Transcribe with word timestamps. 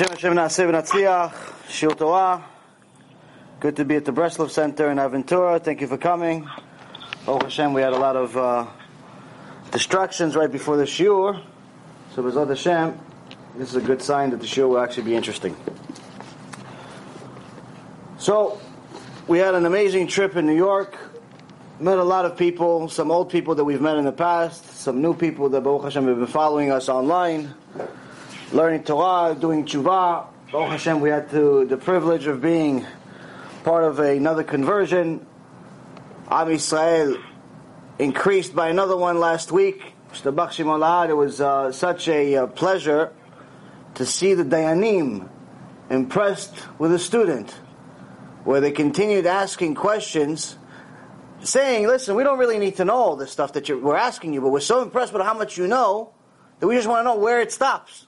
Hashem 0.00 0.12
Hashem 0.12 0.34
Naaseh 0.34 0.70
V'Natzliach, 0.70 1.32
Shiur 1.68 1.94
Torah. 1.94 2.42
Good 3.60 3.76
to 3.76 3.84
be 3.84 3.96
at 3.96 4.06
the 4.06 4.12
Breslov 4.12 4.48
Center 4.48 4.90
in 4.90 4.96
Aventura. 4.96 5.62
Thank 5.62 5.82
you 5.82 5.86
for 5.86 5.98
coming. 5.98 6.48
Oh 7.28 7.38
Hashem, 7.38 7.74
we 7.74 7.82
had 7.82 7.92
a 7.92 7.98
lot 7.98 8.16
of 8.16 8.34
uh, 8.34 8.66
distractions 9.72 10.36
right 10.36 10.50
before 10.50 10.78
the 10.78 10.84
Shiur. 10.84 11.42
So 12.14 12.22
B'ezrat 12.22 12.48
Hashem, 12.48 12.98
this 13.56 13.68
is 13.68 13.76
a 13.76 13.82
good 13.82 14.00
sign 14.00 14.30
that 14.30 14.40
the 14.40 14.46
Shiur 14.46 14.70
will 14.70 14.78
actually 14.78 15.02
be 15.02 15.14
interesting. 15.14 15.54
So, 18.16 18.58
we 19.28 19.36
had 19.36 19.54
an 19.54 19.66
amazing 19.66 20.06
trip 20.06 20.34
in 20.34 20.46
New 20.46 20.56
York. 20.56 20.96
Met 21.78 21.98
a 21.98 22.04
lot 22.04 22.24
of 22.24 22.38
people, 22.38 22.88
some 22.88 23.10
old 23.10 23.28
people 23.28 23.54
that 23.54 23.64
we've 23.64 23.82
met 23.82 23.98
in 23.98 24.06
the 24.06 24.12
past, 24.12 24.64
some 24.64 25.02
new 25.02 25.12
people 25.12 25.50
that 25.50 25.60
Baruch 25.60 25.82
Hashem 25.82 26.06
have 26.06 26.16
been 26.16 26.26
following 26.26 26.72
us 26.72 26.88
online 26.88 27.52
learning 28.52 28.82
Torah, 28.82 29.36
doing 29.38 29.64
tshuva. 29.64 30.26
Baruch 30.50 30.70
Hashem, 30.70 31.00
we 31.00 31.10
had 31.10 31.30
to, 31.30 31.64
the 31.66 31.76
privilege 31.76 32.26
of 32.26 32.42
being 32.42 32.84
part 33.62 33.84
of 33.84 34.00
another 34.00 34.42
conversion. 34.42 35.24
Am 36.28 36.50
Israel 36.50 37.16
increased 38.00 38.54
by 38.54 38.68
another 38.68 38.96
one 38.96 39.20
last 39.20 39.52
week. 39.52 39.94
It 40.12 41.16
was 41.16 41.40
uh, 41.40 41.70
such 41.70 42.08
a 42.08 42.36
uh, 42.36 42.46
pleasure 42.48 43.12
to 43.94 44.04
see 44.04 44.34
the 44.34 44.44
Dayanim 44.44 45.28
impressed 45.88 46.56
with 46.78 46.92
a 46.92 46.98
student, 46.98 47.50
where 48.42 48.60
they 48.60 48.72
continued 48.72 49.26
asking 49.26 49.76
questions, 49.76 50.58
saying, 51.44 51.86
"Listen, 51.86 52.16
we 52.16 52.24
don't 52.24 52.38
really 52.38 52.58
need 52.58 52.76
to 52.76 52.84
know 52.84 52.96
all 52.96 53.16
this 53.16 53.30
stuff 53.30 53.52
that 53.52 53.68
we're 53.68 53.94
asking 53.94 54.34
you, 54.34 54.40
but 54.40 54.48
we're 54.48 54.58
so 54.58 54.82
impressed 54.82 55.12
with 55.12 55.22
how 55.22 55.34
much 55.34 55.56
you 55.56 55.68
know 55.68 56.12
that 56.58 56.66
we 56.66 56.74
just 56.74 56.88
want 56.88 57.00
to 57.00 57.04
know 57.04 57.16
where 57.16 57.40
it 57.40 57.52
stops." 57.52 58.06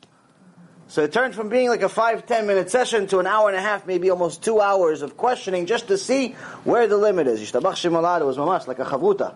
So 0.93 1.03
it 1.03 1.11
turned 1.11 1.35
from 1.35 1.49
being 1.49 1.71
like 1.71 1.81
a 1.81 1.89
five, 1.89 2.27
ten 2.27 2.47
minute 2.47 2.71
session 2.71 3.07
to 3.07 3.19
an 3.19 3.27
hour 3.27 3.49
and 3.49 3.57
a 3.57 3.63
half, 3.63 3.87
maybe 3.87 4.11
almost 4.11 4.43
two 4.43 4.61
hours 4.61 5.01
of 5.01 5.17
questioning 5.17 5.65
just 5.65 5.89
to 5.89 5.97
see 5.97 6.33
where 6.65 6.87
the 6.87 6.99
limit 6.99 7.27
is. 7.27 7.41
Yishtabach 7.41 7.81
Shemalad 7.81 8.27
was 8.27 8.37
mamash, 8.37 8.67
like 8.67 8.79
a 8.79 8.85
chavruta. 8.85 9.33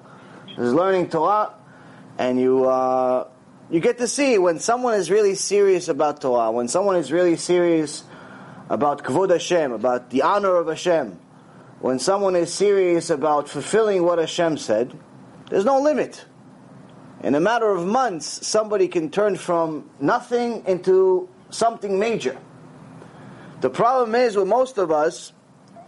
It 0.50 0.58
was 0.58 0.74
learning 0.74 1.08
Torah, 1.08 1.54
and 2.18 2.38
you, 2.38 2.66
uh, 2.66 3.26
you 3.70 3.80
get 3.80 3.96
to 3.96 4.06
see 4.06 4.36
when 4.36 4.58
someone 4.58 4.92
is 4.92 5.10
really 5.10 5.34
serious 5.34 5.88
about 5.88 6.20
Torah, 6.20 6.50
when 6.50 6.68
someone 6.68 6.96
is 6.96 7.10
really 7.10 7.36
serious 7.36 8.04
about 8.68 9.02
Kvod 9.02 9.30
Hashem, 9.30 9.72
about 9.72 10.10
the 10.10 10.20
honor 10.20 10.56
of 10.56 10.66
Hashem, 10.66 11.18
when 11.80 11.98
someone 11.98 12.36
is 12.36 12.52
serious 12.52 13.08
about 13.08 13.48
fulfilling 13.48 14.02
what 14.02 14.18
Hashem 14.18 14.58
said, 14.58 14.92
there's 15.48 15.64
no 15.64 15.80
limit. 15.80 16.22
In 17.22 17.34
a 17.34 17.40
matter 17.40 17.70
of 17.70 17.86
months, 17.86 18.46
somebody 18.46 18.88
can 18.88 19.10
turn 19.10 19.36
from 19.36 19.88
nothing 19.98 20.62
into 20.66 21.30
something 21.50 21.98
major. 21.98 22.38
The 23.60 23.70
problem 23.70 24.14
is 24.14 24.36
with 24.36 24.48
most 24.48 24.78
of 24.78 24.90
us 24.90 25.32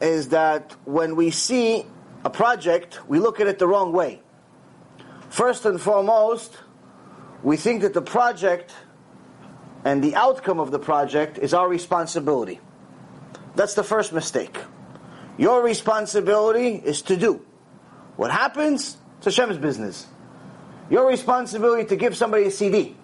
is 0.01 0.29
that 0.31 0.77
when 0.85 1.17
we 1.17 1.31
see 1.31 1.85
a 2.25 2.31
project, 2.31 3.01
we 3.09 3.19
look 3.19 3.41
at 3.41 3.47
it 3.47 3.59
the 3.59 3.67
wrong 3.67 3.93
way. 3.93 4.21
First 5.29 5.67
and 5.67 5.81
foremost, 5.81 6.57
we 7.43 7.57
think 7.57 7.83
that 7.83 7.95
the 7.95 8.03
project 8.03 8.73
and 9.85 10.03
the 10.03 10.15
outcome 10.15 10.59
of 10.59 10.71
the 10.71 10.79
project 10.79 11.39
is 11.39 11.55
our 11.55 11.69
responsibility. 11.69 12.61
That's 13.55 13.75
the 13.75 13.85
first 13.85 14.13
mistake. 14.13 14.57
Your 15.37 15.63
responsibility 15.63 16.75
is 16.75 17.03
to 17.03 17.17
do. 17.17 17.45
What 18.17 18.31
happens? 18.31 18.97
It's 19.19 19.27
Hashem's 19.27 19.59
business. 19.59 20.07
Your 20.91 21.07
responsibility 21.07 21.85
to 21.87 21.97
give 21.97 22.17
somebody 22.17 22.45
a 22.45 22.51
CD. 22.51 22.97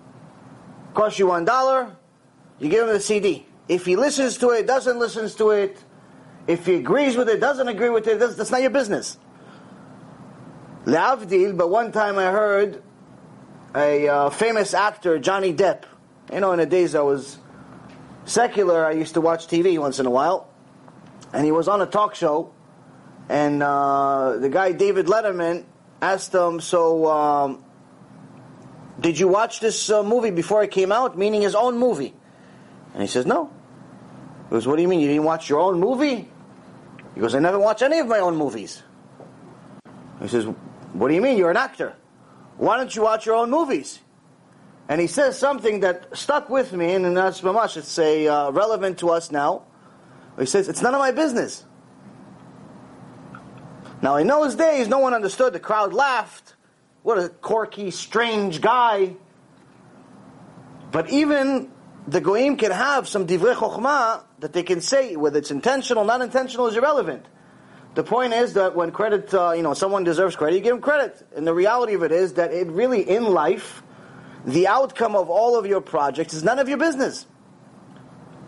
Cost 0.94 1.18
you 1.18 1.28
one 1.28 1.44
dollar, 1.44 1.96
you 2.58 2.68
give 2.68 2.86
him 2.86 2.92
the 2.92 3.00
CD. 3.00 3.46
If 3.68 3.84
he 3.86 3.96
listens 3.96 4.38
to 4.38 4.50
it, 4.50 4.66
doesn't 4.66 4.98
listen 4.98 5.28
to 5.38 5.50
it, 5.50 5.82
if 6.46 6.66
he 6.66 6.74
agrees 6.74 7.16
with 7.16 7.28
it, 7.28 7.40
doesn't 7.40 7.68
agree 7.68 7.88
with 7.88 8.06
it, 8.06 8.18
that's, 8.18 8.34
that's 8.36 8.50
not 8.50 8.60
your 8.60 8.70
business. 8.70 9.18
Leavdil, 10.84 11.56
but 11.56 11.70
one 11.70 11.92
time 11.92 12.18
I 12.18 12.30
heard 12.30 12.82
a 13.74 14.06
uh, 14.06 14.30
famous 14.30 14.74
actor, 14.74 15.18
Johnny 15.18 15.54
Depp. 15.54 15.84
You 16.32 16.40
know, 16.40 16.52
in 16.52 16.58
the 16.58 16.66
days 16.66 16.94
I 16.94 17.00
was 17.00 17.38
secular, 18.26 18.84
I 18.84 18.92
used 18.92 19.14
to 19.14 19.20
watch 19.20 19.46
TV 19.46 19.78
once 19.78 19.98
in 19.98 20.06
a 20.06 20.10
while. 20.10 20.48
And 21.32 21.44
he 21.44 21.52
was 21.52 21.68
on 21.68 21.80
a 21.80 21.86
talk 21.86 22.14
show, 22.14 22.52
and 23.28 23.62
uh, 23.62 24.36
the 24.38 24.48
guy, 24.48 24.72
David 24.72 25.06
Letterman, 25.06 25.64
asked 26.00 26.32
him, 26.32 26.60
So, 26.60 27.10
um, 27.10 27.64
did 29.00 29.18
you 29.18 29.26
watch 29.26 29.58
this 29.58 29.90
uh, 29.90 30.02
movie 30.02 30.30
before 30.30 30.62
it 30.62 30.70
came 30.70 30.92
out? 30.92 31.18
Meaning 31.18 31.42
his 31.42 31.54
own 31.56 31.76
movie. 31.76 32.14
And 32.94 33.02
he 33.02 33.08
says, 33.08 33.26
No. 33.26 33.50
He 34.44 34.50
goes, 34.50 34.66
What 34.66 34.76
do 34.76 34.82
you 34.82 34.88
mean? 34.88 35.00
You 35.00 35.08
didn't 35.08 35.24
watch 35.24 35.48
your 35.50 35.60
own 35.60 35.78
movie? 35.78 36.28
He 37.14 37.20
goes, 37.20 37.34
I 37.34 37.40
never 37.40 37.58
watch 37.58 37.82
any 37.82 37.98
of 37.98 38.06
my 38.06 38.20
own 38.20 38.36
movies. 38.36 38.82
He 40.22 40.28
says, 40.28 40.46
What 40.92 41.08
do 41.08 41.14
you 41.14 41.20
mean? 41.20 41.36
You're 41.36 41.50
an 41.50 41.56
actor. 41.56 41.94
Why 42.56 42.76
don't 42.76 42.94
you 42.94 43.02
watch 43.02 43.26
your 43.26 43.34
own 43.34 43.50
movies? 43.50 44.00
And 44.88 45.00
he 45.00 45.06
says 45.06 45.38
something 45.38 45.80
that 45.80 46.16
stuck 46.16 46.48
with 46.48 46.72
me, 46.72 46.94
and 46.94 47.16
that's 47.16 47.40
mamash, 47.40 47.76
it's 47.76 47.98
a, 47.98 48.28
uh, 48.28 48.50
relevant 48.50 48.98
to 48.98 49.10
us 49.10 49.32
now. 49.32 49.64
He 50.38 50.46
says, 50.46 50.68
It's 50.68 50.82
none 50.82 50.94
of 50.94 51.00
my 51.00 51.10
business. 51.10 51.64
Now, 54.02 54.16
in 54.16 54.26
those 54.26 54.54
days, 54.54 54.86
no 54.88 54.98
one 54.98 55.14
understood. 55.14 55.52
The 55.52 55.60
crowd 55.60 55.94
laughed. 55.94 56.54
What 57.02 57.18
a 57.18 57.28
quirky, 57.28 57.90
strange 57.90 58.60
guy. 58.60 59.16
But 60.90 61.10
even 61.10 61.70
the 62.06 62.20
goyim 62.20 62.56
can 62.56 62.70
have 62.70 63.08
some 63.08 63.26
divrei 63.26 63.54
chokhmah 63.54 64.24
that 64.40 64.52
they 64.52 64.62
can 64.62 64.80
say, 64.80 65.16
whether 65.16 65.38
it's 65.38 65.50
intentional, 65.50 66.04
not 66.04 66.20
intentional, 66.20 66.66
is 66.66 66.76
irrelevant. 66.76 67.24
The 67.94 68.02
point 68.02 68.34
is 68.34 68.54
that 68.54 68.74
when 68.74 68.90
credit, 68.90 69.32
uh, 69.32 69.52
you 69.52 69.62
know, 69.62 69.72
someone 69.74 70.04
deserves 70.04 70.36
credit, 70.36 70.56
you 70.56 70.62
give 70.62 70.72
them 70.72 70.82
credit. 70.82 71.26
And 71.36 71.46
the 71.46 71.54
reality 71.54 71.94
of 71.94 72.02
it 72.02 72.12
is 72.12 72.34
that 72.34 72.52
it 72.52 72.66
really, 72.66 73.08
in 73.08 73.24
life, 73.24 73.82
the 74.44 74.66
outcome 74.66 75.14
of 75.14 75.30
all 75.30 75.56
of 75.56 75.66
your 75.66 75.80
projects 75.80 76.34
is 76.34 76.42
none 76.42 76.58
of 76.58 76.68
your 76.68 76.78
business. 76.78 77.26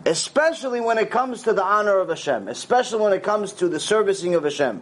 Especially 0.05 0.79
when 0.79 0.97
it 0.97 1.09
comes 1.09 1.43
to 1.43 1.53
the 1.53 1.63
honor 1.63 1.97
of 1.97 2.09
Hashem, 2.09 2.47
especially 2.49 3.01
when 3.01 3.13
it 3.13 3.23
comes 3.23 3.53
to 3.53 3.67
the 3.67 3.79
servicing 3.79 4.35
of 4.35 4.43
Hashem. 4.43 4.81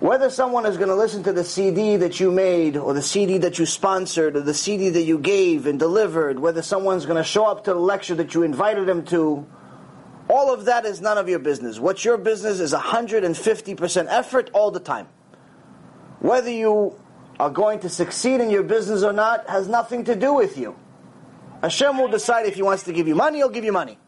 Whether 0.00 0.28
someone 0.28 0.66
is 0.66 0.76
going 0.76 0.88
to 0.88 0.94
listen 0.94 1.22
to 1.22 1.32
the 1.32 1.44
CD 1.44 1.96
that 1.96 2.18
you 2.18 2.32
made, 2.32 2.76
or 2.76 2.94
the 2.94 3.02
CD 3.02 3.38
that 3.38 3.58
you 3.58 3.64
sponsored, 3.64 4.36
or 4.36 4.40
the 4.40 4.52
CD 4.52 4.88
that 4.90 5.02
you 5.02 5.18
gave 5.18 5.66
and 5.66 5.78
delivered, 5.78 6.38
whether 6.38 6.62
someone's 6.62 7.06
going 7.06 7.16
to 7.16 7.24
show 7.24 7.46
up 7.46 7.64
to 7.64 7.72
the 7.72 7.78
lecture 7.78 8.14
that 8.16 8.34
you 8.34 8.42
invited 8.42 8.86
them 8.86 9.04
to, 9.06 9.46
all 10.28 10.52
of 10.52 10.64
that 10.64 10.84
is 10.84 11.00
none 11.00 11.16
of 11.16 11.28
your 11.28 11.38
business. 11.38 11.78
What's 11.78 12.04
your 12.04 12.18
business 12.18 12.58
is 12.58 12.72
150% 12.72 14.06
effort 14.08 14.50
all 14.52 14.70
the 14.70 14.80
time. 14.80 15.06
Whether 16.18 16.50
you 16.50 16.98
are 17.38 17.50
going 17.50 17.80
to 17.80 17.88
succeed 17.88 18.40
in 18.40 18.50
your 18.50 18.62
business 18.62 19.02
or 19.02 19.12
not 19.12 19.48
has 19.48 19.68
nothing 19.68 20.04
to 20.04 20.16
do 20.16 20.34
with 20.34 20.58
you. 20.58 20.76
Hashem 21.62 21.98
will 21.98 22.08
decide 22.08 22.46
if 22.46 22.56
He 22.56 22.62
wants 22.62 22.82
to 22.84 22.92
give 22.92 23.06
you 23.06 23.14
money, 23.14 23.38
He'll 23.38 23.48
give 23.48 23.64
you 23.64 23.72
money. 23.72 23.98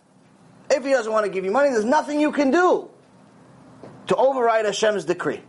If 0.68 0.84
He 0.84 0.90
doesn't 0.90 1.12
want 1.12 1.26
to 1.26 1.32
give 1.32 1.44
you 1.44 1.52
money, 1.52 1.70
there's 1.70 1.84
nothing 1.84 2.20
you 2.20 2.32
can 2.32 2.50
do 2.50 2.90
to 4.08 4.16
override 4.16 4.64
Hashem's 4.64 5.04
decree 5.04 5.42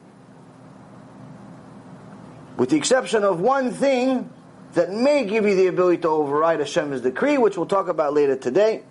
with 2.58 2.72
the 2.72 2.76
exception 2.76 3.24
of 3.24 3.40
one 3.40 3.72
thing 3.72 4.30
that 4.74 4.92
may 4.92 5.26
give 5.26 5.46
you 5.46 5.56
the 5.56 5.68
ability 5.68 6.02
to 6.02 6.10
override 6.10 6.60
Hashem's 6.60 7.02
decree, 7.02 7.38
which 7.38 7.56
we'll 7.56 7.68
talk 7.68 7.88
about 7.88 8.14
later 8.14 8.36
today. 8.36 8.84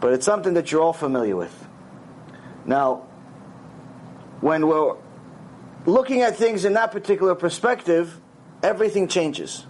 But 0.00 0.12
it's 0.12 0.26
something 0.26 0.54
that 0.54 0.70
you're 0.70 0.82
all 0.82 0.92
familiar 0.92 1.36
with. 1.36 1.66
Now, 2.64 3.06
when 4.40 4.66
we're 4.66 4.96
looking 5.86 6.22
at 6.22 6.36
things 6.36 6.64
in 6.64 6.74
that 6.74 6.92
particular 6.92 7.34
perspective, 7.34 8.20
everything 8.62 9.08
changes. 9.08 9.66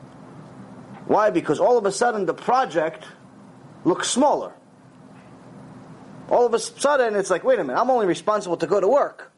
Why? 1.07 1.31
Because 1.31 1.61
all 1.61 1.79
of 1.79 1.87
a 1.87 1.93
sudden 1.93 2.27
the 2.27 2.35
project 2.35 3.05
looks 3.85 4.09
smaller. 4.09 4.53
All 6.29 6.47
of 6.47 6.55
a 6.55 6.59
sudden 6.59 7.15
it's 7.15 7.31
like, 7.31 7.45
wait 7.45 7.59
a 7.59 7.65
minute, 7.65 7.79
I'm 7.79 7.91
only 7.91 8.07
responsible 8.07 8.57
to 8.59 8.67
go 8.67 8.81
to 8.81 8.89
work 8.89 9.32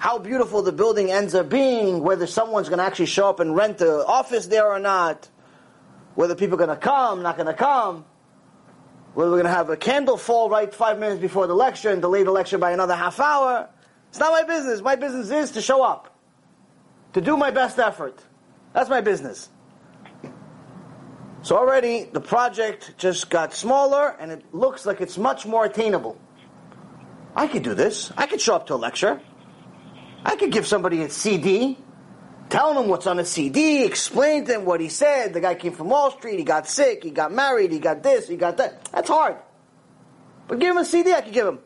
how 0.00 0.18
beautiful 0.18 0.62
the 0.62 0.72
building 0.72 1.10
ends 1.10 1.34
up 1.34 1.50
being, 1.50 2.02
whether 2.02 2.26
someone's 2.26 2.70
going 2.70 2.78
to 2.78 2.84
actually 2.84 3.04
show 3.04 3.28
up 3.28 3.38
and 3.38 3.54
rent 3.54 3.76
the 3.76 4.02
office 4.06 4.46
there 4.46 4.66
or 4.66 4.78
not, 4.78 5.28
whether 6.14 6.34
people 6.34 6.54
are 6.54 6.66
going 6.66 6.70
to 6.70 6.82
come, 6.82 7.22
not 7.22 7.36
going 7.36 7.46
to 7.46 7.52
come, 7.52 8.06
whether 9.12 9.30
we're 9.30 9.36
going 9.36 9.44
to 9.44 9.50
have 9.50 9.68
a 9.68 9.76
candle 9.76 10.16
fall 10.16 10.48
right 10.48 10.72
five 10.72 10.98
minutes 10.98 11.20
before 11.20 11.46
the 11.46 11.54
lecture 11.54 11.90
and 11.90 12.00
delay 12.00 12.22
the 12.22 12.30
lecture 12.30 12.56
by 12.56 12.70
another 12.70 12.94
half 12.94 13.20
hour. 13.20 13.68
It's 14.08 14.18
not 14.18 14.32
my 14.32 14.42
business. 14.42 14.80
My 14.80 14.96
business 14.96 15.30
is 15.30 15.50
to 15.50 15.60
show 15.60 15.82
up, 15.84 16.16
to 17.12 17.20
do 17.20 17.36
my 17.36 17.50
best 17.50 17.78
effort. 17.78 18.24
That's 18.72 18.88
my 18.88 19.02
business. 19.02 19.50
So 21.42 21.58
already 21.58 22.04
the 22.04 22.22
project 22.22 22.94
just 22.96 23.28
got 23.28 23.52
smaller 23.52 24.16
and 24.18 24.30
it 24.32 24.54
looks 24.54 24.86
like 24.86 25.02
it's 25.02 25.18
much 25.18 25.44
more 25.44 25.66
attainable. 25.66 26.18
I 27.36 27.48
could 27.48 27.64
do 27.64 27.74
this. 27.74 28.10
I 28.16 28.24
could 28.26 28.40
show 28.40 28.54
up 28.54 28.66
to 28.68 28.74
a 28.74 28.76
lecture. 28.76 29.20
I 30.24 30.36
could 30.36 30.52
give 30.52 30.66
somebody 30.66 31.02
a 31.02 31.10
CD. 31.10 31.78
telling 32.48 32.82
him 32.82 32.90
what's 32.90 33.06
on 33.06 33.16
the 33.16 33.24
CD, 33.24 33.84
explain 33.84 34.44
to 34.44 34.54
him 34.56 34.64
what 34.64 34.80
he 34.80 34.88
said. 34.88 35.32
The 35.32 35.40
guy 35.40 35.54
came 35.54 35.72
from 35.72 35.88
Wall 35.88 36.10
Street, 36.10 36.38
he 36.38 36.44
got 36.44 36.66
sick, 36.66 37.04
he 37.04 37.10
got 37.10 37.32
married, 37.32 37.70
he 37.72 37.78
got 37.78 38.02
this, 38.02 38.28
he 38.28 38.36
got 38.36 38.56
that. 38.58 38.84
That's 38.92 39.08
hard. 39.08 39.36
But 40.48 40.58
give 40.58 40.72
him 40.72 40.78
a 40.78 40.84
CD, 40.84 41.12
I 41.12 41.20
could 41.20 41.32
give 41.32 41.46
him. 41.46 41.60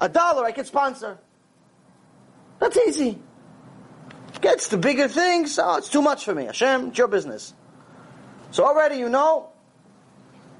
A 0.00 0.08
dollar, 0.08 0.44
I 0.44 0.52
could 0.52 0.66
sponsor. 0.66 1.18
That's 2.58 2.76
easy. 2.76 3.18
Gets 4.40 4.68
the 4.68 4.76
bigger 4.76 5.08
things, 5.08 5.58
oh, 5.58 5.76
it's 5.76 5.88
too 5.88 6.02
much 6.02 6.24
for 6.24 6.34
me. 6.34 6.44
Hashem, 6.44 6.88
it's 6.88 6.98
your 6.98 7.08
business. 7.08 7.54
So 8.50 8.64
already 8.64 8.96
you 8.96 9.08
know, 9.08 9.50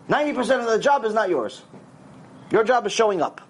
90% 0.09 0.61
of 0.61 0.67
the 0.67 0.79
job 0.79 1.05
is 1.05 1.13
not 1.13 1.29
yours. 1.29 1.63
Your 2.51 2.65
job 2.65 2.87
is 2.87 2.93
showing 2.93 3.21
up. 3.21 3.41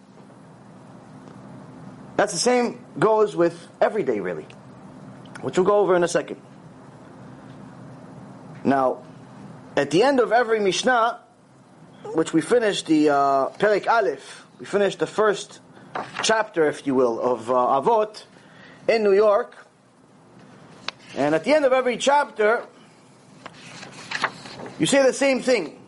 That's 2.17 2.33
the 2.33 2.39
same 2.39 2.85
goes 2.99 3.37
with 3.37 3.69
every 3.81 4.03
day, 4.03 4.21
really, 4.21 4.47
which 5.43 5.59
we'll 5.59 5.67
go 5.67 5.79
over 5.79 5.95
in 5.95 6.03
a 6.03 6.09
second. 6.09 6.41
Now, 8.65 9.05
at 9.77 9.91
the 9.91 10.03
end 10.03 10.19
of 10.19 10.33
every 10.33 10.59
Mishnah, 10.59 11.21
which 12.15 12.33
we 12.33 12.41
finished 12.41 12.87
the 12.87 13.11
uh, 13.11 13.49
Perek 13.51 13.87
Aleph, 13.87 14.47
we 14.59 14.65
finished 14.65 14.99
the 14.99 15.07
first 15.07 15.61
chapter, 16.23 16.69
if 16.69 16.87
you 16.87 16.95
will, 16.95 17.21
of 17.21 17.51
uh, 17.51 17.55
Avot 17.55 18.25
in 18.89 19.03
New 19.03 19.13
York. 19.13 19.55
And 21.15 21.35
at 21.35 21.45
the 21.45 21.55
end 21.55 21.65
of 21.65 21.73
every 21.73 21.97
chapter, 21.97 22.65
you 24.79 24.87
say 24.87 25.03
the 25.03 25.13
same 25.13 25.43
thing. 25.43 25.81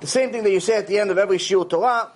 The 0.00 0.06
same 0.06 0.32
thing 0.32 0.42
that 0.44 0.52
you 0.52 0.60
say 0.60 0.76
at 0.76 0.86
the 0.86 0.98
end 0.98 1.10
of 1.10 1.18
every 1.18 1.38
Shiur 1.38 1.68
Torah. 1.68 2.12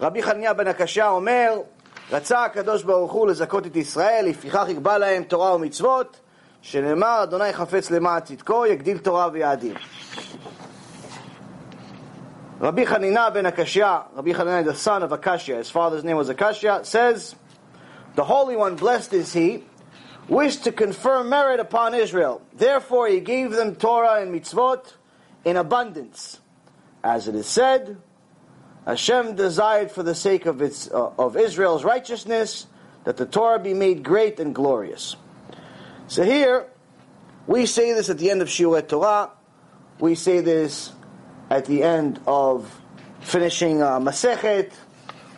Rabbi 0.00 0.20
Chania 0.20 0.56
ben 0.56 0.66
Akashia 0.66 1.12
Omer, 1.12 1.64
רצה 2.11 2.43
הקדוש 2.43 2.83
ברוך 2.83 3.11
הוא 3.11 3.27
לזכות 3.27 3.67
את 3.67 3.75
ישראל, 3.75 4.25
לפיכך 4.27 4.65
יקבע 4.69 4.97
להם 4.97 5.23
תורה 5.23 5.55
ומצוות, 5.55 6.19
שנאמר, 6.61 7.23
אדוני 7.23 7.53
חפץ 7.53 7.91
למען 7.91 8.19
צדקו, 8.19 8.65
יגדיל 8.65 8.97
תורה 8.97 9.27
ויאדיר. 9.33 9.75
Rabbi 12.59 12.83
Hanina 12.83 13.33
ben 13.33 13.45
Akashya, 13.45 14.13
Rabbi 14.13 14.31
Hanina, 14.33 14.65
the 14.65 14.75
son 14.75 15.01
of 15.01 15.11
Akashya, 15.11 15.59
his 15.59 15.69
father's 15.69 16.03
name 16.03 16.17
was 16.17 16.29
Akashya, 16.29 16.85
says, 16.85 17.33
The 18.15 18.25
Holy 18.25 18.57
One, 18.57 18.75
blessed 18.75 19.13
is 19.13 19.31
He, 19.31 19.63
wished 20.27 20.65
to 20.65 20.73
confer 20.73 21.23
merit 21.23 21.61
upon 21.61 21.93
Israel. 21.93 22.41
Therefore, 22.53 23.07
He 23.07 23.21
gave 23.21 23.51
them 23.51 23.77
Torah 23.77 24.21
and 24.21 24.35
mitzvot 24.35 24.91
in 25.45 25.55
abundance. 25.55 26.41
As 27.01 27.29
it 27.29 27.35
is 27.35 27.47
said, 27.47 27.97
Hashem 28.86 29.34
desired 29.36 29.90
for 29.90 30.02
the 30.02 30.14
sake 30.14 30.46
of, 30.46 30.60
its, 30.60 30.90
uh, 30.90 31.10
of 31.18 31.36
Israel's 31.36 31.84
righteousness 31.84 32.66
that 33.04 33.16
the 33.16 33.26
Torah 33.26 33.58
be 33.58 33.74
made 33.74 34.02
great 34.02 34.38
and 34.40 34.54
glorious. 34.54 35.16
So 36.06 36.22
here, 36.22 36.66
we 37.46 37.66
say 37.66 37.92
this 37.92 38.10
at 38.10 38.18
the 38.18 38.30
end 38.30 38.42
of 38.42 38.48
Shiur 38.48 38.86
Torah. 38.86 39.30
We 39.98 40.14
say 40.14 40.40
this 40.40 40.92
at 41.50 41.64
the 41.66 41.82
end 41.82 42.20
of 42.26 42.80
finishing 43.20 43.80
a 43.80 44.00
Masechet 44.00 44.72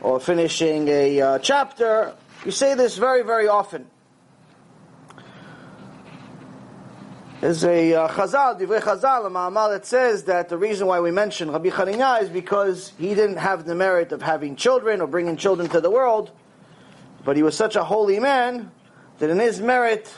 or 0.01 0.19
finishing 0.19 0.89
a 0.89 1.21
uh, 1.21 1.39
chapter. 1.39 2.15
We 2.45 2.51
say 2.51 2.75
this 2.75 2.97
very, 2.97 3.23
very 3.23 3.49
often. 3.49 3.87
There's 7.39 7.65
a 7.65 7.93
uh, 7.93 8.09
Chazal, 8.09 8.59
Divrei 8.59 8.81
Chazal, 8.81 9.27
a 9.27 9.29
Ma'amar 9.29 9.71
that 9.73 9.85
says 9.85 10.25
that 10.25 10.49
the 10.49 10.57
reason 10.57 10.87
why 10.87 11.01
we 11.01 11.11
mention 11.11 11.51
Rabbi 11.51 11.69
Chanina 11.69 12.23
is 12.23 12.31
because 12.31 12.95
he 12.99 13.15
didn't 13.15 13.37
have 13.37 13.67
the 13.67 13.75
merit 13.75 14.11
of 14.13 14.23
having 14.23 14.57
children 14.57 15.03
or 15.03 15.07
bringing 15.07 15.37
children 15.37 15.69
to 15.69 15.83
the 15.83 15.91
world, 15.91 16.31
but 17.27 17.37
he 17.37 17.43
was 17.43 17.55
such 17.55 17.77
a 17.77 17.85
holy 17.85 18.19
man 18.21 18.71
that 19.19 19.29
in 19.29 19.39
his 19.39 19.61
merit, 19.61 20.11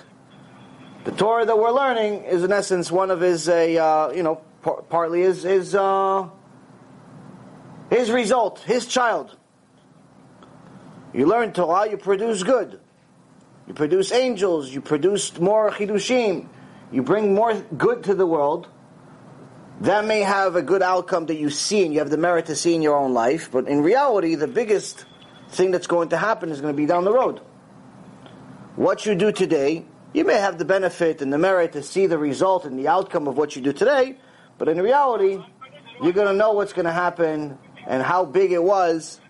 the 1.02 1.10
Torah 1.10 1.44
that 1.44 1.58
we're 1.58 1.72
learning 1.72 2.22
is 2.22 2.44
in 2.44 2.52
essence 2.52 2.88
one 2.88 3.10
of 3.10 3.20
his, 3.20 3.48
uh, 3.48 4.12
you 4.14 4.22
know, 4.22 4.40
par- 4.62 4.82
partly 4.82 5.22
his 5.22 5.42
his 5.42 5.74
uh, 5.74 6.28
his 7.90 8.12
result, 8.12 8.60
his 8.60 8.86
child. 8.86 9.36
You 11.12 11.26
learn 11.26 11.52
Torah, 11.52 11.90
you 11.90 11.96
produce 11.96 12.44
good. 12.44 12.78
You 13.66 13.74
produce 13.74 14.12
angels. 14.12 14.72
You 14.72 14.80
produce 14.80 15.36
more 15.40 15.72
chidushim 15.72 16.46
you 16.90 17.02
bring 17.02 17.34
more 17.34 17.54
good 17.54 18.04
to 18.04 18.14
the 18.14 18.26
world, 18.26 18.68
that 19.80 20.04
may 20.06 20.20
have 20.20 20.56
a 20.56 20.62
good 20.62 20.82
outcome 20.82 21.26
that 21.26 21.36
you 21.36 21.50
see 21.50 21.84
and 21.84 21.92
you 21.92 22.00
have 22.00 22.10
the 22.10 22.16
merit 22.18 22.46
to 22.46 22.56
see 22.56 22.74
in 22.74 22.82
your 22.82 22.96
own 22.96 23.14
life, 23.14 23.50
but 23.52 23.68
in 23.68 23.82
reality, 23.82 24.34
the 24.34 24.48
biggest 24.48 25.04
thing 25.50 25.70
that's 25.70 25.86
going 25.86 26.08
to 26.08 26.16
happen 26.16 26.50
is 26.50 26.60
going 26.60 26.74
to 26.74 26.76
be 26.76 26.86
down 26.86 27.04
the 27.04 27.12
road. 27.12 27.40
What 28.76 29.06
you 29.06 29.14
do 29.14 29.30
today, 29.32 29.84
you 30.12 30.24
may 30.24 30.34
have 30.34 30.58
the 30.58 30.64
benefit 30.64 31.22
and 31.22 31.32
the 31.32 31.38
merit 31.38 31.72
to 31.72 31.82
see 31.82 32.06
the 32.06 32.18
result 32.18 32.64
and 32.64 32.78
the 32.78 32.88
outcome 32.88 33.28
of 33.28 33.36
what 33.36 33.54
you 33.54 33.62
do 33.62 33.72
today, 33.72 34.16
but 34.56 34.68
in 34.68 34.80
reality, 34.80 35.42
you're 36.02 36.12
going 36.12 36.26
to 36.26 36.32
know 36.32 36.52
what's 36.52 36.72
going 36.72 36.86
to 36.86 36.92
happen 36.92 37.58
and 37.86 38.02
how 38.02 38.24
big 38.24 38.52
it 38.52 38.62
was 38.62 39.20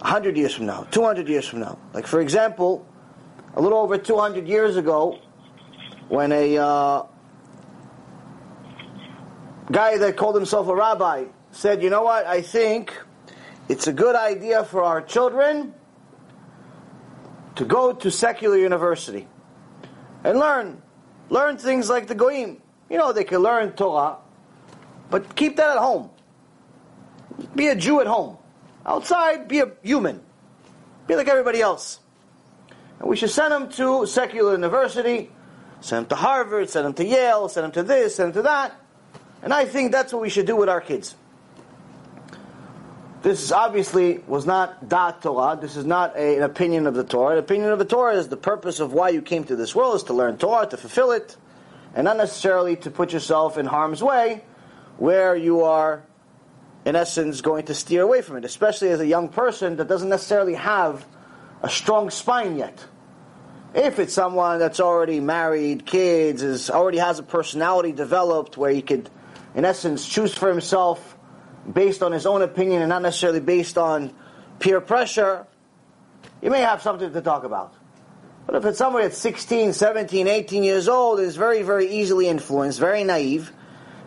100 0.00 0.36
years 0.36 0.54
from 0.54 0.66
now, 0.66 0.84
200 0.90 1.28
years 1.28 1.46
from 1.46 1.60
now. 1.60 1.78
Like, 1.92 2.06
for 2.06 2.20
example, 2.20 2.86
a 3.54 3.60
little 3.60 3.78
over 3.78 3.98
200 3.98 4.46
years 4.46 4.76
ago, 4.76 5.18
when 6.08 6.32
a 6.32 6.56
uh, 6.56 7.02
guy 9.70 9.98
that 9.98 10.16
called 10.16 10.34
himself 10.34 10.68
a 10.68 10.74
rabbi 10.74 11.26
said, 11.50 11.82
You 11.82 11.90
know 11.90 12.02
what? 12.02 12.26
I 12.26 12.42
think 12.42 12.94
it's 13.68 13.86
a 13.86 13.92
good 13.92 14.16
idea 14.16 14.64
for 14.64 14.82
our 14.82 15.02
children 15.02 15.74
to 17.56 17.64
go 17.64 17.92
to 17.92 18.10
secular 18.10 18.56
university 18.56 19.26
and 20.24 20.38
learn. 20.38 20.82
Learn 21.30 21.58
things 21.58 21.90
like 21.90 22.06
the 22.06 22.14
Goyim. 22.14 22.62
You 22.88 22.96
know, 22.96 23.12
they 23.12 23.24
can 23.24 23.40
learn 23.40 23.72
Torah, 23.72 24.16
but 25.10 25.36
keep 25.36 25.56
that 25.56 25.70
at 25.70 25.78
home. 25.78 26.10
Be 27.54 27.68
a 27.68 27.74
Jew 27.74 28.00
at 28.00 28.06
home. 28.06 28.38
Outside, 28.86 29.46
be 29.46 29.60
a 29.60 29.72
human. 29.82 30.22
Be 31.06 31.16
like 31.16 31.28
everybody 31.28 31.60
else. 31.60 32.00
And 32.98 33.08
we 33.08 33.16
should 33.16 33.30
send 33.30 33.52
them 33.52 33.68
to 33.72 34.06
secular 34.06 34.52
university 34.52 35.30
Send 35.80 36.04
them 36.04 36.08
to 36.10 36.14
Harvard, 36.16 36.70
send 36.70 36.86
them 36.86 36.94
to 36.94 37.04
Yale, 37.04 37.48
send 37.48 37.64
them 37.64 37.72
to 37.72 37.82
this, 37.82 38.16
send 38.16 38.34
them 38.34 38.42
to 38.42 38.48
that. 38.48 38.74
And 39.42 39.52
I 39.52 39.64
think 39.64 39.92
that's 39.92 40.12
what 40.12 40.22
we 40.22 40.28
should 40.28 40.46
do 40.46 40.56
with 40.56 40.68
our 40.68 40.80
kids. 40.80 41.14
This 43.22 43.50
obviously 43.50 44.18
was 44.26 44.46
not 44.46 44.88
Daat 44.88 45.22
Torah. 45.22 45.58
This 45.60 45.76
is 45.76 45.84
not 45.84 46.16
a, 46.16 46.36
an 46.36 46.42
opinion 46.42 46.86
of 46.86 46.94
the 46.94 47.04
Torah. 47.04 47.32
An 47.32 47.38
opinion 47.38 47.70
of 47.70 47.78
the 47.78 47.84
Torah 47.84 48.14
is 48.14 48.28
the 48.28 48.36
purpose 48.36 48.78
of 48.78 48.92
why 48.92 49.08
you 49.08 49.22
came 49.22 49.44
to 49.44 49.56
this 49.56 49.74
world 49.74 49.96
is 49.96 50.04
to 50.04 50.12
learn 50.12 50.38
Torah, 50.38 50.66
to 50.66 50.76
fulfill 50.76 51.10
it, 51.10 51.36
and 51.94 52.04
not 52.04 52.16
necessarily 52.16 52.76
to 52.76 52.90
put 52.90 53.12
yourself 53.12 53.58
in 53.58 53.66
harm's 53.66 54.02
way 54.02 54.42
where 54.98 55.34
you 55.34 55.62
are, 55.62 56.02
in 56.84 56.96
essence, 56.96 57.40
going 57.40 57.66
to 57.66 57.74
steer 57.74 58.02
away 58.02 58.22
from 58.22 58.36
it, 58.36 58.44
especially 58.44 58.90
as 58.90 59.00
a 59.00 59.06
young 59.06 59.28
person 59.28 59.76
that 59.76 59.88
doesn't 59.88 60.08
necessarily 60.08 60.54
have 60.54 61.06
a 61.62 61.68
strong 61.68 62.10
spine 62.10 62.56
yet. 62.56 62.84
If 63.74 63.98
it's 63.98 64.14
someone 64.14 64.58
that's 64.58 64.80
already 64.80 65.20
married, 65.20 65.84
kids, 65.84 66.42
is 66.42 66.70
already 66.70 66.98
has 66.98 67.18
a 67.18 67.22
personality 67.22 67.92
developed 67.92 68.56
where 68.56 68.70
he 68.70 68.80
could, 68.80 69.10
in 69.54 69.64
essence, 69.64 70.08
choose 70.08 70.34
for 70.34 70.48
himself 70.48 71.16
based 71.70 72.02
on 72.02 72.12
his 72.12 72.26
own 72.26 72.42
opinion 72.42 72.82
and 72.82 72.88
not 72.88 73.02
necessarily 73.02 73.40
based 73.40 73.76
on 73.76 74.12
peer 74.58 74.80
pressure, 74.80 75.46
you 76.42 76.50
may 76.50 76.60
have 76.60 76.82
something 76.82 77.12
to 77.12 77.20
talk 77.20 77.44
about. 77.44 77.74
But 78.46 78.56
if 78.56 78.64
it's 78.64 78.78
somebody 78.78 79.06
that's 79.06 79.18
16, 79.18 79.74
17, 79.74 80.26
18 80.26 80.64
years 80.64 80.88
old, 80.88 81.20
is 81.20 81.36
very, 81.36 81.62
very 81.62 81.90
easily 81.90 82.28
influenced, 82.28 82.80
very 82.80 83.04
naive, 83.04 83.52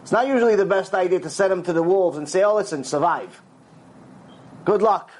it's 0.01 0.11
not 0.11 0.25
usually 0.25 0.55
the 0.55 0.65
best 0.65 0.95
idea 0.95 1.19
to 1.19 1.29
send 1.29 1.53
him 1.53 1.63
to 1.63 1.73
the 1.73 1.83
wolves 1.83 2.17
and 2.17 2.27
say, 2.27 2.43
oh, 2.43 2.55
listen, 2.55 2.83
survive. 2.83 3.41
Good 4.65 4.81
luck. 4.81 5.11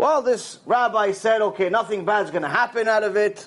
Well, 0.00 0.22
this 0.22 0.60
rabbi 0.64 1.12
said, 1.12 1.42
okay, 1.42 1.68
nothing 1.68 2.06
bad's 2.06 2.30
going 2.30 2.40
to 2.40 2.48
happen 2.48 2.88
out 2.88 3.02
of 3.02 3.18
it. 3.18 3.46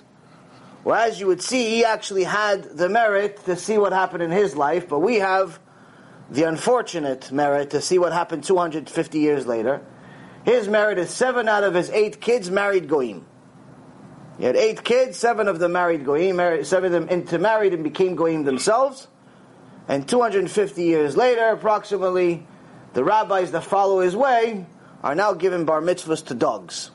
Well, 0.83 1.01
as 1.01 1.19
you 1.19 1.25
would 1.25 1.41
see, 1.41 1.67
he 1.71 1.83
actually 1.83 2.25
had 2.25 2.77
the 2.77 2.89
merit 2.89 3.43
to 3.45 3.55
see 3.55 3.79
what 3.79 3.91
happened 3.91 4.21
in 4.21 4.29
his 4.29 4.55
life, 4.55 4.87
but 4.87 4.99
we 4.99 5.15
have 5.15 5.59
the 6.29 6.43
unfortunate 6.43 7.31
merit 7.31 7.71
to 7.71 7.81
see 7.81 7.97
what 7.97 8.13
happened 8.13 8.43
250 8.43 9.17
years 9.17 9.47
later. 9.47 9.81
His 10.45 10.67
merit 10.67 10.99
is 10.99 11.09
seven 11.09 11.49
out 11.49 11.63
of 11.63 11.73
his 11.73 11.89
eight 11.89 12.21
kids 12.21 12.51
married 12.51 12.87
goyim. 12.87 13.25
He 14.37 14.45
had 14.45 14.55
eight 14.55 14.83
kids, 14.83 15.17
seven 15.17 15.47
of 15.47 15.57
them 15.57 15.71
married 15.71 16.05
goyim, 16.05 16.37
seven 16.65 16.85
of 16.85 16.91
them 16.91 17.09
intermarried 17.09 17.73
and 17.73 17.83
became 17.83 18.15
goyim 18.15 18.43
themselves. 18.43 19.07
And 19.87 20.07
250 20.07 20.83
years 20.83 21.17
later, 21.17 21.47
approximately, 21.47 22.45
the 22.93 23.03
rabbis 23.03 23.53
that 23.53 23.63
follow 23.63 24.01
his 24.01 24.15
way 24.15 24.67
are 25.03 25.15
now 25.15 25.33
giving 25.33 25.65
bar 25.65 25.81
mitzvahs 25.81 26.25
to 26.27 26.33
dogs. 26.33 26.91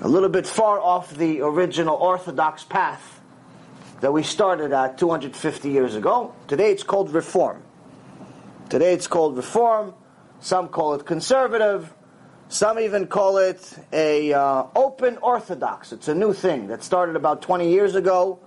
A 0.00 0.08
little 0.08 0.28
bit 0.28 0.46
far 0.46 0.78
off 0.78 1.14
the 1.16 1.40
original 1.40 1.96
Orthodox 1.96 2.62
path 2.62 3.20
that 4.00 4.12
we 4.12 4.22
started 4.22 4.72
at 4.72 4.98
250 4.98 5.70
years 5.70 5.94
ago. 5.94 6.34
Today 6.46 6.70
it's 6.70 6.82
called 6.82 7.10
reform. 7.10 7.62
Today 8.68 8.92
it's 8.92 9.06
called 9.06 9.36
reform. 9.36 9.94
Some 10.40 10.68
call 10.68 10.94
it 10.94 11.06
conservative. 11.06 11.92
Some 12.48 12.78
even 12.78 13.06
call 13.06 13.38
it 13.38 13.76
a 13.92 14.32
uh, 14.32 14.66
open 14.76 15.16
orthodox. 15.18 15.92
It's 15.92 16.08
a 16.08 16.14
new 16.14 16.32
thing 16.32 16.68
that 16.68 16.84
started 16.84 17.16
about 17.16 17.42
20 17.42 17.70
years 17.70 17.94
ago, 17.94 18.38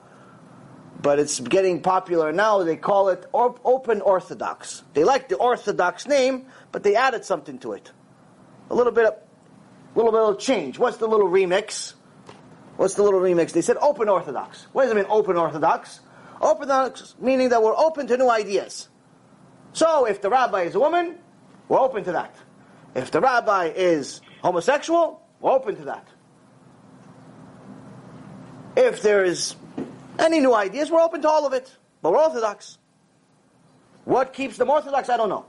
but 1.02 1.20
it's 1.20 1.40
getting 1.40 1.82
popular 1.82 2.32
now. 2.32 2.64
They 2.64 2.76
call 2.76 3.10
it 3.10 3.26
or- 3.32 3.60
open 3.64 4.02
orthodox. 4.02 4.84
They 4.94 5.04
like 5.04 5.30
the 5.30 5.36
orthodox 5.36 6.08
name, 6.08 6.48
but 6.72 6.84
they 6.84 6.96
added 6.96 7.26
something 7.26 7.60
to 7.60 7.74
it. 7.74 7.92
A 8.70 8.76
little 8.76 8.92
bit 8.92 9.06
of, 9.06 9.16
little 9.96 10.12
bit 10.12 10.22
of 10.22 10.40
change. 10.40 10.80
What's 10.80 10.98
the 10.98 11.08
little 11.08 11.28
remix? 11.28 11.94
What's 12.78 12.96
the 12.96 13.04
little 13.04 13.20
remix? 13.20 13.54
They 13.54 13.62
said 13.62 13.78
open 13.78 14.10
orthodox. 14.10 14.68
What 14.74 14.84
does 14.84 14.92
it 14.92 14.96
mean 14.96 15.06
open 15.10 15.38
orthodox? 15.38 16.00
Open 16.42 16.70
orthodox 16.70 17.16
meaning 17.20 17.50
that 17.50 17.64
we're 17.64 17.76
open 17.76 18.08
to 18.08 18.18
new 18.18 18.30
ideas. 18.30 18.90
So 19.74 20.06
if 20.06 20.22
the 20.22 20.30
rabbi 20.30 20.64
is 20.64 20.76
a 20.76 20.80
woman, 20.80 21.18
we're 21.68 21.80
open 21.80 22.04
to 22.06 22.12
that. 22.14 22.36
If 22.96 23.12
the 23.12 23.22
rabbi 23.22 23.72
is 23.76 24.22
homosexual, 24.42 25.22
we're 25.40 25.52
open 25.52 25.76
to 25.78 25.86
that. 25.86 26.08
If 28.76 29.02
there 29.02 29.24
is 29.24 29.56
any 30.20 30.40
new 30.40 30.54
ideas, 30.54 30.90
we're 30.90 31.02
open 31.02 31.22
to 31.22 31.30
all 31.30 31.46
of 31.46 31.54
it. 31.54 31.76
But 32.02 32.12
we're 32.12 32.20
Orthodox. 32.20 32.78
What 34.06 34.34
keeps 34.34 34.58
them 34.58 34.70
Orthodox, 34.70 35.10
I 35.10 35.18
don't 35.18 35.30
know. 35.30 35.46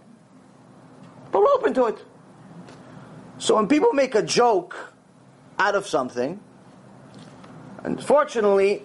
But 1.30 1.40
we're 1.42 1.54
open 1.54 1.74
to 1.74 1.86
it. 1.86 2.04
So 3.38 3.54
when 3.54 3.68
people 3.68 3.92
make 3.92 4.14
a 4.14 4.22
joke 4.22 4.94
out 5.58 5.74
of 5.74 5.86
something, 5.86 6.40
unfortunately, 7.84 8.82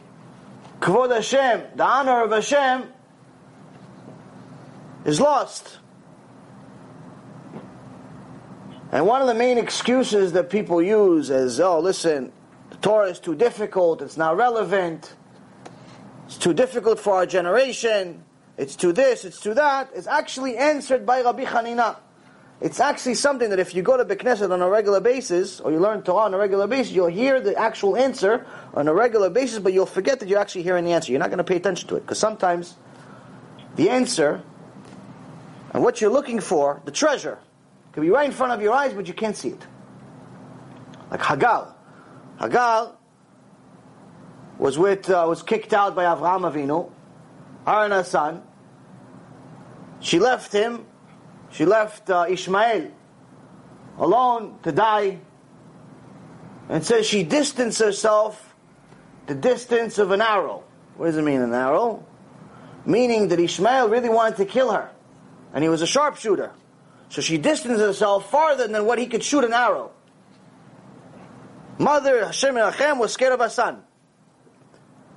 Kvod 0.80 1.13
Hashem, 1.13 1.63
the 1.75 1.84
honor 1.84 2.24
of 2.24 2.32
Hashem, 2.32 2.92
is 5.06 5.20
lost. 5.20 5.80
And 8.92 9.08
one 9.08 9.22
of 9.22 9.28
the 9.28 9.34
main 9.34 9.58
excuses 9.58 10.34
that 10.34 10.52
people 10.52 10.82
use 10.82 11.32
is, 11.32 11.60
oh, 11.60 11.80
listen, 11.80 12.32
the 12.70 12.78
Torah 12.78 13.10
is 13.10 13.20
too 13.20 13.34
difficult, 13.34 14.04
it's 14.04 14.18
not 14.18 14.38
relevant, 14.38 15.16
it's 16.25 16.38
too 16.38 16.53
difficult 16.53 17.00
for 17.00 17.15
our 17.15 17.25
generation, 17.25 18.24
it's 18.58 18.75
too 18.75 18.94
this, 18.94 19.25
it's 19.25 19.39
too 19.39 19.53
that, 19.53 19.92
is 19.94 20.08
actually 20.08 20.58
answered 20.58 21.06
by 21.06 21.22
Rabbi 21.22 21.46
Hanina. 21.46 21.98
It's 22.62 22.80
actually 22.80 23.15
something 23.15 23.50
that 23.50 23.60
if 23.60 23.75
you 23.75 23.82
go 23.82 23.98
to 23.98 24.06
Beknesset 24.06 24.51
on 24.51 24.62
a 24.62 24.70
regular 24.70 25.01
basis, 25.01 25.60
or 25.60 25.72
you 25.72 25.80
learn 25.80 26.01
Torah 26.03 26.25
on 26.25 26.34
a 26.34 26.38
regular 26.38 26.68
basis, 26.68 26.94
you'll 26.94 27.08
hear 27.08 27.42
the 27.42 27.58
actual 27.58 27.98
answer 27.98 28.46
on 28.74 28.88
a 28.88 28.94
regular 28.94 29.30
basis, 29.30 29.60
but 29.60 29.74
you'll 29.74 29.86
forget 29.86 30.20
that 30.22 30.30
you're 30.30 30.39
actually 30.39 30.63
hearing 30.63 30.86
the 30.86 30.94
answer. 30.94 31.12
You're 31.12 31.20
not 31.20 31.30
going 31.30 31.39
to 31.39 31.44
pay 31.44 31.58
attention 31.58 31.89
to 31.89 31.96
it, 31.96 32.01
because 32.01 32.20
sometimes 32.20 32.75
the 33.75 33.89
answer 33.89 34.44
and 35.74 35.84
what 35.84 36.00
you're 36.00 36.12
looking 36.12 36.39
for, 36.39 36.82
the 36.86 36.92
treasure, 36.92 37.39
can 37.92 38.03
be 38.03 38.10
right 38.10 38.25
in 38.25 38.32
front 38.32 38.53
of 38.53 38.62
your 38.62 38.74
eyes, 38.74 38.94
but 38.94 39.08
you 39.08 39.13
can't 39.13 39.36
see 39.36 39.50
it. 39.50 39.68
Like 41.12 41.22
Hagar. 41.22 41.75
Hagar 42.39 42.96
was 44.57 44.77
with 44.77 45.10
uh, 45.10 45.25
was 45.27 45.41
kicked 45.41 45.74
out 45.74 45.95
by 45.95 46.03
Avraham 46.03 46.51
Avinu, 46.51 46.91
her 47.65 47.86
and 47.86 47.93
her 47.93 48.03
son. 48.03 48.43
She 50.00 50.19
left 50.19 50.51
him. 50.51 50.86
She 51.51 51.65
left 51.65 52.10
uh, 52.10 52.25
Ishmael 52.29 52.91
alone 53.98 54.57
to 54.63 54.72
die, 54.72 55.19
and 56.69 56.83
says 56.83 57.05
she 57.05 57.24
distanced 57.24 57.79
herself 57.79 58.55
the 59.27 59.36
distance 59.36 59.98
of 59.98 60.12
an 60.12 60.22
arrow. 60.22 60.63
What 60.98 61.07
does 61.07 61.17
it 61.17 61.24
mean, 61.24 61.41
an 61.41 61.53
arrow? 61.53 62.05
Meaning 62.86 63.29
that 63.29 63.39
Ishmael 63.39 63.89
really 63.89 64.10
wanted 64.10 64.38
to 64.38 64.45
kill 64.45 64.72
her, 64.72 64.91
and 65.53 65.63
he 65.63 65.69
was 65.69 65.81
a 65.81 65.88
sharpshooter. 65.88 66.51
So 67.10 67.22
she 67.22 67.38
distanced 67.38 67.79
herself 67.79 68.29
farther 68.29 68.67
than 68.67 68.86
what 68.86 68.98
he 68.98 69.05
could 69.05 69.24
shoot 69.24 69.43
an 69.43 69.53
arrow. 69.53 69.91
Mother 71.77 72.25
Hashem 72.25 72.55
Hashem 72.55 73.00
was 73.00 73.13
scared 73.13 73.33
of 73.33 73.39
her 73.39 73.50
son. 73.50 73.83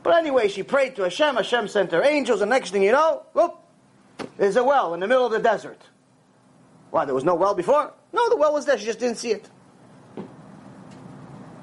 But 0.06 0.18
anyway, 0.18 0.46
she 0.46 0.62
prayed 0.62 0.94
to 0.96 1.02
Hashem. 1.02 1.34
Hashem 1.34 1.66
sent 1.66 1.90
her 1.90 2.00
angels, 2.00 2.40
and 2.40 2.48
next 2.48 2.70
thing 2.70 2.84
you 2.84 2.92
know, 2.92 3.24
whoop, 3.32 3.56
there's 4.36 4.54
a 4.54 4.62
well 4.62 4.94
in 4.94 5.00
the 5.00 5.08
middle 5.08 5.26
of 5.26 5.32
the 5.32 5.40
desert. 5.40 5.82
Why, 6.92 7.04
there 7.06 7.14
was 7.14 7.24
no 7.24 7.34
well 7.34 7.54
before? 7.54 7.92
No, 8.12 8.28
the 8.28 8.36
well 8.36 8.52
was 8.52 8.66
there, 8.66 8.78
she 8.78 8.84
just 8.84 9.00
didn't 9.00 9.16
see 9.16 9.32
it. 9.32 9.48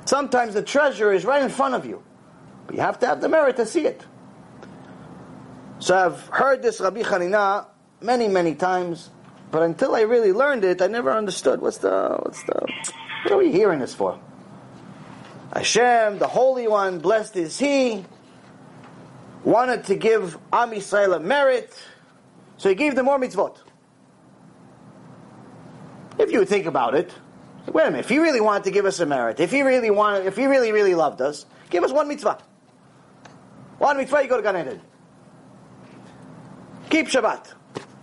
Sometimes 0.03 0.55
the 0.55 0.61
treasure 0.61 1.13
is 1.13 1.23
right 1.23 1.41
in 1.41 1.47
front 1.47 1.73
of 1.73 1.85
you, 1.85 2.03
but 2.67 2.75
you 2.75 2.81
have 2.81 2.99
to 2.99 3.07
have 3.07 3.21
the 3.21 3.29
merit 3.29 3.55
to 3.55 3.65
see 3.65 3.85
it. 3.85 4.03
So 5.79 5.97
I've 5.97 6.27
heard 6.27 6.61
this 6.61 6.81
Rabbi 6.81 7.03
Hanina 7.03 7.67
many, 8.01 8.27
many 8.27 8.55
times. 8.55 9.09
But 9.51 9.63
until 9.63 9.95
I 9.95 10.01
really 10.01 10.33
learned 10.33 10.65
it, 10.65 10.81
I 10.81 10.87
never 10.87 11.13
understood 11.13 11.61
what's 11.61 11.77
the 11.77 12.19
what's 12.21 12.43
the 12.43 12.67
what 13.23 13.31
are 13.31 13.37
we 13.37 13.53
hearing 13.53 13.79
this 13.79 13.93
for? 13.95 14.19
Hashem, 15.53 16.19
the 16.19 16.27
Holy 16.27 16.67
One, 16.67 16.99
blessed 16.99 17.37
is 17.37 17.57
He, 17.57 18.03
wanted 19.43 19.85
to 19.85 19.95
give 19.95 20.37
Am 20.51 20.71
Yisrael 20.71 21.15
a 21.15 21.19
merit, 21.19 21.73
so 22.57 22.69
He 22.69 22.75
gave 22.75 22.95
them 22.95 23.05
more 23.05 23.19
mitzvot. 23.19 23.57
If 26.19 26.31
you 26.31 26.45
think 26.45 26.65
about 26.65 26.95
it, 26.95 27.11
wait 27.67 27.87
a 27.87 27.91
minute. 27.91 28.01
If 28.01 28.09
He 28.09 28.19
really 28.19 28.41
wanted 28.41 28.65
to 28.65 28.71
give 28.71 28.85
us 28.85 28.99
a 28.99 29.05
merit, 29.05 29.39
if 29.39 29.51
He 29.51 29.61
really 29.61 29.89
wanted, 29.89 30.25
if 30.25 30.35
He 30.35 30.45
really 30.45 30.71
really 30.71 30.95
loved 30.95 31.21
us, 31.21 31.45
give 31.69 31.83
us 31.83 31.91
one 31.91 32.07
mitzvah. 32.07 32.39
One 33.79 33.97
mitzvah, 33.97 34.21
you 34.23 34.29
go 34.29 34.37
to 34.37 34.43
Gan 34.43 34.57
Eden. 34.57 34.81
Keep 36.89 37.07
Shabbat. 37.07 37.53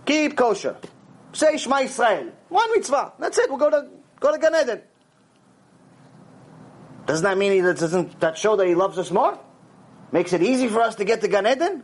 Keep 0.05 0.35
kosher. 0.35 0.75
Say 1.33 1.57
Shema 1.57 1.77
Israel. 1.77 2.31
One 2.49 2.71
mitzvah. 2.73 3.13
That's 3.19 3.37
it. 3.37 3.49
We'll 3.49 3.57
go 3.57 3.69
to 3.69 3.87
go 4.19 4.31
to 4.31 4.37
Gan 4.37 4.55
Eden. 4.55 4.81
Doesn't 7.05 7.23
that 7.23 7.37
mean 7.37 7.53
he 7.53 7.61
doesn't 7.61 8.19
that 8.19 8.37
show 8.37 8.55
that 8.55 8.67
he 8.67 8.75
loves 8.75 8.97
us 8.97 9.11
more? 9.11 9.39
Makes 10.11 10.33
it 10.33 10.43
easy 10.43 10.67
for 10.67 10.81
us 10.81 10.95
to 10.95 11.05
get 11.05 11.21
to 11.21 11.27
Gan 11.27 11.47
Eden? 11.47 11.83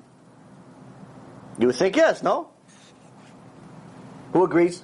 You 1.59 1.67
would 1.67 1.75
think 1.75 1.95
yes, 1.95 2.21
no? 2.21 2.49
Who 4.33 4.43
agrees? 4.43 4.83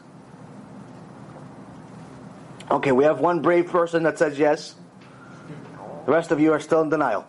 Okay, 2.72 2.92
we 2.92 3.04
have 3.04 3.20
one 3.20 3.42
brave 3.42 3.68
person 3.68 4.04
that 4.04 4.18
says 4.18 4.40
yes. 4.40 4.76
The 6.06 6.12
rest 6.12 6.32
of 6.32 6.40
you 6.40 6.54
are 6.54 6.60
still 6.60 6.82
in 6.82 6.90
denial. 6.90 7.28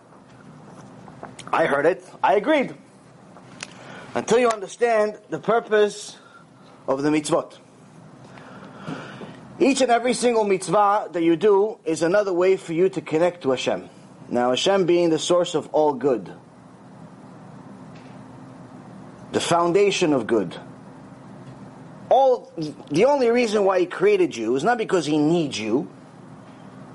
I 1.51 1.65
heard 1.65 1.85
it. 1.85 2.03
I 2.23 2.35
agreed. 2.35 2.75
Until 4.15 4.39
you 4.39 4.49
understand 4.49 5.19
the 5.29 5.39
purpose 5.39 6.17
of 6.87 7.03
the 7.03 7.09
mitzvot. 7.09 7.57
Each 9.59 9.81
and 9.81 9.91
every 9.91 10.13
single 10.13 10.43
mitzvah 10.43 11.09
that 11.11 11.23
you 11.23 11.35
do 11.35 11.79
is 11.85 12.01
another 12.01 12.33
way 12.33 12.57
for 12.57 12.73
you 12.73 12.89
to 12.89 13.01
connect 13.01 13.43
to 13.43 13.51
Hashem. 13.51 13.89
Now, 14.29 14.49
Hashem 14.49 14.85
being 14.85 15.09
the 15.09 15.19
source 15.19 15.55
of 15.55 15.67
all 15.73 15.93
good, 15.93 16.33
the 19.31 19.39
foundation 19.39 20.13
of 20.13 20.25
good. 20.25 20.55
All 22.09 22.51
the 22.89 23.05
only 23.05 23.29
reason 23.29 23.65
why 23.65 23.81
He 23.81 23.85
created 23.85 24.35
you 24.35 24.55
is 24.55 24.63
not 24.63 24.77
because 24.77 25.05
He 25.05 25.17
needs 25.17 25.59
you, 25.59 25.89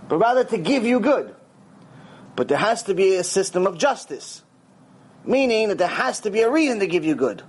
but 0.09 0.19
rather 0.19 0.45
to 0.45 0.59
give 0.59 0.85
you 0.85 1.01
good. 1.01 1.35
But 2.35 2.49
there 2.49 2.59
has 2.59 2.85
to 2.85 2.95
be 2.95 3.17
a 3.17 3.25
system 3.25 3.67
of 3.67 3.79
justice, 3.79 4.43
meaning 5.25 5.69
that 5.69 5.79
there 5.79 5.89
has 5.89 6.21
to 6.21 6.31
be 6.31 6.41
a 6.41 6.51
reason 6.51 6.81
to 6.81 6.87
give 6.87 7.05
you 7.05 7.15
good. 7.15 7.43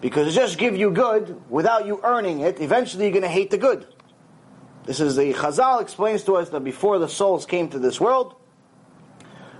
Because 0.00 0.34
just 0.34 0.58
give 0.58 0.76
you 0.76 0.90
good 0.90 1.40
without 1.50 1.86
you 1.86 2.00
earning 2.04 2.40
it, 2.40 2.60
eventually 2.60 3.04
you're 3.04 3.12
going 3.12 3.22
to 3.22 3.28
hate 3.28 3.50
the 3.50 3.58
good. 3.58 3.86
This 4.84 5.00
is 5.00 5.16
the 5.16 5.32
Chazal 5.32 5.80
explains 5.80 6.24
to 6.24 6.36
us 6.36 6.50
that 6.50 6.60
before 6.60 6.98
the 6.98 7.08
souls 7.08 7.46
came 7.46 7.68
to 7.70 7.78
this 7.78 8.00
world, 8.00 8.36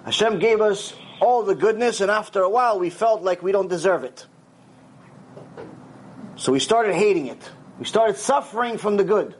Hashem 0.06 0.38
gave 0.38 0.60
us 0.60 0.94
all 1.20 1.42
the 1.42 1.56
goodness, 1.56 2.00
and 2.00 2.12
after 2.12 2.40
a 2.40 2.48
while 2.48 2.78
we 2.78 2.90
felt 2.90 3.22
like 3.22 3.42
we 3.42 3.50
don't 3.50 3.68
deserve 3.68 4.04
it. 4.04 4.24
So 6.36 6.52
we 6.52 6.60
started 6.60 6.94
hating 6.94 7.26
it. 7.26 7.50
We 7.80 7.86
started 7.86 8.16
suffering 8.16 8.78
from 8.78 8.96
the 8.96 9.02
good. 9.02 9.34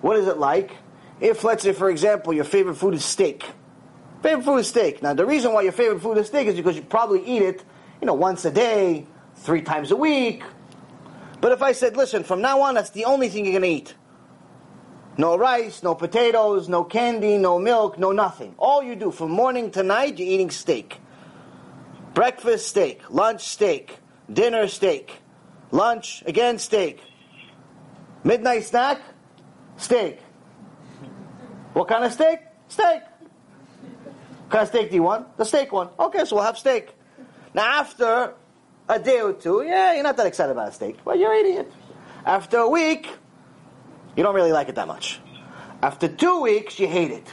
What 0.00 0.16
is 0.16 0.26
it 0.26 0.36
like? 0.36 0.72
If, 1.20 1.44
let's 1.44 1.62
say, 1.62 1.72
for 1.72 1.90
example, 1.90 2.32
your 2.32 2.44
favorite 2.44 2.74
food 2.74 2.94
is 2.94 3.04
steak. 3.04 3.44
Favorite 4.20 4.42
food 4.42 4.58
is 4.58 4.66
steak. 4.66 5.00
Now, 5.00 5.14
the 5.14 5.24
reason 5.24 5.52
why 5.52 5.62
your 5.62 5.72
favorite 5.72 6.00
food 6.00 6.18
is 6.18 6.26
steak 6.26 6.48
is 6.48 6.56
because 6.56 6.74
you 6.74 6.82
probably 6.82 7.24
eat 7.24 7.42
it, 7.42 7.64
you 8.00 8.06
know, 8.06 8.14
once 8.14 8.44
a 8.44 8.50
day, 8.50 9.06
three 9.36 9.62
times 9.62 9.92
a 9.92 9.96
week. 9.96 10.42
But 11.40 11.52
if 11.52 11.62
I 11.62 11.70
said, 11.70 11.96
listen, 11.96 12.24
from 12.24 12.40
now 12.40 12.62
on, 12.62 12.74
that's 12.74 12.90
the 12.90 13.04
only 13.04 13.28
thing 13.28 13.44
you're 13.44 13.60
going 13.60 13.62
to 13.62 13.68
eat. 13.68 13.94
No 15.18 15.36
rice, 15.36 15.82
no 15.82 15.96
potatoes, 15.96 16.68
no 16.68 16.84
candy, 16.84 17.38
no 17.38 17.58
milk, 17.58 17.98
no 17.98 18.12
nothing. 18.12 18.54
All 18.56 18.84
you 18.84 18.94
do 18.94 19.10
from 19.10 19.32
morning 19.32 19.72
to 19.72 19.82
night, 19.82 20.16
you're 20.16 20.28
eating 20.28 20.50
steak. 20.50 21.00
Breakfast, 22.14 22.68
steak. 22.68 23.02
Lunch, 23.10 23.42
steak. 23.42 23.98
Dinner, 24.32 24.68
steak. 24.68 25.12
Lunch, 25.72 26.22
again, 26.24 26.60
steak. 26.60 27.00
Midnight 28.22 28.64
snack, 28.64 29.00
steak. 29.76 30.20
What 31.72 31.88
kind 31.88 32.04
of 32.04 32.12
steak? 32.12 32.38
Steak. 32.68 33.02
What 33.02 34.50
kind 34.50 34.62
of 34.62 34.68
steak 34.68 34.90
do 34.90 34.94
you 34.94 35.02
want? 35.02 35.36
The 35.36 35.44
steak 35.44 35.72
one. 35.72 35.88
Okay, 35.98 36.24
so 36.26 36.36
we'll 36.36 36.44
have 36.44 36.58
steak. 36.58 36.94
Now, 37.54 37.80
after 37.80 38.34
a 38.88 38.98
day 39.00 39.20
or 39.20 39.32
two, 39.32 39.64
yeah, 39.66 39.94
you're 39.94 40.04
not 40.04 40.16
that 40.16 40.26
excited 40.26 40.52
about 40.52 40.68
a 40.68 40.72
steak, 40.72 40.98
but 41.04 41.18
you're 41.18 41.34
eating 41.34 41.58
it. 41.58 41.72
After 42.24 42.58
a 42.58 42.68
week, 42.68 43.08
you 44.18 44.24
don't 44.24 44.34
really 44.34 44.50
like 44.50 44.68
it 44.68 44.74
that 44.74 44.88
much. 44.88 45.20
After 45.80 46.08
two 46.08 46.40
weeks, 46.40 46.80
you 46.80 46.88
hate 46.88 47.12
it. 47.12 47.28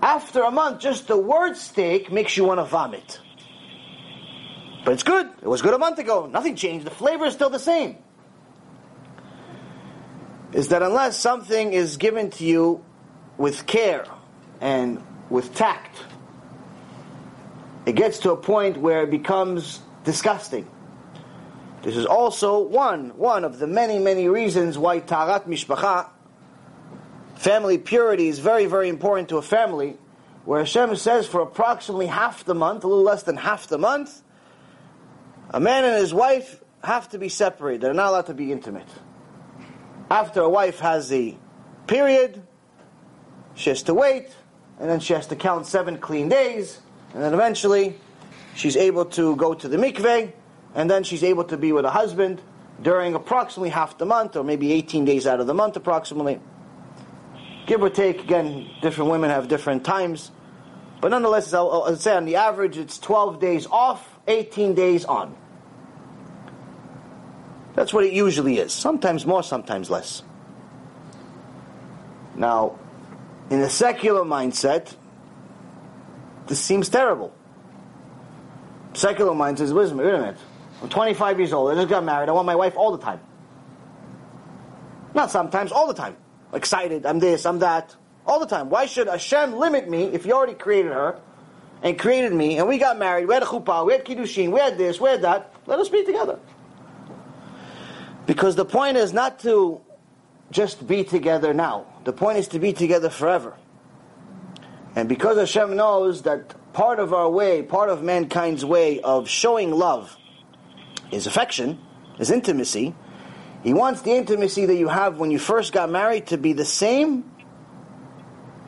After 0.00 0.44
a 0.44 0.50
month, 0.52 0.78
just 0.78 1.08
the 1.08 1.18
word 1.18 1.56
steak 1.56 2.12
makes 2.12 2.36
you 2.36 2.44
want 2.44 2.60
to 2.60 2.64
vomit. 2.64 3.18
But 4.84 4.92
it's 4.92 5.02
good. 5.02 5.28
It 5.42 5.48
was 5.48 5.60
good 5.60 5.74
a 5.74 5.78
month 5.78 5.98
ago. 5.98 6.26
Nothing 6.26 6.54
changed. 6.54 6.86
The 6.86 6.92
flavor 6.92 7.24
is 7.24 7.34
still 7.34 7.50
the 7.50 7.58
same. 7.58 7.96
Is 10.52 10.68
that 10.68 10.82
unless 10.82 11.18
something 11.18 11.72
is 11.72 11.96
given 11.96 12.30
to 12.30 12.44
you 12.44 12.84
with 13.36 13.66
care 13.66 14.06
and 14.60 15.02
with 15.30 15.52
tact, 15.56 15.98
it 17.86 17.96
gets 17.96 18.20
to 18.20 18.30
a 18.30 18.36
point 18.36 18.76
where 18.76 19.02
it 19.02 19.10
becomes 19.10 19.80
disgusting. 20.04 20.70
This 21.84 21.98
is 21.98 22.06
also 22.06 22.60
one, 22.60 23.10
one 23.18 23.44
of 23.44 23.58
the 23.58 23.66
many, 23.66 23.98
many 23.98 24.26
reasons 24.26 24.78
why 24.78 25.00
Taharat 25.00 25.46
Mishpacha, 25.46 26.08
family 27.36 27.76
purity, 27.76 28.28
is 28.28 28.38
very, 28.38 28.64
very 28.64 28.88
important 28.88 29.28
to 29.28 29.36
a 29.36 29.42
family, 29.42 29.98
where 30.46 30.60
Hashem 30.60 30.96
says 30.96 31.26
for 31.26 31.42
approximately 31.42 32.06
half 32.06 32.42
the 32.46 32.54
month, 32.54 32.84
a 32.84 32.88
little 32.88 33.04
less 33.04 33.24
than 33.24 33.36
half 33.36 33.66
the 33.66 33.76
month, 33.76 34.22
a 35.50 35.60
man 35.60 35.84
and 35.84 35.96
his 35.98 36.14
wife 36.14 36.64
have 36.82 37.10
to 37.10 37.18
be 37.18 37.28
separated. 37.28 37.82
They're 37.82 37.92
not 37.92 38.08
allowed 38.08 38.26
to 38.26 38.34
be 38.34 38.50
intimate. 38.50 38.88
After 40.10 40.40
a 40.40 40.48
wife 40.48 40.78
has 40.80 41.10
the 41.10 41.36
period, 41.86 42.42
she 43.56 43.68
has 43.68 43.82
to 43.82 43.92
wait, 43.92 44.30
and 44.80 44.88
then 44.88 45.00
she 45.00 45.12
has 45.12 45.26
to 45.26 45.36
count 45.36 45.66
seven 45.66 45.98
clean 45.98 46.30
days, 46.30 46.80
and 47.12 47.22
then 47.22 47.34
eventually 47.34 47.94
she's 48.54 48.78
able 48.78 49.04
to 49.04 49.36
go 49.36 49.52
to 49.52 49.68
the 49.68 49.76
mikveh, 49.76 50.32
and 50.74 50.90
then 50.90 51.04
she's 51.04 51.22
able 51.22 51.44
to 51.44 51.56
be 51.56 51.72
with 51.72 51.84
a 51.84 51.90
husband 51.90 52.40
during 52.82 53.14
approximately 53.14 53.70
half 53.70 53.96
the 53.98 54.06
month, 54.06 54.36
or 54.36 54.42
maybe 54.42 54.72
18 54.72 55.04
days 55.04 55.26
out 55.26 55.40
of 55.40 55.46
the 55.46 55.54
month 55.54 55.76
approximately. 55.76 56.40
Give 57.66 57.82
or 57.82 57.90
take, 57.90 58.22
again, 58.22 58.68
different 58.82 59.10
women 59.10 59.30
have 59.30 59.48
different 59.48 59.84
times. 59.84 60.30
But 61.00 61.08
nonetheless, 61.08 61.52
I'll, 61.54 61.70
I'll 61.70 61.96
say 61.96 62.14
on 62.14 62.24
the 62.24 62.36
average, 62.36 62.76
it's 62.76 62.98
12 62.98 63.40
days 63.40 63.66
off, 63.66 64.18
18 64.26 64.74
days 64.74 65.04
on. 65.04 65.36
That's 67.74 67.92
what 67.92 68.04
it 68.04 68.12
usually 68.12 68.58
is. 68.58 68.72
Sometimes 68.72 69.26
more, 69.26 69.42
sometimes 69.42 69.90
less. 69.90 70.22
Now, 72.36 72.78
in 73.50 73.60
the 73.60 73.70
secular 73.70 74.24
mindset, 74.24 74.94
this 76.46 76.60
seems 76.60 76.88
terrible. 76.88 77.34
Secular 78.94 79.34
mind 79.34 79.58
says, 79.58 79.72
wait 79.72 79.90
a 79.90 79.94
minute, 79.94 80.36
I'm 80.82 80.88
25 80.88 81.38
years 81.38 81.52
old, 81.52 81.72
I 81.72 81.74
just 81.74 81.88
got 81.88 82.04
married, 82.04 82.28
I 82.28 82.32
want 82.32 82.46
my 82.46 82.56
wife 82.56 82.76
all 82.76 82.92
the 82.92 83.02
time. 83.02 83.20
Not 85.14 85.30
sometimes, 85.30 85.72
all 85.72 85.86
the 85.86 85.94
time. 85.94 86.16
Excited, 86.52 87.06
I'm 87.06 87.18
this, 87.18 87.46
I'm 87.46 87.60
that, 87.60 87.94
all 88.26 88.40
the 88.40 88.46
time. 88.46 88.68
Why 88.70 88.86
should 88.86 89.06
Hashem 89.06 89.56
limit 89.56 89.88
me 89.88 90.04
if 90.04 90.24
He 90.24 90.32
already 90.32 90.54
created 90.54 90.92
her 90.92 91.20
and 91.82 91.98
created 91.98 92.32
me, 92.32 92.58
and 92.58 92.68
we 92.68 92.78
got 92.78 92.98
married, 92.98 93.26
we 93.26 93.34
had 93.34 93.42
a 93.42 93.46
chuppah, 93.46 93.86
we 93.86 93.92
had 93.92 94.04
kiddushin, 94.04 94.52
we 94.52 94.60
had 94.60 94.78
this, 94.78 95.00
we 95.00 95.10
had 95.10 95.22
that, 95.22 95.54
let 95.66 95.78
us 95.78 95.88
be 95.88 96.04
together. 96.04 96.38
Because 98.26 98.56
the 98.56 98.64
point 98.64 98.96
is 98.96 99.12
not 99.12 99.40
to 99.40 99.80
just 100.50 100.86
be 100.86 101.04
together 101.04 101.52
now. 101.52 101.86
The 102.04 102.12
point 102.12 102.38
is 102.38 102.48
to 102.48 102.58
be 102.58 102.72
together 102.72 103.10
forever. 103.10 103.54
And 104.96 105.08
because 105.08 105.36
Hashem 105.36 105.76
knows 105.76 106.22
that 106.22 106.54
part 106.72 107.00
of 107.00 107.12
our 107.12 107.28
way, 107.28 107.62
part 107.62 107.90
of 107.90 108.02
mankind's 108.02 108.64
way 108.64 109.00
of 109.00 109.28
showing 109.28 109.72
love 109.72 110.16
is 111.14 111.26
affection, 111.26 111.78
is 112.18 112.30
intimacy, 112.30 112.94
He 113.62 113.72
wants 113.72 114.02
the 114.02 114.12
intimacy 114.12 114.66
that 114.66 114.76
you 114.76 114.88
have 114.88 115.18
when 115.18 115.30
you 115.30 115.38
first 115.38 115.72
got 115.72 115.90
married 115.90 116.26
to 116.28 116.36
be 116.36 116.52
the 116.52 116.66
same 116.66 117.30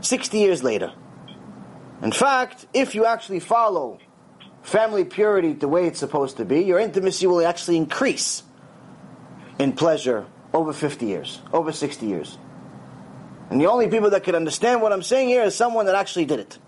60 0.00 0.38
years 0.38 0.64
later. 0.64 0.92
In 2.02 2.12
fact, 2.12 2.66
if 2.72 2.94
you 2.94 3.04
actually 3.04 3.40
follow 3.40 3.98
family 4.62 5.04
purity 5.04 5.52
the 5.52 5.68
way 5.68 5.86
it's 5.86 5.98
supposed 6.00 6.38
to 6.38 6.44
be, 6.44 6.60
your 6.60 6.78
intimacy 6.78 7.26
will 7.26 7.46
actually 7.46 7.76
increase 7.76 8.42
in 9.58 9.72
pleasure 9.72 10.26
over 10.52 10.72
50 10.72 11.06
years, 11.06 11.42
over 11.52 11.72
60 11.72 12.06
years. 12.06 12.38
And 13.50 13.60
the 13.60 13.66
only 13.66 13.88
people 13.88 14.10
that 14.10 14.24
could 14.24 14.34
understand 14.34 14.82
what 14.82 14.92
I'm 14.92 15.02
saying 15.02 15.28
here 15.28 15.44
is 15.44 15.54
someone 15.54 15.86
that 15.86 15.94
actually 15.94 16.24
did 16.24 16.40
it. 16.40 16.58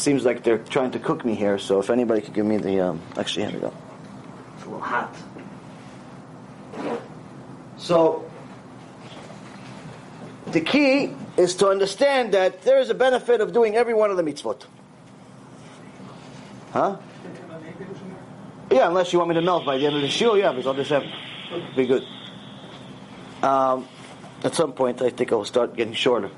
Seems 0.00 0.24
like 0.24 0.42
they're 0.42 0.56
trying 0.56 0.92
to 0.92 0.98
cook 0.98 1.26
me 1.26 1.34
here, 1.34 1.58
so 1.58 1.78
if 1.78 1.90
anybody 1.90 2.22
could 2.22 2.32
give 2.32 2.46
me 2.46 2.56
the. 2.56 2.80
Um, 2.80 3.02
actually, 3.18 3.44
here 3.44 3.52
we 3.52 3.60
go. 3.60 3.74
It's 4.54 4.64
a 4.64 4.68
little 4.70 4.80
hot. 4.80 5.14
So, 7.76 8.24
the 10.52 10.62
key 10.62 11.14
is 11.36 11.54
to 11.56 11.68
understand 11.68 12.32
that 12.32 12.62
there 12.62 12.78
is 12.78 12.88
a 12.88 12.94
benefit 12.94 13.42
of 13.42 13.52
doing 13.52 13.76
every 13.76 13.92
one 13.92 14.10
of 14.10 14.16
the 14.16 14.22
mitzvot. 14.22 14.62
Huh? 16.72 16.96
Yeah, 18.70 18.88
unless 18.88 19.12
you 19.12 19.18
want 19.18 19.28
me 19.28 19.34
to 19.34 19.42
melt 19.42 19.66
by 19.66 19.76
the 19.76 19.84
end 19.84 19.96
of 19.96 20.00
the 20.00 20.08
shiur, 20.08 20.40
yeah, 20.40 20.50
because 20.52 20.66
I'll 20.66 20.72
just 20.72 20.90
have 20.92 21.04
be 21.76 21.84
good. 21.84 22.06
Um, 23.42 23.86
at 24.44 24.54
some 24.54 24.72
point, 24.72 25.02
I 25.02 25.10
think 25.10 25.30
I'll 25.30 25.44
start 25.44 25.76
getting 25.76 25.92
shorter. 25.92 26.30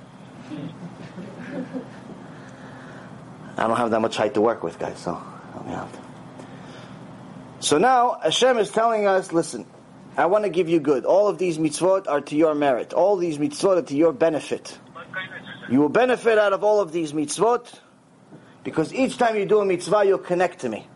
I 3.56 3.66
don't 3.66 3.76
have 3.76 3.90
that 3.90 4.00
much 4.00 4.16
height 4.16 4.34
to 4.34 4.40
work 4.40 4.62
with, 4.62 4.78
guys, 4.78 4.98
so 4.98 5.14
help 5.14 5.66
me 5.66 5.72
out. 5.72 5.90
So 7.60 7.78
now, 7.78 8.18
Hashem 8.22 8.58
is 8.58 8.70
telling 8.70 9.06
us, 9.06 9.32
listen, 9.32 9.66
I 10.16 10.26
want 10.26 10.44
to 10.44 10.50
give 10.50 10.68
you 10.68 10.80
good. 10.80 11.04
All 11.04 11.28
of 11.28 11.38
these 11.38 11.58
mitzvot 11.58 12.08
are 12.08 12.20
to 12.20 12.36
your 12.36 12.54
merit. 12.54 12.92
All 12.92 13.16
these 13.16 13.38
mitzvot 13.38 13.78
are 13.78 13.82
to 13.82 13.96
your 13.96 14.12
benefit. 14.12 14.78
You 15.70 15.80
will 15.80 15.88
benefit 15.88 16.38
out 16.38 16.52
of 16.52 16.64
all 16.64 16.80
of 16.80 16.92
these 16.92 17.12
mitzvot 17.12 17.80
because 18.64 18.92
each 18.92 19.16
time 19.16 19.36
you 19.36 19.46
do 19.46 19.60
a 19.60 19.64
mitzvah, 19.64 20.04
you'll 20.04 20.18
connect 20.18 20.60
to 20.60 20.68
me. 20.68 20.86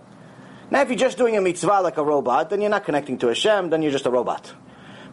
Now, 0.70 0.82
if 0.82 0.88
you're 0.88 0.98
just 0.98 1.16
doing 1.18 1.36
a 1.36 1.40
mitzvah 1.40 1.80
like 1.80 1.96
a 1.96 2.04
robot, 2.04 2.50
then 2.50 2.60
you're 2.60 2.70
not 2.70 2.84
connecting 2.84 3.18
to 3.18 3.28
Hashem, 3.28 3.70
then 3.70 3.82
you're 3.82 3.92
just 3.92 4.06
a 4.06 4.10
robot. 4.10 4.52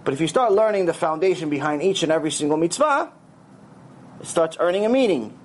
But 0.04 0.14
if 0.14 0.22
you 0.22 0.28
start 0.28 0.52
learning 0.52 0.86
the 0.86 0.94
foundation 0.94 1.50
behind 1.50 1.82
each 1.82 2.04
and 2.04 2.12
every 2.12 2.32
single 2.32 2.58
mitzvah, 2.58 3.12
it 4.20 4.28
starts 4.28 4.58
earning 4.60 4.86
a 4.86 4.90
meaning. 4.90 5.38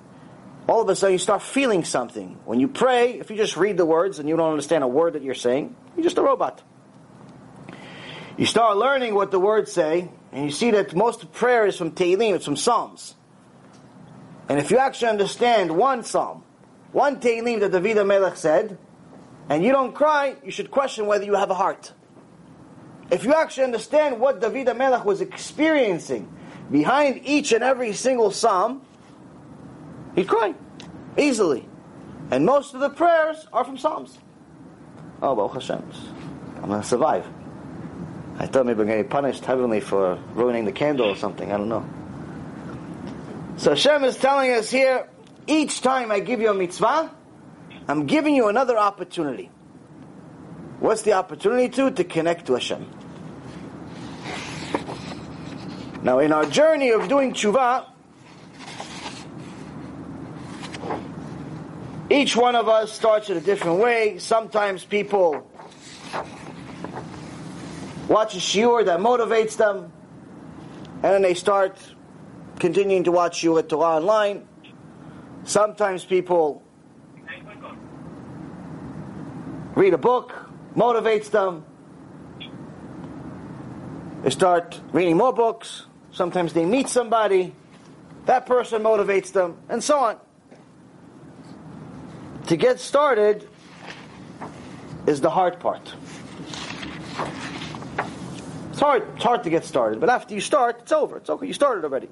All 0.69 0.81
of 0.81 0.89
a 0.89 0.95
sudden, 0.95 1.13
you 1.13 1.17
start 1.17 1.41
feeling 1.41 1.83
something. 1.83 2.37
When 2.45 2.59
you 2.59 2.67
pray, 2.67 3.13
if 3.13 3.31
you 3.31 3.37
just 3.37 3.57
read 3.57 3.75
the 3.75 3.87
words 3.87 4.19
and 4.19 4.29
you 4.29 4.37
don't 4.37 4.51
understand 4.51 4.83
a 4.83 4.87
word 4.87 5.13
that 5.13 5.23
you're 5.23 5.33
saying, 5.33 5.75
you're 5.95 6.03
just 6.03 6.19
a 6.19 6.21
robot. 6.21 6.61
You 8.37 8.45
start 8.45 8.77
learning 8.77 9.15
what 9.15 9.31
the 9.31 9.39
words 9.39 9.71
say, 9.71 10.11
and 10.31 10.45
you 10.45 10.51
see 10.51 10.69
that 10.69 10.95
most 10.95 11.31
prayer 11.31 11.65
is 11.65 11.75
from 11.75 11.89
Tehillim, 11.93 12.35
it's 12.35 12.45
from 12.45 12.55
Psalms. 12.55 13.15
And 14.47 14.59
if 14.59 14.69
you 14.69 14.77
actually 14.77 15.07
understand 15.07 15.75
one 15.75 16.03
Psalm, 16.03 16.43
one 16.91 17.19
Tehillim 17.19 17.61
that 17.61 17.71
David 17.71 18.05
Melech 18.05 18.37
said, 18.37 18.77
and 19.49 19.63
you 19.63 19.71
don't 19.71 19.95
cry, 19.95 20.35
you 20.43 20.51
should 20.51 20.69
question 20.69 21.07
whether 21.07 21.25
you 21.25 21.33
have 21.33 21.49
a 21.49 21.55
heart. 21.55 21.93
If 23.09 23.23
you 23.23 23.33
actually 23.33 23.63
understand 23.63 24.19
what 24.19 24.39
David 24.39 24.71
Melech 24.77 25.03
was 25.03 25.19
experiencing 25.19 26.31
behind 26.69 27.21
each 27.25 27.53
and 27.53 27.63
every 27.63 27.93
single 27.93 28.29
psalm, 28.29 28.83
he'd 30.19 30.27
cry 30.27 30.53
easily. 31.17 31.67
And 32.31 32.45
most 32.45 32.73
of 32.73 32.81
the 32.81 32.89
prayers 32.89 33.47
are 33.51 33.63
from 33.63 33.77
psalms. 33.77 34.17
Oh, 35.21 35.35
Baruch 35.35 35.53
Hashem, 35.53 35.83
I'm 36.57 36.69
going 36.69 36.81
to 36.81 36.87
survive. 36.87 37.25
I 38.37 38.45
thought 38.45 38.65
maybe 38.65 38.81
I'm 38.81 38.87
going 38.87 38.99
to 38.99 39.03
get 39.03 39.11
punished 39.11 39.43
heavenly 39.43 39.79
for 39.79 40.19
ruining 40.33 40.65
the 40.65 40.71
candle 40.71 41.07
or 41.07 41.15
something. 41.15 41.51
I 41.51 41.57
don't 41.57 41.69
know. 41.69 41.85
So 43.57 43.71
Hashem 43.71 44.03
is 44.03 44.17
telling 44.17 44.51
us 44.51 44.69
here, 44.69 45.09
each 45.47 45.81
time 45.81 46.11
I 46.11 46.19
give 46.19 46.39
you 46.39 46.49
a 46.49 46.53
mitzvah, 46.53 47.11
I'm 47.87 48.05
giving 48.05 48.35
you 48.35 48.47
another 48.47 48.77
opportunity. 48.77 49.49
What's 50.79 51.01
the 51.01 51.13
opportunity 51.13 51.69
to? 51.69 51.91
To 51.91 52.03
connect 52.03 52.45
to 52.45 52.53
Hashem. 52.53 52.87
Now, 56.03 56.19
in 56.19 56.31
our 56.31 56.45
journey 56.45 56.91
of 56.91 57.09
doing 57.09 57.33
tshuva, 57.33 57.87
each 62.09 62.35
one 62.35 62.55
of 62.55 62.67
us 62.67 62.91
starts 62.91 63.29
in 63.29 63.37
a 63.37 63.41
different 63.41 63.79
way. 63.79 64.17
Sometimes 64.17 64.83
people 64.83 65.47
watch 68.07 68.35
a 68.35 68.39
shiur 68.39 68.83
that 68.85 68.99
motivates 68.99 69.55
them, 69.57 69.91
and 70.95 71.03
then 71.03 71.21
they 71.21 71.35
start 71.35 71.77
continuing 72.57 73.03
to 73.03 73.11
watch 73.11 73.41
shiur 73.41 73.59
at 73.59 73.69
Torah 73.69 73.97
online. 73.97 74.47
Sometimes 75.43 76.03
people 76.03 76.63
read 79.75 79.93
a 79.93 79.97
book, 79.97 80.33
motivates 80.75 81.29
them. 81.29 81.63
They 84.23 84.31
start 84.31 84.81
reading 84.91 85.15
more 85.15 85.31
books. 85.31 85.85
Sometimes 86.11 86.53
they 86.53 86.65
meet 86.65 86.89
somebody. 86.89 87.53
That 88.25 88.45
person 88.45 88.83
motivates 88.83 89.31
them, 89.31 89.57
and 89.69 89.83
so 89.83 89.99
on. 89.99 90.19
To 92.49 92.57
get 92.57 92.79
started 92.79 93.47
is 95.05 95.21
the 95.21 95.29
hard 95.29 95.59
part. 95.59 95.93
It's 98.71 98.79
hard, 98.79 99.07
it's 99.13 99.23
hard 99.23 99.43
to 99.43 99.51
get 99.51 99.65
started, 99.65 99.99
but 99.99 100.09
after 100.09 100.33
you 100.33 100.41
start, 100.41 100.79
it's 100.79 100.91
over. 100.91 101.17
It's 101.17 101.29
okay. 101.29 101.45
You 101.45 101.53
started 101.53 101.83
already. 101.83 102.09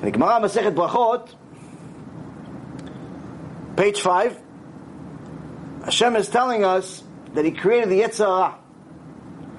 Gemara 0.00 0.38
Masechet 0.42 0.76
Brachot, 0.76 1.34
page 3.76 4.00
five, 4.00 4.40
Hashem 5.84 6.14
is 6.14 6.28
telling 6.28 6.64
us 6.64 7.02
that 7.32 7.44
He 7.44 7.50
created 7.50 7.88
the 7.88 8.02
Yetzer 8.02 8.26
Hara, 8.26 8.58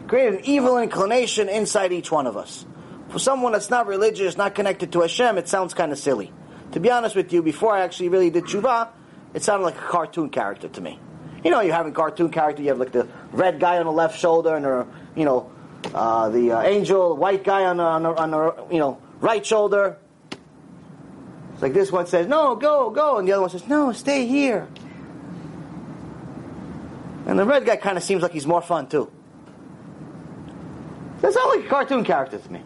created 0.08 0.36
an 0.36 0.46
evil 0.46 0.78
inclination 0.78 1.50
inside 1.50 1.92
each 1.92 2.10
one 2.10 2.26
of 2.26 2.38
us. 2.38 2.66
For 3.10 3.20
someone 3.20 3.52
that's 3.52 3.70
not 3.70 3.86
religious, 3.86 4.38
not 4.38 4.56
connected 4.56 4.94
to 4.94 5.02
Hashem, 5.02 5.38
it 5.38 5.50
sounds 5.50 5.74
kind 5.74 5.92
of 5.92 6.00
silly. 6.00 6.32
To 6.76 6.82
be 6.82 6.92
honest 6.92 7.16
with 7.16 7.32
you, 7.32 7.42
before 7.42 7.72
I 7.72 7.86
actually 7.86 8.10
really 8.10 8.30
did 8.30 8.44
tshuva, 8.44 8.90
it 9.34 9.42
sounded 9.44 9.64
like 9.64 9.78
a 9.78 9.88
cartoon 9.88 10.30
character 10.30 10.68
to 10.68 10.82
me. 10.82 11.00
You 11.42 11.50
know, 11.50 11.62
you 11.62 11.72
have 11.72 11.86
a 11.86 11.92
cartoon 11.92 12.30
character, 12.30 12.62
you 12.64 12.68
have 12.68 12.80
like 12.80 12.92
the 12.92 13.08
red 13.32 13.62
guy 13.62 13.78
on 13.78 13.86
the 13.86 13.94
left 13.94 14.20
shoulder, 14.20 14.58
and 14.58 14.66
the, 14.66 14.86
you 15.16 15.24
know, 15.24 15.50
uh, 15.94 16.28
the 16.28 16.52
uh, 16.52 16.64
angel, 16.64 17.16
white 17.16 17.46
guy 17.46 17.64
on 17.64 17.78
the, 17.78 17.84
on 17.84 18.04
the, 18.04 18.10
on 18.10 18.32
the, 18.32 18.66
you 18.70 18.80
know, 18.80 19.00
right 19.22 19.46
shoulder. 19.46 19.98
It's 21.54 21.62
like 21.62 21.74
this 21.74 21.94
one 21.94 22.08
says, 22.08 22.28
no, 22.28 22.58
go, 22.58 22.90
go, 22.90 23.20
and 23.20 23.26
the 23.26 23.32
other 23.32 23.44
one 23.44 23.52
says, 23.52 23.66
no, 23.70 23.94
stay 23.94 24.28
here. 24.28 24.68
And 27.26 27.40
the 27.40 27.46
red 27.46 27.66
guy 27.66 27.78
kind 27.78 27.98
of 27.98 28.04
seems 28.04 28.22
like 28.22 28.34
he's 28.34 28.46
more 28.46 28.62
fun 28.62 28.90
too. 28.90 29.10
That's 31.22 31.36
not 31.36 31.56
like 31.56 31.68
a 31.68 31.70
cartoon 31.70 32.04
character 32.04 32.38
to 32.38 32.52
me. 32.52 32.60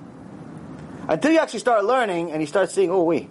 Until 1.08 1.32
you 1.32 1.38
actually 1.38 1.60
start 1.60 1.86
learning 1.86 2.32
and 2.32 2.42
you 2.42 2.48
start 2.48 2.72
seeing, 2.72 2.90
oh, 2.90 3.04
we. 3.04 3.30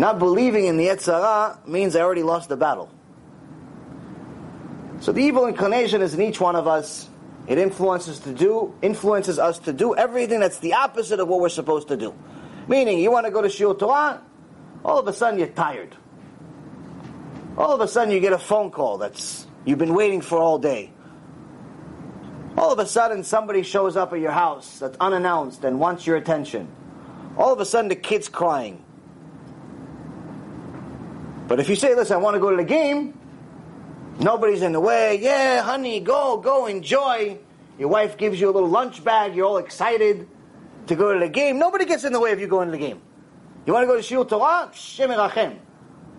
Not 0.00 0.18
believing 0.18 0.64
in 0.64 0.78
the 0.78 0.86
Yetzer 0.86 1.12
Hara 1.12 1.58
means 1.66 1.94
I 1.94 2.00
already 2.00 2.22
lost 2.22 2.48
the 2.48 2.56
battle. 2.56 2.90
So 5.00 5.12
the 5.12 5.22
evil 5.22 5.46
inclination 5.46 6.00
is 6.00 6.14
in 6.14 6.22
each 6.22 6.40
one 6.40 6.56
of 6.56 6.66
us. 6.66 7.06
It 7.46 7.58
influences 7.58 8.18
to 8.20 8.32
do, 8.32 8.74
influences 8.80 9.38
us 9.38 9.58
to 9.58 9.74
do 9.74 9.94
everything 9.94 10.40
that's 10.40 10.58
the 10.60 10.72
opposite 10.72 11.20
of 11.20 11.28
what 11.28 11.40
we're 11.40 11.50
supposed 11.50 11.88
to 11.88 11.98
do. 11.98 12.14
Meaning, 12.66 12.98
you 12.98 13.12
want 13.12 13.26
to 13.26 13.30
go 13.30 13.42
to 13.42 13.48
Shiur 13.48 13.78
Torah, 13.78 14.22
all 14.86 14.98
of 14.98 15.06
a 15.06 15.12
sudden 15.12 15.38
you're 15.38 15.48
tired. 15.48 15.94
All 17.58 17.74
of 17.74 17.82
a 17.82 17.88
sudden 17.88 18.10
you 18.10 18.20
get 18.20 18.32
a 18.32 18.38
phone 18.38 18.70
call 18.70 18.96
that's 18.96 19.46
you've 19.66 19.76
been 19.76 19.92
waiting 19.92 20.22
for 20.22 20.38
all 20.38 20.58
day. 20.58 20.94
All 22.56 22.72
of 22.72 22.78
a 22.78 22.86
sudden 22.86 23.22
somebody 23.22 23.62
shows 23.62 23.98
up 23.98 24.14
at 24.14 24.20
your 24.20 24.32
house 24.32 24.78
that's 24.78 24.96
unannounced 24.98 25.62
and 25.62 25.78
wants 25.78 26.06
your 26.06 26.16
attention. 26.16 26.68
All 27.36 27.52
of 27.52 27.60
a 27.60 27.66
sudden 27.66 27.90
the 27.90 27.96
kid's 27.96 28.30
crying. 28.30 28.82
But 31.50 31.58
if 31.58 31.68
you 31.68 31.74
say, 31.74 31.96
listen, 31.96 32.14
I 32.14 32.18
want 32.18 32.36
to 32.36 32.38
go 32.38 32.52
to 32.52 32.56
the 32.56 32.62
game, 32.62 33.18
nobody's 34.20 34.62
in 34.62 34.70
the 34.70 34.78
way. 34.78 35.18
Yeah, 35.20 35.62
honey, 35.62 35.98
go, 35.98 36.36
go, 36.36 36.66
enjoy. 36.66 37.38
Your 37.76 37.88
wife 37.88 38.16
gives 38.16 38.40
you 38.40 38.48
a 38.48 38.52
little 38.52 38.68
lunch 38.68 39.02
bag, 39.02 39.34
you're 39.34 39.46
all 39.46 39.56
excited 39.56 40.28
to 40.86 40.94
go 40.94 41.12
to 41.12 41.18
the 41.18 41.28
game. 41.28 41.58
Nobody 41.58 41.86
gets 41.86 42.04
in 42.04 42.12
the 42.12 42.20
way 42.20 42.30
of 42.30 42.38
you 42.38 42.46
going 42.46 42.68
to 42.68 42.70
the 42.70 42.78
game. 42.78 43.02
You 43.66 43.72
want 43.72 43.82
to 43.82 43.88
go 43.88 44.00
to 44.00 44.00
Shiur 44.00 44.28
Torah? 44.28 44.70
Shem 44.72 45.10
Rachem. 45.10 45.58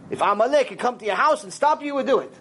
If 0.10 0.20
Amalek 0.20 0.68
could 0.68 0.80
come 0.80 0.98
to 0.98 1.06
your 1.06 1.16
house 1.16 1.46
and 1.46 1.54
stop 1.54 1.80
you, 1.80 1.88
you 1.88 1.96
would 1.96 2.08
do 2.08 2.20
it. 2.20 2.34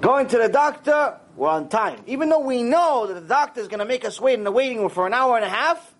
Going 0.00 0.28
to 0.28 0.38
the 0.38 0.48
doctor, 0.48 1.18
we're 1.36 1.50
on 1.50 1.68
time. 1.68 2.02
Even 2.06 2.30
though 2.30 2.40
we 2.40 2.62
know 2.62 3.06
that 3.06 3.20
the 3.20 3.28
doctor 3.28 3.60
is 3.60 3.68
going 3.68 3.80
to 3.80 3.84
make 3.84 4.06
us 4.06 4.18
wait 4.18 4.38
in 4.38 4.44
the 4.44 4.50
waiting 4.50 4.78
room 4.78 4.88
for 4.88 5.06
an 5.06 5.12
hour 5.12 5.36
and 5.36 5.44
a 5.44 5.50
half, 5.50 5.94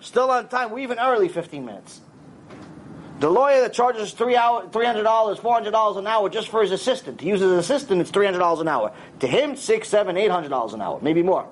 still 0.00 0.28
on 0.32 0.48
time. 0.48 0.72
We're 0.72 0.80
even 0.80 0.98
early 0.98 1.28
15 1.28 1.64
minutes. 1.64 2.00
The 3.18 3.30
lawyer 3.30 3.62
that 3.62 3.72
charges 3.72 4.12
three 4.12 4.36
hour, 4.36 4.66
$300, 4.66 5.04
$400 5.38 5.96
an 5.98 6.06
hour 6.06 6.28
just 6.28 6.50
for 6.50 6.60
his 6.60 6.70
assistant, 6.70 7.20
to 7.20 7.26
use 7.26 7.40
his 7.40 7.50
assistant, 7.50 8.02
it's 8.02 8.10
$300 8.10 8.60
an 8.60 8.68
hour. 8.68 8.92
To 9.20 9.26
him, 9.26 9.56
six, 9.56 9.88
seven, 9.88 10.18
eight 10.18 10.30
hundred 10.30 10.50
dollars 10.50 10.74
an 10.74 10.82
hour, 10.82 10.98
maybe 11.00 11.22
more. 11.22 11.48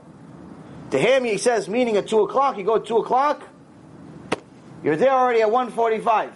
To 0.91 0.99
him, 0.99 1.25
he 1.25 1.39
says, 1.39 1.69
meeting 1.69 1.97
at 1.97 2.07
2 2.07 2.21
o'clock, 2.21 2.59
you 2.59 2.65
go 2.65 2.77
at 2.77 2.85
2 2.85 2.99
o'clock, 2.99 3.49
you're 4.83 4.97
there 4.97 5.13
already 5.13 5.41
at 5.41 5.49
1.45. 5.49 6.33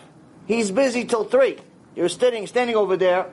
He's 0.47 0.71
busy 0.71 1.05
till 1.05 1.25
3. 1.25 1.59
You're 1.95 2.09
standing, 2.09 2.47
standing 2.47 2.77
over 2.77 2.97
there 2.97 3.27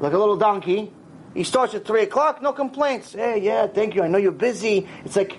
like 0.00 0.14
a 0.14 0.18
little 0.18 0.38
donkey. 0.38 0.90
He 1.34 1.44
starts 1.44 1.74
at 1.74 1.84
3 1.84 2.02
o'clock, 2.02 2.40
no 2.40 2.54
complaints. 2.54 3.12
Hey, 3.12 3.40
yeah, 3.42 3.66
thank 3.66 3.94
you, 3.94 4.02
I 4.02 4.08
know 4.08 4.16
you're 4.16 4.32
busy. 4.32 4.88
It's 5.04 5.16
like, 5.16 5.36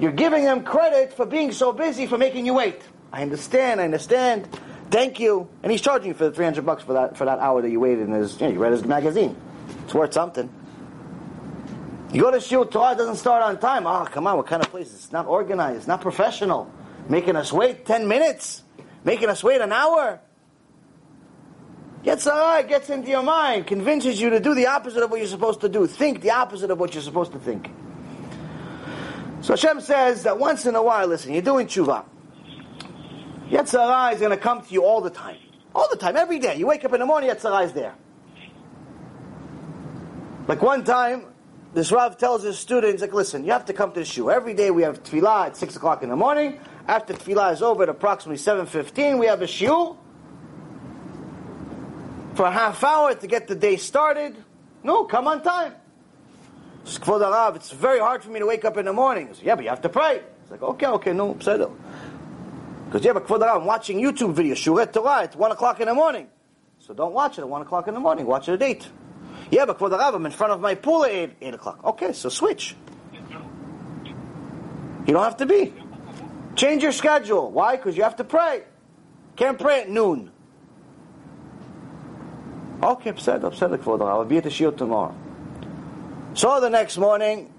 you're 0.00 0.12
giving 0.12 0.42
him 0.42 0.64
credit 0.64 1.12
for 1.12 1.24
being 1.24 1.52
so 1.52 1.72
busy 1.72 2.06
for 2.06 2.18
making 2.18 2.46
you 2.46 2.54
wait. 2.54 2.82
I 3.12 3.22
understand, 3.22 3.80
I 3.80 3.84
understand. 3.84 4.48
Thank 4.90 5.20
you. 5.20 5.48
And 5.62 5.70
he's 5.70 5.80
charging 5.80 6.08
you 6.08 6.14
for 6.14 6.24
the 6.24 6.32
300 6.32 6.66
bucks 6.66 6.82
for 6.82 6.94
that, 6.94 7.16
for 7.16 7.24
that 7.24 7.38
hour 7.38 7.62
that 7.62 7.70
you 7.70 7.78
waited 7.78 8.08
in 8.08 8.12
his, 8.12 8.40
you, 8.40 8.48
know, 8.48 8.52
you 8.54 8.58
read 8.58 8.72
his 8.72 8.84
magazine. 8.84 9.36
It's 9.84 9.94
worth 9.94 10.12
something. 10.12 10.52
You 12.12 12.22
go 12.22 12.32
to 12.32 12.38
Shiur 12.38 12.68
Torah, 12.68 12.96
doesn't 12.96 13.16
start 13.16 13.42
on 13.42 13.60
time. 13.60 13.86
Oh, 13.86 14.04
come 14.10 14.26
on, 14.26 14.36
what 14.36 14.46
kind 14.48 14.62
of 14.64 14.70
place? 14.70 14.92
It's 14.92 15.12
not 15.12 15.26
organized, 15.26 15.86
not 15.86 16.00
professional. 16.00 16.70
Making 17.08 17.36
us 17.36 17.52
wait 17.52 17.86
10 17.86 18.08
minutes, 18.08 18.64
making 19.04 19.28
us 19.28 19.44
wait 19.44 19.60
an 19.60 19.72
hour. 19.72 20.20
Gets 22.02 22.26
alright, 22.26 22.66
gets 22.66 22.90
into 22.90 23.10
your 23.10 23.22
mind, 23.22 23.66
convinces 23.66 24.20
you 24.20 24.30
to 24.30 24.40
do 24.40 24.54
the 24.54 24.66
opposite 24.66 25.02
of 25.02 25.10
what 25.10 25.18
you're 25.18 25.28
supposed 25.28 25.60
to 25.60 25.68
do. 25.68 25.86
Think 25.86 26.20
the 26.22 26.32
opposite 26.32 26.70
of 26.70 26.80
what 26.80 26.94
you're 26.94 27.02
supposed 27.02 27.32
to 27.32 27.38
think. 27.38 27.70
So 29.42 29.52
Hashem 29.52 29.80
says 29.82 30.24
that 30.24 30.38
once 30.38 30.66
in 30.66 30.74
a 30.74 30.82
while, 30.82 31.06
listen, 31.06 31.32
you're 31.32 31.42
doing 31.42 31.66
tshuva. 31.66 32.04
Yetzer 33.50 33.84
Hara 33.84 34.14
is 34.14 34.20
going 34.20 34.30
to 34.30 34.36
come 34.36 34.62
to 34.62 34.72
you 34.72 34.84
all 34.84 35.00
the 35.00 35.10
time. 35.10 35.38
All 35.74 35.88
the 35.90 35.96
time, 35.96 36.16
every 36.16 36.38
day. 36.38 36.56
You 36.56 36.66
wake 36.66 36.84
up 36.84 36.92
in 36.92 37.00
the 37.00 37.06
morning, 37.06 37.30
Yetzer 37.30 37.50
Hara 37.50 37.64
is 37.64 37.72
there. 37.72 37.94
Like 40.46 40.62
one 40.62 40.84
time, 40.84 41.26
this 41.74 41.90
Rav 41.92 42.16
tells 42.16 42.42
his 42.42 42.58
students, 42.58 43.02
like, 43.02 43.12
listen, 43.12 43.44
you 43.44 43.52
have 43.52 43.64
to 43.66 43.72
come 43.72 43.92
to 43.92 44.00
the 44.00 44.06
shul. 44.06 44.30
Every 44.30 44.54
day 44.54 44.70
we 44.70 44.82
have 44.82 45.02
tefillah 45.02 45.46
at 45.46 45.56
6 45.56 45.76
o'clock 45.76 46.02
in 46.02 46.08
the 46.08 46.16
morning. 46.16 46.60
After 46.86 47.12
tefillah 47.12 47.52
is 47.52 47.62
over 47.62 47.82
at 47.82 47.88
approximately 47.88 48.42
7.15, 48.42 49.18
we 49.18 49.26
have 49.26 49.42
a 49.42 49.46
shiur 49.46 49.96
for 52.34 52.46
a 52.46 52.50
half 52.50 52.82
hour 52.82 53.14
to 53.14 53.26
get 53.26 53.48
the 53.48 53.54
day 53.54 53.76
started. 53.76 54.36
No, 54.82 55.04
come 55.04 55.28
on 55.28 55.42
time. 55.42 55.74
It's 56.84 57.70
very 57.70 57.98
hard 57.98 58.22
for 58.22 58.30
me 58.30 58.38
to 58.38 58.46
wake 58.46 58.64
up 58.64 58.76
in 58.76 58.86
the 58.86 58.92
morning. 58.92 59.28
yeah, 59.42 59.54
but 59.54 59.64
you 59.64 59.70
have 59.70 59.82
to 59.82 59.88
pray. 59.88 60.22
It's 60.42 60.50
like, 60.50 60.62
okay, 60.62 60.86
okay, 60.86 61.12
no, 61.12 61.36
it. 61.38 61.70
Because 62.90 63.04
yeah, 63.04 63.12
but 63.12 63.24
Kvod 63.24 63.48
I'm 63.48 63.66
watching 63.66 64.00
YouTube 64.00 64.34
videos, 64.34 64.56
Shuret 64.56 64.92
Torah, 64.92 65.22
at 65.22 65.36
1 65.36 65.52
o'clock 65.52 65.78
in 65.78 65.86
the 65.86 65.94
morning. 65.94 66.26
So 66.80 66.92
don't 66.92 67.12
watch 67.12 67.38
it 67.38 67.42
at 67.42 67.48
1 67.48 67.62
o'clock 67.62 67.86
in 67.86 67.94
the 67.94 68.00
morning, 68.00 68.26
watch 68.26 68.48
it 68.48 68.54
at 68.54 68.62
8. 68.62 68.88
Yeah, 69.52 69.64
but 69.64 69.78
Kvod 69.78 69.96
I'm 69.96 70.26
in 70.26 70.32
front 70.32 70.52
of 70.52 70.60
my 70.60 70.74
pool 70.74 71.04
at 71.04 71.12
8, 71.12 71.36
8 71.40 71.54
o'clock. 71.54 71.84
Okay, 71.84 72.12
so 72.12 72.28
switch. 72.28 72.74
You 75.06 75.12
don't 75.12 75.22
have 75.22 75.36
to 75.36 75.46
be. 75.46 75.72
Change 76.56 76.82
your 76.82 76.90
schedule. 76.90 77.52
Why? 77.52 77.76
Because 77.76 77.96
you 77.96 78.02
have 78.02 78.16
to 78.16 78.24
pray. 78.24 78.64
Can't 79.36 79.56
pray 79.56 79.82
at 79.82 79.88
noon. 79.88 80.32
Okay, 82.82 83.10
upset, 83.10 83.44
upset, 83.44 83.70
Kvod 83.70 84.02
I'll 84.02 84.24
be 84.24 84.38
at 84.38 84.42
the 84.42 84.50
shield 84.50 84.76
tomorrow. 84.76 85.14
So 86.34 86.58
the 86.58 86.70
next 86.70 86.98
morning, 86.98 87.54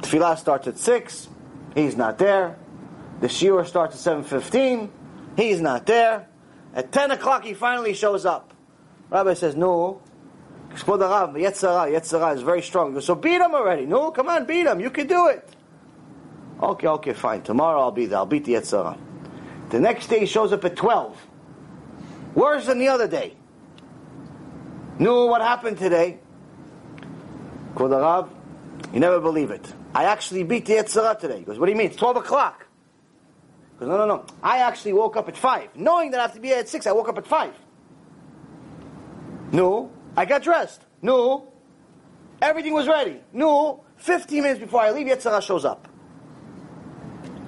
Tefillah 0.00 0.36
starts 0.36 0.66
at 0.66 0.78
6. 0.78 1.28
He's 1.76 1.96
not 1.96 2.18
there. 2.18 2.56
The 3.20 3.28
shiur 3.28 3.66
starts 3.66 4.06
at 4.06 4.24
7.15. 4.24 4.90
He's 5.36 5.60
not 5.60 5.86
there. 5.86 6.28
At 6.74 6.92
10 6.92 7.12
o'clock, 7.12 7.44
he 7.44 7.54
finally 7.54 7.94
shows 7.94 8.26
up. 8.26 8.52
Rabbi 9.10 9.34
says, 9.34 9.56
no. 9.56 10.02
Yetzer 10.74 11.62
Hara, 11.62 11.90
Yetzirah 11.90 12.34
is 12.34 12.42
very 12.42 12.62
strong. 12.62 13.00
so 13.00 13.14
beat 13.14 13.40
him 13.40 13.54
already. 13.54 13.86
No, 13.86 14.10
come 14.10 14.28
on, 14.28 14.44
beat 14.44 14.66
him. 14.66 14.80
You 14.80 14.90
can 14.90 15.06
do 15.06 15.28
it. 15.28 15.48
Okay, 16.62 16.86
okay, 16.86 17.12
fine. 17.12 17.42
Tomorrow 17.42 17.80
I'll 17.80 17.90
be 17.92 18.06
there. 18.06 18.18
I'll 18.18 18.26
beat 18.26 18.44
the 18.44 18.54
Yetzer 18.54 18.82
Hara. 18.82 18.98
The 19.70 19.80
next 19.80 20.08
day 20.08 20.20
he 20.20 20.26
shows 20.26 20.52
up 20.52 20.64
at 20.64 20.76
12. 20.76 21.26
Worse 22.34 22.66
than 22.66 22.78
the 22.78 22.88
other 22.88 23.08
day. 23.08 23.34
Knew 24.98 25.26
what 25.26 25.40
happened 25.40 25.78
today. 25.78 26.18
Kvod 27.74 28.30
you 28.92 29.00
never 29.00 29.20
believe 29.20 29.50
it. 29.50 29.72
I 29.94 30.04
actually 30.04 30.42
beat 30.44 30.66
the 30.66 30.74
Yetzer 30.74 31.02
Hara 31.02 31.16
today. 31.18 31.38
He 31.38 31.44
goes, 31.44 31.58
what 31.58 31.66
do 31.66 31.72
you 31.72 31.78
mean? 31.78 31.88
It's 31.88 31.96
12 31.96 32.18
o'clock. 32.18 32.65
Because 33.76 33.88
no, 33.88 33.98
no, 33.98 34.06
no. 34.06 34.24
I 34.42 34.58
actually 34.58 34.94
woke 34.94 35.16
up 35.16 35.28
at 35.28 35.36
5. 35.36 35.76
Knowing 35.76 36.10
that 36.12 36.20
I 36.20 36.22
have 36.22 36.34
to 36.34 36.40
be 36.40 36.52
at 36.54 36.66
6, 36.66 36.86
I 36.86 36.92
woke 36.92 37.10
up 37.10 37.18
at 37.18 37.26
5. 37.26 37.52
No. 39.52 39.90
I 40.16 40.24
got 40.24 40.42
dressed. 40.42 40.82
No. 41.02 41.52
Everything 42.40 42.72
was 42.72 42.88
ready. 42.88 43.20
No. 43.34 43.84
15 43.98 44.42
minutes 44.42 44.60
before 44.60 44.80
I 44.80 44.92
leave, 44.92 45.06
Yetzer 45.06 45.24
Hara 45.24 45.42
shows 45.42 45.66
up. 45.66 45.88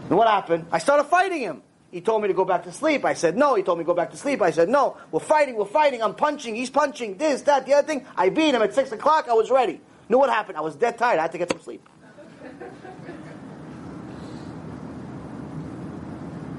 And 0.08 0.18
what 0.18 0.28
happened? 0.28 0.66
I 0.70 0.78
started 0.78 1.04
fighting 1.04 1.40
him. 1.40 1.62
He 1.90 2.02
told 2.02 2.20
me 2.20 2.28
to 2.28 2.34
go 2.34 2.44
back 2.44 2.64
to 2.64 2.72
sleep. 2.72 3.06
I 3.06 3.14
said 3.14 3.34
no. 3.36 3.54
He 3.54 3.62
told 3.62 3.78
me 3.78 3.84
to 3.84 3.86
go 3.86 3.94
back 3.94 4.10
to 4.10 4.18
sleep. 4.18 4.42
I 4.42 4.50
said 4.50 4.68
no. 4.68 4.98
We're 5.10 5.20
fighting. 5.20 5.56
We're 5.56 5.64
fighting. 5.64 6.02
I'm 6.02 6.14
punching. 6.14 6.54
He's 6.54 6.68
punching. 6.68 7.16
This, 7.16 7.42
that, 7.42 7.64
the 7.64 7.72
other 7.72 7.86
thing. 7.86 8.04
I 8.16 8.28
beat 8.28 8.54
him 8.54 8.60
at 8.60 8.74
6 8.74 8.92
o'clock. 8.92 9.28
I 9.30 9.32
was 9.32 9.50
ready. 9.50 9.80
Know 10.10 10.18
what 10.18 10.28
happened? 10.28 10.58
I 10.58 10.60
was 10.60 10.76
dead 10.76 10.98
tired. 10.98 11.18
I 11.18 11.22
had 11.22 11.32
to 11.32 11.38
get 11.38 11.50
some 11.50 11.60
sleep. 11.60 11.88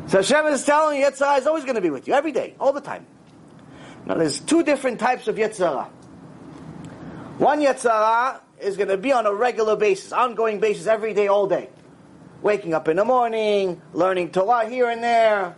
So 0.10 0.18
Hashem 0.18 0.48
is 0.48 0.66
telling 0.66 1.00
you, 1.00 1.06
Yetzer 1.06 1.28
Hara 1.28 1.38
is 1.38 1.46
always 1.46 1.66
going 1.66 1.76
to 1.76 1.82
be 1.82 1.92
with 1.92 2.08
you, 2.08 2.16
every 2.16 2.32
day, 2.32 2.56
all 2.60 2.74
the 2.74 2.82
time. 2.82 3.06
Now, 4.08 4.16
there's 4.16 4.40
two 4.40 4.64
different 4.64 5.00
types 5.00 5.28
of 5.28 5.36
Yetzer 5.36 5.70
Hara. 5.70 5.84
One 7.38 7.62
Yetzer 7.62 7.92
Hara 7.92 8.42
is 8.60 8.76
going 8.76 8.90
to 8.90 8.98
be 8.98 9.12
on 9.12 9.28
a 9.28 9.34
regular 9.34 9.76
basis, 9.76 10.12
ongoing 10.12 10.60
basis, 10.60 10.88
every 10.88 11.14
day, 11.14 11.28
all 11.28 11.46
day. 11.46 11.70
Waking 12.42 12.74
up 12.74 12.88
in 12.88 12.98
the 12.98 13.06
morning, 13.06 13.80
learning 13.94 14.32
Torah 14.32 14.68
here 14.68 14.90
and 14.90 15.04
there, 15.04 15.56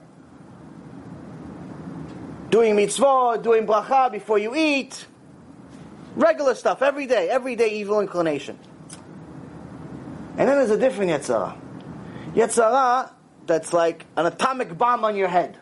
doing 2.50 2.76
mitzvah, 2.76 3.40
doing 3.42 3.66
bracha 3.66 4.12
before 4.12 4.38
you 4.38 4.54
eat. 4.54 5.06
Regular 6.18 6.56
stuff, 6.56 6.82
every 6.82 7.06
day, 7.06 7.30
everyday 7.30 7.70
evil 7.70 8.02
inclination. 8.02 8.60
And 10.38 10.50
then 10.50 10.58
there's 10.58 10.72
a 10.72 10.78
different 10.78 11.12
Yetzer 11.12 11.40
Hara. 11.40 11.58
Yetzirah 12.36 13.12
that's 13.52 13.74
like 13.74 14.06
an 14.16 14.26
atomic 14.26 14.78
bomb 14.78 15.04
on 15.04 15.16
your 15.16 15.28
head. 15.28 15.58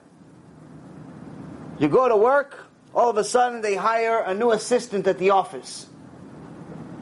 You 1.80 1.88
go 1.88 2.08
to 2.08 2.16
work, 2.16 2.68
all 2.94 3.10
of 3.10 3.18
a 3.18 3.24
sudden 3.24 3.62
they 3.62 3.76
hire 3.76 4.20
a 4.20 4.34
new 4.34 4.52
assistant 4.52 5.08
at 5.08 5.18
the 5.18 5.32
office. 5.32 5.88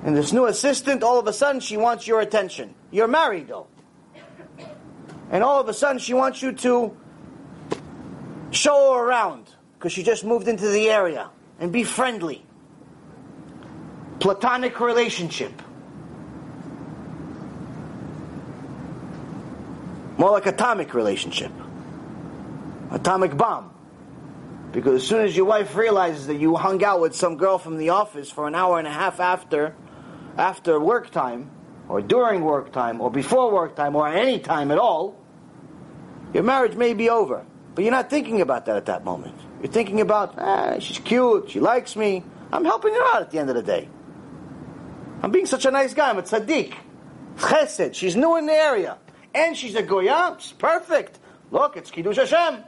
And 0.03 0.15
this 0.15 0.31
new 0.31 0.45
assistant, 0.45 1.03
all 1.03 1.19
of 1.19 1.27
a 1.27 1.33
sudden, 1.33 1.59
she 1.59 1.75
wants 1.75 2.07
your 2.07 2.21
attention. 2.21 2.73
You're 2.91 3.09
married, 3.09 3.49
though. 3.49 3.67
And 5.29 5.43
all 5.43 5.59
of 5.59 5.67
a 5.67 5.73
sudden, 5.73 5.99
she 5.99 6.13
wants 6.13 6.41
you 6.41 6.53
to 6.53 6.95
show 8.51 8.93
her 8.93 9.03
around 9.03 9.49
because 9.77 9.91
she 9.91 10.03
just 10.03 10.23
moved 10.23 10.47
into 10.47 10.69
the 10.69 10.89
area 10.89 11.29
and 11.59 11.73
be 11.73 11.83
friendly. 11.83 12.45
Platonic 14.19 14.79
relationship. 14.79 15.61
More 20.17 20.31
like 20.31 20.45
atomic 20.45 20.93
relationship. 20.93 21.51
Atomic 22.91 23.37
bomb. 23.37 23.73
Because 24.71 25.01
as 25.01 25.07
soon 25.07 25.25
as 25.25 25.35
your 25.35 25.45
wife 25.45 25.75
realizes 25.75 26.27
that 26.27 26.35
you 26.35 26.55
hung 26.55 26.83
out 26.83 26.99
with 26.99 27.15
some 27.15 27.37
girl 27.37 27.57
from 27.57 27.77
the 27.77 27.89
office 27.89 28.29
for 28.29 28.47
an 28.47 28.55
hour 28.55 28.79
and 28.79 28.87
a 28.87 28.91
half 28.91 29.19
after 29.19 29.75
after 30.37 30.79
work 30.79 31.09
time, 31.09 31.49
or 31.89 32.01
during 32.01 32.43
work 32.43 32.71
time, 32.71 33.01
or 33.01 33.09
before 33.09 33.51
work 33.51 33.75
time, 33.75 33.95
or 33.95 34.07
any 34.07 34.39
time 34.39 34.71
at 34.71 34.77
all, 34.77 35.17
your 36.33 36.43
marriage 36.43 36.75
may 36.75 36.93
be 36.93 37.09
over. 37.09 37.45
But 37.73 37.83
you're 37.83 37.91
not 37.91 38.09
thinking 38.09 38.41
about 38.41 38.65
that 38.65 38.77
at 38.77 38.85
that 38.85 39.03
moment. 39.03 39.35
You're 39.61 39.71
thinking 39.71 40.01
about, 40.01 40.35
ah, 40.37 40.77
she's 40.79 40.99
cute, 40.99 41.49
she 41.49 41.59
likes 41.59 41.95
me, 41.95 42.23
I'm 42.51 42.65
helping 42.65 42.93
her 42.93 43.03
out 43.15 43.21
at 43.21 43.31
the 43.31 43.39
end 43.39 43.49
of 43.49 43.55
the 43.55 43.63
day. 43.63 43.89
I'm 45.21 45.31
being 45.31 45.47
such 45.47 45.65
a 45.65 45.71
nice 45.71 45.93
guy, 45.93 46.09
I'm 46.09 46.19
a 46.19 46.21
tzaddik. 46.21 46.73
Chesed, 47.37 47.95
she's 47.95 48.15
new 48.15 48.37
in 48.37 48.45
the 48.45 48.53
area. 48.53 48.97
And 49.37 49.55
she's 49.55 49.75
a 49.75 49.83
goyah, 49.83 50.35
it's 50.35 50.51
perfect. 50.51 51.19
Look, 51.51 51.77
it's 51.77 51.91
Kiddush 51.91 52.17
Hashem. 52.17 52.63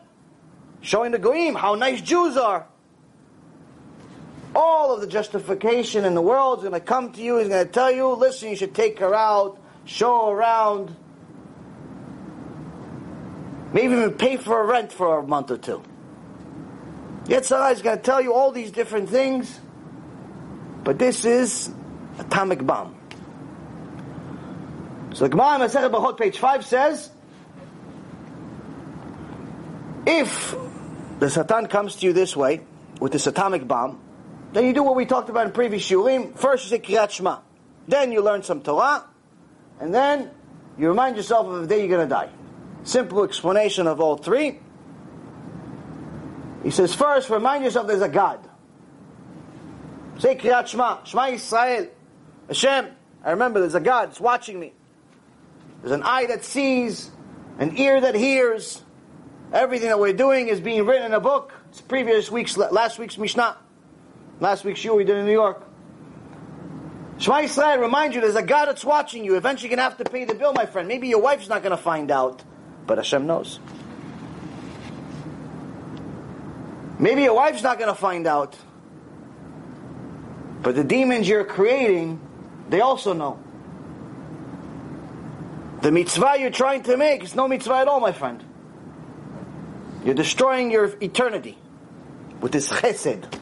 Showing 0.81 1.11
the 1.11 1.19
goyim 1.19 1.55
how 1.55 1.75
nice 1.75 1.99
Jews 1.99 2.37
are 2.37 2.65
all 4.55 4.93
of 4.93 5.01
the 5.01 5.07
justification 5.07 6.05
in 6.05 6.15
the 6.15 6.21
world 6.21 6.59
is 6.59 6.63
going 6.63 6.73
to 6.73 6.85
come 6.85 7.11
to 7.13 7.21
you. 7.21 7.37
He's 7.37 7.49
going 7.49 7.65
to 7.65 7.71
tell 7.71 7.91
you, 7.91 8.07
listen, 8.09 8.49
you 8.49 8.55
should 8.55 8.75
take 8.75 8.99
her 8.99 9.13
out, 9.13 9.61
show 9.85 10.27
her 10.27 10.35
around, 10.35 10.95
maybe 13.73 13.93
even 13.93 14.13
pay 14.13 14.37
for 14.37 14.61
a 14.61 14.65
rent 14.65 14.91
for 14.91 15.19
a 15.19 15.23
month 15.23 15.51
or 15.51 15.57
two. 15.57 15.81
Yetzer 17.25 17.57
Hara 17.57 17.71
is 17.71 17.81
going 17.81 17.97
to 17.97 18.03
tell 18.03 18.21
you 18.21 18.33
all 18.33 18.51
these 18.51 18.71
different 18.71 19.09
things, 19.09 19.59
but 20.83 20.97
this 20.97 21.25
is 21.25 21.71
atomic 22.17 22.65
bomb. 22.65 22.98
So 25.19 25.25
the 25.25 25.31
Gemara 25.31 25.67
Masechet 25.67 25.91
Brachot, 25.91 26.17
page 26.17 26.37
five 26.37 26.65
says, 26.65 27.11
if 30.05 30.55
the 31.19 31.29
Satan 31.29 31.67
comes 31.67 31.97
to 31.97 32.05
you 32.05 32.13
this 32.13 32.37
way 32.37 32.61
with 33.01 33.11
this 33.11 33.27
atomic 33.27 33.67
bomb, 33.67 33.99
then 34.53 34.63
you 34.63 34.71
do 34.71 34.81
what 34.81 34.95
we 34.95 35.05
talked 35.05 35.29
about 35.29 35.45
in 35.45 35.51
previous 35.51 35.85
shiurim. 35.85 36.37
First 36.37 36.63
you 36.63 36.69
say 36.69 36.79
Kriyat 36.79 37.09
Shema. 37.09 37.39
Then 37.85 38.13
you 38.13 38.21
learn 38.21 38.43
some 38.43 38.61
Torah. 38.61 39.03
And 39.81 39.93
then 39.93 40.31
you 40.77 40.87
remind 40.87 41.17
yourself 41.17 41.47
of 41.47 41.63
the 41.63 41.67
day 41.67 41.79
you're 41.79 41.97
going 41.97 42.07
to 42.07 42.15
die. 42.15 42.29
Simple 42.83 43.25
explanation 43.25 43.87
of 43.87 43.99
all 43.99 44.15
three. 44.15 44.59
He 46.63 46.71
says, 46.71 46.95
first, 46.95 47.29
remind 47.29 47.65
yourself 47.65 47.87
there's 47.87 48.01
a 48.01 48.07
God. 48.07 48.39
Say 50.19 50.37
Kriyat 50.37 50.67
Shema. 50.67 51.03
Shema 51.03 51.23
Yisrael. 51.23 51.89
Hashem. 52.47 52.87
I 53.21 53.31
remember 53.31 53.59
there's 53.59 53.75
a 53.75 53.81
God. 53.81 54.11
It's 54.11 54.21
watching 54.21 54.57
me. 54.57 54.75
There's 55.81 55.93
an 55.93 56.03
eye 56.03 56.25
that 56.27 56.43
sees, 56.43 57.09
an 57.57 57.77
ear 57.77 58.01
that 58.01 58.15
hears. 58.15 58.81
Everything 59.51 59.87
that 59.89 59.99
we're 59.99 60.13
doing 60.13 60.47
is 60.47 60.59
being 60.59 60.85
written 60.85 61.07
in 61.07 61.13
a 61.13 61.19
book. 61.19 61.53
It's 61.69 61.81
previous 61.81 62.29
week's, 62.29 62.57
last 62.57 62.99
week's 62.99 63.17
Mishnah. 63.17 63.57
Last 64.39 64.63
week's 64.63 64.79
show 64.79 64.95
we 64.95 65.03
did 65.03 65.17
in 65.17 65.25
New 65.25 65.31
York. 65.31 65.65
Shema 67.17 67.39
Yisrael 67.39 67.79
remind 67.79 68.15
you 68.15 68.21
there's 68.21 68.35
a 68.35 68.43
God 68.43 68.67
that's 68.67 68.85
watching 68.85 69.25
you. 69.25 69.35
Eventually 69.35 69.69
you're 69.69 69.75
going 69.75 69.85
to 69.85 69.95
have 69.95 70.05
to 70.05 70.09
pay 70.09 70.23
the 70.23 70.35
bill, 70.35 70.53
my 70.53 70.65
friend. 70.65 70.87
Maybe 70.87 71.09
your 71.09 71.21
wife's 71.21 71.49
not 71.49 71.63
going 71.63 71.75
to 71.75 71.81
find 71.81 72.11
out, 72.11 72.43
but 72.87 72.97
Hashem 72.97 73.27
knows. 73.27 73.59
Maybe 76.97 77.23
your 77.23 77.35
wife's 77.35 77.63
not 77.63 77.77
going 77.77 77.89
to 77.89 77.99
find 77.99 78.27
out, 78.27 78.57
but 80.61 80.75
the 80.75 80.83
demons 80.83 81.27
you're 81.27 81.45
creating, 81.45 82.19
they 82.69 82.81
also 82.81 83.13
know. 83.13 83.39
The 85.81 85.91
mitzvah 85.91 86.35
you're 86.39 86.49
trying 86.49 86.83
to 86.83 86.97
make 86.97 87.23
is 87.23 87.35
no 87.35 87.47
mitzvah 87.47 87.75
at 87.75 87.87
all, 87.87 87.99
my 87.99 88.11
friend. 88.11 88.43
You're 90.03 90.15
destroying 90.15 90.71
your 90.71 90.93
eternity 91.01 91.57
with 92.41 92.51
this 92.51 92.69
chesed. 92.69 93.39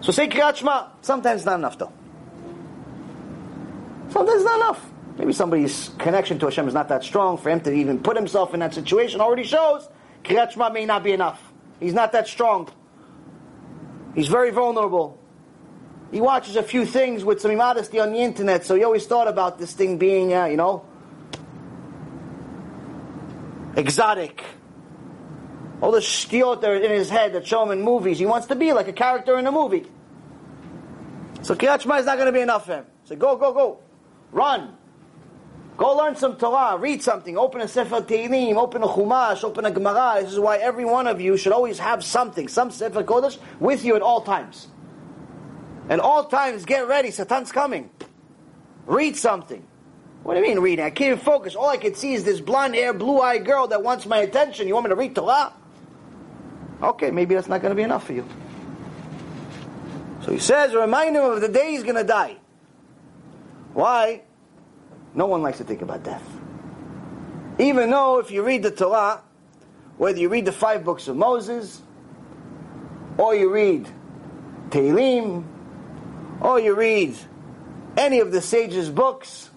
So 0.00 0.12
say 0.12 0.28
Kriyat 0.28 0.56
Shema. 0.56 0.88
Sometimes 1.00 1.44
not 1.44 1.58
enough 1.58 1.78
though. 1.78 1.92
Sometimes 4.10 4.44
not 4.44 4.56
enough. 4.56 4.92
Maybe 5.16 5.32
somebody's 5.32 5.90
connection 5.98 6.38
to 6.40 6.46
Hashem 6.46 6.68
is 6.68 6.74
not 6.74 6.88
that 6.88 7.04
strong 7.04 7.38
for 7.38 7.50
him 7.50 7.60
to 7.60 7.72
even 7.72 8.00
put 8.00 8.16
himself 8.16 8.52
in 8.52 8.60
that 8.60 8.74
situation. 8.74 9.20
Already 9.20 9.44
shows 9.44 9.88
Kriyat 10.24 10.52
Shema 10.52 10.70
may 10.70 10.86
not 10.86 11.04
be 11.04 11.12
enough. 11.12 11.40
He's 11.80 11.94
not 11.94 12.12
that 12.12 12.26
strong. 12.26 12.68
He's 14.14 14.28
very 14.28 14.50
vulnerable. 14.50 15.21
He 16.12 16.20
watches 16.20 16.56
a 16.56 16.62
few 16.62 16.84
things 16.84 17.24
with 17.24 17.40
some 17.40 17.50
immodesty 17.50 17.98
on 17.98 18.12
the 18.12 18.18
internet, 18.18 18.66
so 18.66 18.74
he 18.74 18.84
always 18.84 19.06
thought 19.06 19.28
about 19.28 19.58
this 19.58 19.72
thing 19.72 19.96
being, 19.96 20.34
uh, 20.34 20.44
you 20.44 20.58
know, 20.58 20.84
exotic. 23.74 24.44
All 25.80 25.90
the 25.90 26.00
shtiot 26.00 26.60
there 26.60 26.76
in 26.76 26.90
his 26.90 27.08
head 27.08 27.32
that 27.32 27.46
show 27.46 27.62
him 27.64 27.70
in 27.70 27.82
movies. 27.82 28.18
He 28.18 28.26
wants 28.26 28.46
to 28.48 28.54
be 28.54 28.74
like 28.74 28.88
a 28.88 28.92
character 28.92 29.38
in 29.38 29.46
a 29.46 29.52
movie. 29.52 29.86
So 31.40 31.54
Kriyat 31.54 31.78
is 31.78 32.06
not 32.06 32.16
going 32.16 32.26
to 32.26 32.32
be 32.32 32.40
enough 32.40 32.66
for 32.66 32.74
him. 32.74 32.84
So 33.04 33.16
go, 33.16 33.36
go, 33.36 33.52
go. 33.52 33.80
Run. 34.30 34.76
Go 35.78 35.96
learn 35.96 36.14
some 36.14 36.36
Torah. 36.36 36.76
Read 36.76 37.02
something. 37.02 37.38
Open 37.38 37.62
a 37.62 37.66
Sefer 37.66 38.02
Tehillim. 38.02 38.56
Open 38.56 38.82
a 38.82 38.86
Chumash. 38.86 39.42
Open 39.42 39.64
a 39.64 39.70
Gemara. 39.70 40.22
This 40.22 40.34
is 40.34 40.38
why 40.38 40.58
every 40.58 40.84
one 40.84 41.06
of 41.06 41.20
you 41.20 41.36
should 41.38 41.52
always 41.52 41.78
have 41.78 42.04
something, 42.04 42.46
some 42.46 42.70
Sefer 42.70 43.02
Kodesh, 43.02 43.38
with 43.58 43.84
you 43.84 43.96
at 43.96 44.02
all 44.02 44.20
times. 44.20 44.68
And 45.88 46.00
all 46.00 46.24
times, 46.24 46.64
get 46.64 46.86
ready. 46.86 47.10
Satan's 47.10 47.52
coming. 47.52 47.90
Read 48.86 49.16
something. 49.16 49.66
What 50.22 50.34
do 50.34 50.40
you 50.40 50.46
mean 50.46 50.60
reading? 50.60 50.84
I 50.84 50.90
can't 50.90 51.12
even 51.12 51.18
focus. 51.18 51.56
All 51.56 51.68
I 51.68 51.76
can 51.76 51.94
see 51.94 52.14
is 52.14 52.24
this 52.24 52.40
blonde 52.40 52.74
hair, 52.74 52.92
blue 52.92 53.20
eyed 53.20 53.44
girl 53.44 53.66
that 53.68 53.82
wants 53.82 54.06
my 54.06 54.18
attention. 54.18 54.68
You 54.68 54.74
want 54.74 54.84
me 54.84 54.90
to 54.90 54.96
read 54.96 55.14
Torah? 55.14 55.52
Okay, 56.80 57.10
maybe 57.10 57.34
that's 57.34 57.48
not 57.48 57.60
going 57.60 57.70
to 57.70 57.76
be 57.76 57.82
enough 57.82 58.06
for 58.06 58.12
you. 58.12 58.24
So 60.24 60.30
he 60.30 60.38
says, 60.38 60.74
remind 60.74 61.16
him 61.16 61.24
of 61.24 61.40
the 61.40 61.48
day 61.48 61.72
he's 61.72 61.82
going 61.82 61.96
to 61.96 62.04
die. 62.04 62.36
Why? 63.74 64.22
No 65.14 65.26
one 65.26 65.42
likes 65.42 65.58
to 65.58 65.64
think 65.64 65.82
about 65.82 66.04
death. 66.04 66.22
Even 67.58 67.90
though 67.90 68.18
if 68.18 68.30
you 68.30 68.42
read 68.42 68.62
the 68.62 68.70
Torah, 68.70 69.22
whether 69.96 70.18
you 70.18 70.28
read 70.28 70.44
the 70.44 70.52
five 70.52 70.84
books 70.84 71.08
of 71.08 71.16
Moses, 71.16 71.82
or 73.18 73.34
you 73.34 73.52
read 73.52 73.88
Tehillim, 74.70 75.44
or 76.42 76.58
you 76.58 76.74
read 76.74 77.16
any 77.96 78.18
of 78.18 78.32
the 78.32 78.42
sages' 78.42 78.90
books, 78.90 79.48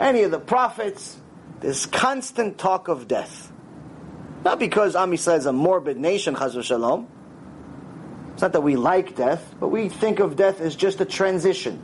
any 0.00 0.22
of 0.22 0.30
the 0.30 0.40
prophets, 0.40 1.18
there's 1.60 1.86
constant 1.86 2.58
talk 2.58 2.88
of 2.88 3.06
death. 3.06 3.52
Not 4.42 4.58
because 4.58 4.96
Am 4.96 5.12
is 5.12 5.28
a 5.28 5.52
morbid 5.52 5.98
nation, 5.98 6.34
Chaz 6.34 6.60
Shalom. 6.64 7.06
It's 8.32 8.42
not 8.42 8.52
that 8.52 8.62
we 8.62 8.76
like 8.76 9.14
death, 9.14 9.54
but 9.60 9.68
we 9.68 9.90
think 9.90 10.18
of 10.18 10.34
death 10.34 10.60
as 10.60 10.74
just 10.74 11.00
a 11.00 11.04
transition 11.04 11.82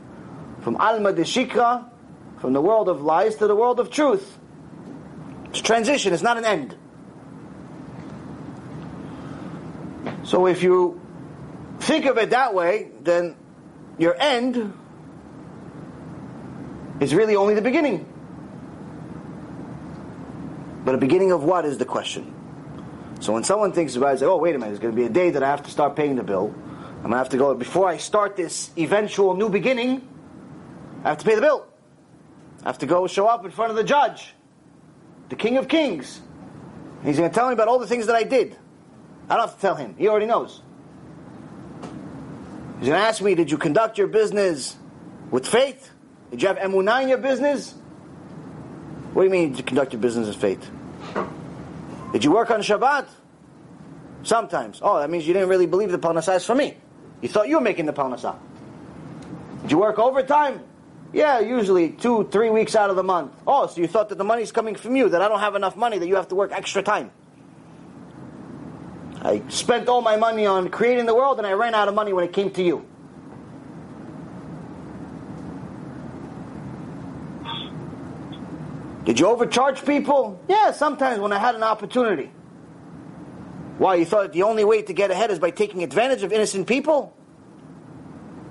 from 0.61 0.75
Alma 0.77 1.13
de 1.13 1.21
Shikra, 1.21 1.87
from 2.39 2.53
the 2.53 2.61
world 2.61 2.89
of 2.89 3.01
lies 3.01 3.35
to 3.37 3.47
the 3.47 3.55
world 3.55 3.79
of 3.79 3.91
truth. 3.91 4.37
It's 5.51 5.61
transition, 5.61 6.13
it's 6.13 6.23
not 6.23 6.37
an 6.37 6.45
end. 6.45 6.75
So 10.23 10.47
if 10.47 10.63
you 10.63 10.99
think 11.79 12.05
of 12.05 12.17
it 12.17 12.31
that 12.31 12.53
way, 12.53 12.91
then 13.01 13.35
your 13.99 14.15
end 14.19 14.73
is 16.99 17.13
really 17.13 17.35
only 17.35 17.53
the 17.53 17.61
beginning. 17.61 18.05
But 20.83 20.93
the 20.93 20.97
beginning 20.97 21.31
of 21.31 21.43
what 21.43 21.65
is 21.65 21.77
the 21.77 21.85
question? 21.85 22.33
So 23.19 23.33
when 23.33 23.43
someone 23.43 23.73
thinks 23.73 23.95
about 23.95 24.15
it, 24.15 24.19
say, 24.19 24.25
oh, 24.25 24.37
wait 24.37 24.55
a 24.55 24.57
minute, 24.57 24.71
there's 24.71 24.79
going 24.79 24.95
to 24.95 24.99
be 24.99 25.05
a 25.05 25.09
day 25.09 25.31
that 25.31 25.43
I 25.43 25.49
have 25.49 25.63
to 25.63 25.71
start 25.71 25.95
paying 25.95 26.15
the 26.15 26.23
bill. 26.23 26.53
I'm 26.55 27.01
going 27.03 27.11
to 27.11 27.17
have 27.17 27.29
to 27.29 27.37
go, 27.37 27.53
before 27.53 27.87
I 27.87 27.97
start 27.97 28.35
this 28.35 28.71
eventual 28.77 29.35
new 29.35 29.49
beginning, 29.49 30.07
I 31.03 31.09
have 31.09 31.17
to 31.19 31.25
pay 31.25 31.35
the 31.35 31.41
bill. 31.41 31.65
I 32.63 32.69
have 32.69 32.77
to 32.79 32.85
go 32.85 33.07
show 33.07 33.27
up 33.27 33.45
in 33.45 33.51
front 33.51 33.71
of 33.71 33.77
the 33.77 33.83
judge, 33.83 34.33
the 35.27 35.35
King 35.35 35.57
of 35.57 35.67
Kings. 35.67 36.21
He's 37.03 37.17
going 37.17 37.29
to 37.29 37.35
tell 37.35 37.47
me 37.47 37.53
about 37.53 37.67
all 37.67 37.79
the 37.79 37.87
things 37.87 38.07
that 38.07 38.15
I 38.15 38.23
did. 38.23 38.57
I 39.29 39.35
don't 39.35 39.47
have 39.47 39.55
to 39.55 39.61
tell 39.61 39.75
him. 39.75 39.95
He 39.97 40.07
already 40.07 40.25
knows. 40.25 40.61
He's 42.79 42.87
going 42.87 42.99
to 42.99 43.05
ask 43.05 43.21
me, 43.21 43.35
did 43.35 43.51
you 43.51 43.57
conduct 43.57 43.97
your 43.97 44.07
business 44.07 44.75
with 45.31 45.45
faith? 45.45 45.91
Did 46.31 46.41
you 46.41 46.47
have 46.47 46.57
emunah 46.57 47.03
in 47.03 47.09
your 47.09 47.17
business? 47.17 47.73
What 49.13 49.23
do 49.23 49.25
you 49.25 49.31
mean, 49.31 49.49
did 49.49 49.57
you 49.57 49.63
conduct 49.65 49.91
your 49.91 50.01
business 50.01 50.27
with 50.27 50.37
faith? 50.37 50.71
Did 52.13 52.23
you 52.23 52.31
work 52.31 52.51
on 52.51 52.61
Shabbat? 52.61 53.07
Sometimes. 54.23 54.79
Oh, 54.81 54.99
that 54.99 55.09
means 55.09 55.27
you 55.27 55.33
didn't 55.33 55.49
really 55.49 55.65
believe 55.65 55.91
the 55.91 55.99
parnasah 55.99 56.37
is 56.37 56.45
for 56.45 56.55
me. 56.55 56.77
You 57.21 57.27
thought 57.27 57.49
you 57.49 57.55
were 57.55 57.61
making 57.61 57.85
the 57.85 57.93
parnasah. 57.93 58.37
Did 59.63 59.71
you 59.71 59.79
work 59.79 59.99
overtime? 59.99 60.61
Yeah, 61.11 61.39
usually 61.39 61.89
two, 61.89 62.29
three 62.31 62.49
weeks 62.49 62.75
out 62.75 62.89
of 62.89 62.95
the 62.95 63.03
month. 63.03 63.33
Oh, 63.45 63.67
so 63.67 63.81
you 63.81 63.87
thought 63.87 64.09
that 64.09 64.17
the 64.17 64.23
money's 64.23 64.51
coming 64.51 64.75
from 64.75 64.95
you, 64.95 65.09
that 65.09 65.21
I 65.21 65.27
don't 65.27 65.39
have 65.39 65.55
enough 65.55 65.75
money, 65.75 65.97
that 65.97 66.07
you 66.07 66.15
have 66.15 66.29
to 66.29 66.35
work 66.35 66.51
extra 66.53 66.81
time. 66.81 67.11
I 69.21 69.41
spent 69.49 69.89
all 69.89 70.01
my 70.01 70.15
money 70.15 70.45
on 70.45 70.69
creating 70.69 71.05
the 71.05 71.15
world 71.15 71.37
and 71.37 71.47
I 71.47 71.51
ran 71.53 71.75
out 71.75 71.87
of 71.87 71.95
money 71.95 72.13
when 72.13 72.23
it 72.23 72.31
came 72.31 72.51
to 72.51 72.63
you. 72.63 72.85
Did 79.03 79.19
you 79.19 79.27
overcharge 79.27 79.85
people? 79.85 80.39
Yeah, 80.47 80.71
sometimes 80.71 81.19
when 81.19 81.33
I 81.33 81.39
had 81.39 81.55
an 81.55 81.63
opportunity. 81.63 82.31
Why, 83.77 83.95
you 83.95 84.05
thought 84.05 84.33
the 84.33 84.43
only 84.43 84.63
way 84.63 84.81
to 84.83 84.93
get 84.93 85.09
ahead 85.09 85.31
is 85.31 85.39
by 85.39 85.51
taking 85.51 85.83
advantage 85.83 86.21
of 86.21 86.31
innocent 86.31 86.67
people? 86.67 87.15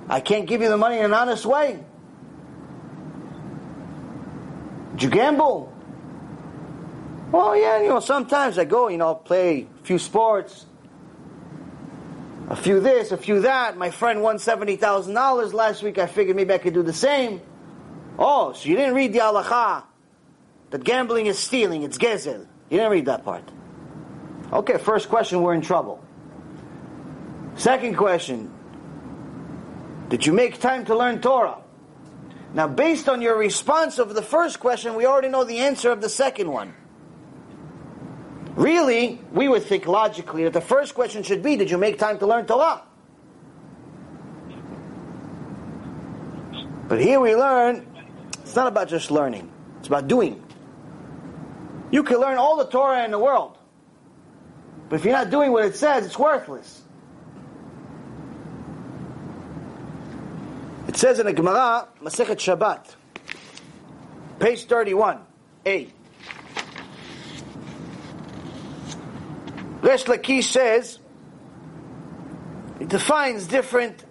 I 0.08 0.20
can't 0.20 0.46
give 0.46 0.62
you 0.62 0.68
the 0.68 0.76
money 0.76 0.98
in 0.98 1.04
an 1.04 1.14
honest 1.14 1.46
way. 1.46 1.78
Did 4.92 5.02
you 5.02 5.10
gamble? 5.10 5.72
Well, 7.30 7.56
yeah, 7.56 7.82
you 7.82 7.88
know, 7.90 8.00
sometimes 8.00 8.58
I 8.58 8.64
go, 8.64 8.88
you 8.88 8.96
know, 8.96 9.14
play 9.14 9.68
few 9.88 9.98
sports, 9.98 10.66
a 12.50 12.56
few 12.56 12.78
this, 12.78 13.10
a 13.10 13.16
few 13.16 13.40
that. 13.40 13.78
My 13.78 13.90
friend 13.90 14.20
won 14.20 14.36
$70,000 14.36 15.54
last 15.54 15.82
week. 15.82 15.96
I 15.96 16.06
figured 16.06 16.36
maybe 16.36 16.52
I 16.52 16.58
could 16.58 16.74
do 16.74 16.82
the 16.82 16.92
same. 16.92 17.40
Oh, 18.18 18.52
so 18.52 18.68
you 18.68 18.76
didn't 18.76 18.94
read 18.94 19.14
the 19.14 19.20
halacha 19.20 19.84
that 20.68 20.84
gambling 20.84 21.24
is 21.24 21.38
stealing, 21.38 21.84
it's 21.84 21.96
gezel. 21.96 22.46
You 22.68 22.76
didn't 22.76 22.90
read 22.92 23.06
that 23.06 23.24
part. 23.24 23.44
Okay, 24.52 24.76
first 24.76 25.08
question, 25.08 25.40
we're 25.40 25.54
in 25.54 25.62
trouble. 25.62 26.04
Second 27.56 27.96
question, 27.96 28.52
did 30.10 30.26
you 30.26 30.34
make 30.34 30.60
time 30.60 30.84
to 30.84 30.94
learn 30.94 31.22
Torah? 31.22 31.62
Now, 32.52 32.68
based 32.68 33.08
on 33.08 33.22
your 33.22 33.38
response 33.38 33.98
of 33.98 34.14
the 34.14 34.22
first 34.22 34.60
question, 34.60 34.96
we 34.96 35.06
already 35.06 35.28
know 35.28 35.44
the 35.44 35.60
answer 35.60 35.90
of 35.90 36.02
the 36.02 36.10
second 36.10 36.52
one. 36.52 36.74
Really, 38.58 39.20
we 39.32 39.46
would 39.46 39.62
think 39.62 39.86
logically 39.86 40.42
that 40.42 40.52
the 40.52 40.60
first 40.60 40.92
question 40.92 41.22
should 41.22 41.44
be 41.44 41.54
Did 41.54 41.70
you 41.70 41.78
make 41.78 41.96
time 41.96 42.18
to 42.18 42.26
learn 42.26 42.44
Torah? 42.44 42.82
But 46.88 47.00
here 47.00 47.20
we 47.20 47.36
learn 47.36 47.86
it's 48.42 48.56
not 48.56 48.66
about 48.66 48.88
just 48.88 49.12
learning, 49.12 49.48
it's 49.78 49.86
about 49.86 50.08
doing. 50.08 50.42
You 51.92 52.02
can 52.02 52.18
learn 52.18 52.36
all 52.36 52.56
the 52.56 52.64
Torah 52.64 53.04
in 53.04 53.12
the 53.12 53.18
world, 53.20 53.56
but 54.88 54.96
if 54.96 55.04
you're 55.04 55.14
not 55.14 55.30
doing 55.30 55.52
what 55.52 55.64
it 55.64 55.76
says, 55.76 56.04
it's 56.04 56.18
worthless. 56.18 56.82
It 60.88 60.96
says 60.96 61.20
in 61.20 61.26
the 61.26 61.32
Gemara, 61.32 61.86
Masechet 62.02 62.38
Shabbat, 62.38 62.96
page 64.40 64.64
31, 64.64 65.20
A. 65.64 65.92
Resh 69.80 70.04
Lakish 70.04 70.44
says, 70.44 70.98
it 72.80 72.88
defines 72.88 73.46
different 73.46 74.04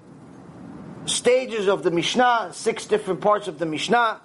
stages 1.06 1.67
of 1.67 1.84
the 1.84 1.91
Mishnah, 1.91 2.49
six 2.53 2.86
different 2.86 3.21
parts 3.21 3.47
of 3.47 3.60
the 3.60 3.65
Mishnah. 3.65 4.21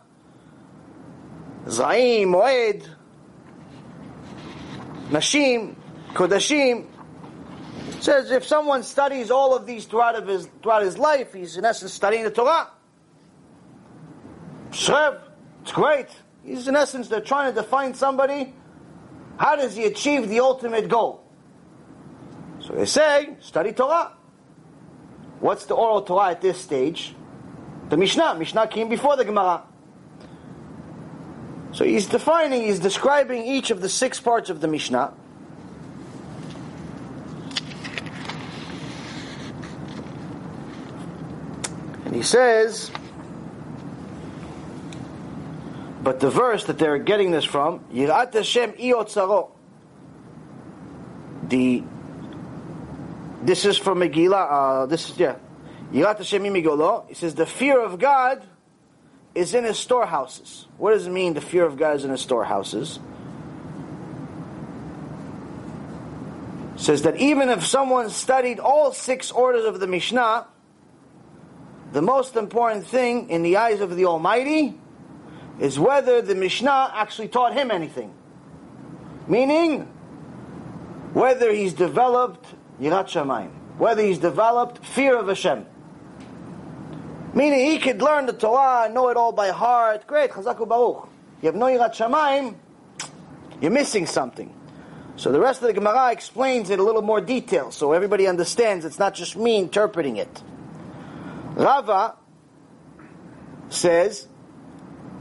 Zaim, 1.67 2.27
Moed, 2.27 2.89
Nashim, 5.11 5.77
Kodashim, 6.13 6.87
says 8.01 8.31
if 8.31 8.45
someone 8.45 8.83
studies 8.83 9.31
all 9.31 9.55
of 9.55 9.67
these 9.67 9.85
throughout, 9.85 10.27
his, 10.27 10.49
throughout 10.63 10.83
his 10.83 10.99
life, 10.99 11.33
he's 11.33 11.57
in 11.57 11.65
essence 11.65 11.93
studying 11.93 12.25
the 12.25 12.31
Torah. 12.31 12.69
Shrev, 14.71 15.21
it's 15.63 15.73
great. 15.73 16.09
He's 16.45 16.67
in 16.67 16.75
essence, 16.75 17.09
they're 17.09 17.21
trying 17.21 17.55
to 17.55 17.61
define 17.61 17.95
somebody. 17.95 18.55
How 19.37 19.55
does 19.55 19.77
he 19.77 19.85
achieve 19.85 20.29
the 20.29 20.41
ultimate 20.41 20.89
goal? 20.89 21.22
So 22.63 22.75
they 22.75 22.87
say, 22.87 23.37
study 23.41 23.73
Torah. 23.73 24.13
What's 25.41 25.67
the 25.67 25.75
oral 25.75 26.03
Torah 26.03 26.31
at 26.31 26.41
this 26.41 26.59
stage? 26.59 27.15
The 27.89 27.97
Mishnah. 27.97 28.37
Mishnah 28.37 28.69
came 28.69 28.89
before 28.89 29.17
the 29.17 29.25
Gemara. 29.25 29.65
So 31.73 31.85
he's 31.85 32.07
defining, 32.07 32.63
he's 32.63 32.79
describing 32.79 33.45
each 33.45 33.71
of 33.71 33.81
the 33.81 33.89
six 33.89 34.21
parts 34.21 34.51
of 34.51 34.61
the 34.61 34.69
Mishnah. 34.69 35.13
And 42.05 42.15
he 42.15 42.23
says, 42.23 42.93
but 46.03 46.21
the 46.21 46.31
verse 46.31 46.65
that 46.65 46.79
they're 46.79 46.99
getting 46.99 47.31
this 47.31 47.45
from, 47.45 47.81
Yirat 47.93 48.35
Hashem 48.35 48.73
iotzaro. 48.73 49.51
The 51.49 51.83
this 53.43 53.65
is 53.65 53.77
from 53.77 53.99
Megillah. 53.99 54.47
Uh, 54.51 54.87
this 54.87 55.11
is 55.11 55.19
yeah, 55.19 55.37
Yirat 55.93 56.19
Hashem 56.19 56.43
imigolo. 56.45 57.09
He 57.09 57.15
says 57.15 57.35
the 57.35 57.47
fear 57.47 57.81
of 57.81 57.99
God 57.99 58.47
is 59.35 59.55
in 59.55 59.65
his 59.65 59.79
storehouses. 59.79 60.67
What 60.79 60.93
does 60.93 61.07
it 61.07 61.11
mean? 61.11 61.35
The 61.35 61.41
fear 61.41 61.65
of 61.65 61.77
God 61.77 61.97
is 61.97 62.05
in 62.05 62.11
his 62.11 62.21
storehouses. 62.21 62.99
Says 66.77 67.03
that 67.03 67.17
even 67.17 67.49
if 67.49 67.67
someone 67.67 68.11
studied 68.11 68.59
all 68.59 68.93
six 68.93 69.31
orders 69.31 69.65
of 69.65 69.81
the 69.81 69.87
Mishnah, 69.87 70.47
the 71.93 72.03
most 72.03 72.37
important 72.37 72.87
thing 72.87 73.29
in 73.31 73.43
the 73.43 73.59
eyes 73.59 73.81
of 73.81 73.95
the 73.95 74.07
Almighty 74.07 74.79
is 75.61 75.79
whether 75.79 76.23
the 76.23 76.35
Mishnah 76.35 76.93
actually 76.95 77.29
taught 77.29 77.53
him 77.55 77.71
anything. 77.71 78.13
Meaning, 79.29 79.83
whether 81.13 81.53
he's 81.53 81.75
developed 81.75 82.47
Yirat 82.81 83.07
Shamayim, 83.07 83.51
whether 83.79 84.03
he's 84.03 84.19
developed 84.19 84.85
fear 84.85 85.17
of 85.17 85.29
Hashem. 85.29 85.67
Meaning 87.35 87.67
he 87.71 87.79
could 87.79 88.03
learn 88.03 88.27
the 88.27 88.33
Torah, 88.33 88.85
and 88.85 88.95
know 88.95 89.09
it 89.09 89.17
all 89.17 89.33
by 89.33 89.49
heart. 89.49 90.07
Great, 90.07 90.31
Chazaku 90.31 90.69
Baruch. 90.69 91.09
You 91.41 91.47
have 91.47 91.55
no 91.55 91.67
Yirat 91.67 91.95
Shamayim, 91.95 92.57
you're 93.61 93.71
missing 93.71 94.07
something. 94.07 94.53
So 95.17 95.31
the 95.31 95.41
rest 95.41 95.61
of 95.61 95.69
the 95.69 95.75
Gemara 95.75 96.11
explains 96.13 96.71
it 96.71 96.79
a 96.79 96.83
little 96.83 97.03
more 97.03 97.21
detail, 97.21 97.71
so 97.71 97.93
everybody 97.93 98.27
understands 98.27 98.85
it's 98.85 98.99
not 98.99 99.15
just 99.15 99.37
me 99.37 99.59
interpreting 99.59 100.17
it. 100.17 100.43
Rava 101.55 102.17
says, 103.69 104.27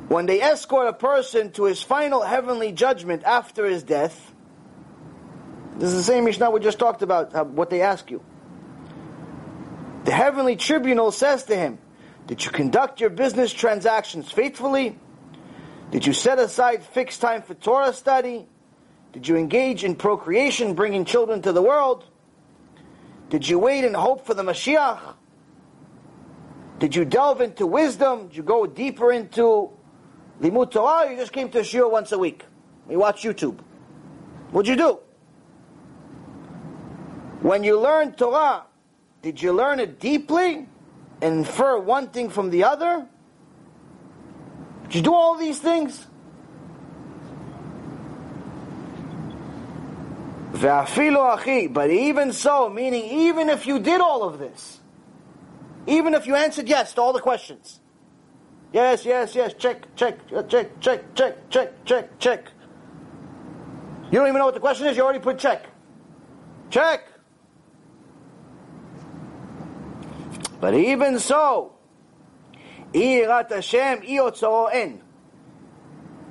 when 0.07 0.25
they 0.25 0.41
escort 0.41 0.87
a 0.87 0.93
person 0.93 1.51
to 1.53 1.65
his 1.65 1.81
final 1.81 2.21
heavenly 2.21 2.71
judgment 2.71 3.23
after 3.23 3.65
his 3.65 3.83
death, 3.83 4.30
this 5.77 5.89
is 5.89 5.95
the 5.95 6.03
same 6.03 6.25
Mishnah 6.25 6.51
we 6.51 6.59
just 6.59 6.79
talked 6.79 7.01
about, 7.01 7.47
what 7.47 7.69
they 7.69 7.81
ask 7.81 8.11
you. 8.11 8.21
The 10.05 10.11
heavenly 10.11 10.55
tribunal 10.55 11.11
says 11.11 11.43
to 11.45 11.55
him, 11.55 11.77
Did 12.27 12.43
you 12.43 12.51
conduct 12.51 13.01
your 13.01 13.09
business 13.09 13.53
transactions 13.53 14.31
faithfully? 14.31 14.97
Did 15.91 16.05
you 16.05 16.13
set 16.13 16.39
aside 16.39 16.83
fixed 16.83 17.21
time 17.21 17.41
for 17.41 17.53
Torah 17.53 17.93
study? 17.93 18.47
Did 19.11 19.27
you 19.27 19.35
engage 19.35 19.83
in 19.83 19.95
procreation, 19.95 20.73
bringing 20.73 21.05
children 21.05 21.41
to 21.41 21.51
the 21.51 21.61
world? 21.61 22.05
Did 23.29 23.47
you 23.47 23.59
wait 23.59 23.83
and 23.83 23.95
hope 23.95 24.25
for 24.25 24.33
the 24.33 24.43
Mashiach? 24.43 25.15
Did 26.79 26.95
you 26.95 27.05
delve 27.05 27.41
into 27.41 27.67
wisdom? 27.67 28.27
Did 28.27 28.37
you 28.37 28.43
go 28.43 28.65
deeper 28.65 29.11
into 29.11 29.69
Limud 30.41 30.71
Torah? 30.71 31.11
you 31.11 31.17
just 31.17 31.31
came 31.31 31.49
to 31.49 31.59
a 31.59 31.61
shiur 31.61 31.91
once 31.91 32.11
a 32.11 32.17
week? 32.17 32.43
You 32.89 32.97
watch 32.97 33.21
YouTube. 33.23 33.59
What'd 34.51 34.67
you 34.67 34.75
do? 34.75 34.99
When 37.41 37.63
you 37.63 37.79
learn 37.79 38.13
Torah, 38.13 38.65
did 39.21 39.41
you 39.41 39.51
learn 39.51 39.79
it 39.79 39.99
deeply 39.99 40.67
and 41.21 41.39
infer 41.39 41.79
one 41.79 42.09
thing 42.09 42.29
from 42.29 42.51
the 42.51 42.63
other? 42.63 43.07
Did 44.83 44.95
you 44.95 45.01
do 45.01 45.13
all 45.13 45.37
these 45.37 45.59
things? 45.59 46.05
But 51.67 51.89
even 51.89 52.33
so, 52.33 52.69
meaning 52.69 53.05
even 53.05 53.49
if 53.49 53.65
you 53.65 53.79
did 53.79 54.01
all 54.01 54.23
of 54.23 54.37
this, 54.37 54.79
even 55.87 56.13
if 56.13 56.27
you 56.27 56.35
answered 56.35 56.69
yes 56.69 56.93
to 56.93 57.01
all 57.01 57.13
the 57.13 57.21
questions, 57.21 57.79
yes, 58.71 59.03
yes, 59.03 59.33
yes, 59.33 59.53
check, 59.57 59.95
check, 59.95 60.19
uh, 60.35 60.43
check, 60.43 60.79
check, 60.79 61.15
check, 61.15 61.49
check, 61.49 61.85
check, 61.85 62.19
check. 62.19 62.51
You 64.11 64.19
don't 64.19 64.27
even 64.27 64.37
know 64.37 64.45
what 64.45 64.53
the 64.53 64.59
question 64.59 64.85
is, 64.87 64.97
you 64.97 65.03
already 65.03 65.19
put 65.19 65.39
check. 65.39 65.65
Check. 66.69 67.10
But 70.61 70.75
even 70.75 71.19
so. 71.19 71.73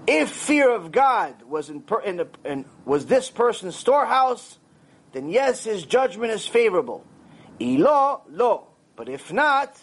If 0.07 0.31
fear 0.31 0.70
of 0.70 0.93
God 0.93 1.43
was 1.43 1.68
in, 1.68 1.81
per, 1.83 2.01
in, 2.01 2.26
in, 2.45 2.64
was 2.85 3.07
this 3.07 3.28
person's 3.28 3.76
storehouse, 3.76 4.59
then 5.12 5.28
yes, 5.28 5.64
his 5.64 5.85
judgment 5.85 6.33
is 6.33 6.47
favorable. 6.47 7.05
Ilo, 7.59 8.22
lo. 8.31 8.68
But 8.95 9.09
if 9.09 9.33
not, 9.33 9.76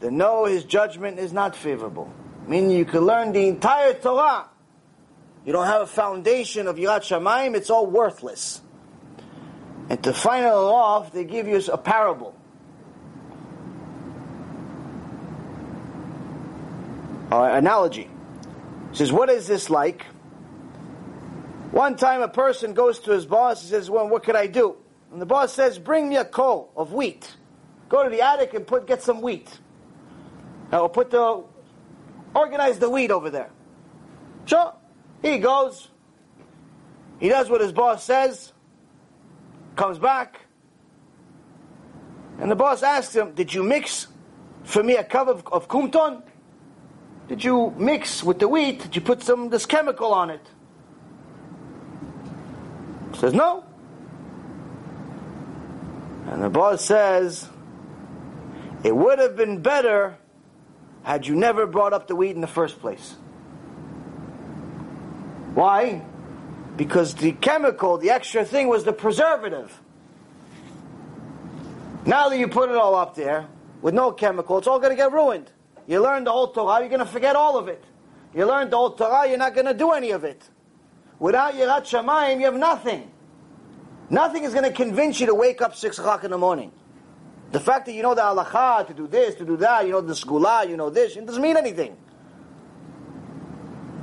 then 0.00 0.16
no, 0.16 0.46
his 0.46 0.64
judgment 0.64 1.18
is 1.18 1.32
not 1.32 1.54
favorable. 1.54 2.10
Meaning 2.46 2.70
you 2.70 2.84
can 2.86 3.02
learn 3.02 3.32
the 3.32 3.46
entire 3.46 3.92
Torah. 3.94 4.48
You 5.44 5.52
don't 5.52 5.66
have 5.66 5.82
a 5.82 5.86
foundation 5.86 6.66
of 6.66 6.76
Yirat 6.76 7.02
Shamayim, 7.02 7.56
it's 7.56 7.68
all 7.68 7.86
worthless. 7.86 8.62
And 9.90 10.02
to 10.04 10.14
final 10.14 10.72
off, 10.72 11.12
they 11.12 11.24
give 11.24 11.46
you 11.46 11.60
a 11.70 11.76
parable. 11.76 12.36
Uh, 17.32 17.48
analogy. 17.54 18.10
says, 18.92 19.10
what 19.10 19.30
is 19.30 19.46
this 19.46 19.70
like? 19.70 20.04
One 21.70 21.96
time 21.96 22.20
a 22.20 22.28
person 22.28 22.74
goes 22.74 22.98
to 23.00 23.12
his 23.12 23.24
boss 23.24 23.62
and 23.62 23.70
says, 23.70 23.88
well, 23.88 24.06
what 24.06 24.22
could 24.22 24.36
I 24.36 24.46
do? 24.46 24.76
And 25.10 25.18
the 25.18 25.24
boss 25.24 25.54
says, 25.54 25.78
bring 25.78 26.10
me 26.10 26.16
a 26.16 26.26
coal 26.26 26.70
of 26.76 26.92
wheat. 26.92 27.34
Go 27.88 28.04
to 28.04 28.10
the 28.10 28.20
attic 28.20 28.52
and 28.52 28.66
put, 28.66 28.86
get 28.86 29.02
some 29.02 29.22
wheat. 29.22 29.48
Now 30.70 30.88
put 30.88 31.10
the, 31.10 31.42
organize 32.34 32.78
the 32.78 32.90
wheat 32.90 33.10
over 33.10 33.30
there. 33.30 33.48
Sure. 34.44 34.74
He 35.22 35.38
goes. 35.38 35.88
He 37.18 37.30
does 37.30 37.48
what 37.48 37.62
his 37.62 37.72
boss 37.72 38.04
says. 38.04 38.52
Comes 39.74 39.98
back. 39.98 40.38
And 42.40 42.50
the 42.50 42.56
boss 42.56 42.82
asks 42.82 43.16
him, 43.16 43.32
did 43.32 43.54
you 43.54 43.62
mix 43.62 44.08
for 44.64 44.82
me 44.82 44.96
a 44.96 45.04
cup 45.04 45.28
of, 45.28 45.46
of 45.46 45.68
kumton? 45.68 46.24
Did 47.32 47.44
you 47.44 47.72
mix 47.78 48.22
with 48.22 48.40
the 48.40 48.46
wheat? 48.46 48.82
Did 48.82 48.94
you 48.94 49.00
put 49.00 49.22
some 49.22 49.48
this 49.48 49.64
chemical 49.64 50.12
on 50.12 50.28
it? 50.28 50.46
He 53.10 53.18
says 53.20 53.32
no. 53.32 53.64
And 56.26 56.42
the 56.42 56.50
boss 56.50 56.84
says, 56.84 57.48
it 58.84 58.94
would 58.94 59.18
have 59.18 59.34
been 59.34 59.62
better 59.62 60.18
had 61.04 61.26
you 61.26 61.34
never 61.34 61.66
brought 61.66 61.94
up 61.94 62.06
the 62.06 62.14
wheat 62.14 62.32
in 62.32 62.42
the 62.42 62.46
first 62.46 62.80
place. 62.80 63.16
Why? 65.54 66.02
Because 66.76 67.14
the 67.14 67.32
chemical, 67.32 67.96
the 67.96 68.10
extra 68.10 68.44
thing 68.44 68.68
was 68.68 68.84
the 68.84 68.92
preservative. 68.92 69.80
Now 72.04 72.28
that 72.28 72.36
you 72.36 72.48
put 72.48 72.68
it 72.68 72.76
all 72.76 72.94
up 72.94 73.14
there 73.14 73.46
with 73.80 73.94
no 73.94 74.12
chemical, 74.12 74.58
it's 74.58 74.66
all 74.66 74.80
going 74.80 74.90
to 74.90 74.96
get 74.96 75.12
ruined. 75.12 75.50
You 75.86 76.02
learn 76.02 76.24
the 76.24 76.32
whole 76.32 76.48
Torah, 76.48 76.80
you're 76.80 76.88
going 76.88 77.00
to 77.00 77.06
forget 77.06 77.36
all 77.36 77.58
of 77.58 77.68
it. 77.68 77.82
You 78.34 78.46
learn 78.46 78.70
the 78.70 78.76
whole 78.76 78.92
Torah, 78.92 79.28
you're 79.28 79.38
not 79.38 79.54
going 79.54 79.66
to 79.66 79.74
do 79.74 79.92
any 79.92 80.10
of 80.12 80.24
it. 80.24 80.42
Without 81.18 81.54
Yirat 81.54 81.82
Shamayim, 81.82 82.38
you 82.38 82.46
have 82.46 82.54
nothing. 82.54 83.10
Nothing 84.10 84.44
is 84.44 84.52
going 84.52 84.64
to 84.64 84.72
convince 84.72 85.20
you 85.20 85.26
to 85.26 85.34
wake 85.34 85.62
up 85.62 85.74
6 85.74 85.98
o'clock 85.98 86.24
in 86.24 86.30
the 86.30 86.38
morning. 86.38 86.72
The 87.52 87.60
fact 87.60 87.86
that 87.86 87.92
you 87.92 88.02
know 88.02 88.14
the 88.14 88.22
halacha, 88.22 88.86
to 88.86 88.94
do 88.94 89.06
this, 89.06 89.34
to 89.36 89.44
do 89.44 89.56
that, 89.58 89.84
you 89.84 89.92
know 89.92 90.00
the 90.00 90.14
skula, 90.14 90.68
you 90.68 90.76
know 90.76 90.90
this, 90.90 91.16
it 91.16 91.26
doesn't 91.26 91.42
mean 91.42 91.56
anything. 91.56 91.96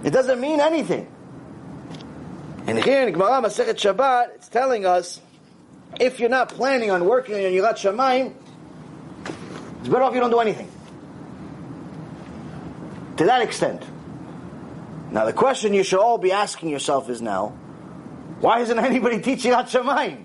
It 0.04 0.12
doesn't 0.12 0.40
mean 0.40 0.60
anything. 0.62 1.12
And 2.68 2.78
here 2.84 3.02
in 3.06 3.12
Gemara 3.12 3.42
Masechet 3.42 3.76
Shabbat, 3.76 4.36
it's 4.36 4.48
telling 4.48 4.86
us, 4.86 5.20
if 6.00 6.20
you're 6.20 6.30
not 6.30 6.50
planning 6.50 6.92
on 6.92 7.06
working 7.06 7.36
on 7.36 7.42
Yirat 7.42 7.74
Shamayim, 7.74 8.34
it's 9.80 9.90
better 9.90 10.04
off 10.04 10.14
you 10.14 10.20
don't 10.20 10.30
do 10.30 10.40
anything. 10.40 10.70
To 13.20 13.26
that 13.26 13.42
extent. 13.42 13.84
Now 15.12 15.26
the 15.26 15.34
question 15.34 15.74
you 15.74 15.84
should 15.84 16.00
all 16.00 16.18
be 16.18 16.32
asking 16.32 16.70
yourself 16.70 17.10
is 17.10 17.22
now, 17.22 17.50
why 18.40 18.62
isn't 18.62 18.80
anybody 18.92 19.20
teaching 19.20 19.52
Shamayim? 19.52 20.24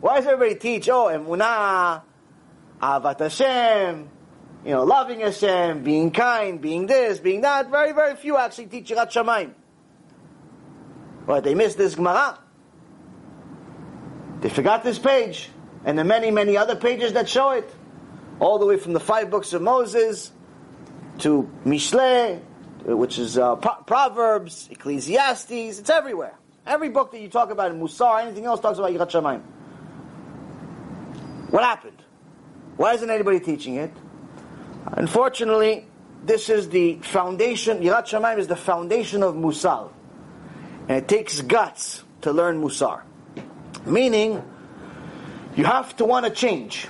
Why 0.00 0.16
does 0.16 0.26
everybody 0.26 0.56
teach, 0.56 0.90
oh, 0.90 1.06
emunah, 1.06 2.02
Ahavat 2.82 3.18
Hashem, 3.18 4.10
you 4.62 4.70
know, 4.72 4.84
loving 4.84 5.20
Hashem, 5.20 5.84
being 5.84 6.10
kind, 6.10 6.60
being 6.60 6.86
this, 6.86 7.18
being 7.18 7.40
that? 7.40 7.70
Very, 7.70 7.92
very 7.92 8.14
few 8.14 8.36
actually 8.36 8.66
teach 8.66 8.90
Yirat 8.90 9.10
Shamayim. 9.10 9.54
What, 11.24 11.44
they 11.44 11.54
missed 11.54 11.78
this 11.78 11.94
Gemara? 11.94 12.38
They 14.42 14.50
forgot 14.50 14.84
this 14.84 14.98
page, 14.98 15.48
and 15.86 15.98
the 15.98 16.04
many, 16.04 16.30
many 16.30 16.58
other 16.58 16.76
pages 16.76 17.14
that 17.14 17.26
show 17.26 17.52
it. 17.52 17.74
All 18.38 18.58
the 18.58 18.66
way 18.66 18.76
from 18.76 18.92
the 18.92 19.00
five 19.00 19.30
books 19.30 19.54
of 19.54 19.62
Moses, 19.62 20.30
to 21.18 21.50
Mishle, 21.64 22.40
which 22.84 23.18
is 23.18 23.38
uh, 23.38 23.56
Pro- 23.56 23.82
Proverbs, 23.86 24.68
Ecclesiastes, 24.70 25.78
it's 25.78 25.90
everywhere. 25.90 26.34
Every 26.66 26.88
book 26.88 27.12
that 27.12 27.20
you 27.20 27.28
talk 27.28 27.50
about 27.50 27.70
in 27.70 27.80
Musar, 27.80 28.22
anything 28.22 28.46
else 28.46 28.60
talks 28.60 28.78
about 28.78 28.90
Yirat 28.90 29.10
Shamayim. 29.10 29.42
What 31.50 31.62
happened? 31.62 32.02
Why 32.76 32.94
isn't 32.94 33.10
anybody 33.10 33.40
teaching 33.40 33.76
it? 33.76 33.92
Unfortunately, 34.86 35.86
this 36.24 36.48
is 36.48 36.68
the 36.70 36.96
foundation, 36.96 37.80
Yirat 37.80 38.06
Shamayim 38.06 38.38
is 38.38 38.46
the 38.46 38.56
foundation 38.56 39.22
of 39.22 39.34
Musar. 39.34 39.92
And 40.88 40.98
it 40.98 41.08
takes 41.08 41.40
guts 41.42 42.02
to 42.22 42.32
learn 42.32 42.60
Musar. 42.60 43.02
Meaning, 43.86 44.42
you 45.56 45.64
have 45.64 45.94
to 45.96 46.04
want 46.04 46.26
to 46.26 46.32
change 46.32 46.88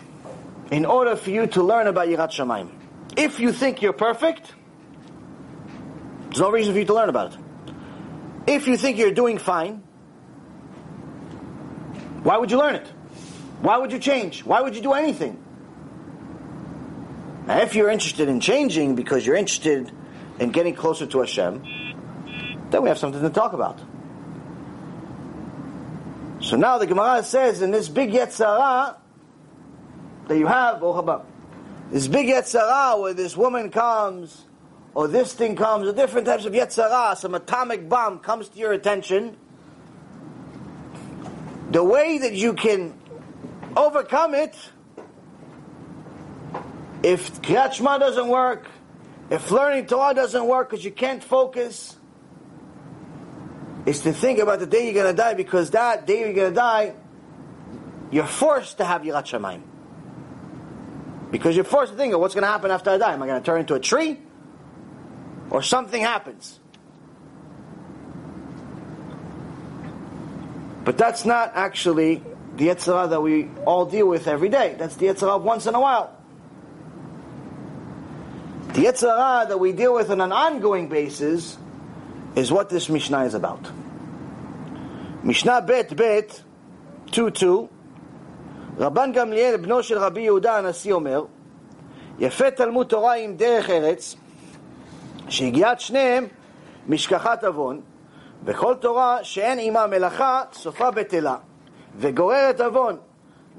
in 0.70 0.86
order 0.86 1.16
for 1.16 1.30
you 1.30 1.46
to 1.48 1.62
learn 1.62 1.86
about 1.86 2.08
Yirat 2.08 2.30
Shamayim. 2.30 2.70
If 3.16 3.38
you 3.38 3.52
think 3.52 3.82
you're 3.82 3.92
perfect, 3.92 4.52
there's 6.24 6.40
no 6.40 6.50
reason 6.50 6.72
for 6.72 6.80
you 6.80 6.84
to 6.86 6.94
learn 6.94 7.08
about 7.08 7.34
it. 7.34 7.38
If 8.46 8.66
you 8.66 8.76
think 8.76 8.98
you're 8.98 9.12
doing 9.12 9.38
fine, 9.38 9.82
why 12.22 12.38
would 12.38 12.50
you 12.50 12.58
learn 12.58 12.74
it? 12.74 12.86
Why 13.60 13.78
would 13.78 13.92
you 13.92 13.98
change? 13.98 14.44
Why 14.44 14.60
would 14.60 14.74
you 14.74 14.82
do 14.82 14.92
anything? 14.92 15.42
Now, 17.46 17.60
if 17.60 17.74
you're 17.74 17.90
interested 17.90 18.28
in 18.28 18.40
changing 18.40 18.94
because 18.94 19.26
you're 19.26 19.36
interested 19.36 19.92
in 20.38 20.50
getting 20.50 20.74
closer 20.74 21.06
to 21.06 21.20
Hashem, 21.20 21.62
then 22.70 22.82
we 22.82 22.88
have 22.88 22.98
something 22.98 23.20
to 23.22 23.30
talk 23.30 23.52
about. 23.52 23.78
So 26.40 26.56
now 26.56 26.78
the 26.78 26.86
Gemara 26.86 27.22
says 27.22 27.62
in 27.62 27.70
this 27.70 27.88
big 27.88 28.10
Yetzer 28.10 28.44
Hara 28.44 28.96
that 30.28 30.36
you 30.36 30.46
have, 30.46 30.82
oh 30.82 31.24
this 31.95 32.09
big 32.09 32.26
Yetzer 32.26 32.59
Hara 32.59 33.01
where 33.01 33.14
this 33.14 33.36
woman 33.36 33.70
comes, 33.70 34.47
or 34.95 35.07
this 35.07 35.32
thing 35.32 35.55
comes, 35.55 35.86
or 35.86 35.92
different 35.92 36.26
types 36.26 36.45
of 36.45 36.53
Yetzer 36.53 36.90
Hara, 36.90 37.14
some 37.14 37.36
atomic 37.36 37.88
bomb 37.88 38.18
comes 38.18 38.49
to 38.49 38.59
your 38.59 38.72
attention, 38.72 39.36
the 41.70 41.84
way 41.84 42.18
that 42.18 42.32
you 42.32 42.55
can 42.55 42.99
overcome 43.76 44.34
it, 44.34 44.57
if 47.05 47.40
Kriyat 47.40 48.01
doesn't 48.01 48.26
work, 48.26 48.66
if 49.30 49.53
learning 49.53 49.86
Torah 49.86 50.14
doesn't 50.14 50.47
work 50.49 50.70
because 50.70 50.84
you 50.84 50.90
can't 50.90 51.22
focus, 51.22 51.97
is 53.86 54.01
to 54.01 54.12
think 54.12 54.40
about 54.40 54.59
the 54.59 54.66
day 54.66 54.86
you're 54.86 55.01
going 55.01 55.14
to 55.14 55.16
die 55.16 55.34
because 55.34 55.70
that 55.70 56.09
day 56.09 56.22
you're 56.22 56.32
going 56.32 56.51
to 56.51 56.57
die, 56.57 56.92
you're 58.11 58.26
forced 58.26 58.78
to 58.78 58.84
have 58.84 59.03
Yirat 59.03 59.26
Shamayim. 59.26 59.62
Because 61.35 61.57
you're 61.57 61.64
forced 61.64 61.91
to 61.91 61.99
think 61.99 62.14
of 62.14 62.20
what's 62.20 62.32
going 62.32 62.45
to 62.45 62.49
happen 62.49 62.70
after 62.70 62.91
I 62.91 62.97
die. 62.97 63.12
Am 63.12 63.20
I 63.20 63.26
going 63.26 63.43
to 63.43 63.45
turn 63.45 63.59
into 63.59 63.74
a 63.74 63.80
tree? 63.80 64.20
Or 65.51 65.62
something 65.62 66.01
happens. 66.01 66.61
But 70.85 70.97
that's 70.97 71.24
not 71.24 71.51
actually 71.57 72.22
the 72.55 72.68
Yetzer 72.68 72.95
Hara 72.95 73.09
that 73.09 73.20
we 73.20 73.49
all 73.66 73.85
deal 73.85 74.07
with 74.07 74.28
every 74.28 74.49
day. 74.49 74.76
That's 74.78 74.95
the 74.95 75.07
Yetzer 75.07 75.22
Hara 75.22 75.39
once 75.39 75.66
in 75.66 75.74
a 75.74 75.80
while. 75.80 76.16
The 78.68 78.85
Yetzer 78.85 79.18
Hara 79.18 79.49
that 79.49 79.59
we 79.59 79.72
deal 79.72 79.93
with 79.93 80.11
on 80.11 80.20
an 80.20 80.30
ongoing 80.30 80.89
basis 80.89 81.59
is 82.37 82.53
what 82.53 82.70
this 82.70 82.89
Mishnah 82.89 83.24
is 83.24 83.35
about. 83.35 83.68
Mishnah 85.24 85.62
Bet 85.62 85.97
Bet 85.97 86.41
2-2 87.07 87.70
רבן 88.78 89.12
גמליאל, 89.12 89.56
בנו 89.56 89.82
של 89.82 89.98
רבי 89.98 90.20
יהודה 90.20 90.58
הנשיא 90.58 90.92
אומר, 90.92 91.24
יפה 92.18 92.50
תלמוד 92.50 92.86
תורה 92.86 93.14
עם 93.14 93.36
דרך 93.36 93.70
ארץ, 93.70 94.16
שהגיעת 95.28 95.80
שניהם 95.80 96.26
משכחת 96.88 97.44
עוון, 97.44 97.80
וכל 98.44 98.74
תורה 98.74 99.18
שאין 99.22 99.58
עמה 99.60 99.86
מלאכה, 99.86 100.42
סופה 100.52 100.90
בטלה, 100.90 101.36
וגוררת 101.98 102.60
עוון. 102.60 102.96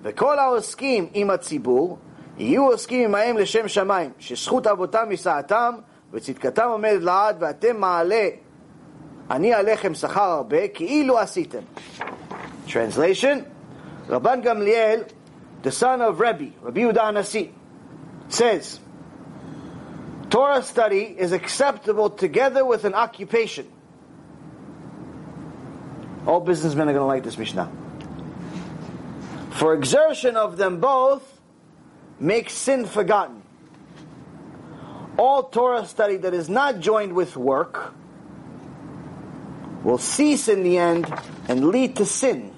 וכל 0.02 0.40
העוסקים 0.40 1.08
עם 1.14 1.30
הציבור, 1.30 1.98
יהיו 2.38 2.72
עוסקים 2.72 3.04
עמהם 3.10 3.38
לשם 3.38 3.68
שמיים, 3.68 4.12
שזכות 4.20 4.68
אבותם 4.68 5.06
מסעתם, 5.10 5.76
וצדקתם 6.12 6.68
עומדת 6.70 7.02
לעד, 7.02 7.36
ואתם 7.40 7.80
מעלה 7.80 8.30
אני 9.32 9.54
עליכם 9.54 9.94
שכר 9.94 10.22
הרבה, 10.22 10.68
כאילו 10.68 11.20
עשיתם. 11.20 11.60
Translation, 12.68 13.55
Rabban 14.08 14.44
Gamliel, 14.44 15.10
the 15.64 15.72
son 15.72 16.02
of 16.02 16.20
Rebbe, 16.20 16.52
Rabbi 16.62 16.82
Yehuda 16.82 16.98
Hanasi, 16.98 17.52
says, 18.30 18.80
Torah 20.30 20.64
study 20.64 21.04
is 21.04 21.32
acceptable 21.32 22.10
together 22.10 22.66
with 22.66 22.86
an 22.86 22.94
occupation. 22.94 23.68
All 26.26 26.40
businessmen 26.40 26.90
are 26.90 26.94
going 26.94 27.02
to 27.02 27.06
like 27.06 27.24
this 27.24 27.38
Mishnah. 27.38 27.72
For 29.52 29.74
exertion 29.74 30.36
of 30.36 30.58
them 30.58 30.80
both 30.80 31.40
makes 32.20 32.54
sin 32.54 32.86
forgotten. 32.86 33.44
All 35.18 35.44
Torah 35.44 35.86
study 35.86 36.18
that 36.18 36.34
is 36.34 36.50
not 36.50 36.80
joined 36.80 37.14
with 37.14 37.38
work 37.38 37.94
will 39.84 39.98
cease 39.98 40.48
in 40.48 40.64
the 40.64 40.78
end 40.78 41.14
and 41.48 41.68
lead 41.68 41.98
to 41.98 42.06
sin. 42.06 42.55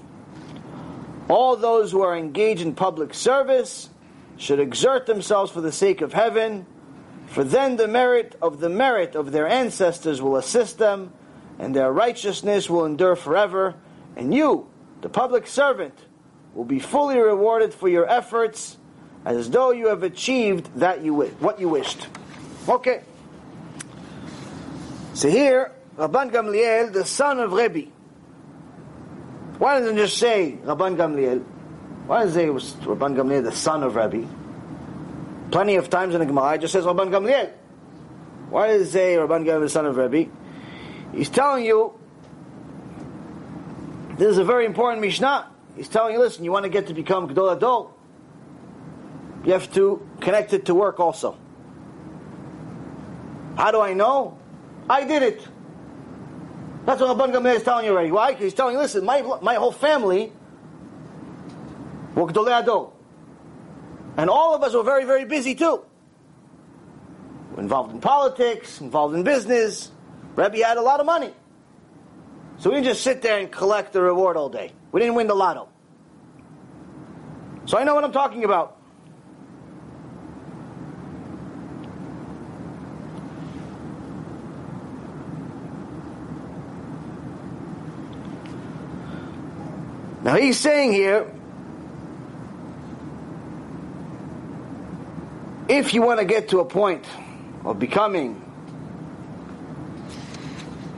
All 1.30 1.56
those 1.56 1.92
who 1.92 2.02
are 2.02 2.16
engaged 2.16 2.62
in 2.62 2.74
public 2.74 3.14
service 3.14 3.90
should 4.38 4.60
exert 4.60 5.06
themselves 5.06 5.52
for 5.52 5.62
the 5.62 5.72
sake 5.72 6.02
of 6.02 6.14
heaven, 6.14 6.66
for 7.28 7.44
then 7.44 7.76
the 7.76 7.88
merit 7.88 8.36
of 8.42 8.60
the 8.60 8.70
merit 8.70 9.16
of 9.16 9.32
their 9.32 9.48
ancestors 9.48 10.22
will 10.22 10.38
assist 10.38 10.78
them, 10.78 11.12
and 11.60 11.76
their 11.76 11.92
righteousness 11.92 12.70
will 12.70 12.86
endure 12.86 13.16
forever, 13.16 13.76
and 14.16 14.34
you, 14.34 14.70
the 15.02 15.10
public 15.10 15.48
servant, 15.48 15.94
will 16.54 16.66
be 16.66 16.80
fully 16.80 17.20
rewarded 17.20 17.74
for 17.74 17.90
your 17.90 18.10
efforts 18.10 18.78
as 19.26 19.50
though 19.50 19.72
you 19.72 19.88
have 19.88 20.04
achieved 20.04 20.74
that 20.80 21.04
you 21.04 21.14
what 21.14 21.60
you 21.60 21.68
wished. 21.68 22.08
Okay. 22.70 23.04
So 25.14 25.30
here 25.30 25.72
Rabban 25.98 26.32
Gamliel, 26.32 26.94
the 26.94 27.06
son 27.06 27.40
of 27.40 27.52
Rebbe. 27.54 27.90
Why 29.58 29.80
doesn't 29.80 29.98
just 29.98 30.18
say 30.18 30.58
Rabban 30.64 30.98
Gamliel? 30.98 31.44
Why 32.06 32.24
does 32.24 32.32
it 32.32 32.34
say 32.36 32.46
it 32.46 32.54
was 32.54 32.74
Rabban 32.74 33.16
Gamliel, 33.16 33.44
the 33.44 33.52
son 33.52 33.84
of 33.84 33.96
Rabbi? 33.96 34.24
Plenty 35.52 35.76
of 35.76 35.90
times 35.90 36.14
in 36.14 36.20
the 36.20 36.26
Gemara, 36.26 36.56
it 36.56 36.62
just 36.62 36.74
says 36.74 36.86
Rabban 36.86 37.10
Gamliel. 37.10 37.52
Why 38.50 38.68
does 38.68 38.88
it 38.88 38.92
say 38.92 39.16
Rabban 39.16 39.46
Gamliel, 39.46 39.62
the 39.62 39.70
son 39.70 39.86
of 39.86 39.98
Rabbi? 39.98 40.26
He's 41.14 41.30
telling 41.30 41.66
you, 41.66 41.94
this 44.18 44.30
is 44.30 44.38
a 44.38 44.44
very 44.44 44.66
important 44.66 45.02
Mishnah. 45.02 45.50
He's 45.76 45.90
telling 45.90 46.14
you, 46.14 46.20
listen, 46.20 46.44
you 46.44 46.52
want 46.52 46.64
to 46.64 46.70
get 46.70 46.88
to 46.88 46.94
become 46.94 47.28
Gadol 47.28 47.56
HaDor, 47.56 47.92
you 49.46 49.54
have 49.54 49.72
to 49.74 50.08
connect 50.22 50.54
it 50.54 50.66
to 50.66 50.76
work 50.76 51.00
also. 51.00 51.38
How 53.56 53.72
do 53.72 53.82
I 53.82 53.94
know? 53.94 54.38
I 54.90 55.04
did 55.04 55.24
it. 55.24 55.48
That's 56.88 57.02
what 57.02 57.18
Rabban 57.18 57.34
Gamliel 57.34 57.56
is 57.58 57.64
telling 57.64 57.84
you 57.84 57.92
already. 57.92 58.12
Why? 58.12 58.32
Because 58.32 58.46
he's 58.46 58.54
telling 58.54 58.76
you, 58.76 58.80
listen, 58.80 59.04
my, 59.04 59.22
my 59.42 59.56
whole 59.56 59.74
family 59.74 60.32
were 62.16 62.28
Gedolei 62.28 62.64
HaDor. 62.64 62.94
And 64.16 64.30
all 64.30 64.56
of 64.56 64.64
us 64.64 64.74
were 64.74 64.84
very, 64.84 65.04
very 65.04 65.26
busy 65.26 65.54
too. 65.54 65.84
We're 67.52 67.64
involved 67.64 67.92
in 67.92 68.00
politics, 68.00 68.80
involved 68.80 69.16
in 69.16 69.24
business. 69.24 69.92
Rebbe 70.38 70.66
had 70.66 70.78
a 70.78 70.82
lot 70.82 71.02
of 71.02 71.06
money. 71.06 71.34
So 72.60 72.70
we 72.70 72.78
didn't 72.78 72.88
just 72.88 73.04
sit 73.04 73.22
there 73.22 73.38
and 73.38 73.52
collect 73.52 73.92
the 73.92 74.02
reward 74.02 74.38
all 74.38 74.48
day. 74.48 74.72
We 74.94 75.02
didn't 75.02 75.16
win 75.16 75.28
the 75.28 75.36
lotto. 75.36 75.68
So 77.66 77.78
I 77.78 77.84
know 77.84 77.96
what 77.96 78.06
I'm 78.06 78.14
talking 78.14 78.46
about. 78.46 78.77
Now 90.28 90.36
he's 90.36 90.60
saying 90.60 90.92
here, 90.92 91.26
if 95.70 95.94
you 95.94 96.02
want 96.02 96.20
to 96.20 96.26
get 96.26 96.50
to 96.50 96.60
a 96.60 96.66
point 96.66 97.06
of 97.64 97.80
becoming 97.80 98.44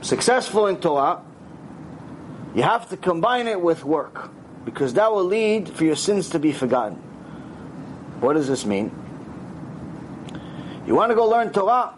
successful 0.00 0.66
in 0.66 0.78
Torah, 0.78 1.22
you 2.56 2.64
have 2.64 2.88
to 2.88 2.96
combine 2.96 3.46
it 3.46 3.60
with 3.60 3.84
work 3.84 4.32
because 4.64 4.94
that 4.94 5.12
will 5.12 5.26
lead 5.26 5.68
for 5.68 5.84
your 5.84 5.94
sins 5.94 6.30
to 6.30 6.40
be 6.40 6.50
forgotten. 6.50 6.96
What 8.18 8.32
does 8.32 8.48
this 8.48 8.66
mean? 8.66 8.90
You 10.88 10.96
want 10.96 11.10
to 11.10 11.14
go 11.14 11.28
learn 11.28 11.52
Torah? 11.52 11.94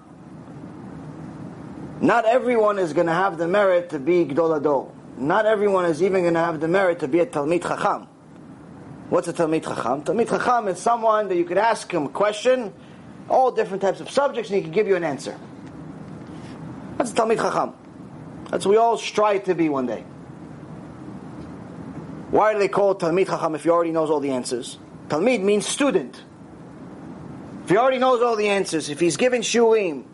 Not 2.03 2.27
everyone 2.27 2.79
is 2.79 2.93
going 2.93 3.07
to 3.07 3.15
have 3.15 3.39
the 3.39 3.49
merit 3.49 3.89
to 3.89 3.99
be 3.99 4.27
Gadol 4.27 4.51
HaDor 4.51 5.02
not 5.17 5.47
everyone 5.47 5.85
is 5.85 6.03
even 6.03 6.23
going 6.23 6.35
to 6.35 6.41
have 6.41 6.61
the 6.61 6.69
merit 6.69 7.01
to 7.01 7.09
be 7.09 7.21
a 7.21 7.27
Talmid 7.27 7.63
Chacham. 7.63 8.09
What's 9.11 9.29
a 9.29 9.33
Talmid 9.33 9.65
Chacham? 9.65 10.03
Talmid 10.03 10.29
Chacham 10.29 10.69
is 10.69 10.79
someone 10.79 11.29
that 11.29 11.37
you 11.37 11.45
could 11.45 11.59
ask 11.59 11.93
him 11.93 12.07
a 12.07 12.09
question, 12.09 12.73
all 13.29 13.53
different 13.53 13.83
types 13.83 14.01
of 14.01 14.11
subjects, 14.11 14.51
and 14.51 14.57
he 14.57 14.63
can 14.63 14.73
give 14.73 14.89
you 14.89 14.97
an 14.97 15.05
answer. 15.05 15.39
That's 16.97 17.13
a 17.13 17.15
Talmid 17.15 17.37
Chacham. 17.37 17.75
That's 18.51 18.65
what 18.65 18.73
we 18.73 18.77
all 18.79 18.99
strive 18.99 19.45
to 19.45 19.55
be 19.55 19.69
one 19.69 19.87
day. 19.87 20.05
Why 22.31 22.55
do 22.55 22.59
they 22.59 22.69
call 22.69 22.95
Talmid 22.95 23.27
Chacham 23.27 23.55
if 23.55 23.65
he 23.65 23.71
already 23.71 23.93
knows 23.93 24.11
all 24.11 24.21
the 24.21 24.31
answers? 24.31 24.79
Talmid 25.09 25.43
means 25.43 25.67
student. 25.67 26.23
If 27.65 27.69
he 27.69 27.77
already 27.77 27.99
knows 27.99 28.23
all 28.23 28.37
the 28.37 28.49
answers, 28.49 28.89
if 28.89 28.99
he's 28.99 29.19
given 29.19 29.43
shiurim, 29.43 30.05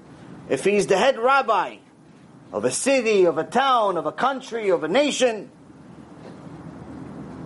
if 0.49 0.65
he's 0.65 0.89
the 0.89 0.99
head 0.99 1.19
rabbi, 1.19 1.77
of 2.53 2.65
a 2.65 2.71
city, 2.71 3.25
of 3.25 3.39
a 3.39 3.45
town, 3.45 3.97
of 3.97 4.07
a 4.07 4.13
country, 4.13 4.71
of 4.71 4.85
a 4.85 4.89
nation. 4.89 5.51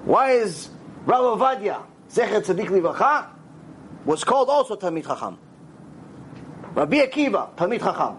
Why 0.04 0.32
is 0.32 0.68
Rav 1.04 1.38
Ovadia, 1.38 1.82
Zecher 2.10 2.42
Tzadik 2.42 2.68
Livracha, 2.68 3.28
was 4.04 4.24
called 4.24 4.48
also 4.48 4.76
Talmid 4.76 5.06
Chacham? 5.06 5.38
Rabbi 6.74 6.96
Akiva, 6.98 7.54
Talmid 7.56 7.80
Chacham. 7.80 8.16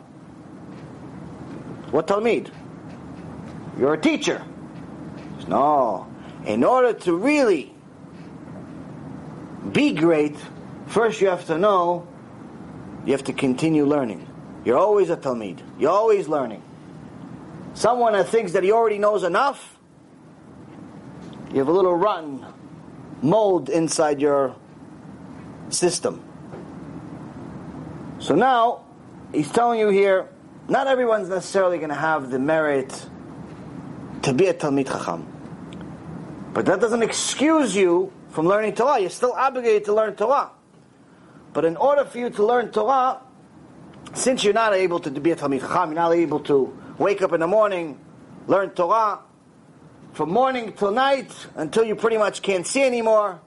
What 1.91 2.07
Talmid? 2.07 2.51
You're 3.79 3.93
a 3.93 4.01
teacher. 4.01 4.43
No. 5.47 6.07
In 6.45 6.63
order 6.63 6.93
to 6.93 7.15
really 7.15 7.73
be 9.71 9.93
great, 9.93 10.35
first 10.87 11.21
you 11.21 11.27
have 11.27 11.45
to 11.47 11.57
know, 11.57 12.07
you 13.05 13.13
have 13.13 13.23
to 13.25 13.33
continue 13.33 13.85
learning. 13.85 14.27
You're 14.65 14.77
always 14.77 15.09
a 15.09 15.17
Talmid. 15.17 15.59
You're 15.79 15.91
always 15.91 16.27
learning. 16.27 16.61
Someone 17.73 18.13
that 18.13 18.29
thinks 18.29 18.51
that 18.53 18.63
he 18.63 18.71
already 18.71 18.99
knows 18.99 19.23
enough, 19.23 19.77
you 21.51 21.59
have 21.59 21.67
a 21.67 21.71
little 21.71 21.95
rotten 21.95 22.45
mold 23.21 23.69
inside 23.69 24.21
your 24.21 24.55
system. 25.69 26.23
So 28.19 28.35
now, 28.35 28.85
he's 29.33 29.51
telling 29.51 29.79
you 29.79 29.89
here, 29.89 30.29
not 30.67 30.87
everyone's 30.87 31.29
necessarily 31.29 31.77
going 31.77 31.89
to 31.89 31.95
have 31.95 32.29
the 32.29 32.39
merit 32.39 33.07
to 34.21 34.33
be 34.33 34.47
a 34.47 34.53
Talmid 34.53 34.87
Chacham. 34.87 35.27
But 36.53 36.65
that 36.67 36.79
doesn't 36.79 37.03
excuse 37.03 37.75
you 37.75 38.13
from 38.29 38.47
learning 38.47 38.75
Torah. 38.75 38.99
You're 38.99 39.09
still 39.09 39.33
obligated 39.33 39.85
to 39.85 39.93
learn 39.93 40.15
Torah. 40.15 40.51
But 41.53 41.65
in 41.65 41.75
order 41.75 42.05
for 42.05 42.17
you 42.17 42.29
to 42.29 42.45
learn 42.45 42.71
Torah, 42.71 43.19
since 44.13 44.43
you're 44.43 44.53
not 44.53 44.73
able 44.73 44.99
to 44.99 45.09
be 45.09 45.31
a 45.31 45.35
Talmid 45.35 45.61
Chacham, 45.61 45.89
you're 45.89 45.95
not 45.95 46.13
able 46.13 46.39
to 46.41 46.77
wake 46.97 47.21
up 47.21 47.33
in 47.33 47.39
the 47.39 47.47
morning, 47.47 47.99
learn 48.47 48.69
Torah, 48.71 49.19
from 50.13 50.29
morning 50.29 50.73
till 50.73 50.91
night 50.91 51.31
until 51.55 51.83
you 51.83 51.95
pretty 51.95 52.17
much 52.17 52.41
can't 52.41 52.67
see 52.67 52.83
anymore, 52.83 53.41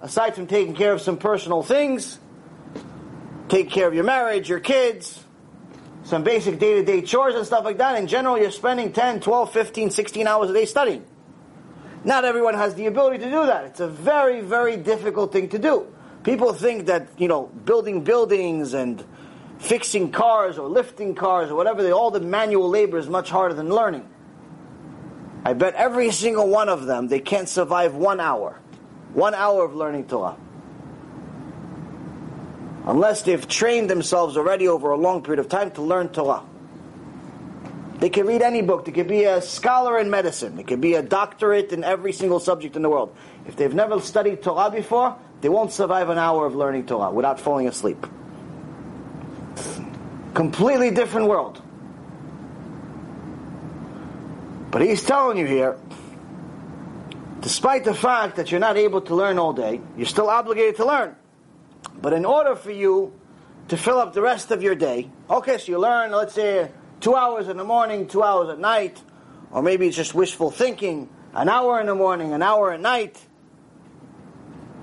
aside 0.00 0.34
from 0.34 0.46
taking 0.46 0.74
care 0.74 0.92
of 0.92 1.00
some 1.00 1.16
personal 1.16 1.62
things, 1.62 2.18
take 3.48 3.70
care 3.70 3.88
of 3.88 3.94
your 3.94 4.04
marriage, 4.04 4.48
your 4.48 4.60
kids, 4.60 5.22
some 6.04 6.22
basic 6.22 6.58
day 6.58 6.74
to 6.74 6.84
day 6.84 7.02
chores 7.02 7.34
and 7.34 7.46
stuff 7.46 7.64
like 7.64 7.78
that. 7.78 7.98
In 7.98 8.06
general, 8.06 8.38
you're 8.38 8.50
spending 8.50 8.92
10, 8.92 9.20
12, 9.20 9.52
15, 9.52 9.90
16 9.90 10.26
hours 10.26 10.50
a 10.50 10.52
day 10.52 10.66
studying. 10.66 11.04
Not 12.04 12.24
everyone 12.24 12.54
has 12.54 12.74
the 12.74 12.86
ability 12.86 13.18
to 13.18 13.30
do 13.30 13.46
that. 13.46 13.64
It's 13.64 13.80
a 13.80 13.88
very, 13.88 14.40
very 14.40 14.76
difficult 14.76 15.32
thing 15.32 15.48
to 15.50 15.58
do. 15.58 15.86
People 16.24 16.52
think 16.52 16.86
that, 16.86 17.08
you 17.16 17.28
know, 17.28 17.46
building 17.46 18.02
buildings 18.02 18.74
and 18.74 19.04
fixing 19.62 20.10
cars 20.10 20.58
or 20.58 20.68
lifting 20.68 21.14
cars 21.14 21.50
or 21.50 21.54
whatever, 21.54 21.82
they, 21.82 21.92
all 21.92 22.10
the 22.10 22.20
manual 22.20 22.68
labor 22.68 22.98
is 22.98 23.08
much 23.08 23.30
harder 23.30 23.54
than 23.54 23.68
learning. 23.68 24.08
I 25.44 25.54
bet 25.54 25.74
every 25.74 26.10
single 26.10 26.48
one 26.48 26.68
of 26.68 26.86
them, 26.86 27.08
they 27.08 27.20
can't 27.20 27.48
survive 27.48 27.94
one 27.94 28.20
hour. 28.20 28.58
One 29.14 29.34
hour 29.34 29.64
of 29.64 29.74
learning 29.74 30.08
Torah. 30.08 30.36
Unless 32.86 33.22
they've 33.22 33.46
trained 33.46 33.88
themselves 33.88 34.36
already 34.36 34.66
over 34.66 34.90
a 34.90 34.96
long 34.96 35.22
period 35.22 35.38
of 35.38 35.48
time 35.48 35.70
to 35.72 35.82
learn 35.82 36.08
Torah. 36.08 36.42
They 37.98 38.10
can 38.10 38.26
read 38.26 38.42
any 38.42 38.62
book. 38.62 38.84
They 38.84 38.90
could 38.90 39.06
be 39.06 39.24
a 39.24 39.40
scholar 39.40 39.96
in 40.00 40.10
medicine. 40.10 40.56
They 40.56 40.64
could 40.64 40.80
be 40.80 40.94
a 40.94 41.02
doctorate 41.02 41.72
in 41.72 41.84
every 41.84 42.12
single 42.12 42.40
subject 42.40 42.74
in 42.74 42.82
the 42.82 42.90
world. 42.90 43.14
If 43.46 43.54
they've 43.54 43.72
never 43.72 44.00
studied 44.00 44.42
Torah 44.42 44.72
before, 44.72 45.16
they 45.40 45.48
won't 45.48 45.70
survive 45.70 46.08
an 46.08 46.18
hour 46.18 46.46
of 46.46 46.56
learning 46.56 46.86
Torah 46.86 47.12
without 47.12 47.38
falling 47.38 47.68
asleep. 47.68 48.04
Completely 50.34 50.90
different 50.90 51.28
world. 51.28 51.60
But 54.70 54.80
he's 54.80 55.04
telling 55.04 55.36
you 55.36 55.46
here, 55.46 55.78
despite 57.40 57.84
the 57.84 57.92
fact 57.92 58.36
that 58.36 58.50
you're 58.50 58.60
not 58.60 58.78
able 58.78 59.02
to 59.02 59.14
learn 59.14 59.38
all 59.38 59.52
day, 59.52 59.80
you're 59.96 60.06
still 60.06 60.30
obligated 60.30 60.76
to 60.76 60.86
learn. 60.86 61.14
But 62.00 62.14
in 62.14 62.24
order 62.24 62.56
for 62.56 62.70
you 62.70 63.12
to 63.68 63.76
fill 63.76 63.98
up 63.98 64.14
the 64.14 64.22
rest 64.22 64.50
of 64.50 64.62
your 64.62 64.74
day, 64.74 65.10
okay, 65.28 65.58
so 65.58 65.72
you 65.72 65.78
learn, 65.78 66.10
let's 66.12 66.32
say, 66.32 66.70
two 67.00 67.14
hours 67.14 67.48
in 67.48 67.58
the 67.58 67.64
morning, 67.64 68.06
two 68.06 68.22
hours 68.22 68.48
at 68.48 68.58
night, 68.58 69.02
or 69.50 69.62
maybe 69.62 69.86
it's 69.86 69.96
just 69.96 70.14
wishful 70.14 70.50
thinking, 70.50 71.10
an 71.34 71.50
hour 71.50 71.78
in 71.78 71.86
the 71.86 71.94
morning, 71.94 72.32
an 72.32 72.42
hour 72.42 72.72
at 72.72 72.80
night. 72.80 73.20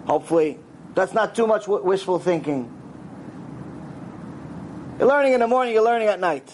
Hopefully, 0.06 0.60
that's 0.94 1.14
not 1.14 1.34
too 1.34 1.48
much 1.48 1.68
wishful 1.68 2.20
thinking. 2.20 2.79
You're 5.00 5.08
learning 5.08 5.32
in 5.32 5.40
the 5.40 5.48
morning, 5.48 5.74
you're 5.74 5.84
learning 5.84 6.10
at 6.10 6.20
night. 6.20 6.46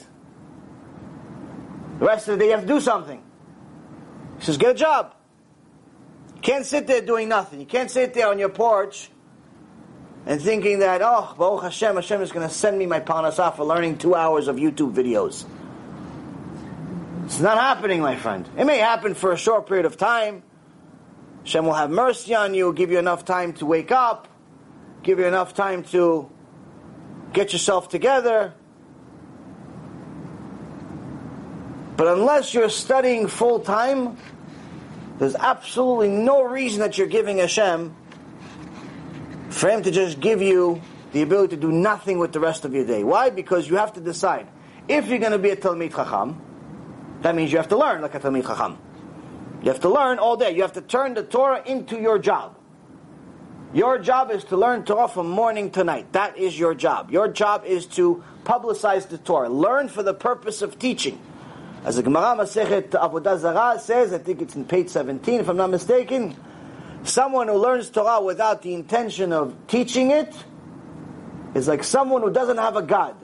The 1.97 2.05
rest 2.05 2.27
of 2.27 2.37
the 2.37 2.39
day, 2.39 2.45
you 2.45 2.51
have 2.51 2.61
to 2.61 2.67
do 2.67 2.79
something. 2.79 3.23
He 4.37 4.45
says, 4.45 4.57
get 4.57 4.71
a 4.71 4.73
job. 4.75 5.15
You 6.35 6.41
can't 6.41 6.65
sit 6.65 6.85
there 6.85 7.01
doing 7.01 7.27
nothing. 7.27 7.59
You 7.59 7.65
can't 7.65 7.89
sit 7.89 8.13
there 8.13 8.27
on 8.27 8.37
your 8.37 8.49
porch 8.49 9.09
and 10.27 10.39
thinking 10.39 10.79
that, 10.79 11.01
oh, 11.03 11.33
Baruch 11.35 11.63
Hashem, 11.63 11.95
Hashem 11.95 12.21
is 12.21 12.31
going 12.31 12.47
to 12.47 12.53
send 12.53 12.77
me 12.77 12.85
my 12.85 12.99
parnasah 12.99 13.55
for 13.55 13.65
learning 13.65 13.97
two 13.97 14.13
hours 14.13 14.47
of 14.47 14.57
YouTube 14.57 14.93
videos. 14.93 15.45
It's 17.25 17.39
not 17.39 17.57
happening, 17.57 18.01
my 18.01 18.15
friend. 18.15 18.47
It 18.55 18.65
may 18.65 18.77
happen 18.77 19.15
for 19.15 19.31
a 19.31 19.37
short 19.37 19.67
period 19.67 19.87
of 19.87 19.97
time. 19.97 20.43
Hashem 21.39 21.65
will 21.65 21.73
have 21.73 21.89
mercy 21.89 22.35
on 22.35 22.53
you, 22.53 22.73
give 22.73 22.91
you 22.91 22.99
enough 22.99 23.25
time 23.25 23.53
to 23.53 23.65
wake 23.65 23.91
up, 23.91 24.27
give 25.01 25.17
you 25.17 25.25
enough 25.25 25.55
time 25.55 25.83
to 25.85 26.29
get 27.35 27.53
yourself 27.53 27.89
together. 27.89 28.53
But 31.97 32.07
unless 32.07 32.53
you're 32.53 32.69
studying 32.69 33.27
full 33.27 33.59
time, 33.59 34.17
there's 35.19 35.35
absolutely 35.35 36.09
no 36.09 36.43
reason 36.43 36.79
that 36.81 36.97
you're 36.97 37.07
giving 37.07 37.37
Hashem 37.37 37.95
for 39.49 39.69
Him 39.69 39.83
to 39.83 39.91
just 39.91 40.19
give 40.19 40.41
you 40.41 40.81
the 41.13 41.21
ability 41.21 41.55
to 41.55 41.61
do 41.61 41.71
nothing 41.71 42.17
with 42.17 42.33
the 42.33 42.39
rest 42.39 42.65
of 42.65 42.73
your 42.73 42.85
day. 42.85 43.03
Why? 43.03 43.29
Because 43.29 43.69
you 43.69 43.77
have 43.77 43.93
to 43.93 44.01
decide. 44.01 44.47
If 44.87 45.07
you're 45.07 45.19
going 45.19 45.31
to 45.31 45.39
be 45.39 45.51
a 45.51 45.55
Talmid 45.55 45.95
Chacham, 45.95 46.41
that 47.21 47.35
means 47.35 47.51
you 47.51 47.57
have 47.57 47.69
to 47.69 47.77
learn 47.77 48.01
like 48.01 48.13
a 48.15 48.19
Talmid 48.19 48.45
Chacham. 48.45 48.77
You 49.61 49.71
have 49.71 49.79
to 49.81 49.89
learn 49.89 50.19
all 50.19 50.35
day. 50.35 50.51
You 50.51 50.61
have 50.63 50.73
to 50.73 50.81
turn 50.81 51.13
the 51.13 51.23
Torah 51.23 51.63
into 51.65 51.99
your 51.99 52.19
job. 52.19 52.57
Your 53.75 53.99
job 53.99 54.31
is 54.31 54.45
to 54.45 54.55
learn 54.55 54.85
Torah 54.85 55.09
from 55.09 55.29
morning 55.29 55.69
to 55.71 55.83
night. 55.83 56.13
That 56.13 56.37
is 56.37 56.57
your 56.57 56.73
job. 56.73 57.11
Your 57.11 57.27
job 57.27 57.65
is 57.65 57.85
to 57.87 58.23
publicize 58.45 59.09
the 59.09 59.17
Torah. 59.17 59.49
Learn 59.49 59.89
for 59.89 60.01
the 60.01 60.13
purpose 60.13 60.61
of 60.61 60.79
teaching. 60.79 61.19
As 61.83 61.97
the 61.97 62.03
Gemara 62.03 62.37
Masechet 62.37 62.91
Avodah 62.91 63.37
Zarah 63.37 63.77
says, 63.77 64.13
I 64.13 64.19
think 64.19 64.41
it's 64.41 64.55
in 64.55 64.63
page 64.63 64.87
17 64.87 65.41
if 65.41 65.49
I'm 65.49 65.57
not 65.57 65.71
mistaken, 65.71 66.37
someone 67.03 67.49
who 67.49 67.55
learns 67.55 67.89
Torah 67.89 68.21
without 68.21 68.61
the 68.61 68.73
intention 68.73 69.33
of 69.33 69.53
teaching 69.67 70.11
it 70.11 70.33
is 71.53 71.67
like 71.67 71.83
someone 71.83 72.21
who 72.21 72.31
doesn't 72.31 72.57
have 72.57 72.77
a 72.77 72.81
God. 72.81 73.17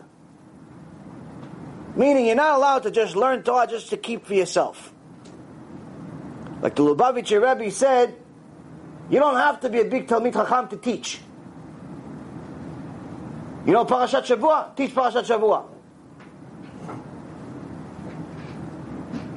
Meaning 1.96 2.26
you're 2.26 2.36
not 2.36 2.58
allowed 2.58 2.84
to 2.84 2.92
just 2.92 3.16
learn 3.16 3.44
Torah 3.44 3.68
just 3.68 3.92
to 3.92 3.96
keep 3.96 4.26
for 4.26 4.34
yourself. 4.34 4.94
Like 6.62 6.76
the 6.76 6.84
Lubavitcher 6.84 7.42
Rebbe 7.42 7.72
said, 7.72 8.21
you 9.12 9.20
don't 9.20 9.36
have 9.36 9.60
to 9.60 9.70
be 9.70 9.82
a 9.82 9.86
big 9.86 10.08
Talmid 10.08 10.34
Chacham 10.34 10.70
to 10.70 10.78
teach. 10.78 11.20
You 13.66 13.74
know 13.74 13.86
Parashat 13.86 14.24
Shavua? 14.24 14.76
Teach 14.76 14.96
Parashat 14.96 15.26
Shavua. 15.26 15.66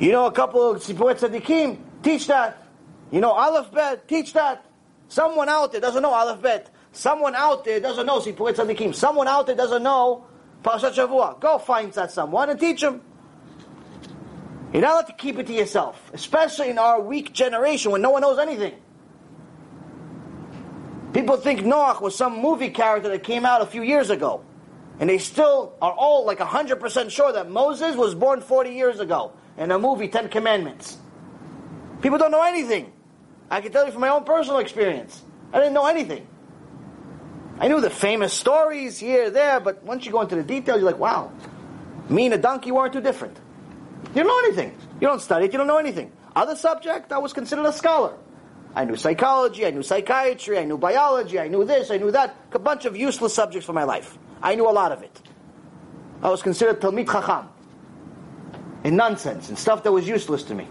You 0.01 0.13
know 0.13 0.27
a 0.27 0.33
couple 0.33 0.71
of 0.71 0.83
Sipuret 0.83 1.19
Tzadikim? 1.19 1.79
Teach 2.03 2.27
that. 2.29 2.63
You 3.11 3.21
know 3.21 3.31
Aleph 3.33 3.73
Bet? 3.73 4.09
Teach 4.09 4.33
that. 4.33 4.65
Someone 5.09 5.49
out 5.49 5.73
there 5.73 5.81
doesn't 5.81 6.03
know 6.03 6.13
Aleph 6.13 6.41
Bet. 6.41 6.71
Someone 6.93 7.35
out 7.35 7.65
there 7.65 7.81
doesn't 7.81 8.07
know 8.07 8.21
Sipuret 8.21 8.55
Tzadikim. 8.55 8.95
Someone 8.95 9.29
out 9.29 9.47
there 9.47 9.57
doesn't 9.57 9.83
know 9.83 10.27
Parashat 10.63 10.95
Shavua. 10.95 11.41
Go 11.41 11.59
find 11.59 11.93
that 11.93 12.11
someone 12.11 12.49
and 12.49 12.59
teach 12.59 12.81
them. 12.81 13.03
You're 14.73 14.83
not 14.83 14.93
allowed 14.93 15.07
to 15.07 15.13
keep 15.15 15.39
it 15.39 15.47
to 15.49 15.53
yourself, 15.53 16.11
especially 16.13 16.71
in 16.71 16.79
our 16.79 17.01
weak 17.01 17.33
generation 17.33 17.93
when 17.93 18.03
no 18.03 18.11
one 18.11 18.23
knows 18.23 18.39
anything. 18.39 18.75
People 21.15 21.37
think 21.37 21.61
Noach 21.61 22.01
was 22.01 22.17
some 22.17 22.43
movie 22.43 22.71
character 22.71 23.09
that 23.09 23.23
came 23.23 23.47
out 23.47 23.63
a 23.63 23.67
few 23.67 23.83
years 23.83 24.11
ago. 24.11 24.45
And 24.99 25.09
they 25.09 25.19
still 25.19 25.75
are 25.81 25.93
all 25.93 26.27
like 26.27 26.39
100% 26.39 27.11
sure 27.11 27.33
that 27.33 27.49
Moses 27.49 27.97
was 27.97 28.17
born 28.17 28.41
40 28.41 28.71
years 28.71 28.99
ago 28.99 29.33
in 29.57 29.71
a 29.71 29.79
movie, 29.79 30.09
Ten 30.09 30.29
Commandments. 30.29 30.99
People 32.03 32.19
don't 32.19 32.33
know 32.33 32.43
anything. 32.43 32.93
I 33.49 33.61
can 33.61 33.71
tell 33.71 33.87
you 33.87 33.93
from 33.93 34.01
my 34.01 34.09
own 34.09 34.25
personal 34.25 34.59
experience. 34.59 35.23
I 35.53 35.59
didn't 35.59 35.75
know 35.75 35.87
anything. 35.87 36.27
I 37.61 37.69
knew 37.69 37.81
the 37.81 37.91
famous 37.91 38.33
stories 38.33 38.99
here, 38.99 39.31
there, 39.31 39.61
but 39.61 39.85
once 39.85 40.05
you 40.05 40.11
go 40.11 40.21
into 40.21 40.35
the 40.35 40.43
details, 40.43 40.81
you're 40.81 40.91
like, 40.91 40.99
wow, 40.99 41.31
me 42.09 42.25
and 42.25 42.35
a 42.35 42.39
donkey 42.39 42.73
weren't 42.73 42.93
too 42.93 43.01
different. 43.01 43.37
You 44.09 44.25
don't 44.25 44.27
know 44.27 44.39
anything. 44.49 44.77
You 45.01 45.07
don't 45.07 45.21
study 45.21 45.47
it, 45.47 45.53
you 45.53 45.59
don't 45.59 45.69
know 45.69 45.79
anything. 45.79 46.11
Other 46.35 46.57
subject, 46.57 47.13
I 47.13 47.19
was 47.19 47.33
considered 47.33 47.67
a 47.67 47.73
scholar. 47.73 48.15
I 48.75 48.85
knew 48.85 48.97
psychology, 48.97 49.65
I 49.65 49.71
knew 49.71 49.83
psychiatry, 49.83 50.59
I 50.59 50.65
knew 50.65 50.77
biology, 50.77 51.39
I 51.39 51.49
knew 51.49 51.65
this, 51.65 51.91
I 51.91 51.99
knew 51.99 52.11
that. 52.11 52.37
A 52.53 52.59
bunch 52.59 52.85
of 52.87 52.97
useless 52.97 53.35
subjects 53.35 53.67
for 53.67 53.73
my 53.73 53.85
life. 53.85 54.19
I 54.43 54.57
knew 54.57 54.69
a 54.69 54.73
lot 54.73 54.91
of 54.91 55.03
it. 55.03 55.23
I 56.23 56.31
was 56.31 56.43
considered 56.43 56.81
Talmid 56.81 57.11
Chacham. 57.11 57.49
In 58.83 58.97
nonsense, 58.97 59.49
and 59.49 59.59
stuff 59.59 59.83
that 59.85 59.93
was 59.93 60.07
useless 60.07 60.43
to 60.45 60.55
me. 60.55 60.69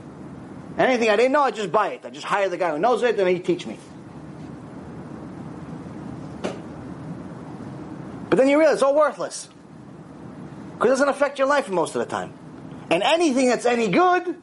Anything 0.78 1.10
I 1.10 1.16
didn't 1.16 1.32
know, 1.32 1.42
I 1.42 1.52
just 1.52 1.72
buy 1.72 1.94
it. 1.94 2.06
I 2.06 2.10
just 2.10 2.26
hire 2.26 2.50
the 2.50 2.58
guy 2.58 2.72
who 2.72 2.80
knows 2.80 3.02
it 3.04 3.18
and 3.20 3.28
he 3.28 3.40
teach 3.40 3.66
me. 3.66 3.80
But 8.30 8.38
then 8.38 8.48
you 8.50 8.58
realize 8.58 8.76
it's 8.76 8.84
all 8.84 8.96
worthless. 8.96 9.48
Because 10.74 10.88
it 10.88 10.90
doesn't 10.90 11.10
affect 11.10 11.40
your 11.40 11.48
life 11.48 11.70
most 11.70 11.96
of 11.96 12.00
the 12.00 12.08
time. 12.08 12.34
And 12.90 13.04
anything 13.04 13.48
that's 13.48 13.66
any 13.66 13.88
good 13.88 14.42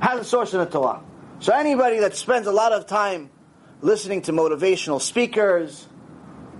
has 0.00 0.20
a 0.20 0.24
source 0.24 0.52
in 0.52 0.60
the 0.60 0.66
Torah. 0.66 1.02
So 1.40 1.52
anybody 1.52 2.00
that 2.00 2.16
spends 2.16 2.48
a 2.48 2.52
lot 2.52 2.72
of 2.72 2.86
time 2.86 3.30
listening 3.80 4.22
to 4.22 4.32
motivational 4.32 5.00
speakers 5.00 5.86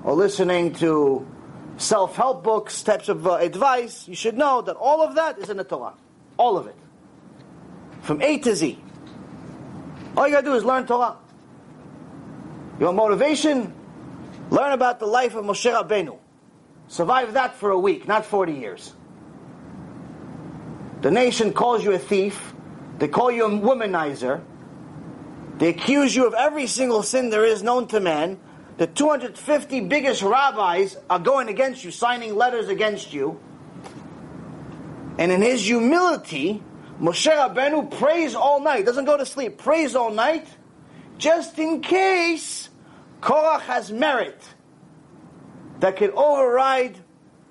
or 0.04 0.14
listening 0.14 0.74
to 0.74 1.26
self-help 1.78 2.44
books, 2.44 2.82
types 2.84 3.08
of 3.08 3.26
uh, 3.26 3.34
advice, 3.36 4.06
you 4.06 4.14
should 4.14 4.38
know 4.38 4.62
that 4.62 4.76
all 4.76 5.02
of 5.02 5.16
that 5.16 5.38
is 5.38 5.50
in 5.50 5.56
the 5.56 5.64
Torah. 5.64 5.94
All 6.36 6.56
of 6.56 6.68
it. 6.68 6.76
From 8.02 8.22
A 8.22 8.38
to 8.38 8.54
Z. 8.54 8.78
All 10.16 10.28
you 10.28 10.34
gotta 10.34 10.46
do 10.46 10.54
is 10.54 10.64
learn 10.64 10.86
Torah. 10.86 11.16
Your 12.78 12.92
motivation? 12.92 13.74
Learn 14.50 14.72
about 14.72 15.00
the 15.00 15.06
life 15.06 15.34
of 15.34 15.44
Moshe 15.44 15.70
Rabbeinu. 15.70 16.16
Survive 16.86 17.34
that 17.34 17.56
for 17.56 17.70
a 17.70 17.78
week, 17.78 18.06
not 18.06 18.24
40 18.24 18.52
years. 18.52 18.92
The 21.02 21.10
nation 21.10 21.52
calls 21.52 21.82
you 21.82 21.92
a 21.92 21.98
thief. 21.98 22.54
They 22.98 23.08
call 23.08 23.30
you 23.30 23.46
a 23.46 23.50
womanizer. 23.50 24.42
They 25.58 25.68
accuse 25.68 26.14
you 26.14 26.26
of 26.26 26.34
every 26.34 26.66
single 26.66 27.02
sin 27.02 27.30
there 27.30 27.44
is 27.44 27.62
known 27.62 27.88
to 27.88 28.00
man. 28.00 28.38
The 28.76 28.86
250 28.86 29.80
biggest 29.80 30.22
rabbis 30.22 30.96
are 31.10 31.18
going 31.18 31.48
against 31.48 31.82
you, 31.82 31.90
signing 31.90 32.36
letters 32.36 32.68
against 32.68 33.12
you. 33.12 33.40
And 35.18 35.32
in 35.32 35.42
his 35.42 35.66
humility, 35.66 36.62
Moshe 37.00 37.28
Rabbeinu 37.28 37.98
prays 37.98 38.36
all 38.36 38.60
night, 38.60 38.86
doesn't 38.86 39.04
go 39.04 39.16
to 39.16 39.26
sleep, 39.26 39.58
prays 39.58 39.96
all 39.96 40.12
night, 40.12 40.46
just 41.18 41.58
in 41.58 41.80
case 41.80 42.68
Korach 43.20 43.62
has 43.62 43.90
merit 43.90 44.40
that 45.80 45.96
could 45.96 46.10
override 46.10 46.96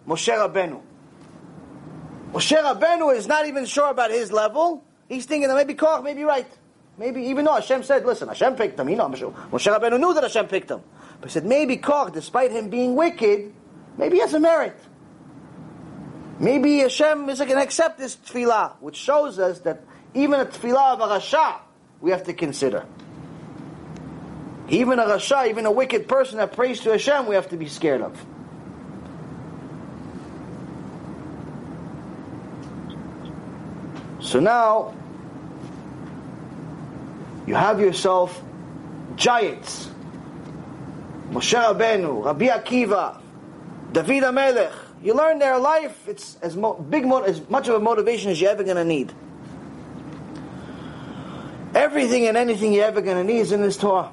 Moshe 0.08 0.34
Rabbeinu. 0.34 0.82
Moshe 2.32 2.55
Rabbeinu 2.55 3.14
is 3.16 3.28
not 3.28 3.47
even 3.47 3.66
sure 3.66 3.89
about 3.89 4.12
his 4.12 4.32
level. 4.32 4.86
He's 5.10 5.26
thinking 5.26 5.49
that 5.49 5.55
maybe 5.55 5.74
Korach 5.74 6.05
may 6.05 6.14
be 6.14 6.24
right. 6.24 6.47
Maybe 6.98 7.24
even 7.26 7.45
though 7.45 7.54
Hashem 7.54 7.84
said, 7.84 8.06
listen, 8.06 8.28
Hashem 8.28 8.56
picked 8.56 8.80
him. 8.80 8.89
You 8.89 8.95
know, 8.95 9.10
Moshe 9.10 9.32
Rabbeinu 9.52 10.00
knew 10.00 10.14
that 10.16 10.24
Hashem 10.24 10.48
picked 10.48 10.72
him. 10.72 10.82
But 11.22 11.30
he 11.30 11.34
said, 11.34 11.45
maybe 11.45 11.78
Korach, 11.78 12.14
despite 12.14 12.52
him 12.52 12.70
being 12.70 12.95
wicked, 12.95 13.54
maybe 13.98 14.16
he 14.16 14.22
has 14.22 14.34
a 14.34 14.39
merit. 14.39 14.80
Maybe 16.39 16.80
Hashem 16.80 17.30
is 17.30 17.39
going 17.39 17.52
to 17.52 17.62
accept 17.62 17.98
this 17.98 18.16
tefillah, 18.16 18.74
which 18.80 18.95
shows 18.95 19.39
us 19.39 19.60
that 19.60 19.84
even 20.14 20.39
a 20.39 20.45
tefillah 20.45 20.93
of 20.93 21.02
a 21.02 21.20
rasha, 21.20 21.60
we 22.02 22.12
have 22.12 22.24
to 22.26 22.34
consider. 22.34 22.86
Even 24.70 25.00
a 25.00 25.06
rasha, 25.06 25.50
even 25.50 25.66
a 25.66 25.72
wicked 25.72 26.08
person 26.08 26.38
that 26.38 26.54
prays 26.54 26.80
to 26.82 26.91
Hashem, 26.91 27.28
we 27.28 27.36
have 27.36 27.50
to 27.50 27.58
be 27.58 27.68
scared 27.68 28.02
of. 28.02 28.26
So 34.20 34.39
now, 34.39 34.93
you 37.48 37.56
have 37.56 37.80
yourself 37.80 38.43
giants. 39.16 39.89
Moshe 41.32 41.56
Rabbeinu, 41.56 42.24
Rabbi 42.24 42.48
Akiva, 42.48 43.20
David 43.91 44.24
HaMelech. 44.24 44.74
You 45.02 45.14
learn 45.14 45.39
their 45.39 45.58
life, 45.58 46.08
it's 46.08 46.36
as 46.41 46.56
mo- 46.56 46.74
big, 46.74 47.06
mo- 47.06 47.22
as 47.24 47.48
much 47.50 47.68
of 47.68 47.76
a 47.76 47.80
motivation 47.80 48.32
as 48.32 48.39
you're 48.41 48.52
ever 48.52 48.64
going 48.64 48.78
to 48.78 48.86
need. 48.86 49.14
Everything 51.74 52.26
and 52.28 52.36
anything 52.36 52.74
you're 52.74 52.86
ever 52.86 53.02
going 53.02 53.18
to 53.18 53.24
need 53.24 53.39
is 53.39 53.52
in 53.52 53.62
this 53.62 53.78
Torah. 53.78 54.12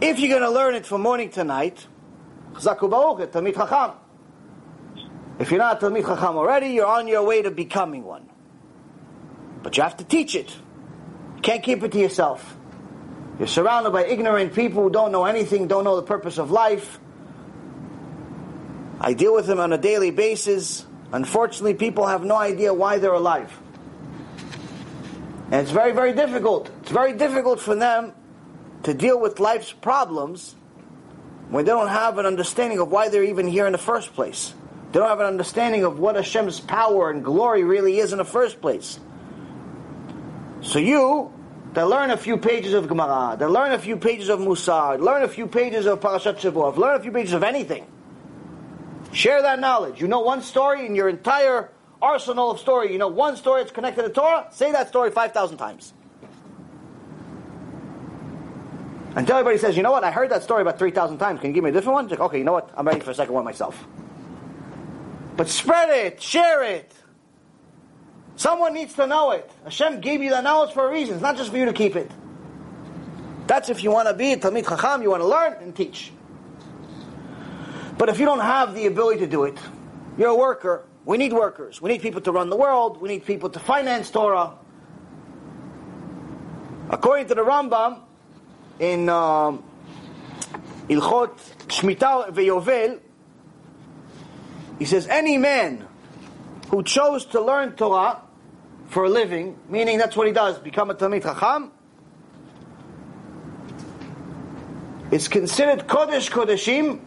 If 0.00 0.18
you're 0.18 0.30
going 0.30 0.42
to 0.42 0.50
learn 0.50 0.74
it 0.74 0.86
from 0.86 1.02
morning 1.02 1.30
to 1.30 1.44
night, 1.44 1.86
Chacham. 2.54 3.92
If 5.38 5.50
you're 5.50 5.58
not 5.58 5.80
Talmid 5.80 6.06
Chacham 6.06 6.36
already, 6.36 6.68
you're 6.68 6.86
on 6.86 7.06
your 7.06 7.22
way 7.24 7.42
to 7.42 7.50
becoming 7.50 8.04
one. 8.04 8.28
But 9.62 9.76
you 9.76 9.82
have 9.82 9.96
to 9.98 10.04
teach 10.04 10.34
it. 10.34 10.56
Can't 11.42 11.62
keep 11.62 11.82
it 11.82 11.92
to 11.92 11.98
yourself. 11.98 12.56
You're 13.38 13.48
surrounded 13.48 13.90
by 13.90 14.04
ignorant 14.04 14.54
people 14.54 14.82
who 14.82 14.90
don't 14.90 15.12
know 15.12 15.24
anything, 15.24 15.68
don't 15.68 15.84
know 15.84 15.96
the 15.96 16.02
purpose 16.02 16.38
of 16.38 16.50
life. 16.50 16.98
I 19.00 19.14
deal 19.14 19.34
with 19.34 19.46
them 19.46 19.60
on 19.60 19.72
a 19.72 19.78
daily 19.78 20.10
basis. 20.10 20.84
Unfortunately, 21.12 21.74
people 21.74 22.06
have 22.06 22.24
no 22.24 22.36
idea 22.36 22.74
why 22.74 22.98
they're 22.98 23.12
alive. 23.12 23.56
And 25.50 25.62
it's 25.62 25.70
very, 25.70 25.92
very 25.92 26.12
difficult. 26.12 26.70
It's 26.82 26.90
very 26.90 27.12
difficult 27.14 27.60
for 27.60 27.74
them 27.74 28.12
to 28.82 28.92
deal 28.92 29.18
with 29.18 29.40
life's 29.40 29.72
problems 29.72 30.56
when 31.48 31.64
they 31.64 31.70
don't 31.70 31.88
have 31.88 32.18
an 32.18 32.26
understanding 32.26 32.80
of 32.80 32.90
why 32.90 33.08
they're 33.08 33.24
even 33.24 33.46
here 33.46 33.66
in 33.66 33.72
the 33.72 33.78
first 33.78 34.12
place. 34.14 34.52
They 34.92 34.98
don't 34.98 35.08
have 35.08 35.20
an 35.20 35.26
understanding 35.26 35.84
of 35.84 35.98
what 35.98 36.16
Hashem's 36.16 36.60
power 36.60 37.10
and 37.10 37.24
glory 37.24 37.62
really 37.62 37.98
is 37.98 38.12
in 38.12 38.18
the 38.18 38.24
first 38.24 38.60
place. 38.60 38.98
So 40.62 40.78
you, 40.78 41.32
they 41.72 41.82
learn 41.82 42.10
a 42.10 42.16
few 42.16 42.36
pages 42.36 42.74
of 42.74 42.88
Gemara, 42.88 43.36
they 43.38 43.46
learn 43.46 43.72
a 43.72 43.78
few 43.78 43.96
pages 43.96 44.28
of 44.28 44.40
Musar, 44.40 45.00
learn 45.00 45.22
a 45.22 45.28
few 45.28 45.46
pages 45.46 45.86
of 45.86 46.00
Parashat 46.00 46.38
Shavuot, 46.38 46.76
learn 46.76 46.98
a 46.98 47.02
few 47.02 47.12
pages 47.12 47.32
of 47.32 47.42
anything. 47.42 47.86
Share 49.12 49.42
that 49.42 49.58
knowledge. 49.60 50.00
You 50.00 50.08
know 50.08 50.20
one 50.20 50.42
story 50.42 50.84
in 50.86 50.94
your 50.94 51.08
entire 51.08 51.70
arsenal 52.02 52.50
of 52.50 52.60
story. 52.60 52.92
You 52.92 52.98
know 52.98 53.08
one 53.08 53.36
story 53.36 53.62
that's 53.62 53.72
connected 53.72 54.02
to 54.02 54.10
Torah. 54.10 54.48
Say 54.52 54.72
that 54.72 54.88
story 54.88 55.10
five 55.10 55.32
thousand 55.32 55.56
times. 55.58 55.94
Until 59.14 59.36
everybody 59.36 59.58
says, 59.58 59.76
you 59.76 59.82
know 59.82 59.90
what, 59.90 60.04
I 60.04 60.10
heard 60.10 60.30
that 60.30 60.44
story 60.44 60.62
about 60.62 60.78
3,000 60.78 61.18
times. 61.18 61.40
Can 61.40 61.50
you 61.50 61.54
give 61.54 61.64
me 61.64 61.70
a 61.70 61.72
different 61.72 61.94
one? 61.94 62.08
Like, 62.08 62.20
okay, 62.20 62.38
you 62.38 62.44
know 62.44 62.52
what, 62.52 62.70
I'm 62.76 62.86
ready 62.86 63.00
for 63.00 63.10
a 63.10 63.14
second 63.14 63.34
one 63.34 63.44
myself. 63.44 63.86
But 65.36 65.48
spread 65.48 65.88
it, 65.90 66.22
share 66.22 66.62
it. 66.62 66.92
Someone 68.38 68.72
needs 68.72 68.94
to 68.94 69.04
know 69.08 69.32
it. 69.32 69.50
Hashem 69.64 70.00
gave 70.00 70.22
you 70.22 70.30
that 70.30 70.44
knowledge 70.44 70.72
for 70.72 70.88
a 70.88 70.92
reason. 70.92 71.14
It's 71.14 71.22
not 71.22 71.36
just 71.36 71.50
for 71.50 71.58
you 71.58 71.64
to 71.64 71.72
keep 71.72 71.96
it. 71.96 72.08
That's 73.48 73.68
if 73.68 73.82
you 73.82 73.90
want 73.90 74.06
to 74.06 74.14
be 74.14 74.36
Talmid 74.36 74.68
Chacham, 74.68 75.02
you 75.02 75.10
want 75.10 75.24
to 75.24 75.26
learn 75.26 75.54
and 75.54 75.74
teach. 75.74 76.12
But 77.98 78.08
if 78.10 78.20
you 78.20 78.26
don't 78.26 78.38
have 78.38 78.76
the 78.76 78.86
ability 78.86 79.20
to 79.20 79.26
do 79.26 79.42
it, 79.42 79.58
you're 80.16 80.28
a 80.28 80.36
worker. 80.36 80.84
We 81.04 81.16
need 81.16 81.32
workers. 81.32 81.82
We 81.82 81.90
need 81.90 82.00
people 82.00 82.20
to 82.20 82.30
run 82.30 82.48
the 82.48 82.56
world. 82.56 83.00
We 83.00 83.08
need 83.08 83.26
people 83.26 83.50
to 83.50 83.58
finance 83.58 84.08
Torah. 84.08 84.54
According 86.90 87.26
to 87.26 87.34
the 87.34 87.42
Rambam, 87.42 88.02
in 88.78 89.08
um, 89.08 89.64
Hilchot 90.88 91.36
Shemitah 91.66 92.30
veYovel, 92.30 93.00
he 94.78 94.84
says 94.84 95.08
any 95.08 95.38
man 95.38 95.88
who 96.70 96.84
chose 96.84 97.24
to 97.26 97.40
learn 97.40 97.72
Torah 97.72 98.22
for 98.88 99.04
a 99.04 99.08
living, 99.08 99.58
meaning 99.68 99.98
that's 99.98 100.16
what 100.16 100.26
he 100.26 100.32
does, 100.32 100.58
become 100.58 100.90
a 100.90 100.94
Talmid 100.94 101.22
Chacham, 101.22 101.72
it's 105.10 105.28
considered 105.28 105.86
Kodesh 105.86 106.30
Kodeshim, 106.30 107.00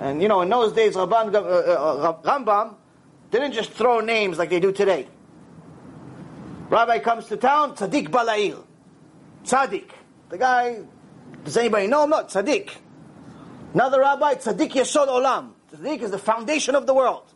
and 0.00 0.22
you 0.22 0.28
know, 0.28 0.40
in 0.40 0.48
those 0.48 0.72
days, 0.72 0.94
Rabban, 0.94 1.34
uh, 1.34 1.38
uh, 1.38 2.22
Rambam 2.22 2.76
didn't 3.30 3.52
just 3.52 3.70
throw 3.72 4.00
names 4.00 4.38
like 4.38 4.50
they 4.50 4.60
do 4.60 4.72
today. 4.72 5.06
Rabbi 6.70 6.98
comes 7.00 7.26
to 7.26 7.36
town, 7.36 7.76
Tzaddik 7.76 8.10
Balail. 8.10 8.64
Tzaddik. 9.44 9.90
The 10.30 10.38
guy, 10.38 10.80
does 11.44 11.56
anybody 11.56 11.86
know 11.86 12.04
him? 12.04 12.10
Not 12.10 12.30
Tzaddik. 12.30 12.70
Another 13.74 14.00
rabbi, 14.00 14.34
Tzaddik 14.34 14.72
Yesod 14.72 15.08
Olam. 15.08 15.52
Tzaddik 15.72 16.00
is 16.00 16.10
the 16.10 16.18
foundation 16.18 16.74
of 16.74 16.86
the 16.86 16.94
world. 16.94 17.32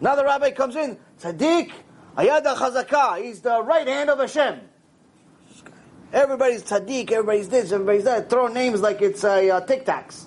Another 0.00 0.24
rabbi 0.24 0.50
comes 0.50 0.76
in, 0.76 0.98
Tzaddik 1.20 1.72
Ayad 2.16 2.44
Chazakah. 2.44 3.22
He's 3.22 3.40
the 3.40 3.62
right 3.62 3.86
hand 3.86 4.10
of 4.10 4.18
Hashem. 4.18 4.60
Everybody's 6.12 6.62
tzaddik, 6.62 7.10
everybody's 7.10 7.48
this, 7.48 7.72
everybody's 7.72 8.04
that. 8.04 8.30
Throw 8.30 8.46
names 8.46 8.80
like 8.80 9.02
it's 9.02 9.24
a 9.24 9.50
uh, 9.50 9.60
tic 9.62 9.84
tacs. 9.84 10.26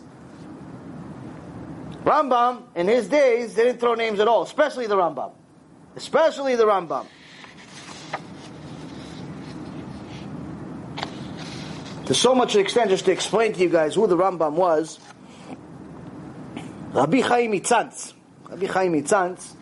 Rambam, 2.03 2.63
in 2.75 2.88
his 2.88 3.07
days, 3.07 3.55
they 3.55 3.63
didn't 3.63 3.79
throw 3.79 3.95
names 3.95 4.19
at 4.19 4.27
all, 4.27 4.43
especially 4.43 4.88
the 4.88 4.97
Rambam. 4.97 5.31
Especially 5.95 6.55
the 6.55 6.65
Rambam. 6.65 7.05
To 12.05 12.13
so 12.13 12.35
much 12.35 12.55
extent, 12.57 12.89
just 12.89 13.05
to 13.05 13.11
explain 13.11 13.53
to 13.53 13.61
you 13.61 13.69
guys 13.69 13.95
who 13.95 14.07
the 14.07 14.17
Rambam 14.17 14.53
was, 14.53 14.99
Rabbi 16.91 17.21
Chaim 17.21 17.51
Itzantz. 17.53 18.13
Rabbi 18.49 18.65
Chaim 18.65 18.93
Itzantz, 18.93 19.53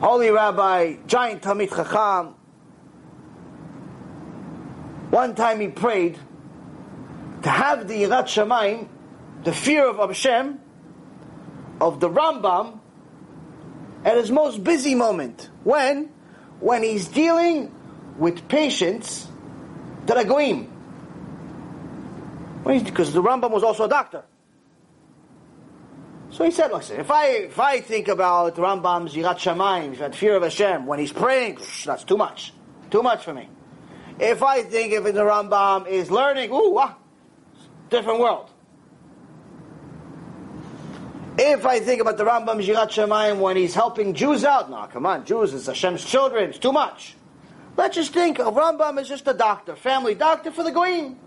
holy 0.00 0.30
rabbi, 0.30 0.96
giant 1.06 1.42
Talmid 1.42 1.74
Chacham. 1.74 2.34
One 5.10 5.34
time 5.34 5.60
he 5.60 5.68
prayed 5.68 6.18
to 7.42 7.48
have 7.48 7.88
the 7.88 8.02
Yirat 8.02 8.24
Shamayim, 8.24 8.88
the 9.44 9.52
fear 9.52 9.88
of 9.88 9.96
Hashem, 9.96 10.60
of 11.80 12.00
the 12.00 12.10
Rambam, 12.10 12.80
at 14.04 14.16
his 14.16 14.30
most 14.30 14.62
busy 14.62 14.94
moment. 14.94 15.48
When? 15.64 16.10
When 16.60 16.82
he's 16.82 17.08
dealing 17.08 17.74
with 18.18 18.48
patients 18.48 19.26
that 20.06 20.16
are. 20.16 20.24
Because 22.64 23.12
the 23.12 23.22
Rambam 23.22 23.50
was 23.50 23.62
also 23.62 23.84
a 23.84 23.88
doctor. 23.88 24.24
So 26.38 26.44
he 26.44 26.52
said, 26.52 26.70
listen, 26.70 27.00
if 27.00 27.10
I, 27.10 27.26
if 27.30 27.58
I 27.58 27.80
think 27.80 28.06
about 28.06 28.54
Rambam's 28.54 29.12
Yirat 29.12 29.38
Shamayim, 29.38 30.14
fear 30.14 30.36
of 30.36 30.44
Hashem, 30.44 30.86
when 30.86 31.00
he's 31.00 31.12
praying, 31.12 31.58
that's 31.84 32.04
too 32.04 32.16
much. 32.16 32.52
Too 32.92 33.02
much 33.02 33.24
for 33.24 33.34
me. 33.34 33.48
If 34.20 34.40
I 34.44 34.62
think 34.62 34.92
if 34.92 35.02
the 35.02 35.10
Rambam 35.10 35.88
is 35.88 36.12
learning, 36.12 36.52
ooh, 36.52 36.78
ah, 36.78 36.96
different 37.90 38.20
world. 38.20 38.48
If 41.36 41.66
I 41.66 41.80
think 41.80 42.00
about 42.00 42.16
the 42.16 42.24
Rambam 42.24 42.64
Yirat 42.64 42.90
Shamayim 42.90 43.40
when 43.40 43.56
he's 43.56 43.74
helping 43.74 44.14
Jews 44.14 44.44
out, 44.44 44.70
no, 44.70 44.86
come 44.86 45.06
on, 45.06 45.24
Jews 45.24 45.52
is 45.52 45.66
Hashem's 45.66 46.04
children, 46.04 46.50
it's 46.50 46.58
too 46.60 46.70
much. 46.70 47.16
Let's 47.76 47.96
just 47.96 48.12
think 48.14 48.38
of 48.38 48.54
Rambam 48.54 49.00
as 49.00 49.08
just 49.08 49.26
a 49.26 49.34
doctor, 49.34 49.74
family 49.74 50.14
doctor 50.14 50.52
for 50.52 50.62
the 50.62 50.70
Goyim. 50.70 51.18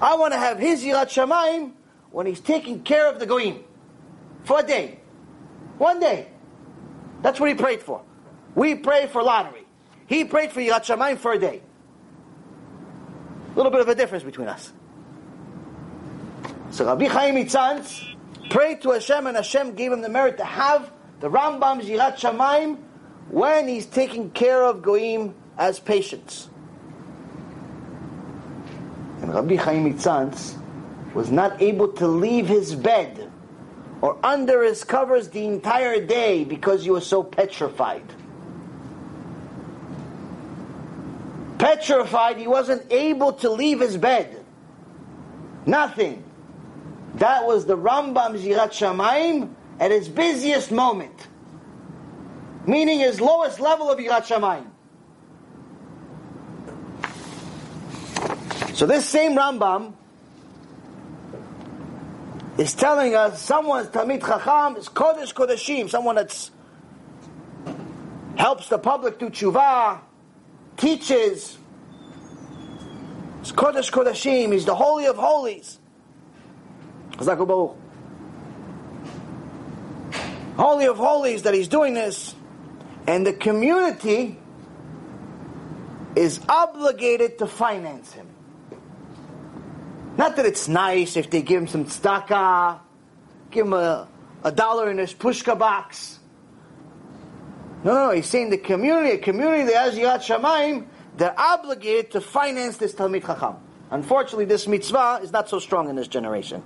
I 0.00 0.14
want 0.14 0.34
to 0.34 0.38
have 0.38 0.60
his 0.60 0.84
Yirat 0.84 1.08
Shamayim 1.08 1.72
when 2.12 2.26
he's 2.26 2.38
taking 2.38 2.84
care 2.84 3.08
of 3.08 3.18
the 3.18 3.26
Goyim 3.26 3.64
for 4.44 4.60
a 4.60 4.62
day. 4.62 4.98
One 5.78 6.00
day. 6.00 6.28
That's 7.22 7.38
what 7.38 7.48
he 7.48 7.54
prayed 7.54 7.82
for. 7.82 8.02
We 8.54 8.74
pray 8.74 9.06
for 9.06 9.22
lottery. 9.22 9.64
He 10.06 10.24
prayed 10.24 10.52
for 10.52 10.60
Yirat 10.60 10.84
Shamayim 10.84 11.18
for 11.18 11.32
a 11.32 11.38
day. 11.38 11.62
A 13.52 13.56
little 13.56 13.70
bit 13.70 13.80
of 13.80 13.88
a 13.88 13.94
difference 13.94 14.24
between 14.24 14.48
us. 14.48 14.72
So 16.70 16.86
Rabbi 16.86 17.06
Chaim 17.06 17.34
Itzantz 17.36 18.16
prayed 18.50 18.82
to 18.82 18.90
Hashem 18.90 19.26
and 19.26 19.36
Hashem 19.36 19.74
gave 19.74 19.92
him 19.92 20.00
the 20.02 20.08
merit 20.08 20.38
to 20.38 20.44
have 20.44 20.90
the 21.20 21.30
Rambam's 21.30 21.86
Yirat 21.86 22.16
Shamayim 22.16 22.78
when 23.30 23.68
he's 23.68 23.86
taking 23.86 24.30
care 24.30 24.62
of 24.62 24.82
Goyim 24.82 25.34
as 25.56 25.78
patients. 25.78 26.48
And 29.22 29.32
Rabbi 29.32 29.56
Chaim 29.56 29.92
Itzantz 29.92 30.58
was 31.14 31.30
not 31.30 31.62
able 31.62 31.88
to 31.88 32.06
leave 32.06 32.48
his 32.48 32.74
bed 32.74 33.31
or 34.02 34.18
under 34.22 34.62
his 34.64 34.84
covers 34.84 35.30
the 35.30 35.46
entire 35.46 36.04
day 36.04 36.44
because 36.44 36.84
you 36.84 36.92
were 36.92 37.00
so 37.00 37.22
petrified. 37.22 38.02
Petrified, 41.58 42.36
he 42.36 42.48
wasn't 42.48 42.90
able 42.92 43.32
to 43.34 43.48
leave 43.48 43.78
his 43.80 43.96
bed. 43.96 44.44
Nothing. 45.64 46.24
That 47.14 47.46
was 47.46 47.64
the 47.64 47.76
Rambam's 47.76 48.42
Yirat 48.42 48.72
Shamayim 48.72 49.54
at 49.78 49.92
his 49.92 50.08
busiest 50.08 50.72
moment. 50.72 51.28
Meaning 52.66 52.98
his 52.98 53.20
lowest 53.20 53.60
level 53.60 53.88
of 53.88 54.00
Yirat 54.00 54.26
Shamayim. 54.26 54.66
So 58.74 58.86
this 58.86 59.06
same 59.06 59.36
Rambam 59.36 59.94
is 62.58 62.74
telling 62.74 63.14
us 63.14 63.40
someone's 63.40 63.88
Talmid 63.88 64.20
Chacham 64.20 64.76
is 64.76 64.88
Kodesh 64.88 65.32
Kodeshim, 65.32 65.88
someone 65.88 66.16
that 66.16 66.50
helps 68.36 68.68
the 68.68 68.78
public 68.78 69.18
do 69.18 69.30
tshuva, 69.30 70.00
teaches. 70.76 71.56
It's 73.40 73.52
Kodesh 73.52 73.90
Kodeshim, 73.90 74.52
he's 74.52 74.66
the 74.66 74.74
Holy 74.74 75.06
of 75.06 75.16
Holies. 75.16 75.78
Holy 80.56 80.86
of 80.86 80.96
Holies 80.98 81.42
that 81.42 81.54
he's 81.54 81.68
doing 81.68 81.94
this, 81.94 82.34
and 83.06 83.26
the 83.26 83.32
community 83.32 84.38
is 86.14 86.40
obligated 86.48 87.38
to 87.38 87.46
finance 87.46 88.12
him. 88.12 88.31
Not 90.16 90.36
that 90.36 90.46
it's 90.46 90.68
nice 90.68 91.16
if 91.16 91.30
they 91.30 91.42
give 91.42 91.62
him 91.62 91.68
some 91.68 91.84
tzedakah, 91.86 92.80
give 93.50 93.66
him 93.66 93.72
a, 93.72 94.08
a 94.44 94.52
dollar 94.52 94.90
in 94.90 94.98
his 94.98 95.14
pushka 95.14 95.58
box. 95.58 96.18
No, 97.84 97.94
no, 97.94 98.10
he's 98.10 98.26
saying 98.26 98.50
the 98.50 98.58
community, 98.58 99.10
a 99.10 99.18
community 99.18 99.64
the 99.64 99.76
has 99.76 99.96
Yirat 99.96 100.20
Shamayim, 100.20 100.86
they're 101.16 101.38
obligated 101.38 102.12
to 102.12 102.20
finance 102.20 102.76
this 102.76 102.94
Talmid 102.94 103.26
Chacham. 103.26 103.56
Unfortunately, 103.90 104.44
this 104.44 104.66
mitzvah 104.66 105.20
is 105.22 105.32
not 105.32 105.48
so 105.48 105.58
strong 105.58 105.90
in 105.90 105.96
this 105.96 106.08
generation. 106.08 106.62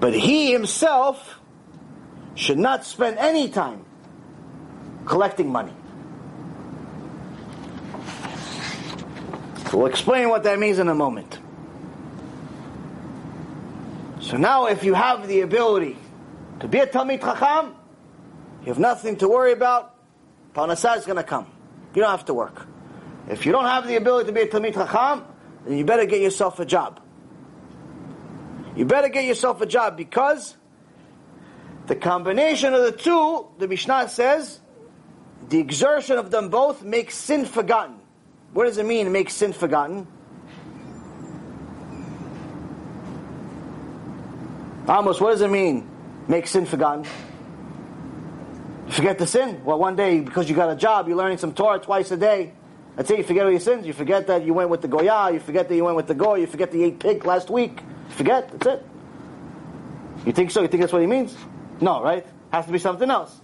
But 0.00 0.14
he 0.14 0.50
himself 0.50 1.38
should 2.34 2.58
not 2.58 2.84
spend 2.84 3.18
any 3.18 3.48
time 3.48 3.84
collecting 5.06 5.50
money. 5.50 5.72
We'll 9.78 9.86
explain 9.86 10.28
what 10.28 10.44
that 10.44 10.58
means 10.58 10.78
in 10.78 10.88
a 10.88 10.94
moment. 10.94 11.38
So 14.20 14.36
now, 14.36 14.66
if 14.66 14.84
you 14.84 14.94
have 14.94 15.26
the 15.26 15.40
ability 15.40 15.96
to 16.60 16.68
be 16.68 16.78
a 16.78 16.86
Talmid 16.86 17.20
Chacham, 17.20 17.74
you 18.62 18.68
have 18.68 18.78
nothing 18.78 19.16
to 19.16 19.28
worry 19.28 19.52
about. 19.52 19.94
Parnassah 20.54 20.98
is 20.98 21.04
going 21.04 21.16
to 21.16 21.24
come. 21.24 21.46
You 21.94 22.02
don't 22.02 22.10
have 22.10 22.26
to 22.26 22.34
work. 22.34 22.66
If 23.28 23.46
you 23.46 23.52
don't 23.52 23.64
have 23.64 23.86
the 23.86 23.96
ability 23.96 24.26
to 24.26 24.32
be 24.32 24.42
a 24.42 24.46
Talmid 24.46 24.74
Chacham, 24.74 25.24
then 25.66 25.78
you 25.78 25.84
better 25.84 26.06
get 26.06 26.20
yourself 26.20 26.60
a 26.60 26.64
job. 26.64 27.00
You 28.76 28.84
better 28.84 29.08
get 29.08 29.24
yourself 29.24 29.60
a 29.60 29.66
job 29.66 29.96
because 29.96 30.56
the 31.86 31.96
combination 31.96 32.74
of 32.74 32.82
the 32.82 32.92
two, 32.92 33.48
the 33.58 33.68
Mishnah 33.68 34.08
says, 34.08 34.60
the 35.48 35.58
exertion 35.58 36.18
of 36.18 36.30
them 36.30 36.48
both 36.48 36.82
makes 36.82 37.16
sin 37.16 37.44
forgotten. 37.44 37.96
What 38.52 38.66
does 38.66 38.78
it 38.78 38.86
mean, 38.86 39.10
make 39.12 39.30
sin 39.30 39.52
forgotten? 39.52 40.06
Amos, 44.88 45.20
what 45.20 45.30
does 45.30 45.40
it 45.40 45.50
mean, 45.50 45.88
make 46.28 46.46
sin 46.46 46.66
forgotten? 46.66 47.06
forget 48.92 49.18
the 49.18 49.26
sin? 49.26 49.64
Well, 49.64 49.78
one 49.78 49.96
day, 49.96 50.20
because 50.20 50.50
you 50.50 50.54
got 50.54 50.70
a 50.70 50.76
job, 50.76 51.08
you're 51.08 51.16
learning 51.16 51.38
some 51.38 51.54
Torah 51.54 51.78
twice 51.78 52.10
a 52.10 52.16
day. 52.16 52.52
That's 52.96 53.10
it, 53.10 53.18
you 53.18 53.24
forget 53.24 53.44
all 53.44 53.50
your 53.50 53.60
sins. 53.60 53.86
You 53.86 53.94
forget 53.94 54.26
that 54.26 54.44
you 54.44 54.52
went 54.52 54.68
with 54.68 54.82
the 54.82 54.88
Goya, 54.88 55.32
you 55.32 55.40
forget 55.40 55.68
that 55.68 55.74
you 55.74 55.84
went 55.84 55.96
with 55.96 56.08
the 56.08 56.14
Goy, 56.14 56.36
you 56.36 56.46
forget 56.46 56.74
you 56.74 56.84
ate 56.84 57.00
pig 57.00 57.24
last 57.24 57.48
week. 57.48 57.80
Forget, 58.10 58.50
that's 58.50 58.66
it. 58.66 58.86
You 60.26 60.32
think 60.32 60.50
so? 60.50 60.60
You 60.60 60.68
think 60.68 60.82
that's 60.82 60.92
what 60.92 61.00
he 61.00 61.08
means? 61.08 61.34
No, 61.80 62.02
right? 62.02 62.26
Has 62.52 62.66
to 62.66 62.72
be 62.72 62.78
something 62.78 63.10
else. 63.10 63.40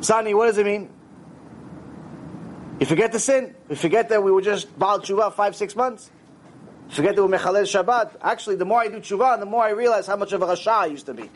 Sani, 0.00 0.32
what 0.34 0.46
does 0.46 0.58
it 0.58 0.64
mean? 0.64 0.88
You 2.82 2.86
forget 2.86 3.12
the 3.12 3.20
sin. 3.20 3.54
You 3.70 3.76
forget 3.76 4.08
that 4.08 4.24
we 4.24 4.32
were 4.32 4.42
just 4.42 4.76
Baal 4.76 4.98
Tshuva 4.98 5.32
five, 5.34 5.54
six 5.54 5.76
months. 5.76 6.10
You 6.88 6.96
forget 6.96 7.14
that 7.14 7.24
we 7.24 7.30
Mechalel 7.30 7.62
Shabbat. 7.62 8.16
Actually, 8.20 8.56
the 8.56 8.64
more 8.64 8.80
I 8.80 8.88
do 8.88 8.96
Tshuva, 8.96 9.38
the 9.38 9.46
more 9.46 9.62
I 9.62 9.70
realize 9.70 10.08
how 10.08 10.16
much 10.16 10.32
of 10.32 10.42
a 10.42 10.46
Rasha 10.46 10.72
I 10.72 10.86
used 10.86 11.06
to 11.06 11.14
be. 11.14 11.30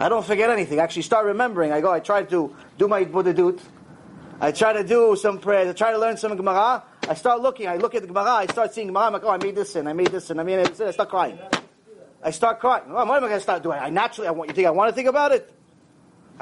I 0.00 0.08
don't 0.08 0.26
forget 0.26 0.50
anything. 0.50 0.80
I 0.80 0.82
actually 0.82 1.02
start 1.02 1.26
remembering. 1.26 1.70
I 1.70 1.80
go, 1.80 1.92
I 1.92 2.00
try 2.00 2.24
to 2.24 2.56
do 2.76 2.88
my 2.88 3.04
Buddha 3.04 3.56
I 4.40 4.50
try 4.50 4.72
to 4.72 4.82
do 4.82 5.14
some 5.14 5.38
prayers. 5.38 5.68
I 5.68 5.74
try 5.74 5.92
to 5.92 5.98
learn 5.98 6.16
some 6.16 6.36
Gemara. 6.36 6.82
I 7.08 7.14
start 7.14 7.40
looking. 7.40 7.68
I 7.68 7.76
look 7.76 7.94
at 7.94 8.02
the 8.02 8.08
Gemara. 8.08 8.30
I 8.30 8.46
start 8.46 8.74
seeing 8.74 8.88
Gemara. 8.88 9.04
I'm 9.04 9.12
like, 9.12 9.22
oh, 9.22 9.30
I 9.30 9.36
made 9.36 9.54
this 9.54 9.70
sin. 9.70 9.86
I 9.86 9.92
made 9.92 10.08
this 10.08 10.24
sin. 10.24 10.40
I 10.40 10.42
made 10.42 10.66
this 10.66 10.78
sin. 10.78 10.88
I 10.88 10.90
start 10.90 11.08
crying. 11.08 11.38
I 12.20 12.32
start 12.32 12.58
crying. 12.58 12.82
Oh, 12.88 12.94
what 12.94 13.02
am 13.02 13.12
I 13.12 13.20
going 13.20 13.30
to 13.30 13.40
start 13.40 13.62
doing? 13.62 13.78
I 13.78 13.90
naturally, 13.90 14.26
I 14.26 14.32
want 14.32 14.50
you 14.50 14.56
think 14.56 14.66
I 14.66 14.72
want 14.72 14.88
to 14.88 14.94
think 14.96 15.06
about 15.06 15.30
it. 15.30 15.54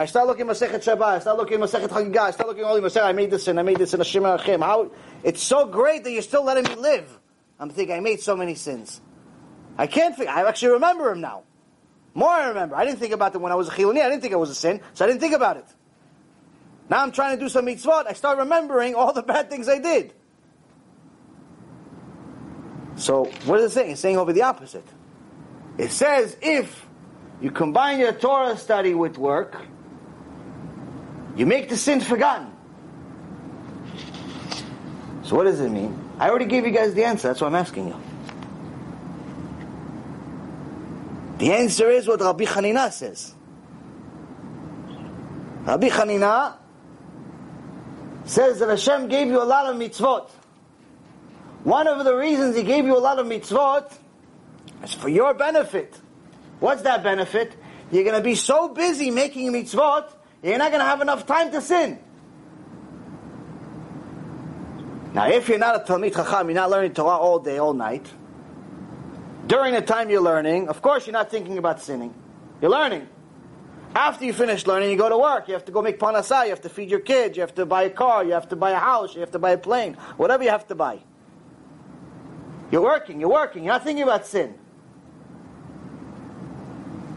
I 0.00 0.06
start 0.06 0.26
looking 0.28 0.48
at 0.48 0.56
Masechet 0.56 0.76
Shabbat. 0.76 1.02
I 1.02 1.18
start 1.18 1.36
looking 1.36 1.62
at 1.62 1.68
Masechet 1.68 1.88
Chagigah. 1.88 2.20
I 2.20 2.30
start 2.30 2.48
looking 2.48 2.64
at 2.64 2.68
all 2.68 2.74
the 2.74 2.80
Masechet. 2.80 3.04
I 3.04 3.12
made 3.12 3.30
this 3.30 3.44
sin. 3.44 3.58
I 3.58 3.62
made 3.62 3.76
this 3.76 3.90
sin. 3.90 4.00
Hashem 4.00 4.24
Achim. 4.24 4.62
How 4.62 4.90
it's 5.22 5.42
so 5.42 5.66
great 5.66 6.04
that 6.04 6.10
you're 6.10 6.22
still 6.22 6.42
letting 6.42 6.64
me 6.64 6.74
live. 6.80 7.18
I'm 7.58 7.68
thinking 7.68 7.94
I 7.94 8.00
made 8.00 8.20
so 8.20 8.34
many 8.34 8.54
sins. 8.54 8.98
I 9.76 9.86
can't 9.86 10.16
think. 10.16 10.30
I 10.30 10.48
actually 10.48 10.72
remember 10.72 11.10
him 11.10 11.20
now. 11.20 11.42
More 12.14 12.30
I 12.30 12.48
remember. 12.48 12.76
I 12.76 12.86
didn't 12.86 12.98
think 12.98 13.12
about 13.12 13.34
them 13.34 13.42
when 13.42 13.52
I 13.52 13.56
was 13.56 13.68
a 13.68 13.72
chiloni. 13.72 14.00
I 14.00 14.08
didn't 14.08 14.22
think 14.22 14.32
it 14.32 14.38
was 14.38 14.48
a 14.48 14.54
sin, 14.54 14.80
so 14.94 15.04
I 15.04 15.08
didn't 15.08 15.20
think 15.20 15.34
about 15.34 15.58
it. 15.58 15.66
Now 16.88 17.02
I'm 17.02 17.12
trying 17.12 17.36
to 17.36 17.44
do 17.44 17.50
some 17.50 17.66
mitzvot. 17.66 18.06
I 18.06 18.14
start 18.14 18.38
remembering 18.38 18.94
all 18.94 19.12
the 19.12 19.22
bad 19.22 19.50
things 19.50 19.68
I 19.68 19.80
did. 19.80 20.14
So 22.96 23.24
what 23.44 23.60
is 23.60 23.72
it 23.72 23.74
saying? 23.74 23.90
It's 23.90 24.00
saying 24.00 24.16
over 24.16 24.32
the 24.32 24.44
opposite. 24.44 24.88
It 25.76 25.90
says 25.90 26.38
if 26.40 26.86
you 27.42 27.50
combine 27.50 28.00
your 28.00 28.12
Torah 28.12 28.56
study 28.56 28.94
with 28.94 29.18
work, 29.18 29.62
you 31.36 31.46
make 31.46 31.68
the 31.68 31.76
sin 31.76 32.00
forgotten. 32.00 32.52
So 35.22 35.36
what 35.36 35.44
does 35.44 35.60
it 35.60 35.70
mean? 35.70 35.96
I 36.18 36.28
already 36.28 36.46
gave 36.46 36.66
you 36.66 36.72
guys 36.72 36.92
the 36.94 37.04
answer. 37.04 37.28
That's 37.28 37.40
why 37.40 37.46
I'm 37.46 37.54
asking 37.54 37.88
you. 37.88 37.96
The 41.38 41.52
answer 41.52 41.88
is 41.88 42.06
what 42.06 42.20
Rabbi 42.20 42.44
Hanina 42.44 42.92
says. 42.92 43.34
Rabbi 45.64 45.88
Hanina 45.88 46.56
says 48.24 48.58
that 48.58 48.68
Hashem 48.68 49.08
gave 49.08 49.28
you 49.28 49.42
a 49.42 49.44
lot 49.44 49.66
of 49.66 49.76
mitzvot. 49.76 50.28
One 51.64 51.86
of 51.86 52.04
the 52.04 52.14
reasons 52.14 52.56
He 52.56 52.62
gave 52.62 52.84
you 52.84 52.96
a 52.96 53.00
lot 53.00 53.18
of 53.18 53.26
mitzvot 53.26 53.90
is 54.84 54.94
for 54.94 55.08
your 55.08 55.32
benefit. 55.34 55.98
What's 56.58 56.82
that 56.82 57.02
benefit? 57.02 57.56
You're 57.90 58.04
going 58.04 58.16
to 58.16 58.22
be 58.22 58.34
so 58.34 58.68
busy 58.68 59.10
making 59.10 59.52
mitzvot 59.52 60.12
you're 60.42 60.58
not 60.58 60.70
going 60.70 60.80
to 60.80 60.86
have 60.86 61.00
enough 61.00 61.26
time 61.26 61.50
to 61.52 61.60
sin. 61.60 61.98
Now, 65.12 65.28
if 65.28 65.48
you're 65.48 65.58
not 65.58 65.76
a 65.76 65.92
Talmid 65.92 66.14
Chacham, 66.14 66.48
you're 66.48 66.54
not 66.54 66.70
learning 66.70 66.94
Torah 66.94 67.16
all 67.16 67.40
day, 67.40 67.58
all 67.58 67.74
night. 67.74 68.06
During 69.46 69.74
the 69.74 69.82
time 69.82 70.08
you're 70.08 70.20
learning, 70.20 70.68
of 70.68 70.80
course, 70.80 71.06
you're 71.06 71.12
not 71.12 71.30
thinking 71.30 71.58
about 71.58 71.80
sinning. 71.80 72.14
You're 72.60 72.70
learning. 72.70 73.08
After 73.94 74.24
you 74.24 74.32
finish 74.32 74.66
learning, 74.66 74.90
you 74.90 74.96
go 74.96 75.08
to 75.08 75.18
work. 75.18 75.48
You 75.48 75.54
have 75.54 75.64
to 75.64 75.72
go 75.72 75.82
make 75.82 75.98
parnasah. 75.98 76.44
You 76.44 76.50
have 76.50 76.60
to 76.60 76.68
feed 76.68 76.90
your 76.90 77.00
kids. 77.00 77.36
You 77.36 77.40
have 77.40 77.54
to 77.56 77.66
buy 77.66 77.82
a 77.82 77.90
car. 77.90 78.24
You 78.24 78.32
have 78.32 78.48
to 78.50 78.56
buy 78.56 78.70
a 78.70 78.78
house. 78.78 79.14
You 79.14 79.20
have 79.20 79.32
to 79.32 79.40
buy 79.40 79.50
a 79.50 79.58
plane. 79.58 79.94
Whatever 80.16 80.44
you 80.44 80.50
have 80.50 80.68
to 80.68 80.76
buy. 80.76 81.00
You're 82.70 82.82
working. 82.82 83.18
You're 83.18 83.30
working. 83.30 83.64
You're 83.64 83.72
not 83.72 83.82
thinking 83.82 84.04
about 84.04 84.26
sin. 84.26 84.54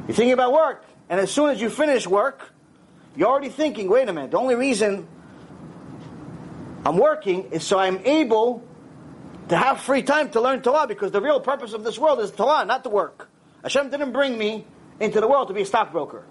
You're 0.07 0.15
thinking 0.15 0.33
about 0.33 0.51
work. 0.51 0.83
And 1.09 1.19
as 1.19 1.29
soon 1.29 1.51
as 1.51 1.61
you 1.61 1.69
finish 1.69 2.07
work, 2.07 2.52
you're 3.15 3.27
already 3.27 3.49
thinking, 3.49 3.89
wait 3.89 4.09
a 4.09 4.13
minute, 4.13 4.31
the 4.31 4.37
only 4.37 4.55
reason 4.55 5.07
I'm 6.85 6.97
working 6.97 7.51
is 7.51 7.63
so 7.63 7.79
I'm 7.79 7.99
able 7.99 8.63
to 9.49 9.57
have 9.57 9.79
free 9.79 10.03
time 10.03 10.29
to 10.31 10.41
learn 10.41 10.61
Torah 10.61 10.87
because 10.87 11.11
the 11.11 11.21
real 11.21 11.39
purpose 11.39 11.73
of 11.73 11.83
this 11.83 11.97
world 11.97 12.19
is 12.19 12.31
Torah, 12.31 12.65
not 12.65 12.83
to 12.83 12.89
work. 12.89 13.29
Hashem 13.61 13.89
didn't 13.89 14.11
bring 14.11 14.37
me 14.37 14.65
into 14.99 15.21
the 15.21 15.27
world 15.27 15.47
to 15.49 15.53
be 15.53 15.61
a 15.61 15.65
stockbroker. 15.65 16.25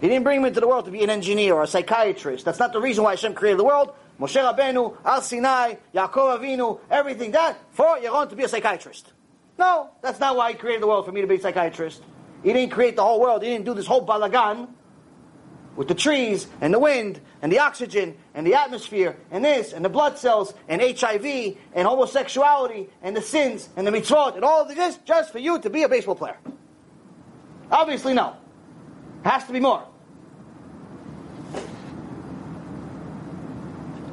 He 0.00 0.08
didn't 0.08 0.24
bring 0.24 0.42
me 0.42 0.48
into 0.48 0.60
the 0.60 0.68
world 0.68 0.84
to 0.86 0.90
be 0.90 1.02
an 1.04 1.10
engineer 1.10 1.54
or 1.54 1.62
a 1.62 1.66
psychiatrist. 1.66 2.44
That's 2.44 2.58
not 2.58 2.72
the 2.72 2.80
reason 2.80 3.04
why 3.04 3.12
Hashem 3.12 3.34
created 3.34 3.58
the 3.58 3.64
world. 3.64 3.94
Moshe 4.20 4.36
Rabbeinu, 4.36 4.96
Al 5.04 5.22
Sinai, 5.22 5.74
Yaakov 5.94 6.40
Avinu, 6.40 6.80
everything 6.90 7.30
that 7.32 7.58
for 7.72 7.98
Yaron 7.98 8.28
to 8.30 8.36
be 8.36 8.44
a 8.44 8.48
psychiatrist. 8.48 9.12
No, 9.58 9.90
that's 10.02 10.20
not 10.20 10.36
why 10.36 10.52
He 10.52 10.58
created 10.58 10.82
the 10.82 10.86
world 10.86 11.06
for 11.06 11.12
me 11.12 11.20
to 11.20 11.26
be 11.26 11.36
a 11.36 11.40
psychiatrist. 11.40 12.02
He 12.42 12.52
didn't 12.52 12.72
create 12.72 12.96
the 12.96 13.02
whole 13.02 13.20
world. 13.20 13.42
He 13.42 13.48
didn't 13.48 13.64
do 13.64 13.74
this 13.74 13.86
whole 13.86 14.06
balagan 14.06 14.68
with 15.76 15.88
the 15.88 15.94
trees 15.94 16.46
and 16.60 16.72
the 16.72 16.78
wind 16.78 17.20
and 17.42 17.52
the 17.52 17.58
oxygen 17.58 18.16
and 18.34 18.46
the 18.46 18.54
atmosphere 18.54 19.16
and 19.30 19.44
this 19.44 19.72
and 19.72 19.84
the 19.84 19.88
blood 19.88 20.18
cells 20.18 20.54
and 20.68 20.80
HIV 20.80 21.56
and 21.74 21.86
homosexuality 21.86 22.88
and 23.02 23.16
the 23.16 23.22
sins 23.22 23.68
and 23.76 23.86
the 23.86 23.90
mitzvot 23.90 24.34
and 24.34 24.44
all 24.44 24.62
of 24.62 24.74
this 24.74 24.98
just 25.04 25.30
for 25.30 25.38
you 25.38 25.58
to 25.60 25.70
be 25.70 25.82
a 25.82 25.88
baseball 25.88 26.14
player. 26.14 26.38
Obviously, 27.70 28.14
no. 28.14 28.36
Has 29.24 29.44
to 29.44 29.52
be 29.52 29.60
more. 29.60 29.84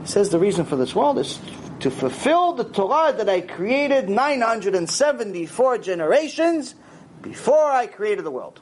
He 0.01 0.07
says 0.07 0.29
the 0.29 0.39
reason 0.39 0.65
for 0.65 0.75
this 0.75 0.93
world 0.93 1.17
is 1.17 1.39
to 1.79 1.91
fulfill 1.91 2.53
the 2.53 2.63
Torah 2.65 3.13
that 3.13 3.29
I 3.29 3.41
created 3.41 4.09
974 4.09 5.77
generations 5.77 6.75
before 7.21 7.71
I 7.71 7.87
created 7.87 8.25
the 8.25 8.31
world. 8.31 8.59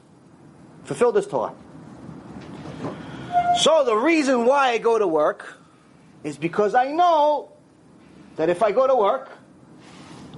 Fulfill 0.84 1.12
this 1.12 1.26
Torah. 1.26 1.54
So 3.56 3.84
the 3.84 3.96
reason 3.96 4.46
why 4.46 4.70
I 4.70 4.78
go 4.78 4.98
to 4.98 5.06
work 5.06 5.58
is 6.24 6.38
because 6.38 6.74
I 6.74 6.90
know 6.92 7.52
that 8.36 8.48
if 8.48 8.62
I 8.62 8.72
go 8.72 8.86
to 8.86 8.94
work, 8.94 9.30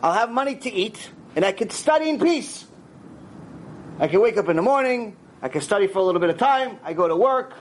I'll 0.02 0.12
have 0.12 0.30
money 0.30 0.56
to 0.56 0.72
eat 0.72 1.10
and 1.36 1.44
I 1.44 1.52
can 1.52 1.70
study 1.70 2.08
in 2.08 2.18
peace. 2.18 2.66
I 4.00 4.08
can 4.08 4.20
wake 4.20 4.36
up 4.36 4.48
in 4.48 4.56
the 4.56 4.62
morning, 4.62 5.16
I 5.40 5.48
can 5.48 5.60
study 5.60 5.86
for 5.86 6.00
a 6.00 6.02
little 6.02 6.20
bit 6.20 6.30
of 6.30 6.38
time, 6.38 6.78
I 6.82 6.92
go 6.92 7.06
to 7.06 7.14
work, 7.14 7.54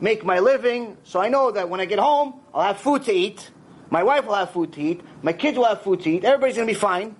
make 0.00 0.24
my 0.24 0.38
living, 0.38 0.96
so 1.04 1.20
I 1.20 1.28
know 1.28 1.50
that 1.50 1.68
when 1.68 1.80
I 1.80 1.84
get 1.84 1.98
home, 1.98 2.40
I'll 2.54 2.62
have 2.62 2.78
food 2.78 3.04
to 3.04 3.12
eat, 3.12 3.50
my 3.90 4.02
wife 4.02 4.24
will 4.24 4.34
have 4.34 4.50
food 4.50 4.72
to 4.74 4.80
eat, 4.80 5.02
my 5.22 5.34
kids 5.34 5.58
will 5.58 5.66
have 5.66 5.82
food 5.82 6.00
to 6.02 6.10
eat, 6.10 6.24
everybody's 6.24 6.56
to 6.56 6.64
be 6.64 6.72
fine. 6.72 7.14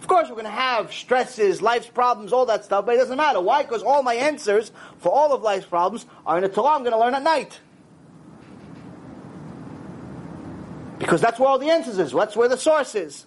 Of 0.00 0.06
course, 0.06 0.28
we're 0.28 0.34
going 0.34 0.46
to 0.46 0.50
have 0.50 0.94
stresses, 0.94 1.60
life's 1.60 1.86
problems, 1.86 2.32
all 2.32 2.46
that 2.46 2.64
stuff, 2.64 2.86
but 2.86 2.94
it 2.94 2.98
doesn't 2.98 3.18
matter. 3.18 3.38
Why? 3.38 3.62
Because 3.62 3.82
all 3.82 4.02
my 4.02 4.14
answers 4.14 4.72
for 4.98 5.12
all 5.12 5.34
of 5.34 5.42
life's 5.42 5.66
problems 5.66 6.06
are 6.26 6.38
in 6.38 6.42
the 6.42 6.48
Torah 6.48 6.74
I'm 6.74 6.80
going 6.80 6.92
to 6.92 6.98
learn 6.98 7.14
at 7.14 7.22
night. 7.22 7.60
Because 10.98 11.20
that's 11.20 11.38
where 11.38 11.50
all 11.50 11.58
the 11.58 11.68
answers 11.68 11.98
is. 11.98 12.12
That's 12.12 12.34
where 12.34 12.48
the 12.48 12.56
source 12.56 12.94
is. 12.94 13.26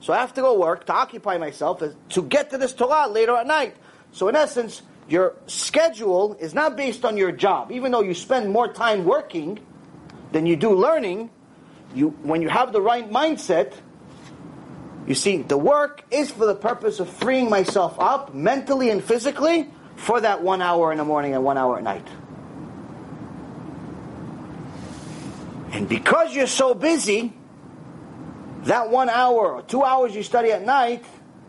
So 0.00 0.12
I 0.12 0.18
have 0.18 0.34
to 0.34 0.40
go 0.40 0.58
work 0.58 0.86
to 0.86 0.92
occupy 0.92 1.38
myself 1.38 1.82
to 2.10 2.22
get 2.22 2.50
to 2.50 2.58
this 2.58 2.72
Torah 2.72 3.08
later 3.08 3.36
at 3.36 3.46
night. 3.46 3.76
So 4.10 4.28
in 4.28 4.34
essence, 4.34 4.82
your 5.08 5.36
schedule 5.46 6.34
is 6.40 6.52
not 6.52 6.76
based 6.76 7.04
on 7.04 7.16
your 7.16 7.30
job. 7.30 7.70
Even 7.70 7.92
though 7.92 8.02
you 8.02 8.14
spend 8.14 8.50
more 8.50 8.72
time 8.72 9.04
working 9.04 9.60
than 10.32 10.46
you 10.46 10.56
do 10.56 10.74
learning, 10.74 11.30
you, 11.94 12.10
when 12.22 12.42
you 12.42 12.48
have 12.48 12.72
the 12.72 12.80
right 12.80 13.08
mindset, 13.08 13.72
you 15.08 15.14
see, 15.14 15.38
the 15.38 15.56
work 15.56 16.04
is 16.10 16.30
for 16.30 16.44
the 16.44 16.54
purpose 16.54 17.00
of 17.00 17.08
freeing 17.08 17.48
myself 17.48 17.98
up 17.98 18.34
mentally 18.34 18.90
and 18.90 19.02
physically 19.02 19.70
for 19.96 20.20
that 20.20 20.42
one 20.42 20.60
hour 20.60 20.92
in 20.92 20.98
the 20.98 21.04
morning 21.04 21.34
and 21.34 21.42
one 21.42 21.56
hour 21.56 21.78
at 21.78 21.82
night. 21.82 22.06
And 25.72 25.88
because 25.88 26.36
you're 26.36 26.46
so 26.46 26.74
busy, 26.74 27.32
that 28.64 28.90
one 28.90 29.08
hour 29.08 29.54
or 29.54 29.62
two 29.62 29.82
hours 29.82 30.14
you 30.14 30.22
study 30.22 30.52
at 30.52 30.62
night 30.62 31.02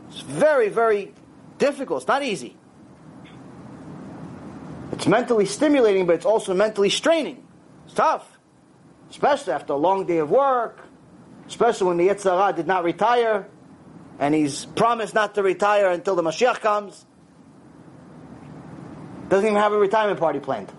is 0.09 0.21
very, 0.21 0.69
very 0.69 1.13
difficult. 1.57 2.03
It's 2.03 2.07
not 2.07 2.23
easy. 2.23 2.55
It's 4.93 5.05
mentally 5.05 5.45
stimulating, 5.45 6.05
but 6.05 6.15
it's 6.15 6.25
also 6.25 6.53
mentally 6.53 6.89
straining. 6.89 7.45
It's 7.85 7.93
tough. 7.93 8.39
Especially 9.09 9.51
after 9.51 9.73
a 9.73 9.77
long 9.77 10.05
day 10.05 10.19
of 10.19 10.29
work, 10.29 10.79
especially 11.49 11.87
when 11.87 11.97
the 11.97 12.07
Yetzer 12.07 12.37
Hara 12.37 12.53
did 12.53 12.67
not 12.67 12.83
retire, 12.83 13.47
and 14.19 14.33
he's 14.35 14.65
promised 14.65 15.13
not 15.13 15.35
to 15.35 15.43
retire 15.43 15.89
until 15.89 16.15
the 16.15 16.21
Mashiach 16.21 16.61
comes. 16.61 17.05
Doesn't 19.27 19.45
even 19.45 19.59
have 19.59 19.73
a 19.73 19.77
retirement 19.77 20.19
party 20.19 20.39
planned. 20.39 20.71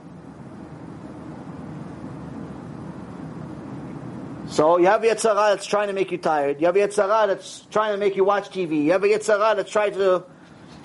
So 4.49 4.79
you 4.79 4.87
have 4.87 5.03
Yetzer 5.03 5.35
Hara 5.35 5.55
that's 5.55 5.67
trying 5.67 5.89
to 5.89 5.93
make 5.93 6.11
you 6.13 6.19
tired. 6.19 6.61
You 6.61 6.67
have 6.67 6.77
Yetzer 6.77 7.09
Hara 7.09 7.27
that's 7.27 7.67
trying 7.71 7.93
to 7.93 7.99
make 7.99 8.17
you 8.17 8.25
watch 8.25 8.51
TV. 8.51 8.85
You 8.85 8.93
have 8.93 9.03
Hara 9.03 9.55
that's 9.57 9.71
trying 9.71 9.93
to 9.95 10.25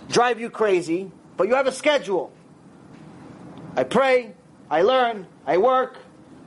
drive 0.10 0.40
you 0.40 0.50
crazy. 0.50 1.12
But 1.38 1.48
you 1.48 1.56
have 1.56 1.68
a 1.68 1.72
schedule. 1.72 2.32
I 3.76 3.84
pray, 3.84 4.34
I 4.70 4.82
learn, 4.84 5.28
I 5.46 5.58
work, 5.58 5.98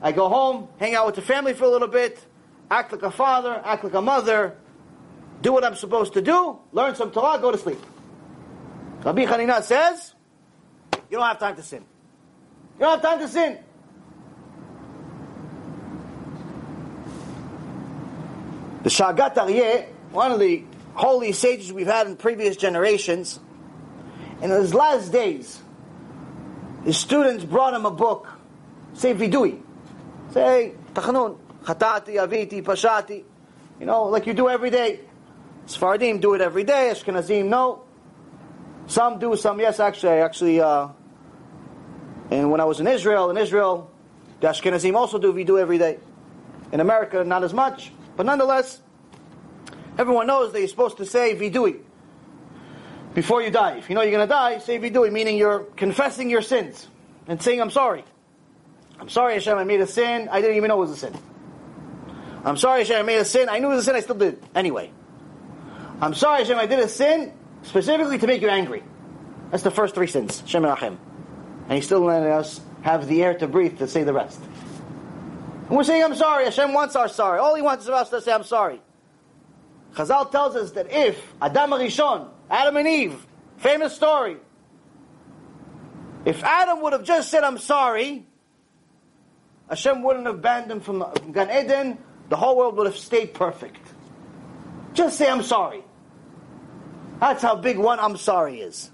I 0.01 0.11
go 0.11 0.29
home, 0.29 0.67
hang 0.79 0.95
out 0.95 1.05
with 1.05 1.15
the 1.15 1.21
family 1.21 1.53
for 1.53 1.65
a 1.65 1.69
little 1.69 1.87
bit, 1.87 2.19
act 2.69 2.91
like 2.91 3.03
a 3.03 3.11
father, 3.11 3.61
act 3.63 3.83
like 3.83 3.93
a 3.93 4.01
mother, 4.01 4.55
do 5.41 5.53
what 5.53 5.63
I'm 5.63 5.75
supposed 5.75 6.13
to 6.13 6.21
do, 6.21 6.59
learn 6.71 6.95
some 6.95 7.11
Torah, 7.11 7.39
go 7.39 7.51
to 7.51 7.57
sleep. 7.57 7.79
Rabbi 9.03 9.25
Hanina 9.25 9.63
says, 9.63 10.13
you 11.09 11.17
don't 11.17 11.25
have 11.25 11.39
time 11.39 11.55
to 11.55 11.63
sin. 11.63 11.83
You 12.75 12.85
don't 12.85 12.91
have 12.91 13.01
time 13.01 13.19
to 13.19 13.27
sin. 13.27 13.57
The 18.83 18.89
Shagat 18.89 19.35
Aryeh, 19.35 19.87
one 20.11 20.31
of 20.31 20.39
the 20.39 20.63
holy 20.93 21.31
sages 21.31 21.73
we've 21.73 21.87
had 21.87 22.07
in 22.07 22.15
previous 22.15 22.55
generations, 22.55 23.39
in 24.41 24.49
his 24.49 24.73
last 24.73 25.11
days, 25.11 25.61
his 26.85 26.97
students 26.97 27.43
brought 27.43 27.73
him 27.73 27.85
a 27.85 27.91
book, 27.91 28.27
say 28.93 29.13
vidui, 29.13 29.61
say 30.31 30.73
tachanun, 30.93 31.37
chatati, 31.69 32.15
aviti, 32.15 32.63
pashati, 32.63 33.23
you 33.79 33.85
know, 33.85 34.05
like 34.05 34.25
you 34.25 34.33
do 34.33 34.49
every 34.49 34.69
day. 34.69 34.99
Sfaradim 35.67 36.19
do 36.19 36.33
it 36.33 36.41
every 36.41 36.63
day. 36.63 36.89
Ashkenazim 36.91 37.47
no. 37.47 37.83
Some 38.87 39.19
do, 39.19 39.35
some 39.35 39.59
yes. 39.59 39.79
Actually, 39.79 40.13
I 40.13 40.17
actually, 40.19 40.61
uh, 40.61 40.89
and 42.31 42.49
when 42.51 42.59
I 42.59 42.65
was 42.65 42.79
in 42.79 42.87
Israel, 42.87 43.29
in 43.29 43.37
Israel, 43.37 43.91
the 44.41 44.47
Ashkenazim 44.47 44.95
also 44.95 45.19
do 45.19 45.43
do 45.43 45.59
every 45.59 45.77
day. 45.77 45.99
In 46.71 46.79
America, 46.79 47.23
not 47.23 47.43
as 47.43 47.53
much. 47.53 47.91
But 48.15 48.25
nonetheless, 48.25 48.81
everyone 49.97 50.27
knows 50.27 50.51
that 50.53 50.59
you're 50.59 50.67
supposed 50.67 50.97
to 50.97 51.05
say 51.05 51.35
vidui 51.35 51.81
before 53.13 53.41
you 53.41 53.51
die. 53.51 53.77
If 53.77 53.89
you 53.89 53.95
know 53.95 54.01
you're 54.01 54.11
going 54.11 54.27
to 54.27 54.31
die, 54.31 54.57
say 54.59 54.79
vidui, 54.79 55.11
meaning 55.11 55.37
you're 55.37 55.59
confessing 55.59 56.29
your 56.29 56.41
sins 56.41 56.87
and 57.27 57.41
saying, 57.41 57.61
I'm 57.61 57.71
sorry. 57.71 58.03
I'm 58.99 59.09
sorry, 59.09 59.35
Hashem, 59.35 59.57
I 59.57 59.63
made 59.63 59.81
a 59.81 59.87
sin. 59.87 60.29
I 60.29 60.41
didn't 60.41 60.57
even 60.57 60.67
know 60.67 60.77
it 60.77 60.87
was 60.87 60.91
a 60.91 60.97
sin. 60.97 61.17
I'm 62.43 62.57
sorry, 62.57 62.79
Hashem, 62.79 62.97
I 62.97 63.03
made 63.03 63.17
a 63.17 63.25
sin. 63.25 63.49
I 63.49 63.59
knew 63.59 63.67
it 63.67 63.75
was 63.75 63.81
a 63.81 63.83
sin, 63.85 63.95
I 63.95 63.99
still 64.01 64.15
did 64.15 64.35
it. 64.35 64.43
Anyway. 64.55 64.91
I'm 66.01 66.13
sorry, 66.13 66.39
Hashem, 66.39 66.57
I 66.57 66.65
did 66.65 66.79
a 66.79 66.87
sin 66.87 67.33
specifically 67.63 68.17
to 68.17 68.27
make 68.27 68.41
you 68.41 68.49
angry. 68.49 68.83
That's 69.51 69.63
the 69.63 69.71
first 69.71 69.95
three 69.95 70.07
sins. 70.07 70.39
Hashem 70.41 70.63
and 70.63 70.73
Achim. 70.73 70.99
And 71.63 71.73
He's 71.73 71.85
still 71.85 72.01
letting 72.01 72.31
us 72.31 72.61
have 72.81 73.07
the 73.07 73.23
air 73.23 73.33
to 73.35 73.47
breathe 73.47 73.79
to 73.79 73.87
say 73.87 74.03
the 74.03 74.13
rest. 74.13 74.39
And 75.67 75.77
we're 75.77 75.83
saying, 75.83 76.03
I'm 76.03 76.15
sorry. 76.15 76.45
Hashem 76.45 76.73
wants 76.73 76.95
our 76.95 77.09
sorry. 77.09 77.39
All 77.39 77.55
He 77.55 77.61
wants 77.61 77.83
is 77.83 77.89
us 77.89 78.09
to 78.11 78.21
say, 78.21 78.31
I'm 78.31 78.43
sorry. 78.43 78.81
Chazal 79.95 80.31
tells 80.31 80.55
us 80.55 80.71
that 80.71 80.91
if 80.91 81.21
Adam 81.41 81.71
HaRishon, 81.71 82.29
Adam 82.49 82.77
and 82.77 82.87
Eve, 82.87 83.27
famous 83.57 83.95
story, 83.95 84.37
if 86.25 86.43
Adam 86.43 86.81
would 86.81 86.93
have 86.93 87.03
just 87.03 87.29
said, 87.29 87.43
I'm 87.43 87.57
sorry, 87.57 88.25
Hashem 89.69 90.03
wouldn't 90.03 90.25
have 90.25 90.41
banned 90.41 90.71
him 90.71 90.79
from 90.79 91.05
Gan 91.31 91.49
Eden, 91.49 91.97
the 92.29 92.35
whole 92.35 92.55
world 92.57 92.77
would 92.77 92.85
have 92.85 92.97
stayed 92.97 93.33
perfect. 93.33 93.85
Just 94.93 95.17
say, 95.17 95.29
I'm 95.29 95.43
sorry. 95.43 95.83
That's 97.19 97.41
how 97.41 97.55
big 97.55 97.77
one 97.77 97.99
I'm 97.99 98.17
sorry 98.17 98.61
is. 98.61 98.89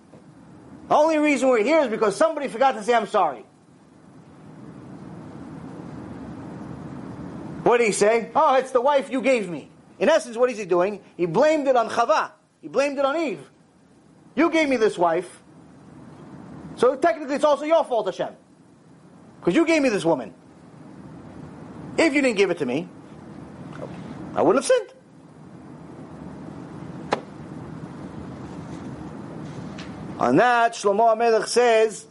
The 0.88 0.95
only 0.95 1.17
reason 1.17 1.49
we're 1.49 1.63
here 1.63 1.79
is 1.81 1.89
because 1.89 2.15
somebody 2.15 2.47
forgot 2.47 2.73
to 2.73 2.83
say, 2.83 2.93
I'm 2.93 3.07
sorry. 3.07 3.45
What 7.63 7.79
did 7.79 7.88
he 7.88 7.93
say? 7.93 8.29
Oh, 8.36 8.55
it's 8.55 8.71
the 8.71 8.81
wife 8.81 9.09
you 9.09 9.21
gave 9.21 9.49
me. 9.49 9.69
In 9.97 10.09
essence, 10.09 10.38
what 10.38 10.49
is 10.51 10.57
he 10.57 10.65
doing? 10.65 11.01
He 11.17 11.25
blamed 11.25 11.67
it 11.67 11.75
on 11.75 11.89
Chava. 11.89 12.31
He 12.61 12.67
blamed 12.67 12.99
it 12.99 13.05
on 13.05 13.17
Eve. 13.17 13.49
You 14.36 14.51
gave 14.51 14.69
me 14.69 14.77
this 14.77 14.97
wife. 14.97 15.41
So 16.75 16.95
technically, 16.95 17.36
it's 17.36 17.43
also 17.43 17.65
your 17.65 17.83
fault, 17.83 18.05
Hashem. 18.05 18.36
Because 19.39 19.55
you 19.55 19.65
gave 19.65 19.81
me 19.81 19.89
this 19.89 20.05
woman. 20.05 20.33
If 21.97 22.13
you 22.13 22.21
didn't 22.21 22.38
give 22.38 22.51
it 22.51 22.57
to 22.59 22.65
me, 22.65 22.89
I 24.36 24.41
wouldn't 24.41 24.65
have 24.65 24.71
sinned. 24.71 24.93
On 30.19 30.36
that, 30.38 30.73
Shlomo 30.73 31.15
HaMelech 31.15 31.47
says, 31.47 32.05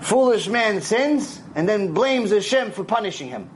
foolish 0.00 0.48
man 0.48 0.80
sins 0.80 1.40
and 1.54 1.68
then 1.68 1.92
blames 1.92 2.30
Hashem 2.30 2.70
for 2.72 2.84
punishing 2.84 3.28
him. 3.28 3.50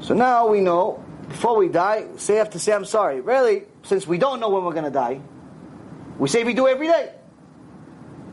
So 0.00 0.12
now 0.12 0.48
we 0.48 0.60
know, 0.60 1.02
before 1.28 1.56
we 1.56 1.68
die, 1.68 2.08
say 2.16 2.36
have 2.36 2.50
to 2.50 2.58
say 2.58 2.72
I'm 2.72 2.84
sorry. 2.84 3.22
Really, 3.22 3.62
since 3.84 4.06
we 4.06 4.18
don't 4.18 4.38
know 4.38 4.50
when 4.50 4.64
we're 4.64 4.72
going 4.74 4.84
to 4.84 4.90
die, 4.90 5.20
we 6.18 6.28
say 6.28 6.44
we 6.44 6.52
do 6.52 6.68
every 6.68 6.88
day. 6.88 7.14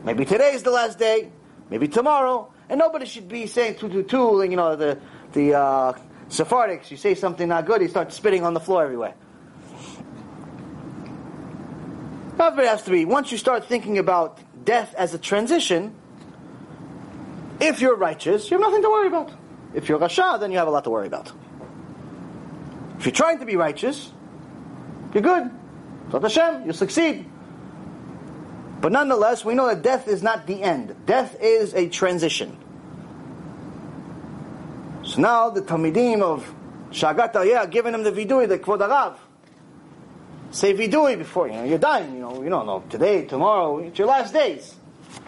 Maybe 0.04 0.26
today 0.26 0.52
is 0.52 0.62
the 0.62 0.70
last 0.70 0.98
day, 0.98 1.32
maybe 1.70 1.88
tomorrow, 1.88 2.52
and 2.68 2.78
nobody 2.78 3.06
should 3.06 3.28
be 3.28 3.46
saying 3.46 3.76
two 3.76 3.88
two 3.88 4.02
two. 4.02 4.42
You 4.42 4.56
know 4.56 4.76
the 4.76 4.98
the 5.32 5.54
uh, 5.54 5.92
Sephardics. 6.28 6.90
You 6.90 6.96
say 6.96 7.14
something 7.14 7.48
not 7.48 7.66
good, 7.66 7.80
he 7.80 7.88
starts 7.88 8.16
spitting 8.16 8.44
on 8.44 8.54
the 8.54 8.60
floor 8.60 8.84
everywhere. 8.84 9.14
However, 12.38 12.62
it 12.62 12.68
has 12.68 12.82
to 12.84 12.90
be. 12.90 13.04
Once 13.04 13.30
you 13.30 13.38
start 13.38 13.66
thinking 13.66 13.98
about 13.98 14.38
death 14.64 14.94
as 14.94 15.14
a 15.14 15.18
transition, 15.18 15.94
if 17.60 17.80
you're 17.80 17.96
righteous, 17.96 18.50
you 18.50 18.56
have 18.56 18.62
nothing 18.62 18.82
to 18.82 18.88
worry 18.88 19.08
about. 19.08 19.30
If 19.74 19.88
you're 19.88 19.98
Rasha, 19.98 20.40
then 20.40 20.50
you 20.50 20.58
have 20.58 20.68
a 20.68 20.70
lot 20.70 20.84
to 20.84 20.90
worry 20.90 21.06
about. 21.06 21.30
If 22.98 23.06
you're 23.06 23.12
trying 23.12 23.38
to 23.38 23.46
be 23.46 23.56
righteous, 23.56 24.12
you're 25.12 25.22
good. 25.22 25.50
Hashem, 26.10 26.66
you 26.66 26.72
succeed. 26.72 27.28
But 28.82 28.90
nonetheless, 28.90 29.44
we 29.44 29.54
know 29.54 29.68
that 29.68 29.82
death 29.82 30.08
is 30.08 30.24
not 30.24 30.48
the 30.48 30.60
end. 30.60 31.06
Death 31.06 31.36
is 31.40 31.72
a 31.72 31.88
transition. 31.88 32.58
So 35.04 35.20
now 35.20 35.50
the 35.50 35.62
Talmidim 35.62 36.20
of 36.20 36.52
Shagat 36.90 37.32
Aryeh 37.32 37.70
giving 37.70 37.94
him 37.94 38.02
the 38.02 38.10
vidui, 38.10 38.48
the 38.48 38.58
Kvod 38.58 38.80
HaRav. 38.80 39.18
Say 40.50 40.74
vidui 40.74 41.16
before 41.16 41.46
you 41.46 41.54
know 41.54 41.62
you're 41.62 41.78
dying. 41.78 42.12
You 42.14 42.18
know 42.22 42.42
you 42.42 42.48
don't 42.48 42.66
know 42.66 42.82
today, 42.90 43.24
tomorrow, 43.24 43.78
it's 43.78 43.96
your 43.96 44.08
last 44.08 44.34
days. 44.34 44.74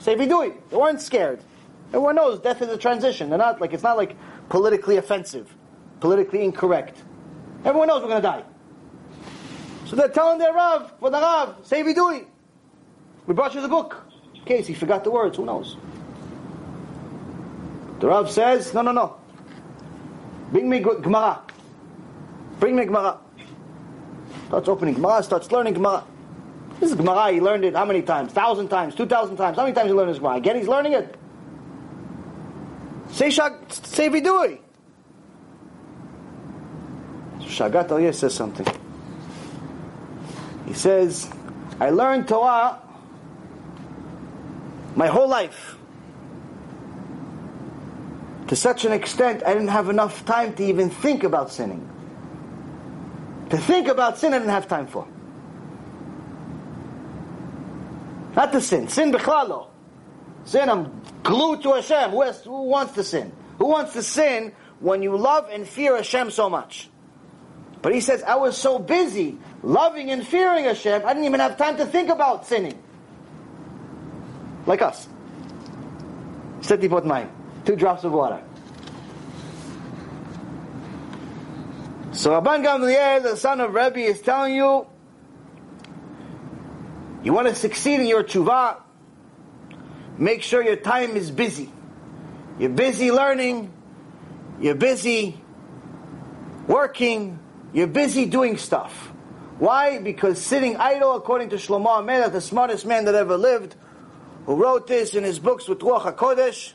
Say 0.00 0.16
vidui. 0.16 0.56
They 0.70 0.76
weren't 0.76 1.00
scared. 1.00 1.40
Everyone 1.90 2.16
knows 2.16 2.40
death 2.40 2.60
is 2.60 2.68
a 2.70 2.76
transition. 2.76 3.28
They're 3.28 3.38
not 3.38 3.60
like 3.60 3.72
it's 3.72 3.84
not 3.84 3.96
like 3.96 4.16
politically 4.48 4.96
offensive, 4.96 5.54
politically 6.00 6.42
incorrect. 6.42 7.00
Everyone 7.64 7.86
knows 7.86 8.02
we're 8.02 8.08
going 8.08 8.20
to 8.20 8.28
die. 8.28 8.44
So 9.86 9.94
they're 9.94 10.08
telling 10.08 10.38
their 10.38 10.52
Rav, 10.52 10.92
for 10.98 11.10
the 11.10 11.20
Rav, 11.20 11.58
say 11.62 11.84
vidui. 11.84 12.26
We 13.26 13.34
brought 13.34 13.54
you 13.54 13.60
the 13.60 13.68
book. 13.68 13.96
In 14.34 14.42
case 14.44 14.66
he 14.66 14.74
forgot 14.74 15.04
the 15.04 15.10
words, 15.10 15.36
who 15.36 15.44
knows? 15.44 15.76
The 18.00 18.08
Rav 18.08 18.30
says, 18.30 18.74
no, 18.74 18.82
no, 18.82 18.92
no. 18.92 19.16
Bring 20.50 20.68
me 20.68 20.80
Gemara. 20.80 21.40
Bring 22.60 22.76
me 22.76 22.84
Gemara. 22.84 23.18
Starts 24.48 24.68
opening 24.68 24.94
Gemara, 24.94 25.22
starts 25.22 25.50
learning 25.50 25.74
Gemara. 25.74 26.04
This 26.80 26.90
is 26.90 26.96
Gemara, 26.96 27.32
he 27.32 27.40
learned 27.40 27.64
it 27.64 27.74
how 27.74 27.84
many 27.84 28.02
times? 28.02 28.32
Thousand 28.32 28.68
times, 28.68 28.94
two 28.94 29.06
thousand 29.06 29.36
times. 29.36 29.56
How 29.56 29.62
many 29.62 29.74
times 29.74 29.88
he 29.88 29.94
learned 29.94 30.10
this 30.10 30.18
Gemara? 30.18 30.36
Again, 30.36 30.56
he's 30.56 30.68
learning 30.68 30.92
it. 30.92 31.16
Say 33.10 33.30
Shag, 33.30 33.54
say 33.68 34.10
Vidui. 34.10 34.58
Shagat 37.40 37.88
Aryeh 37.88 38.14
says 38.14 38.34
something. 38.34 38.66
He 40.66 40.74
says, 40.74 41.30
I 41.80 41.90
learned 41.90 42.28
Torah 42.28 42.80
my 44.94 45.06
whole 45.06 45.28
life. 45.28 45.76
To 48.48 48.56
such 48.56 48.84
an 48.84 48.92
extent, 48.92 49.42
I 49.44 49.54
didn't 49.54 49.68
have 49.68 49.88
enough 49.88 50.24
time 50.24 50.54
to 50.54 50.64
even 50.64 50.90
think 50.90 51.24
about 51.24 51.50
sinning. 51.50 51.88
To 53.50 53.58
think 53.58 53.88
about 53.88 54.18
sin, 54.18 54.34
I 54.34 54.38
didn't 54.38 54.50
have 54.50 54.68
time 54.68 54.86
for. 54.86 55.06
Not 58.36 58.52
to 58.52 58.60
sin. 58.60 58.88
Sin 58.88 59.12
bichlalo. 59.12 59.68
Sin, 60.44 60.68
I'm 60.68 61.02
glued 61.22 61.62
to 61.62 61.74
Hashem. 61.74 62.10
Who, 62.10 62.22
has, 62.22 62.42
who 62.42 62.64
wants 62.64 62.94
to 62.94 63.04
sin? 63.04 63.32
Who 63.58 63.66
wants 63.66 63.92
to 63.94 64.02
sin 64.02 64.52
when 64.80 65.02
you 65.02 65.16
love 65.16 65.48
and 65.50 65.66
fear 65.66 65.96
Hashem 65.96 66.30
so 66.30 66.50
much? 66.50 66.90
But 67.80 67.94
he 67.94 68.00
says, 68.00 68.22
I 68.22 68.36
was 68.36 68.56
so 68.56 68.78
busy 68.78 69.38
loving 69.62 70.10
and 70.10 70.26
fearing 70.26 70.64
Hashem, 70.64 71.02
I 71.04 71.14
didn't 71.14 71.26
even 71.26 71.40
have 71.40 71.56
time 71.56 71.76
to 71.78 71.86
think 71.86 72.10
about 72.10 72.46
sinning. 72.46 72.82
Like 74.66 74.82
us. 74.82 75.08
Setipot 76.60 77.04
mine. 77.04 77.30
Two 77.64 77.76
drops 77.76 78.04
of 78.04 78.12
water. 78.12 78.42
So 82.12 82.30
Rabban 82.30 82.64
Gamliel, 82.64 83.22
the 83.22 83.36
son 83.36 83.60
of 83.60 83.74
Rebbe, 83.74 83.98
is 83.98 84.20
telling 84.20 84.54
you, 84.54 84.86
you 87.24 87.32
want 87.32 87.48
to 87.48 87.54
succeed 87.54 88.00
in 88.00 88.06
your 88.06 88.22
tshuva, 88.22 88.80
make 90.16 90.42
sure 90.42 90.62
your 90.62 90.76
time 90.76 91.16
is 91.16 91.30
busy. 91.30 91.72
You're 92.58 92.70
busy 92.70 93.10
learning, 93.10 93.72
you're 94.60 94.76
busy 94.76 95.40
working, 96.68 97.38
you're 97.72 97.88
busy 97.88 98.26
doing 98.26 98.58
stuff. 98.58 98.92
Why? 99.58 99.98
Because 99.98 100.40
sitting 100.40 100.76
idle, 100.76 101.16
according 101.16 101.50
to 101.50 101.56
Shlomo 101.56 102.00
HaMelech, 102.00 102.32
the 102.32 102.40
smartest 102.40 102.86
man 102.86 103.06
that 103.06 103.14
ever 103.14 103.36
lived, 103.36 103.74
who 104.46 104.56
wrote 104.56 104.86
this 104.86 105.14
in 105.14 105.24
his 105.24 105.38
books 105.38 105.68
with 105.68 105.80
Ruach 105.80 106.14
HaKodesh, 106.14 106.72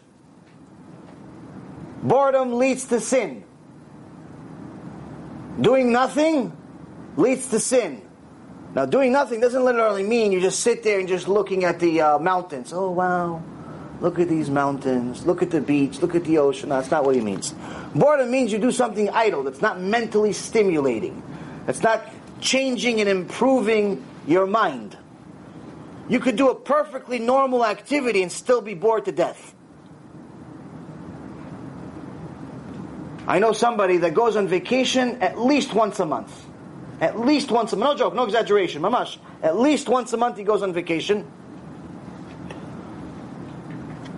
boredom 2.04 2.54
leads 2.58 2.86
to 2.86 3.00
sin. 3.00 3.44
Doing 5.62 5.92
nothing 5.92 6.56
leads 7.18 7.48
to 7.48 7.60
sin. 7.60 8.02
Now, 8.76 8.86
doing 8.86 9.12
nothing 9.12 9.40
doesn't 9.40 9.64
literally 9.64 10.04
mean 10.04 10.32
you 10.32 10.42
just 10.42 10.60
sit 10.60 10.84
there 10.84 11.00
and 11.00 11.08
just 11.08 11.28
looking 11.28 11.64
at 11.64 11.80
the 11.80 12.02
uh, 12.02 12.20
mountains. 12.20 12.72
Oh, 12.72 12.92
wow. 12.92 13.44
Look 14.00 14.20
at 14.20 14.30
these 14.30 14.50
mountains. 14.50 15.26
Look 15.26 15.42
at 15.42 15.50
the 15.50 15.60
beach. 15.60 16.02
Look 16.02 16.16
at 16.16 16.24
the 16.24 16.38
ocean. 16.38 16.70
that's 16.70 16.92
not 16.92 17.04
what 17.04 17.16
he 17.16 17.22
means. 17.22 17.54
Boredom 17.96 18.32
means 18.32 18.52
you 18.52 18.60
do 18.60 18.72
something 18.72 19.10
idle 19.10 19.44
that's 19.44 19.62
not 19.62 19.82
mentally 19.82 20.34
stimulating. 20.34 21.22
That's 21.66 21.82
not 21.82 22.06
changing 22.40 23.02
and 23.02 23.10
improving 23.10 24.06
your 24.28 24.46
mind. 24.46 24.96
You 26.10 26.20
could 26.20 26.36
do 26.36 26.50
a 26.50 26.56
perfectly 26.56 27.20
normal 27.20 27.64
activity 27.64 28.24
and 28.24 28.32
still 28.32 28.62
be 28.62 28.74
bored 28.74 29.06
to 29.06 29.12
death. 29.12 29.56
I 33.28 33.38
know 33.38 33.54
somebody 33.54 33.98
that 33.98 34.16
goes 34.16 34.36
on 34.36 34.48
vacation 34.48 35.22
at 35.22 35.40
least 35.40 35.72
once 35.72 36.00
a 36.00 36.06
month. 36.08 36.48
At 37.00 37.20
least 37.20 37.52
once 37.52 37.74
a 37.74 37.78
month. 37.78 37.92
No 37.92 38.06
joke, 38.06 38.16
no 38.16 38.24
exaggeration. 38.24 38.82
Mamash. 38.82 39.18
At 39.44 39.56
least 39.56 39.88
once 39.88 40.12
a 40.12 40.18
month 40.18 40.38
he 40.38 40.44
goes 40.44 40.64
on 40.64 40.74
vacation. 40.74 41.32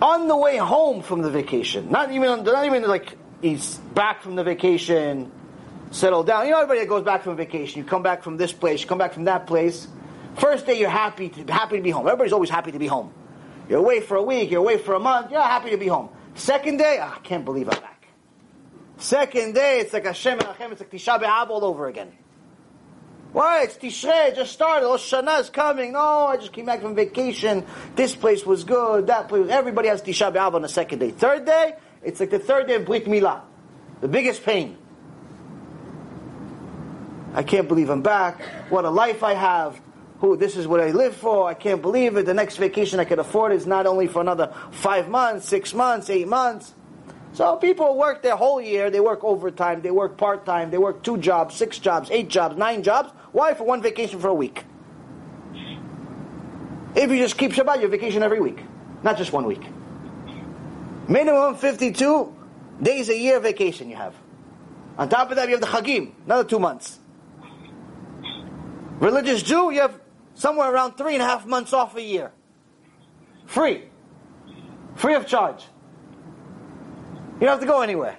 On 0.00 0.28
the 0.28 0.36
way 0.36 0.56
home 0.56 1.02
from 1.02 1.20
the 1.22 1.30
vacation, 1.30 1.90
not 1.90 2.10
even 2.10 2.42
not 2.42 2.66
even 2.66 2.82
like 2.88 3.16
he's 3.40 3.76
back 3.94 4.22
from 4.22 4.34
the 4.34 4.42
vacation, 4.42 5.30
settled 5.92 6.26
down. 6.26 6.46
You 6.46 6.52
know, 6.52 6.56
everybody 6.56 6.80
that 6.80 6.88
goes 6.88 7.04
back 7.04 7.22
from 7.22 7.36
vacation, 7.36 7.78
you 7.78 7.84
come 7.84 8.02
back 8.02 8.24
from 8.24 8.36
this 8.36 8.52
place, 8.52 8.80
you 8.80 8.88
come 8.88 8.98
back 8.98 9.12
from 9.12 9.24
that 9.24 9.46
place. 9.46 9.86
First 10.36 10.66
day, 10.66 10.78
you're 10.78 10.90
happy 10.90 11.28
to 11.28 11.52
happy 11.52 11.76
to 11.76 11.82
be 11.82 11.90
home. 11.90 12.06
Everybody's 12.06 12.32
always 12.32 12.50
happy 12.50 12.72
to 12.72 12.78
be 12.78 12.86
home. 12.86 13.12
You're 13.68 13.78
away 13.78 14.00
for 14.00 14.16
a 14.16 14.22
week, 14.22 14.50
you're 14.50 14.60
away 14.60 14.78
for 14.78 14.94
a 14.94 15.00
month, 15.00 15.30
you're 15.30 15.40
happy 15.40 15.70
to 15.70 15.76
be 15.76 15.86
home. 15.86 16.10
Second 16.34 16.78
day, 16.78 16.98
oh, 17.00 17.12
I 17.14 17.18
can't 17.20 17.44
believe 17.44 17.68
I'm 17.68 17.80
back. 17.80 18.06
Second 18.98 19.54
day, 19.54 19.80
it's 19.80 19.92
like 19.92 20.04
Hashem 20.04 20.38
and 20.38 20.48
Hashem, 20.48 20.72
it's 20.72 20.80
like 20.80 20.90
Tisha 20.90 21.20
B'Av 21.20 21.50
all 21.50 21.64
over 21.64 21.86
again. 21.86 22.12
Why? 23.32 23.62
It's 23.62 23.76
Tishrei, 23.76 24.28
it 24.28 24.36
just 24.36 24.52
started. 24.52 24.86
Rosh 24.86 25.12
Hashanah 25.12 25.40
is 25.40 25.50
coming. 25.50 25.92
No, 25.92 26.26
I 26.26 26.36
just 26.36 26.52
came 26.52 26.66
back 26.66 26.82
from 26.82 26.94
vacation. 26.94 27.64
This 27.96 28.14
place 28.14 28.44
was 28.44 28.64
good, 28.64 29.06
that 29.06 29.28
place. 29.28 29.48
Everybody 29.48 29.88
has 29.88 30.02
Tisha 30.02 30.32
B'Av 30.32 30.54
on 30.54 30.62
the 30.62 30.68
second 30.68 30.98
day. 30.98 31.10
Third 31.10 31.46
day, 31.46 31.74
it's 32.02 32.20
like 32.20 32.30
the 32.30 32.38
third 32.38 32.66
day 32.66 32.74
of 32.74 32.84
Brit 32.84 33.06
Milah. 33.06 33.40
The 34.00 34.08
biggest 34.08 34.44
pain. 34.44 34.76
I 37.34 37.42
can't 37.42 37.68
believe 37.68 37.88
I'm 37.88 38.02
back. 38.02 38.42
What 38.68 38.84
a 38.84 38.90
life 38.90 39.22
I 39.22 39.34
have. 39.34 39.80
Who, 40.22 40.36
this 40.36 40.56
is 40.56 40.68
what 40.68 40.78
I 40.78 40.92
live 40.92 41.16
for. 41.16 41.48
I 41.48 41.54
can't 41.54 41.82
believe 41.82 42.16
it. 42.16 42.26
The 42.26 42.32
next 42.32 42.56
vacation 42.56 43.00
I 43.00 43.04
can 43.04 43.18
afford 43.18 43.50
is 43.50 43.66
not 43.66 43.88
only 43.88 44.06
for 44.06 44.20
another 44.20 44.54
five 44.70 45.08
months, 45.08 45.48
six 45.48 45.74
months, 45.74 46.08
eight 46.10 46.28
months. 46.28 46.74
So 47.32 47.56
people 47.56 47.98
work 47.98 48.22
their 48.22 48.36
whole 48.36 48.60
year, 48.60 48.88
they 48.88 49.00
work 49.00 49.24
overtime, 49.24 49.82
they 49.82 49.90
work 49.90 50.16
part 50.16 50.46
time, 50.46 50.70
they 50.70 50.78
work 50.78 51.02
two 51.02 51.18
jobs, 51.18 51.56
six 51.56 51.76
jobs, 51.80 52.08
eight 52.12 52.28
jobs, 52.28 52.56
nine 52.56 52.84
jobs. 52.84 53.10
Why? 53.32 53.54
For 53.54 53.64
one 53.64 53.82
vacation 53.82 54.20
for 54.20 54.28
a 54.28 54.34
week. 54.34 54.64
If 56.94 57.10
you 57.10 57.18
just 57.18 57.36
keep 57.36 57.50
Shabbat, 57.50 57.80
you 57.80 57.88
vacation 57.88 58.22
every 58.22 58.38
week, 58.38 58.62
not 59.02 59.18
just 59.18 59.32
one 59.32 59.44
week. 59.44 59.66
Minimum 61.08 61.56
52 61.56 62.36
days 62.80 63.08
a 63.08 63.18
year 63.18 63.40
vacation 63.40 63.90
you 63.90 63.96
have. 63.96 64.14
On 64.98 65.08
top 65.08 65.30
of 65.30 65.36
that, 65.36 65.48
you 65.48 65.56
have 65.56 65.60
the 65.60 65.66
Chagim, 65.66 66.12
another 66.26 66.44
two 66.48 66.60
months. 66.60 67.00
Religious 69.00 69.42
Jew, 69.42 69.72
you 69.72 69.80
have 69.80 69.98
somewhere 70.42 70.72
around 70.72 70.98
three 70.98 71.14
and 71.14 71.22
a 71.22 71.24
half 71.24 71.46
months 71.46 71.72
off 71.72 71.94
a 71.94 72.02
year. 72.02 72.32
Free. 73.46 73.84
Free 74.96 75.14
of 75.14 75.24
charge. 75.24 75.64
You 77.34 77.46
don't 77.46 77.50
have 77.50 77.60
to 77.60 77.66
go 77.66 77.80
anywhere. 77.80 78.16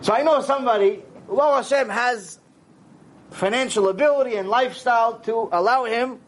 So 0.00 0.12
I 0.12 0.22
know 0.22 0.40
somebody, 0.42 1.02
Allah 1.28 1.56
Hashem 1.56 1.88
has 1.88 2.38
financial 3.32 3.88
ability 3.88 4.36
and 4.36 4.48
lifestyle 4.48 5.18
to 5.20 5.48
allow 5.50 5.84
him 5.86 6.20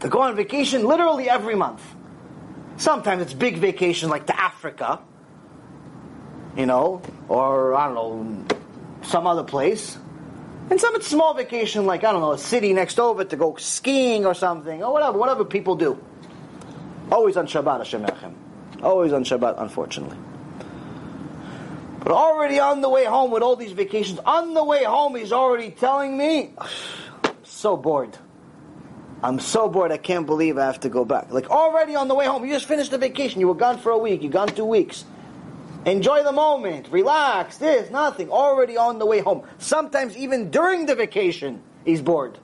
to 0.00 0.08
go 0.08 0.22
on 0.22 0.34
vacation 0.34 0.84
literally 0.86 1.28
every 1.28 1.56
month. 1.56 1.82
Sometimes 2.78 3.20
it's 3.20 3.34
big 3.34 3.58
vacation 3.58 4.08
like 4.08 4.26
to 4.28 4.40
Africa, 4.40 5.00
you 6.56 6.64
know, 6.64 7.02
or 7.28 7.74
I 7.74 7.92
don't 7.92 7.94
know, 7.94 8.56
some 9.02 9.26
other 9.26 9.44
place. 9.44 9.98
And 10.70 10.80
some 10.80 10.94
it's 10.96 11.06
small 11.06 11.34
vacation 11.34 11.86
like, 11.86 12.04
I 12.04 12.12
don't 12.12 12.20
know, 12.20 12.32
a 12.32 12.38
city 12.38 12.72
next 12.72 13.00
over 13.00 13.24
to 13.24 13.36
go 13.36 13.56
skiing 13.56 14.26
or 14.26 14.34
something, 14.34 14.82
or 14.82 14.92
whatever, 14.92 15.18
whatever 15.18 15.44
people 15.44 15.76
do. 15.76 15.98
Always 17.10 17.36
on 17.36 17.46
Shabbat, 17.46 17.78
Hashem 17.78 18.02
Echem. 18.04 18.34
Always 18.82 19.12
on 19.12 19.24
Shabbat, 19.24 19.60
unfortunately. 19.60 20.18
But 22.00 22.12
already 22.12 22.60
on 22.60 22.80
the 22.80 22.88
way 22.88 23.04
home 23.04 23.30
with 23.30 23.42
all 23.42 23.56
these 23.56 23.72
vacations, 23.72 24.18
on 24.20 24.54
the 24.54 24.62
way 24.62 24.84
home, 24.84 25.16
he's 25.16 25.32
already 25.32 25.70
telling 25.70 26.16
me, 26.16 26.52
so 27.42 27.76
bored. 27.76 28.16
I'm 29.22 29.40
so 29.40 29.68
bored, 29.68 29.90
I 29.90 29.96
can't 29.96 30.26
believe 30.26 30.58
I 30.58 30.66
have 30.66 30.80
to 30.80 30.88
go 30.88 31.04
back. 31.04 31.32
Like 31.32 31.50
already 31.50 31.96
on 31.96 32.08
the 32.08 32.14
way 32.14 32.26
home, 32.26 32.44
you 32.44 32.52
just 32.52 32.66
finished 32.66 32.90
the 32.92 32.98
vacation, 32.98 33.40
you 33.40 33.48
were 33.48 33.54
gone 33.54 33.78
for 33.78 33.90
a 33.90 33.98
week, 33.98 34.22
you're 34.22 34.30
gone 34.30 34.48
two 34.48 34.64
weeks. 34.64 35.04
Enjoy 35.86 36.22
the 36.22 36.32
moment, 36.32 36.88
relax, 36.90 37.58
this, 37.58 37.90
nothing. 37.90 38.30
Already 38.30 38.76
on 38.76 38.98
the 38.98 39.06
way 39.06 39.20
home. 39.20 39.46
Sometimes 39.58 40.16
even 40.16 40.50
during 40.50 40.86
the 40.86 40.94
vacation, 40.94 41.62
he's 41.84 42.02
bored. 42.02 42.38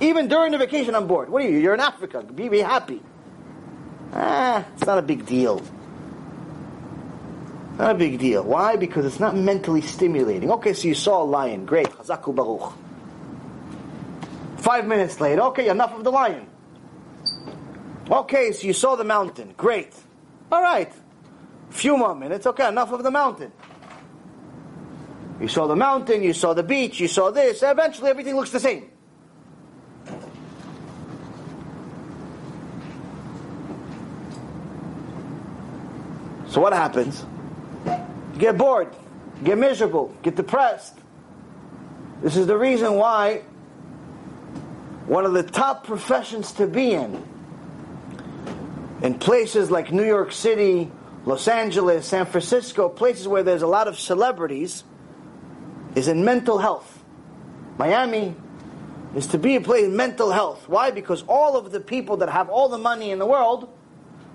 Even 0.00 0.28
during 0.28 0.52
the 0.52 0.58
vacation, 0.58 0.94
I'm 0.94 1.06
bored. 1.06 1.28
What 1.28 1.42
are 1.42 1.48
you? 1.48 1.58
You're 1.58 1.74
in 1.74 1.80
Africa. 1.80 2.22
Be, 2.22 2.48
be 2.48 2.60
happy. 2.60 3.02
Ah, 4.12 4.64
it's 4.74 4.86
not 4.86 4.98
a 4.98 5.02
big 5.02 5.26
deal. 5.26 5.60
Not 7.76 7.92
a 7.92 7.98
big 7.98 8.18
deal. 8.18 8.42
Why? 8.44 8.76
Because 8.76 9.04
it's 9.04 9.20
not 9.20 9.36
mentally 9.36 9.82
stimulating. 9.82 10.50
Okay, 10.52 10.72
so 10.72 10.88
you 10.88 10.94
saw 10.94 11.22
a 11.22 11.24
lion. 11.24 11.66
Great. 11.66 11.88
Chazak 11.88 12.22
u'Baruch. 12.22 12.72
Five 14.58 14.86
minutes 14.86 15.20
later, 15.20 15.42
okay, 15.42 15.68
enough 15.68 15.92
of 15.94 16.04
the 16.04 16.10
lion. 16.10 16.46
Okay, 18.10 18.52
so 18.52 18.66
you 18.66 18.72
saw 18.72 18.96
the 18.96 19.04
mountain. 19.04 19.54
Great. 19.56 19.94
All 20.50 20.62
right. 20.62 20.92
Few 21.70 21.96
more 21.96 22.14
minutes. 22.14 22.46
Okay, 22.46 22.66
enough 22.68 22.92
of 22.92 23.02
the 23.02 23.10
mountain. 23.10 23.52
You 25.40 25.48
saw 25.48 25.66
the 25.66 25.76
mountain, 25.76 26.22
you 26.22 26.32
saw 26.32 26.52
the 26.52 26.62
beach, 26.62 26.98
you 26.98 27.06
saw 27.06 27.30
this. 27.30 27.62
Eventually, 27.62 28.10
everything 28.10 28.34
looks 28.34 28.50
the 28.50 28.60
same. 28.60 28.90
So 36.48 36.60
what 36.60 36.72
happens? 36.72 37.24
You 37.84 38.38
get 38.38 38.58
bored, 38.58 38.88
get 39.44 39.58
miserable, 39.58 40.14
get 40.22 40.34
depressed. 40.34 40.98
This 42.22 42.36
is 42.36 42.46
the 42.48 42.56
reason 42.56 42.94
why 42.94 43.42
one 45.06 45.24
of 45.24 45.34
the 45.34 45.42
top 45.42 45.84
professions 45.86 46.52
to 46.52 46.66
be 46.66 46.92
in 46.92 47.22
in 49.02 49.18
places 49.18 49.70
like 49.70 49.92
New 49.92 50.04
York 50.04 50.32
City, 50.32 50.90
Los 51.28 51.46
Angeles, 51.46 52.06
San 52.06 52.24
Francisco, 52.24 52.88
places 52.88 53.28
where 53.28 53.42
there's 53.42 53.60
a 53.60 53.66
lot 53.66 53.86
of 53.86 53.98
celebrities, 53.98 54.82
is 55.94 56.08
in 56.08 56.24
mental 56.24 56.56
health. 56.56 57.04
Miami 57.76 58.34
is 59.14 59.26
to 59.26 59.38
be 59.38 59.54
a 59.56 59.60
place 59.60 59.84
in 59.84 59.94
mental 59.94 60.30
health. 60.30 60.66
Why? 60.70 60.90
Because 60.90 61.22
all 61.28 61.58
of 61.58 61.70
the 61.70 61.80
people 61.80 62.16
that 62.16 62.30
have 62.30 62.48
all 62.48 62.70
the 62.70 62.78
money 62.78 63.10
in 63.10 63.18
the 63.18 63.26
world 63.26 63.68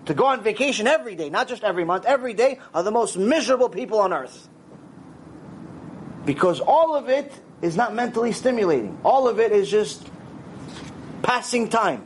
to 0.06 0.14
go 0.14 0.28
on 0.28 0.44
vacation 0.44 0.86
every 0.86 1.15
day, 1.15 1.32
not 1.32 1.48
just 1.48 1.64
every 1.64 1.84
month, 1.84 2.06
every 2.06 2.36
day, 2.36 2.60
are 2.76 2.84
the 2.84 2.91
most 2.91 3.18
miserable 3.18 3.70
people 3.70 3.98
on 3.98 4.14
earth. 4.14 4.48
Because 6.26 6.60
all 6.60 6.94
of 6.94 7.10
it 7.10 7.34
is 7.64 7.76
not 7.76 7.95
mentally 7.95 8.34
stimulating. 8.34 8.99
All 9.03 9.28
of 9.28 9.40
it 9.40 9.52
is 9.52 9.68
just 9.68 10.07
passing 11.24 11.70
time. 11.70 12.06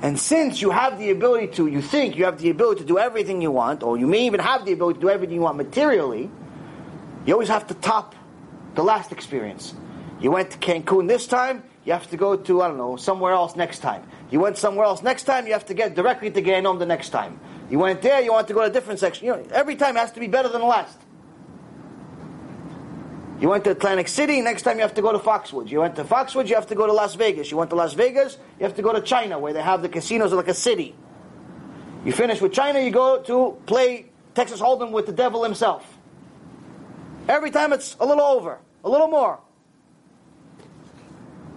And 0.00 0.18
since 0.18 0.62
you 0.62 0.70
have 0.70 0.98
the 0.98 1.10
ability 1.10 1.48
to, 1.54 1.66
you 1.66 1.82
think 1.82 2.16
you 2.16 2.24
have 2.24 2.38
the 2.38 2.50
ability 2.50 2.82
to 2.82 2.86
do 2.86 2.98
everything 2.98 3.42
you 3.42 3.50
want, 3.50 3.82
or 3.82 3.98
you 3.98 4.06
may 4.06 4.26
even 4.26 4.38
have 4.40 4.64
the 4.64 4.72
ability 4.72 5.00
to 5.00 5.00
do 5.00 5.10
everything 5.10 5.34
you 5.34 5.42
want 5.42 5.56
materially, 5.56 6.30
you 7.26 7.32
always 7.32 7.48
have 7.48 7.66
to 7.66 7.74
top 7.74 8.14
the 8.74 8.84
last 8.84 9.10
experience. 9.10 9.74
You 10.20 10.30
went 10.30 10.50
to 10.52 10.58
Cancun 10.58 11.08
this 11.08 11.26
time, 11.26 11.64
you 11.84 11.92
have 11.92 12.08
to 12.10 12.16
go 12.16 12.36
to, 12.36 12.62
I 12.62 12.68
don't 12.68 12.76
know, 12.76 12.96
somewhere 12.96 13.32
else 13.32 13.56
next 13.56 13.80
time. 13.80 14.02
You 14.30 14.38
went 14.40 14.56
somewhere 14.56 14.86
else 14.86 15.02
next 15.02 15.24
time, 15.24 15.46
you 15.46 15.52
have 15.52 15.66
to 15.66 15.74
get 15.74 15.96
directly 15.96 16.30
to 16.30 16.42
Gehenom 16.42 16.78
the 16.78 16.86
next 16.86 17.08
time. 17.10 17.40
You 17.68 17.78
went 17.80 18.00
there, 18.00 18.20
you 18.20 18.32
want 18.32 18.46
to 18.48 18.54
go 18.54 18.60
to 18.60 18.66
a 18.66 18.70
different 18.70 19.00
section. 19.00 19.26
You 19.26 19.32
know, 19.32 19.46
every 19.52 19.74
time 19.74 19.96
has 19.96 20.12
to 20.12 20.20
be 20.20 20.28
better 20.28 20.48
than 20.48 20.60
the 20.60 20.66
last. 20.66 20.96
You 23.40 23.48
went 23.48 23.64
to 23.64 23.70
Atlantic 23.70 24.08
City, 24.08 24.40
next 24.40 24.62
time 24.62 24.76
you 24.76 24.82
have 24.82 24.94
to 24.94 25.02
go 25.02 25.12
to 25.12 25.18
Foxwoods. 25.18 25.70
You 25.70 25.80
went 25.80 25.94
to 25.96 26.04
Foxwoods, 26.04 26.48
you 26.48 26.56
have 26.56 26.66
to 26.68 26.74
go 26.74 26.86
to 26.86 26.92
Las 26.92 27.14
Vegas. 27.14 27.50
You 27.50 27.56
went 27.56 27.70
to 27.70 27.76
Las 27.76 27.94
Vegas, 27.94 28.36
you 28.58 28.66
have 28.66 28.74
to 28.74 28.82
go 28.82 28.92
to 28.92 29.00
China, 29.00 29.38
where 29.38 29.52
they 29.52 29.62
have 29.62 29.80
the 29.80 29.88
casinos 29.88 30.32
like 30.32 30.48
a 30.48 30.54
city. 30.54 30.94
You 32.04 32.12
finish 32.12 32.40
with 32.40 32.52
China, 32.52 32.80
you 32.80 32.90
go 32.90 33.22
to 33.22 33.56
play 33.66 34.06
Texas 34.34 34.60
Hold'em 34.60 34.90
with 34.90 35.06
the 35.06 35.12
devil 35.12 35.44
himself. 35.44 35.98
Every 37.28 37.50
time 37.50 37.72
it's 37.72 37.96
a 38.00 38.06
little 38.06 38.24
over, 38.24 38.58
a 38.82 38.88
little 38.88 39.08
more. 39.08 39.38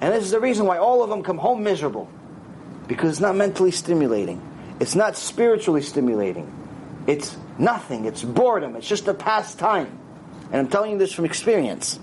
And 0.02 0.14
this 0.14 0.24
is 0.24 0.32
the 0.32 0.40
reason 0.40 0.66
why 0.66 0.78
all 0.78 1.04
of 1.04 1.10
them 1.10 1.24
come 1.24 1.38
home 1.38 1.64
miserable. 1.64 2.10
Because 2.88 3.12
it's 3.12 3.20
not 3.20 3.36
mentally 3.36 3.72
stimulating. 3.72 4.42
It's 4.80 4.96
not 4.96 5.16
spiritually 5.16 5.82
stimulating. 5.82 6.52
It's 7.08 7.38
nothing. 7.58 8.06
It's 8.06 8.24
boredom. 8.24 8.76
It's 8.76 8.88
just 8.88 9.08
a 9.08 9.14
pastime. 9.14 10.01
And 10.52 10.56
I'm 10.56 10.68
telling 10.68 10.92
you 10.92 10.98
this 10.98 11.14
from 11.14 11.26
experience. 11.26 12.00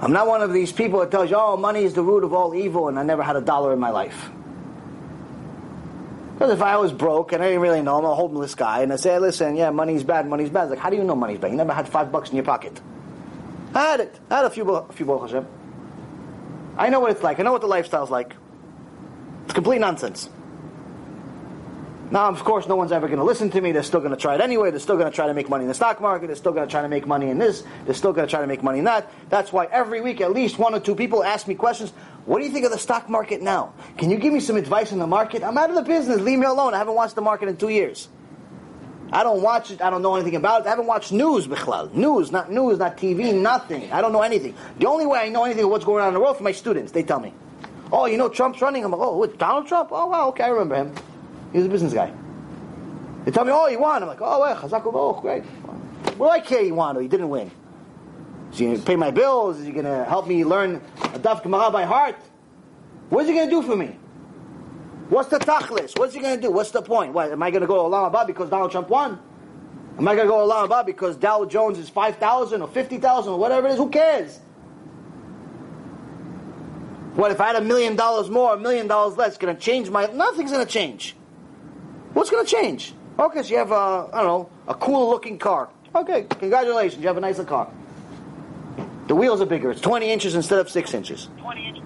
I'm 0.00 0.12
not 0.12 0.26
one 0.26 0.42
of 0.42 0.52
these 0.52 0.72
people 0.72 1.00
that 1.00 1.10
tells 1.10 1.30
you, 1.30 1.36
oh, 1.36 1.56
money 1.56 1.84
is 1.84 1.94
the 1.94 2.02
root 2.02 2.24
of 2.24 2.32
all 2.32 2.54
evil, 2.54 2.88
and 2.88 2.98
I 2.98 3.02
never 3.02 3.22
had 3.22 3.36
a 3.36 3.40
dollar 3.40 3.72
in 3.72 3.78
my 3.78 3.90
life. 3.90 4.30
Because 6.34 6.52
if 6.52 6.62
I 6.62 6.76
was 6.76 6.92
broke 6.92 7.32
and 7.32 7.42
I 7.42 7.46
didn't 7.46 7.62
really 7.62 7.82
know, 7.82 7.98
I'm 7.98 8.04
a 8.04 8.14
homeless 8.14 8.54
guy, 8.56 8.82
and 8.82 8.92
I 8.92 8.96
say, 8.96 9.16
listen, 9.18 9.54
yeah, 9.54 9.70
money's 9.70 10.02
bad, 10.02 10.26
money's 10.26 10.50
bad. 10.50 10.70
Like, 10.70 10.80
how 10.80 10.90
do 10.90 10.96
you 10.96 11.04
know 11.04 11.14
money's 11.14 11.38
bad? 11.38 11.52
You 11.52 11.56
never 11.56 11.72
had 11.72 11.88
five 11.88 12.10
bucks 12.10 12.30
in 12.30 12.36
your 12.36 12.44
pocket. 12.44 12.80
I 13.74 13.82
had 13.82 14.00
it. 14.00 14.18
I 14.28 14.36
had 14.36 14.44
a 14.44 14.50
few, 14.50 14.68
a 14.68 14.92
few. 14.92 15.46
I 16.76 16.88
know 16.88 17.00
what 17.00 17.12
it's 17.12 17.22
like. 17.22 17.38
I 17.38 17.42
know 17.42 17.52
what 17.52 17.60
the 17.60 17.68
lifestyle's 17.68 18.10
like. 18.10 18.34
It's 19.44 19.54
complete 19.54 19.78
nonsense. 19.78 20.28
Now, 22.12 22.28
of 22.28 22.44
course, 22.44 22.68
no 22.68 22.76
one's 22.76 22.92
ever 22.92 23.06
going 23.06 23.20
to 23.20 23.24
listen 23.24 23.48
to 23.52 23.60
me. 23.62 23.72
They're 23.72 23.82
still 23.82 24.00
going 24.00 24.10
to 24.10 24.18
try 24.18 24.34
it 24.34 24.42
anyway. 24.42 24.70
They're 24.70 24.80
still 24.80 24.98
going 24.98 25.10
to 25.10 25.16
try 25.16 25.28
to 25.28 25.32
make 25.32 25.48
money 25.48 25.64
in 25.64 25.68
the 25.68 25.74
stock 25.74 25.98
market. 25.98 26.26
They're 26.26 26.36
still 26.36 26.52
going 26.52 26.68
to 26.68 26.70
try 26.70 26.82
to 26.82 26.88
make 26.88 27.06
money 27.06 27.30
in 27.30 27.38
this. 27.38 27.64
They're 27.86 27.94
still 27.94 28.12
going 28.12 28.26
to 28.26 28.30
try 28.30 28.42
to 28.42 28.46
make 28.46 28.62
money 28.62 28.80
in 28.80 28.84
that. 28.84 29.10
That's 29.30 29.50
why 29.50 29.64
every 29.64 30.02
week, 30.02 30.20
at 30.20 30.30
least 30.30 30.58
one 30.58 30.74
or 30.74 30.80
two 30.80 30.94
people 30.94 31.24
ask 31.24 31.48
me 31.48 31.54
questions. 31.54 31.88
What 32.26 32.40
do 32.40 32.44
you 32.44 32.52
think 32.52 32.66
of 32.66 32.70
the 32.70 32.76
stock 32.76 33.08
market 33.08 33.40
now? 33.40 33.72
Can 33.96 34.10
you 34.10 34.18
give 34.18 34.30
me 34.30 34.40
some 34.40 34.56
advice 34.56 34.92
on 34.92 34.98
the 34.98 35.06
market? 35.06 35.42
I'm 35.42 35.56
out 35.56 35.70
of 35.70 35.74
the 35.74 35.84
business. 35.84 36.20
Leave 36.20 36.38
me 36.38 36.44
alone. 36.44 36.74
I 36.74 36.78
haven't 36.78 36.94
watched 36.94 37.14
the 37.14 37.22
market 37.22 37.48
in 37.48 37.56
two 37.56 37.70
years. 37.70 38.10
I 39.10 39.22
don't 39.22 39.40
watch 39.40 39.70
it. 39.70 39.80
I 39.80 39.88
don't 39.88 40.02
know 40.02 40.14
anything 40.14 40.36
about 40.36 40.60
it. 40.60 40.66
I 40.66 40.70
haven't 40.70 40.86
watched 40.86 41.12
news, 41.12 41.46
Bichlal. 41.46 41.94
News, 41.94 42.30
not 42.30 42.52
news, 42.52 42.78
not 42.78 42.98
TV, 42.98 43.34
nothing. 43.34 43.90
I 43.90 44.02
don't 44.02 44.12
know 44.12 44.22
anything. 44.22 44.54
The 44.78 44.86
only 44.86 45.06
way 45.06 45.18
I 45.20 45.30
know 45.30 45.44
anything 45.44 45.64
of 45.64 45.70
what's 45.70 45.86
going 45.86 46.02
on 46.02 46.08
in 46.08 46.14
the 46.14 46.20
world 46.20 46.36
for 46.36 46.42
my 46.42 46.52
students. 46.52 46.92
They 46.92 47.04
tell 47.04 47.20
me. 47.20 47.32
Oh, 47.90 48.04
you 48.04 48.18
know 48.18 48.28
Trump's 48.28 48.60
running? 48.60 48.84
I'm 48.84 48.90
like, 48.90 49.00
oh, 49.02 49.24
Donald 49.26 49.66
Trump? 49.66 49.88
Oh, 49.92 50.08
wow, 50.08 50.28
okay, 50.28 50.44
I 50.44 50.48
remember 50.48 50.76
him. 50.76 50.94
He 51.52 51.58
was 51.58 51.66
a 51.66 51.70
business 51.70 51.92
guy. 51.92 52.12
They 53.24 53.30
tell 53.30 53.44
me, 53.44 53.52
oh, 53.52 53.68
he 53.68 53.76
won. 53.76 54.02
I'm 54.02 54.08
like, 54.08 54.20
oh, 54.20 54.40
well, 54.40 54.56
Chazak 54.56 54.82
oh, 54.84 55.20
great. 55.20 55.44
Do 56.16 56.28
I 56.28 56.40
care 56.40 56.64
he 56.64 56.72
won 56.72 56.96
or 56.96 57.02
he 57.02 57.08
didn't 57.08 57.28
win? 57.28 57.50
Is 58.52 58.58
he 58.58 58.66
going 58.66 58.78
to 58.78 58.84
pay 58.84 58.96
my 58.96 59.10
bills? 59.10 59.58
Is 59.58 59.66
he 59.66 59.72
going 59.72 59.84
to 59.84 60.04
help 60.04 60.26
me 60.26 60.44
learn 60.44 60.82
a 61.02 61.18
Daf 61.18 61.42
Gemara 61.42 61.70
by 61.70 61.84
heart? 61.84 62.16
What 63.08 63.22
is 63.22 63.28
he 63.28 63.34
going 63.34 63.48
to 63.48 63.50
do 63.50 63.62
for 63.62 63.76
me? 63.76 63.96
What's 65.08 65.28
the 65.28 65.38
tachlis? 65.38 65.98
What's 65.98 66.14
he 66.14 66.20
going 66.20 66.36
to 66.36 66.40
do? 66.40 66.50
What's 66.50 66.70
the 66.70 66.82
point? 66.82 67.12
What, 67.12 67.30
am 67.30 67.42
I 67.42 67.50
going 67.50 67.60
to 67.60 67.66
go 67.66 67.74
to 67.74 67.94
Olam 67.94 68.26
because 68.26 68.48
Donald 68.50 68.70
Trump 68.70 68.88
won? 68.88 69.20
Am 69.98 70.08
I 70.08 70.14
going 70.14 70.26
to 70.26 70.32
go 70.32 70.46
to 70.46 70.52
Olam 70.52 70.86
because 70.86 71.16
Dow 71.16 71.44
Jones 71.44 71.78
is 71.78 71.88
5,000 71.88 72.62
or 72.62 72.68
50,000 72.68 73.32
or 73.32 73.38
whatever 73.38 73.68
it 73.68 73.72
is? 73.72 73.76
Who 73.76 73.90
cares? 73.90 74.38
What 77.14 77.30
if 77.30 77.40
I 77.40 77.48
had 77.48 77.56
a 77.56 77.60
million 77.60 77.94
dollars 77.94 78.30
more, 78.30 78.54
a 78.54 78.58
million 78.58 78.86
dollars 78.86 79.18
less? 79.18 79.36
Going 79.36 79.54
to 79.54 79.60
change 79.60 79.90
my... 79.90 80.06
Nothing's 80.06 80.50
going 80.50 80.64
to 80.66 80.72
change. 80.72 81.14
What's 82.14 82.30
going 82.30 82.44
to 82.44 82.50
change? 82.50 82.94
Oh, 83.18 83.26
okay, 83.26 83.42
so 83.42 83.50
you 83.50 83.58
have 83.58 83.72
a, 83.72 84.08
I 84.12 84.22
don't 84.22 84.26
know, 84.26 84.50
a 84.68 84.74
cool 84.74 85.08
looking 85.08 85.38
car. 85.38 85.68
Okay, 85.94 86.26
congratulations, 86.28 87.02
you 87.02 87.08
have 87.08 87.16
a 87.16 87.20
nicer 87.20 87.44
car. 87.44 87.70
The 89.08 89.14
wheels 89.14 89.40
are 89.40 89.46
bigger. 89.46 89.70
It's 89.70 89.80
20 89.80 90.10
inches 90.10 90.34
instead 90.34 90.58
of 90.58 90.70
6 90.70 90.94
inches. 90.94 91.28
20 91.38 91.68
inches. 91.68 91.82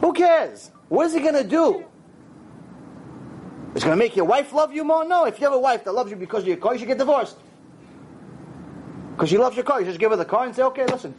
Who 0.00 0.12
cares? 0.12 0.70
What 0.88 1.06
is 1.06 1.14
he 1.14 1.20
going 1.20 1.34
to 1.34 1.44
do? 1.44 1.84
It's 3.74 3.84
going 3.84 3.98
to 3.98 4.02
make 4.02 4.16
your 4.16 4.24
wife 4.24 4.52
love 4.52 4.72
you 4.72 4.84
more? 4.84 5.04
No, 5.04 5.24
if 5.24 5.40
you 5.40 5.46
have 5.46 5.54
a 5.54 5.58
wife 5.58 5.84
that 5.84 5.92
loves 5.92 6.10
you 6.10 6.16
because 6.16 6.42
of 6.42 6.48
your 6.48 6.56
car, 6.56 6.74
you 6.74 6.78
should 6.78 6.88
get 6.88 6.98
divorced. 6.98 7.36
Because 9.12 9.28
she 9.28 9.38
loves 9.38 9.56
your 9.56 9.64
car, 9.64 9.80
you 9.80 9.86
just 9.86 9.98
give 9.98 10.10
her 10.10 10.16
the 10.16 10.24
car 10.24 10.46
and 10.46 10.54
say, 10.54 10.62
okay, 10.62 10.86
listen. 10.86 11.14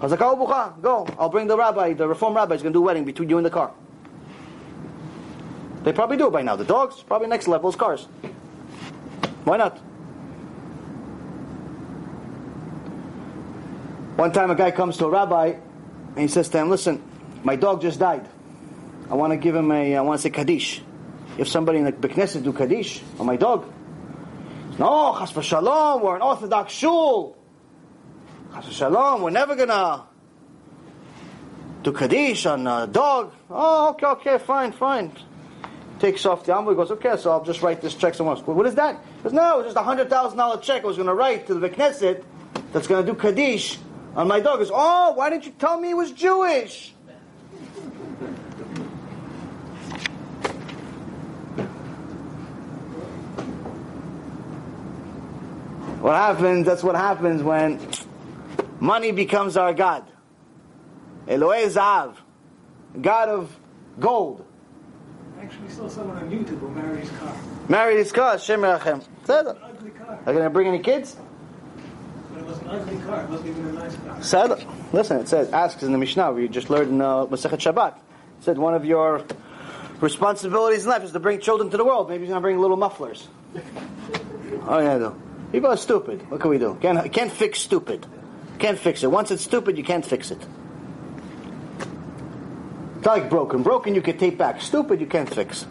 Go, 0.00 1.06
I'll 1.18 1.28
bring 1.28 1.46
the 1.46 1.56
rabbi, 1.56 1.92
the 1.92 2.08
reform 2.08 2.34
rabbi 2.34 2.54
is 2.54 2.62
going 2.62 2.72
to 2.72 2.76
do 2.76 2.82
a 2.82 2.86
wedding 2.86 3.04
between 3.04 3.28
you 3.28 3.36
and 3.36 3.46
the 3.46 3.50
car. 3.50 3.72
They 5.84 5.92
probably 5.92 6.16
do 6.16 6.30
by 6.30 6.42
now. 6.42 6.56
The 6.56 6.64
dogs, 6.64 7.02
probably 7.02 7.28
next 7.28 7.48
level 7.48 7.68
is 7.68 7.76
cars. 7.76 8.06
Why 9.44 9.56
not? 9.56 9.78
One 14.16 14.30
time 14.30 14.50
a 14.50 14.54
guy 14.54 14.70
comes 14.70 14.96
to 14.98 15.06
a 15.06 15.10
rabbi 15.10 15.54
and 15.56 16.18
he 16.18 16.28
says 16.28 16.48
to 16.50 16.58
him, 16.58 16.70
listen, 16.70 17.02
my 17.42 17.56
dog 17.56 17.82
just 17.82 17.98
died. 17.98 18.28
I 19.10 19.14
want 19.14 19.32
to 19.32 19.36
give 19.36 19.56
him 19.56 19.72
a, 19.72 19.96
I 19.96 20.00
want 20.02 20.18
to 20.18 20.22
say 20.22 20.30
Kaddish. 20.30 20.82
If 21.38 21.48
somebody 21.48 21.78
in 21.78 21.84
the 21.84 21.92
Beit 21.92 22.12
Knesset 22.12 22.44
do 22.44 22.52
Kaddish 22.52 23.02
on 23.18 23.26
my 23.26 23.36
dog. 23.36 23.72
No, 24.78 25.16
Chas 25.18 25.32
v'shalom, 25.32 26.02
we're 26.02 26.16
an 26.16 26.22
Orthodox 26.22 26.72
shul. 26.72 27.36
Chas 28.54 28.66
v'shalom, 28.66 29.22
we're 29.22 29.30
never 29.30 29.56
gonna 29.56 30.04
do 31.82 31.92
Kaddish 31.92 32.46
on 32.46 32.66
a 32.66 32.86
dog. 32.86 33.32
Oh, 33.50 33.90
okay, 33.90 34.06
okay, 34.06 34.38
fine, 34.38 34.72
fine 34.72 35.12
takes 36.02 36.26
off 36.26 36.44
the 36.44 36.54
envelope. 36.54 36.76
Goes, 36.76 36.90
okay, 36.90 37.16
so 37.16 37.30
I'll 37.30 37.44
just 37.44 37.62
write 37.62 37.80
this 37.80 37.94
check 37.94 38.14
somewhere 38.14 38.34
else. 38.34 38.44
What 38.44 38.66
is 38.66 38.74
that? 38.74 39.00
He 39.18 39.22
goes, 39.22 39.32
no, 39.32 39.54
it 39.54 39.56
was 39.58 39.66
just 39.66 39.76
a 39.76 39.82
hundred 39.82 40.10
thousand 40.10 40.36
dollar 40.36 40.60
check 40.60 40.82
I 40.82 40.86
was 40.88 40.96
going 40.96 41.06
to 41.06 41.14
write 41.14 41.46
to 41.46 41.54
the 41.54 41.70
Knesset 41.70 42.24
that's 42.72 42.88
going 42.88 43.06
to 43.06 43.12
do 43.12 43.16
Kaddish 43.16 43.78
on 44.16 44.26
my 44.26 44.40
dog. 44.40 44.58
He 44.58 44.64
goes, 44.64 44.72
oh, 44.74 45.12
why 45.12 45.30
didn't 45.30 45.46
you 45.46 45.52
tell 45.52 45.80
me 45.80 45.88
he 45.88 45.94
was 45.94 46.10
Jewish? 46.10 46.92
What 56.00 56.16
happens, 56.16 56.66
that's 56.66 56.82
what 56.82 56.96
happens 56.96 57.44
when 57.44 57.78
money 58.80 59.12
becomes 59.12 59.56
our 59.56 59.72
God. 59.72 60.04
Elohei 61.28 61.66
Zahav, 61.66 62.16
God 63.00 63.28
of 63.28 63.56
gold. 64.00 64.44
Saw 65.82 65.88
someone 65.88 66.16
on 66.16 66.30
YouTube 66.30 66.60
who 66.60 66.68
married 66.68 67.00
his 67.00 67.10
car. 67.10 67.36
Married 67.68 67.96
his 67.98 68.12
car, 68.12 68.38
Shem 68.38 68.60
Rachem. 68.60 69.02
Are 69.28 69.56
you 69.84 70.24
going 70.26 70.44
to 70.44 70.50
bring 70.50 70.68
any 70.68 70.78
kids? 70.78 71.16
But 72.30 72.38
it 72.38 72.46
was 72.46 72.58
an 72.60 72.68
ugly 72.68 72.98
car. 72.98 73.24
It 73.24 73.30
wasn't 73.30 73.48
even 73.48 73.66
a 73.66 73.72
nice 73.72 73.96
car. 73.96 74.22
Said, 74.22 74.66
listen, 74.92 75.16
it 75.16 75.28
says, 75.28 75.50
asks 75.50 75.82
in 75.82 75.90
the 75.90 75.98
Mishnah, 75.98 76.30
we 76.30 76.46
just 76.46 76.70
learned 76.70 76.90
in 76.90 77.00
uh, 77.00 77.26
Masechet 77.26 77.58
Shabbat. 77.58 77.96
It 77.96 78.02
said 78.42 78.58
one 78.58 78.74
of 78.74 78.84
your 78.84 79.24
responsibilities 79.98 80.84
in 80.84 80.90
life 80.90 81.02
is 81.02 81.10
to 81.10 81.18
bring 81.18 81.40
children 81.40 81.68
to 81.70 81.76
the 81.76 81.84
world. 81.84 82.08
Maybe 82.08 82.20
he's 82.20 82.28
going 82.28 82.40
to 82.40 82.46
bring 82.46 82.60
little 82.60 82.76
mufflers. 82.76 83.26
oh, 83.56 84.78
yeah, 84.78 84.98
though. 84.98 85.16
People 85.50 85.70
are 85.70 85.76
stupid. 85.76 86.30
What 86.30 86.40
can 86.40 86.50
we 86.50 86.58
do? 86.58 86.78
Can't, 86.80 87.12
can't 87.12 87.32
fix 87.32 87.58
stupid. 87.58 88.06
Can't 88.60 88.78
fix 88.78 89.02
it. 89.02 89.10
Once 89.10 89.32
it's 89.32 89.42
stupid, 89.42 89.76
you 89.76 89.84
can't 89.84 90.06
fix 90.06 90.30
it. 90.30 90.46
It's 93.02 93.08
like 93.08 93.28
broken. 93.28 93.64
Broken, 93.64 93.96
you 93.96 94.00
can 94.00 94.16
tape 94.16 94.38
back. 94.38 94.60
Stupid, 94.60 95.00
you 95.00 95.08
can't 95.08 95.28
fix. 95.28 95.66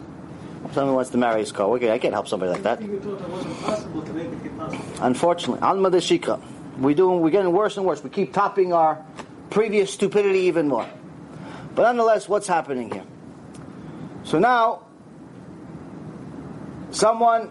Someone 0.72 0.96
wants 0.96 1.08
to 1.12 1.16
marry 1.16 1.40
his 1.40 1.50
car. 1.50 1.66
Okay, 1.76 1.90
I 1.90 1.96
can't 1.96 2.12
help 2.12 2.28
somebody 2.28 2.52
like 2.52 2.62
that. 2.64 2.82
You 2.82 3.00
thought 3.00 3.18
that 3.20 3.30
wasn't 3.30 3.58
possible 3.62 4.02
to 4.02 4.12
make 4.12 4.26
it 4.26 4.58
possible. 4.58 4.84
Unfortunately, 5.00 5.62
alma 5.62 5.90
de 5.90 5.96
shikra. 5.96 6.38
We 6.78 6.92
do. 6.92 7.08
We're 7.08 7.30
getting 7.30 7.50
worse 7.52 7.78
and 7.78 7.86
worse. 7.86 8.04
We 8.04 8.10
keep 8.10 8.34
topping 8.34 8.74
our 8.74 9.02
previous 9.48 9.90
stupidity 9.90 10.40
even 10.40 10.68
more. 10.68 10.86
But 11.74 11.84
nonetheless, 11.84 12.28
what's 12.28 12.46
happening 12.46 12.90
here? 12.90 13.06
So 14.24 14.38
now, 14.38 14.82
someone 16.90 17.50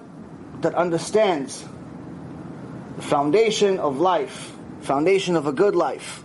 that 0.62 0.76
understands 0.76 1.66
the 2.98 3.02
foundation 3.02 3.80
of 3.80 3.99
life, 3.99 4.56
foundation 4.82 5.36
of 5.36 5.48
a 5.48 5.52
good 5.52 5.74
life, 5.74 6.24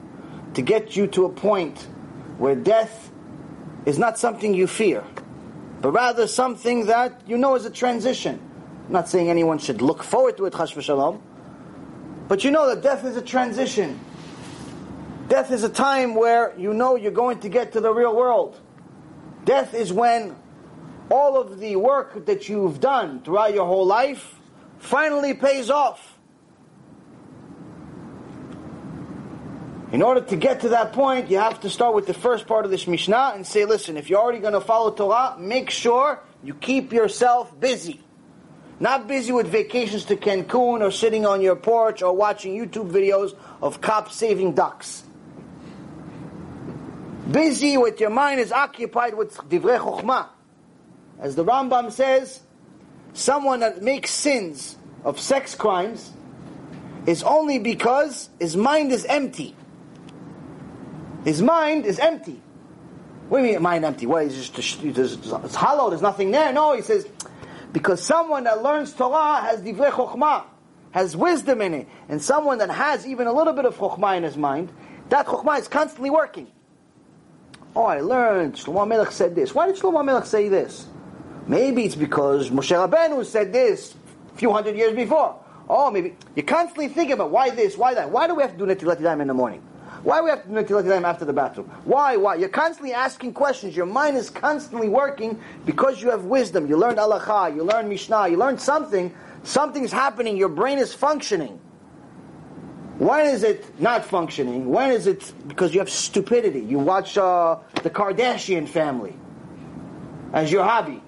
to 0.53 0.61
get 0.61 0.95
you 0.95 1.07
to 1.07 1.25
a 1.25 1.31
point 1.31 1.87
where 2.37 2.55
death 2.55 3.06
is 3.87 3.99
not 3.99 4.19
something 4.19 4.53
you 4.53 4.67
fear, 4.67 5.03
but 5.81 5.93
rather 5.93 6.27
something 6.27 6.87
that 6.87 7.23
you 7.27 7.39
know 7.39 7.55
is 7.55 7.65
a 7.65 7.71
transition. 7.71 8.41
I'm 8.87 8.93
not 8.93 9.09
saying 9.09 9.31
anyone 9.31 9.59
should 9.59 9.81
look 9.81 10.03
forward 10.03 10.37
to 10.37 10.47
it, 10.47 10.53
chas 10.53 10.73
v'shalom, 10.73 11.21
but 12.29 12.45
you 12.45 12.51
know 12.51 12.67
that 12.69 12.83
death 12.83 13.05
is 13.05 13.17
a 13.17 13.23
transition. 13.23 13.99
Death 15.29 15.51
is 15.51 15.65
a 15.65 15.69
time 15.69 16.15
where 16.15 16.53
you 16.59 16.75
know 16.75 16.97
you're 16.97 17.11
going 17.11 17.41
to 17.41 17.49
get 17.49 17.73
to 17.73 17.81
the 17.81 17.93
real 17.93 18.15
world. 18.15 18.61
Death 19.45 19.75
is 19.75 19.93
when 19.93 20.37
all 21.09 21.41
of 21.41 21.61
the 21.61 21.77
work 21.77 22.27
that 22.27 22.49
you've 22.49 22.81
done 22.81 23.23
throughout 23.23 23.55
your 23.55 23.67
whole 23.67 23.87
life 23.87 24.35
finally 24.79 25.35
pays 25.35 25.71
off. 25.71 26.16
In 29.97 30.03
order 30.03 30.21
to 30.21 30.37
get 30.37 30.61
to 30.61 30.69
that 30.69 30.93
point, 30.93 31.31
you 31.31 31.39
have 31.39 31.61
to 31.61 31.71
start 31.71 31.95
with 31.95 32.07
the 32.07 32.13
first 32.13 32.47
part 32.47 32.67
of 32.67 32.71
this 32.71 32.87
Mishnah 32.87 33.33
and 33.35 33.47
say, 33.47 33.65
listen, 33.65 33.97
if 33.97 34.11
you're 34.11 34.21
already 34.21 34.41
going 34.41 34.53
to 34.53 34.61
follow 34.61 34.91
Torah, 34.91 35.37
make 35.39 35.71
sure 35.71 36.23
you 36.45 36.53
keep 36.53 36.93
yourself 36.93 37.59
busy. 37.59 38.03
Not 38.79 39.09
busy 39.09 39.33
with 39.33 39.47
vacations 39.47 40.05
to 40.05 40.17
Cancun 40.17 40.83
or 40.83 40.91
sitting 40.91 41.25
on 41.25 41.41
your 41.41 41.57
porch 41.57 42.03
or 42.03 42.15
watching 42.15 42.55
YouTube 42.55 42.91
videos 42.91 43.35
of 43.63 43.81
cops 43.81 44.15
saving 44.15 44.53
ducks. 44.53 45.03
Busy 47.31 47.79
with 47.79 47.99
your 47.99 48.11
mind 48.11 48.39
is 48.39 48.53
occupied 48.53 49.15
with 49.15 49.35
divrei 49.49 49.79
chokhmah. 49.79 50.29
As 51.19 51.37
the 51.37 51.45
Rambam 51.47 51.91
says, 51.91 52.43
someone 53.15 53.61
that 53.61 53.81
makes 53.81 54.11
sins 54.11 54.77
of 55.05 55.19
sex 55.19 55.55
crimes 55.55 56.13
is 57.07 57.23
only 57.23 57.59
because 57.59 58.29
his 58.39 58.59
mind 58.59 58.93
is 58.93 59.07
empty. 59.07 59.57
His 61.27 61.43
mind 61.43 61.87
is 61.87 61.99
empty. 61.99 62.41
What 63.29 63.41
do 63.41 63.47
you 63.47 63.55
mean 63.55 63.63
mind 63.63 63.85
empty? 63.85 64.07
What 64.07 64.23
is 64.27 64.49
just 64.49 64.81
it's 64.85 65.55
hollow? 65.57 65.91
There's 65.91 66.01
nothing 66.01 66.31
there. 66.31 66.53
No, 66.53 66.77
he 66.77 66.83
says 66.83 67.05
because 67.73 68.01
someone 68.01 68.45
that 68.45 68.63
learns 68.63 68.93
Torah 68.93 69.41
has 69.41 69.61
divrei 69.61 69.91
chokhmah, 69.91 70.45
has 70.93 71.17
wisdom 71.17 71.63
in 71.63 71.75
it, 71.75 71.89
and 72.09 72.23
someone 72.23 72.59
that 72.59 72.71
has 72.71 73.05
even 73.09 73.27
a 73.27 73.33
little 73.33 73.55
bit 73.55 73.65
of 73.65 73.77
chokhmah 73.77 74.19
in 74.19 74.23
his 74.23 74.37
mind, 74.37 74.71
that 75.09 75.27
chokhmah 75.27 75.59
is 75.59 75.67
constantly 75.67 76.11
working. 76.11 76.47
Oh, 77.75 77.87
I 77.87 78.03
learned 78.03 78.55
Shlomo 78.55 78.87
Melech 78.87 79.11
said 79.11 79.35
this. 79.35 79.53
Why 79.53 79.67
did 79.67 79.75
Shlomo 79.75 80.05
Melech 80.05 80.27
say 80.27 80.49
this? 80.49 80.87
Maybe 81.49 81.87
it's 81.87 81.97
because 81.97 82.51
Moshe 82.51 82.71
Rabbeinu 82.71 83.27
said 83.27 83.53
this 83.53 83.97
a 84.33 84.39
few 84.39 84.53
hundred 84.53 84.77
years 84.77 84.95
before. 84.95 85.43
Oh, 85.69 85.91
maybe 85.91 86.15
you're 86.37 86.47
constantly 86.47 86.87
thinking 86.87 87.15
about 87.15 87.33
why 87.33 87.51
this, 87.51 87.77
why 87.77 87.95
that. 87.95 88.13
Why 88.13 88.29
do 88.29 88.37
we 88.37 88.43
have 88.43 88.57
to 88.57 88.59
do 88.59 88.65
Netilat 88.65 89.01
Yadayim 89.01 89.23
in 89.23 89.27
the 89.27 89.35
morning? 89.35 89.65
Why 90.07 90.21
we 90.21 90.31
have 90.31 90.45
to 90.45 90.49
do 90.49 90.55
Netilat 90.55 91.03
after 91.03 91.25
the 91.25 91.33
bathroom? 91.33 91.67
Why? 91.85 92.17
Why? 92.17 92.37
You're 92.37 92.49
constantly 92.49 92.93
asking 92.93 93.33
questions. 93.33 93.77
Your 93.77 93.87
mind 93.87 94.17
is 94.17 94.31
constantly 94.31 94.89
working 94.89 95.41
because 95.65 96.01
you 96.01 96.11
have 96.11 96.27
wisdom. 96.27 96.69
You 96.69 96.77
learned 96.77 96.99
Halacha, 96.99 97.53
you 97.57 97.65
learned 97.65 97.89
Mishnah, 97.89 98.29
you 98.29 98.37
learned 98.37 98.61
something. 98.61 99.13
Something's 99.43 99.91
happening. 99.91 100.37
Your 100.37 100.49
brain 100.49 100.79
is 100.79 100.95
functioning. 100.95 101.59
When 102.99 103.27
is 103.27 103.43
it 103.43 103.81
not 103.81 104.05
functioning? 104.05 104.69
When 104.69 104.93
is 104.93 105.09
it 105.09 105.33
because 105.49 105.75
you 105.75 105.81
have 105.81 105.91
stupidity? 105.91 106.61
You 106.61 106.79
watch 106.79 107.19
uh, 107.19 107.59
the 107.83 107.91
Kardashian 107.91 108.69
family 108.69 109.17
as 110.33 110.53
your 110.53 110.63
hobby. 110.63 111.03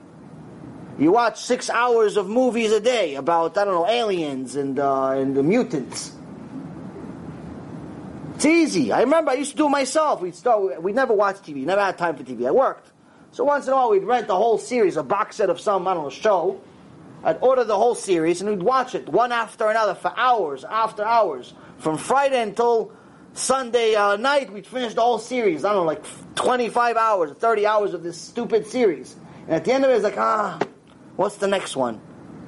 You 0.98 1.12
watch 1.12 1.40
six 1.40 1.70
hours 1.70 2.16
of 2.16 2.28
movies 2.28 2.72
a 2.72 2.80
day 2.80 3.14
about 3.14 3.56
I 3.58 3.64
don't 3.64 3.74
know 3.74 3.86
aliens 3.88 4.56
and 4.56 4.76
uh, 4.76 5.10
and 5.10 5.36
the 5.36 5.44
mutants. 5.44 6.17
It's 8.38 8.46
easy. 8.46 8.92
I 8.92 9.00
remember 9.00 9.32
I 9.32 9.34
used 9.34 9.50
to 9.50 9.56
do 9.56 9.66
it 9.66 9.70
myself. 9.70 10.20
We'd 10.20 10.32
start. 10.32 10.80
We 10.80 10.92
never 10.92 11.12
watched 11.12 11.42
TV. 11.42 11.66
Never 11.66 11.80
had 11.80 11.98
time 11.98 12.14
for 12.14 12.22
TV. 12.22 12.46
I 12.46 12.52
worked. 12.52 12.92
So 13.32 13.42
once 13.42 13.66
in 13.66 13.72
a 13.72 13.74
while 13.74 13.90
we'd 13.90 14.04
rent 14.04 14.28
the 14.28 14.36
whole 14.36 14.58
series, 14.58 14.96
a 14.96 15.02
box 15.02 15.34
set 15.34 15.50
of 15.50 15.58
some 15.58 15.88
I 15.88 15.94
don't 15.94 16.04
know 16.04 16.10
show. 16.10 16.60
I'd 17.24 17.38
order 17.40 17.64
the 17.64 17.74
whole 17.74 17.96
series 17.96 18.40
and 18.40 18.48
we'd 18.48 18.62
watch 18.62 18.94
it 18.94 19.08
one 19.08 19.32
after 19.32 19.68
another 19.68 19.96
for 19.96 20.16
hours 20.16 20.62
after 20.62 21.02
hours. 21.02 21.52
From 21.78 21.98
Friday 21.98 22.40
until 22.40 22.92
Sunday 23.32 23.96
uh, 23.96 24.14
night, 24.14 24.52
we'd 24.52 24.68
finish 24.68 24.94
the 24.94 25.00
whole 25.00 25.18
series. 25.18 25.64
I 25.64 25.72
don't 25.72 25.78
know, 25.78 25.84
like 25.84 26.04
25 26.36 26.96
hours, 26.96 27.32
or 27.32 27.34
30 27.34 27.66
hours 27.66 27.92
of 27.92 28.04
this 28.04 28.20
stupid 28.20 28.68
series. 28.68 29.16
And 29.48 29.56
at 29.56 29.64
the 29.64 29.72
end 29.72 29.84
of 29.84 29.90
it, 29.90 29.94
it's 29.94 30.04
like, 30.04 30.16
ah, 30.16 30.60
what's 31.16 31.38
the 31.38 31.48
next 31.48 31.74
one? 31.74 32.00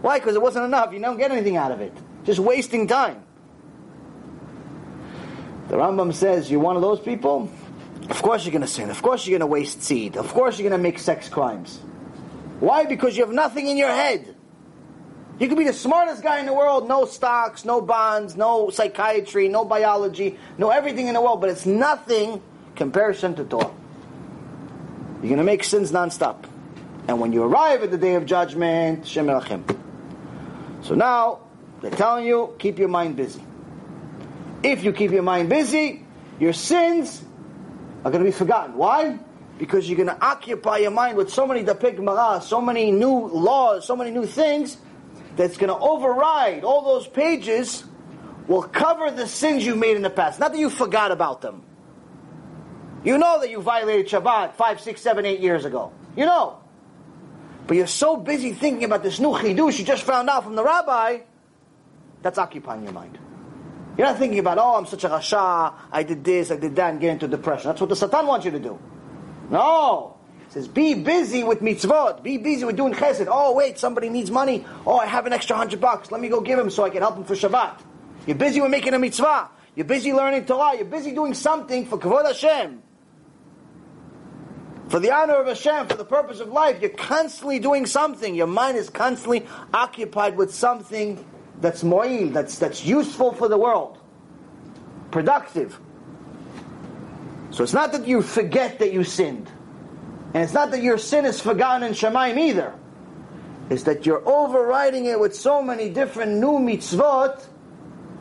Why? 0.03 0.21
Because 0.21 0.37
it 0.37 0.43
wasn't 0.43 0.67
enough. 0.67 0.93
You 0.93 1.01
don't 1.01 1.19
get 1.19 1.33
anything 1.33 1.57
out 1.57 1.73
of 1.73 1.81
it. 1.81 1.93
Just 2.23 2.39
wasting 2.39 2.87
time. 2.87 3.25
The 5.71 5.77
Rambam 5.77 6.13
says, 6.13 6.51
you're 6.51 6.59
one 6.59 6.75
of 6.75 6.83
those 6.83 6.99
people? 6.99 7.49
Of 8.09 8.21
course 8.23 8.45
you're 8.45 8.51
going 8.51 8.63
to 8.63 8.67
sin. 8.67 8.91
Of 8.91 9.01
course 9.03 9.25
you're 9.25 9.39
going 9.39 9.49
to 9.49 9.53
waste 9.53 9.85
seed. 9.85 10.17
Of 10.17 10.35
course 10.35 10.59
you're 10.59 10.69
going 10.69 10.77
to 10.77 10.83
make 10.83 10.99
sex 10.99 11.29
crimes. 11.29 11.79
Why? 12.59 12.87
Because 12.87 13.17
you 13.17 13.25
have 13.25 13.33
nothing 13.33 13.69
in 13.69 13.77
your 13.77 13.91
head. 13.91 14.35
You 15.39 15.47
could 15.47 15.57
be 15.57 15.65
the 15.65 15.73
smartest 15.73 16.25
guy 16.25 16.41
in 16.41 16.47
the 16.47 16.53
world, 16.53 16.89
no 16.89 17.05
stocks, 17.05 17.65
no 17.65 17.81
bonds, 17.81 18.35
no 18.37 18.71
psychiatry, 18.71 19.49
no 19.49 19.65
biology, 19.65 20.37
no 20.59 20.71
everything 20.71 21.07
in 21.07 21.15
the 21.15 21.21
world, 21.21 21.41
but 21.41 21.51
it's 21.51 21.65
nothing 21.65 22.43
comparison 22.75 23.37
to 23.37 23.45
Torah. 23.45 23.71
You're 25.21 25.29
going 25.29 25.37
to 25.37 25.45
make 25.45 25.63
sins 25.63 25.93
nonstop. 25.93 26.47
And 27.07 27.21
when 27.21 27.33
you 27.33 27.45
arrive 27.45 27.85
at 27.85 27.93
the 27.93 27.99
day 27.99 28.17
of 28.17 28.27
judgment, 28.27 29.07
Shem 29.07 29.27
Elachim. 29.27 29.63
So 30.83 30.97
now, 30.97 31.43
they're 31.81 31.93
telling 31.93 32.27
you, 32.27 32.57
keep 32.59 32.81
your 32.81 32.89
mind 32.89 33.15
busy. 33.15 33.41
If 34.63 34.85
you 34.85 34.93
keep 34.93 35.11
your 35.11 35.23
mind 35.23 35.49
busy, 35.49 36.05
your 36.39 36.53
sins 36.53 37.23
are 38.05 38.11
going 38.11 38.25
to 38.25 38.31
be 38.31 38.37
forgotten. 38.37 38.77
Why? 38.77 39.19
Because 39.59 39.89
you're 39.89 39.97
going 39.97 40.09
to 40.09 40.25
occupy 40.25 40.79
your 40.79 40.91
mind 40.91 41.17
with 41.17 41.31
so 41.31 41.47
many 41.47 41.65
dapei 41.65 41.97
Gemara, 41.97 42.41
so 42.43 42.61
many 42.61 42.91
new 42.91 43.29
laws, 43.29 43.87
so 43.87 43.97
many 43.97 44.11
new 44.11 44.27
things, 44.27 44.77
that's 45.37 45.57
going 45.57 45.69
to 45.69 45.79
override 45.79 46.65
all 46.65 46.83
those 46.83 47.07
pages 47.07 47.85
will 48.49 48.63
cover 48.63 49.11
the 49.11 49.27
sins 49.27 49.65
you 49.65 49.77
made 49.77 49.97
in 49.97 50.03
the 50.03 50.11
past. 50.11 50.41
Not 50.41 50.53
that 50.53 50.59
you 50.59 50.71
forgot 50.71 51.13
about 51.13 51.41
them. 51.41 51.63
You 53.05 53.17
know 53.17 53.41
that 53.41 53.49
you 53.49 53.63
violated 53.63 54.09
Shabbat 54.09 54.55
five, 54.55 54.81
six, 54.81 55.01
seven, 55.01 55.25
eight 55.25 55.41
years 55.41 55.65
ago. 55.65 55.93
You 56.17 56.27
know. 56.27 56.59
But 57.67 57.77
you're 57.77 57.87
so 57.87 58.17
busy 58.17 58.53
thinking 58.53 58.85
about 58.85 59.03
this 59.03 59.21
new 59.21 59.31
chidush 59.31 59.79
you 59.79 59.85
just 59.85 60.03
found 60.03 60.29
out 60.29 60.43
from 60.45 60.57
the 60.57 60.65
rabbi, 60.65 61.21
that's 62.23 62.37
occupying 62.37 62.83
your 62.83 62.93
mind. 62.93 63.19
You're 64.01 64.09
not 64.09 64.17
thinking 64.17 64.39
about, 64.39 64.57
oh, 64.57 64.77
I'm 64.77 64.87
such 64.87 65.05
a 65.05 65.11
rasha, 65.11 65.75
I 65.93 66.05
did 66.05 66.25
this, 66.25 66.51
I 66.51 66.57
did 66.57 66.75
that, 66.77 66.93
and 66.93 67.01
get 67.03 67.11
into 67.11 67.29
depression. 67.29 67.69
That's 67.69 67.83
what 67.83 67.91
the 67.91 67.97
Satan 67.97 68.27
wants 68.27 68.47
you 68.47 68.51
to 68.51 68.59
do. 68.59 68.79
No. 69.51 70.17
It 70.47 70.53
says, 70.55 70.69
be 70.69 70.95
busy 70.95 71.45
with 71.45 71.61
mitzvot. 71.61 72.23
Be 72.23 72.39
busy 72.39 72.65
with 72.65 72.77
doing 72.77 72.95
chesed. 72.95 73.29
Oh, 73.31 73.55
wait, 73.55 73.79
somebody 73.79 74.09
needs 74.09 74.31
money. 74.31 74.65
Oh, 74.87 74.97
I 74.97 75.05
have 75.05 75.27
an 75.27 75.35
extra 75.35 75.55
hundred 75.55 75.83
bucks. 75.83 76.11
Let 76.11 76.23
me 76.23 76.31
go 76.31 76.41
give 76.41 76.59
him 76.59 76.71
so 76.71 76.83
I 76.85 76.89
can 76.89 77.03
help 77.03 77.19
him 77.19 77.25
for 77.25 77.35
Shabbat. 77.35 77.79
You're 78.27 78.39
busy 78.39 78.63
with 78.63 78.71
making 78.71 78.95
a 78.95 78.99
mitzvah. 78.99 79.51
You're 79.75 79.85
busy 79.85 80.15
learning 80.15 80.47
Torah. 80.47 80.77
You're 80.77 80.87
busy 80.87 81.13
doing 81.13 81.35
something 81.35 81.85
for 81.85 81.99
Kavod 81.99 82.25
Hashem. 82.25 82.83
For 84.89 84.99
the 84.99 85.13
honor 85.13 85.35
of 85.35 85.47
Hashem, 85.47 85.89
for 85.89 85.97
the 85.97 86.07
purpose 86.07 86.41
of 86.41 86.49
life, 86.49 86.81
you're 86.81 86.89
constantly 86.89 87.59
doing 87.59 87.85
something. 87.85 88.35
Your 88.35 88.47
mind 88.47 88.79
is 88.79 88.89
constantly 88.89 89.47
occupied 89.75 90.39
with 90.39 90.55
something 90.55 91.23
that's 91.61 91.83
mo'il, 91.83 92.31
that's, 92.31 92.59
that's 92.59 92.85
useful 92.85 93.33
for 93.33 93.49
the 93.49 93.59
world. 93.59 93.99
Productive. 95.11 95.79
So 97.51 97.65
it's 97.65 97.73
not 97.73 97.93
that 97.93 98.07
you 98.07 98.23
forget 98.23 98.79
that 98.79 98.93
you 98.93 99.05
sinned. 99.05 99.51
And 100.33 100.45
it's 100.45 100.53
not 100.53 100.71
that 100.71 100.83
your 100.83 100.99
sin 100.99 101.25
is 101.25 101.41
forgotten 101.41 101.87
in 101.87 101.93
Shamayim 101.93 102.39
either. 102.39 102.75
It's 103.69 103.83
that 103.85 104.07
you're 104.07 104.27
overriding 104.29 105.07
it 105.07 105.19
with 105.19 105.35
so 105.35 105.63
many 105.63 105.91
different 105.91 106.33
new 106.33 106.59
mitzvot 106.59 107.45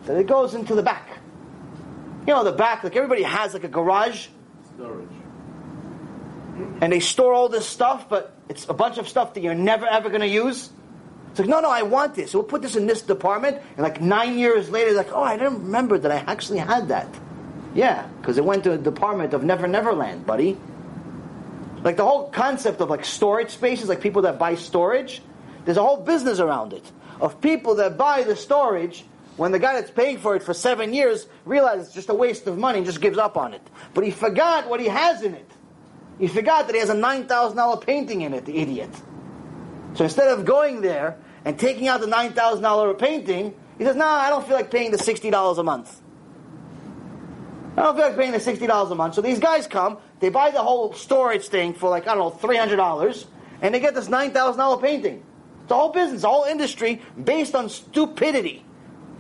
that 0.06 0.18
it 0.18 0.28
goes 0.28 0.53
into 0.56 0.76
the 0.76 0.84
back. 0.84 1.20
You 2.28 2.34
know, 2.34 2.44
the 2.44 2.52
back, 2.52 2.84
like 2.84 2.95
everybody 2.95 3.24
has 3.24 3.53
like 3.53 3.64
a 3.64 3.70
garage. 3.70 4.28
Storage. 4.76 5.07
And 6.82 6.91
they 6.91 6.99
store 6.99 7.34
all 7.34 7.49
this 7.49 7.66
stuff, 7.66 8.10
but 8.10 8.36
it's 8.49 8.68
a 8.68 8.74
bunch 8.74 8.98
of 8.98 9.07
stuff 9.07 9.34
that 9.36 9.41
you're 9.41 9.56
never 9.56 9.88
ever 9.88 10.10
going 10.10 10.22
to 10.22 10.28
use. 10.28 10.70
It's 11.32 11.40
like, 11.40 11.48
no, 11.48 11.60
no, 11.60 11.70
I 11.70 11.84
want 11.84 12.16
this. 12.16 12.32
So 12.32 12.40
we'll 12.40 12.48
put 12.48 12.62
this 12.62 12.76
in 12.76 12.88
this 12.88 13.02
department. 13.02 13.58
And 13.78 13.80
like 13.80 14.02
nine 14.02 14.38
years 14.38 14.70
later, 14.70 14.94
like, 14.94 15.12
oh, 15.12 15.24
I 15.24 15.38
didn't 15.38 15.64
remember 15.64 15.98
that 15.98 16.12
I 16.12 16.18
actually 16.32 16.60
had 16.60 16.88
that. 16.90 17.08
Yeah, 17.76 18.08
because 18.20 18.38
it 18.38 18.46
went 18.46 18.64
to 18.64 18.74
a 18.74 18.78
department 18.78 19.34
of 19.34 19.44
Never 19.44 19.68
Never 19.68 19.94
Land, 19.94 20.26
buddy. 20.26 20.58
Like 21.84 21.98
the 21.98 22.04
whole 22.04 22.30
concept 22.30 22.82
of 22.82 22.90
like 22.90 23.06
storage 23.06 23.52
spaces, 23.52 23.88
like 23.88 24.02
people 24.02 24.24
that 24.24 24.40
buy 24.40 24.56
storage, 24.56 25.22
there's 25.66 25.78
a 25.78 25.84
whole 25.84 25.98
business 25.98 26.40
around 26.40 26.74
it 26.74 26.92
of 27.22 27.42
people 27.42 27.76
that 27.76 27.98
buy 27.98 28.24
the 28.24 28.36
storage 28.36 29.06
when 29.38 29.52
the 29.52 29.60
guy 29.60 29.74
that's 29.74 29.92
paying 29.92 30.18
for 30.18 30.36
it 30.36 30.44
for 30.44 30.54
seven 30.54 30.94
years 30.94 31.28
realizes 31.46 31.88
it's 31.88 31.96
just 31.96 32.10
a 32.10 32.14
waste 32.14 32.48
of 32.48 32.58
money 32.58 32.80
and 32.80 32.86
just 32.86 33.02
gives 33.02 33.18
up 33.18 33.38
on 33.38 33.54
it. 33.54 33.62
But 33.94 34.04
he 34.04 34.12
forgot 34.12 34.68
what 34.68 34.80
he 34.80 34.88
has 34.88 35.22
in 35.22 35.34
it. 35.34 35.50
He 36.20 36.28
forgot 36.28 36.68
that 36.68 36.74
he 36.74 36.80
has 36.80 36.90
a 36.90 36.96
$9,000 36.96 37.86
painting 37.86 38.22
in 38.22 38.34
it, 38.34 38.46
the 38.46 38.58
idiot. 38.58 38.90
So 39.95 40.03
instead 40.03 40.28
of 40.28 40.45
going 40.45 40.82
there 40.82 41.18
and 41.45 41.57
taking 41.60 41.88
out 41.88 42.02
the 42.02 42.07
$9,000 42.07 42.99
painting, 42.99 43.56
he 43.78 43.84
says, 43.86 43.95
no, 43.95 44.06
I 44.06 44.30
don't 44.30 44.45
feel 44.45 44.56
like 44.56 44.72
paying 44.72 44.91
the 44.91 44.98
$60 44.98 45.57
a 45.57 45.64
month. 45.64 46.02
I 47.78 47.84
don't 47.84 47.95
feel 47.95 48.07
like 48.07 48.18
paying 48.18 48.32
the 48.32 48.40
$60 48.40 48.91
a 48.91 48.95
month. 48.95 49.14
So 49.16 49.22
these 49.22 49.40
guys 49.40 49.68
come, 49.68 49.99
they 50.20 50.30
buy 50.30 50.52
the 50.52 50.61
whole 50.61 50.94
storage 50.94 51.48
thing 51.48 51.74
for 51.74 51.90
like, 51.90 52.07
I 52.07 52.16
don't 52.16 52.41
know, 52.41 52.48
$300, 52.48 53.26
and 53.61 53.74
they 53.74 53.80
get 53.80 53.95
this 53.95 54.10
$9,000 54.10 54.82
painting. 54.82 55.24
The 55.68 55.76
whole 55.76 55.90
business, 55.90 56.24
the 56.24 56.30
whole 56.30 56.44
industry 56.45 57.02
based 57.22 57.56
on 57.56 57.70
stupidity. 57.70 58.66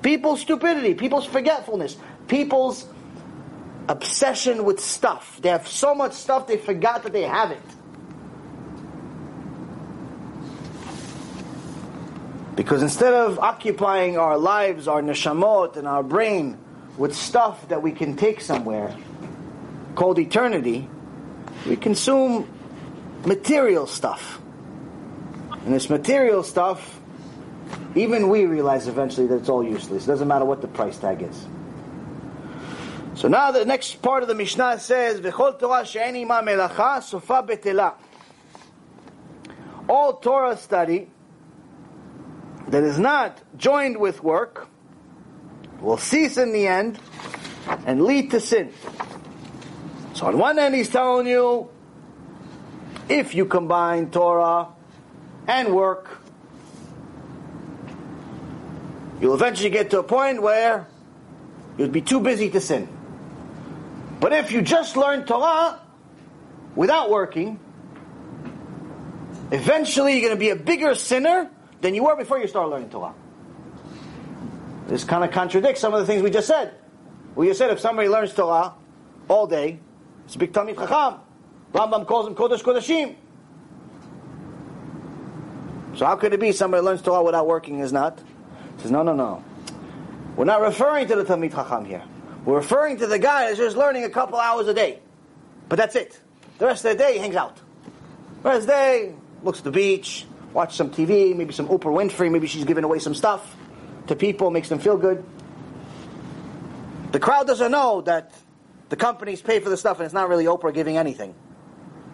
People's 0.01 0.41
stupidity, 0.41 0.93
people's 0.93 1.25
forgetfulness, 1.25 1.97
people's 2.27 2.87
obsession 3.87 4.63
with 4.65 4.79
stuff. 4.79 5.39
They 5.41 5.49
have 5.49 5.67
so 5.67 5.93
much 5.95 6.13
stuff 6.13 6.47
they 6.47 6.57
forgot 6.57 7.03
that 7.03 7.13
they 7.13 7.23
have 7.23 7.51
it. 7.51 7.61
Because 12.59 12.81
instead 12.83 13.13
of 13.13 13.39
occupying 13.39 14.17
our 14.17 14.37
lives, 14.37 14.89
our 14.89 15.01
neshamot, 15.01 15.77
and 15.77 15.87
our 15.87 16.03
brain 16.03 16.57
with 16.97 17.15
stuff 17.15 17.69
that 17.69 17.81
we 17.81 17.93
can 17.93 18.17
take 18.17 18.41
somewhere 18.41 18.93
called 19.95 20.19
eternity, 20.19 20.89
we 21.65 21.77
consume 21.77 22.49
material 23.23 23.87
stuff. 23.87 24.41
And 25.63 25.73
this 25.73 25.89
material 25.89 26.43
stuff, 26.43 26.99
even 27.95 28.27
we 28.27 28.45
realize 28.45 28.89
eventually 28.89 29.27
that 29.27 29.37
it's 29.37 29.47
all 29.47 29.63
useless. 29.63 30.03
It 30.03 30.07
doesn't 30.07 30.27
matter 30.27 30.43
what 30.43 30.59
the 30.59 30.67
price 30.67 30.97
tag 30.97 31.21
is. 31.21 31.47
So 33.13 33.29
now 33.29 33.51
the 33.51 33.63
next 33.63 34.01
part 34.01 34.21
of 34.21 34.27
the 34.27 34.35
Mishnah 34.35 34.79
says, 34.79 35.21
"V'chol 35.21 35.57
Torah 35.57 35.85
she'eni 35.85 36.25
ma 36.25 36.41
melacha 36.41 37.03
sofa 37.03 37.41
betela." 37.41 37.93
All 39.87 40.17
Torah 40.17 40.57
study 40.57 41.07
that 42.69 42.83
is 42.83 42.99
not 42.99 43.41
joined 43.57 43.97
with 43.97 44.23
work 44.23 44.67
will 45.81 45.97
cease 45.97 46.37
in 46.37 46.53
the 46.53 46.67
end 46.67 46.99
and 47.85 48.03
lead 48.03 48.31
to 48.31 48.39
sin. 48.39 48.71
So 50.13 50.27
on 50.27 50.37
one 50.37 50.59
end, 50.59 50.75
he's 50.75 50.89
telling 50.89 51.25
you, 51.25 51.69
if 53.07 53.33
you 53.33 53.45
combine 53.45 54.11
Torah 54.11 54.67
and 55.47 55.73
work, 55.73 56.21
you'll 59.19 59.33
eventually 59.33 59.69
get 59.71 59.89
to 59.91 59.99
a 59.99 60.03
point 60.03 60.41
where 60.41 60.87
you'll 61.77 61.89
be 61.89 62.01
too 62.01 62.19
busy 62.19 62.49
to 62.51 62.61
sin. 62.61 62.87
But 64.19 64.33
if 64.33 64.51
you 64.51 64.61
just 64.61 64.95
learn 64.95 65.25
Torah 65.25 65.79
without 66.75 67.09
working, 67.09 67.59
eventually 69.51 70.13
you're 70.13 70.29
going 70.29 70.35
to 70.35 70.39
be 70.39 70.49
a 70.49 70.55
bigger 70.55 70.93
sinner 70.93 71.49
than 71.81 71.93
you 71.95 72.03
were 72.03 72.15
before 72.15 72.39
you 72.39 72.47
start 72.47 72.69
learning 72.69 72.89
Torah. 72.89 73.13
This 74.87 75.03
kind 75.03 75.23
of 75.23 75.31
contradicts 75.31 75.81
some 75.81 75.93
of 75.93 75.99
the 75.99 76.05
things 76.05 76.21
we 76.23 76.31
just 76.31 76.47
said. 76.47 76.73
We 77.35 77.47
just 77.47 77.59
said 77.59 77.71
if 77.71 77.79
somebody 77.79 78.09
learns 78.09 78.33
Torah 78.33 78.73
all 79.27 79.47
day, 79.47 79.79
it's 80.25 80.35
big 80.35 80.51
Talmid 80.51 80.75
Chacham. 80.75 81.19
Rambam 81.73 82.07
calls 82.07 82.27
him 82.27 82.35
Kodesh 82.35 82.61
Kodeshim. 82.61 83.15
So 85.95 86.05
how 86.05 86.15
could 86.15 86.33
it 86.33 86.39
be 86.39 86.51
somebody 86.51 86.83
learns 86.83 87.01
Torah 87.01 87.23
without 87.23 87.47
working 87.47 87.79
is 87.79 87.93
not? 87.93 88.19
He 88.77 88.83
says, 88.83 88.91
no, 88.91 89.03
no, 89.03 89.13
no. 89.13 89.43
We're 90.35 90.45
not 90.45 90.61
referring 90.61 91.07
to 91.07 91.15
the 91.15 91.23
Talmid 91.23 91.51
Chacham 91.51 91.85
here. 91.85 92.03
We're 92.45 92.55
referring 92.55 92.97
to 92.97 93.07
the 93.07 93.19
guy 93.19 93.45
that's 93.45 93.57
just 93.57 93.75
learning 93.77 94.05
a 94.05 94.09
couple 94.09 94.39
hours 94.39 94.67
a 94.67 94.73
day. 94.73 94.99
But 95.67 95.77
that's 95.77 95.95
it. 95.95 96.19
The 96.57 96.65
rest 96.65 96.85
of 96.85 96.97
the 96.97 97.03
day 97.03 97.13
he 97.13 97.19
hangs 97.19 97.35
out. 97.35 97.57
The 98.43 98.49
rest 98.49 98.61
of 98.61 98.67
the 98.67 98.73
day, 98.73 99.15
looks 99.43 99.59
at 99.59 99.65
the 99.65 99.71
beach, 99.71 100.25
watch 100.53 100.75
some 100.75 100.89
TV, 100.89 101.35
maybe 101.35 101.53
some 101.53 101.67
Oprah 101.67 101.93
Winfrey, 101.93 102.31
maybe 102.31 102.47
she's 102.47 102.65
giving 102.65 102.83
away 102.83 102.99
some 102.99 103.13
stuff 103.13 103.55
to 104.07 104.15
people, 104.15 104.51
makes 104.51 104.69
them 104.69 104.79
feel 104.79 104.97
good. 104.97 105.23
The 107.11 107.19
crowd 107.19 107.47
doesn't 107.47 107.71
know 107.71 108.01
that 108.01 108.33
the 108.89 108.95
companies 108.95 109.41
pay 109.41 109.59
for 109.59 109.69
the 109.69 109.77
stuff 109.77 109.97
and 109.97 110.05
it's 110.05 110.13
not 110.13 110.29
really 110.29 110.45
Oprah 110.45 110.73
giving 110.73 110.97
anything. 110.97 111.35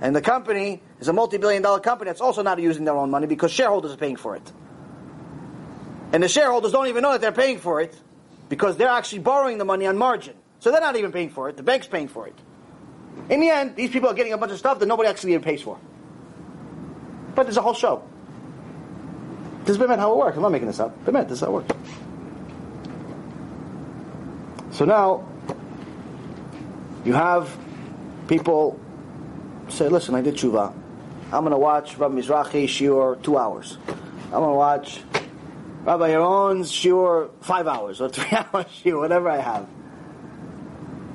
And 0.01 0.15
the 0.15 0.21
company 0.21 0.81
is 0.99 1.07
a 1.07 1.13
multi-billion 1.13 1.61
dollar 1.61 1.79
company 1.79 2.09
that's 2.09 2.21
also 2.21 2.43
not 2.43 2.59
using 2.59 2.83
their 2.85 2.95
own 2.95 3.09
money 3.09 3.27
because 3.27 3.51
shareholders 3.51 3.93
are 3.93 3.97
paying 3.97 4.17
for 4.17 4.35
it. 4.35 4.51
And 6.11 6.21
the 6.21 6.27
shareholders 6.27 6.71
don't 6.71 6.87
even 6.87 7.01
know 7.01 7.13
that 7.13 7.21
they're 7.21 7.31
paying 7.31 7.59
for 7.59 7.81
it 7.81 7.97
because 8.49 8.77
they're 8.77 8.89
actually 8.89 9.19
borrowing 9.19 9.57
the 9.57 9.65
money 9.65 9.87
on 9.87 9.97
margin. 9.97 10.35
So 10.59 10.71
they're 10.71 10.81
not 10.81 10.95
even 10.95 11.11
paying 11.11 11.29
for 11.29 11.49
it. 11.49 11.57
The 11.57 11.63
bank's 11.63 11.87
paying 11.87 12.07
for 12.07 12.27
it. 12.27 12.35
In 13.29 13.39
the 13.39 13.49
end, 13.49 13.75
these 13.75 13.89
people 13.89 14.09
are 14.09 14.13
getting 14.13 14.33
a 14.33 14.37
bunch 14.37 14.51
of 14.51 14.59
stuff 14.59 14.79
that 14.79 14.85
nobody 14.85 15.09
actually 15.09 15.31
even 15.31 15.43
pays 15.43 15.61
for. 15.61 15.79
But 17.33 17.43
there's 17.43 17.57
a 17.57 17.61
whole 17.61 17.73
show. 17.73 18.03
This 19.65 19.77
is 19.77 19.81
Bemet 19.81 19.97
how 19.97 20.11
it 20.11 20.17
works. 20.17 20.35
I'm 20.35 20.43
not 20.43 20.51
making 20.51 20.67
this 20.67 20.79
up. 20.79 21.03
Bemet, 21.05 21.27
this 21.27 21.39
is 21.39 21.39
how 21.39 21.47
it 21.47 21.51
works. 21.53 21.73
So 24.69 24.85
now, 24.85 25.27
you 27.03 27.13
have 27.13 27.57
people 28.27 28.79
say, 29.69 29.89
listen, 29.89 30.13
I 30.13 30.21
did 30.21 30.35
tshuva. 30.35 30.71
I'm 31.33 31.41
going 31.41 31.51
to 31.51 31.57
watch 31.57 31.97
Rabbi 31.97 32.13
Mizrahi 32.13 32.65
shiur 32.65 33.23
two 33.23 33.39
hours. 33.39 33.79
I'm 34.25 34.41
going 34.41 34.49
to 34.49 34.55
watch 34.55 35.01
Rabbi 35.83 36.11
Yaron's 36.11 36.71
shiur 36.71 37.31
five 37.41 37.65
hours 37.65 38.01
or 38.01 38.09
three 38.11 38.37
hours 38.37 38.67
shiur, 38.83 38.99
whatever 38.99 39.31
I 39.31 39.37
have. 39.37 39.63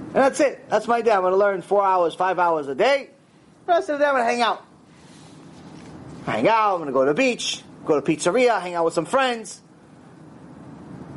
And 0.07 0.17
that's 0.17 0.41
it. 0.41 0.69
That's 0.69 0.89
my 0.89 1.03
day. 1.03 1.13
I'm 1.13 1.21
going 1.21 1.33
to 1.33 1.39
learn 1.39 1.63
four 1.63 1.85
hours, 1.85 2.17
five 2.17 2.41
hours 2.41 2.67
a 2.67 2.75
day. 2.75 3.11
The 3.67 3.73
rest 3.75 3.91
of 3.91 4.01
the 4.01 4.05
day 4.05 4.09
I'm 4.09 4.15
going 4.15 4.27
to 4.27 4.31
hang 4.33 4.43
out. 4.43 4.65
Hang 6.27 6.49
out. 6.49 6.73
I'm 6.73 6.79
going 6.79 6.87
to 6.89 6.93
go 6.93 7.05
to 7.05 7.13
the 7.13 7.15
beach 7.15 7.63
go 7.85 8.01
to 8.01 8.03
pizzeria, 8.03 8.61
hang 8.61 8.75
out 8.75 8.85
with 8.85 8.95
some 8.95 9.07
friends, 9.07 9.63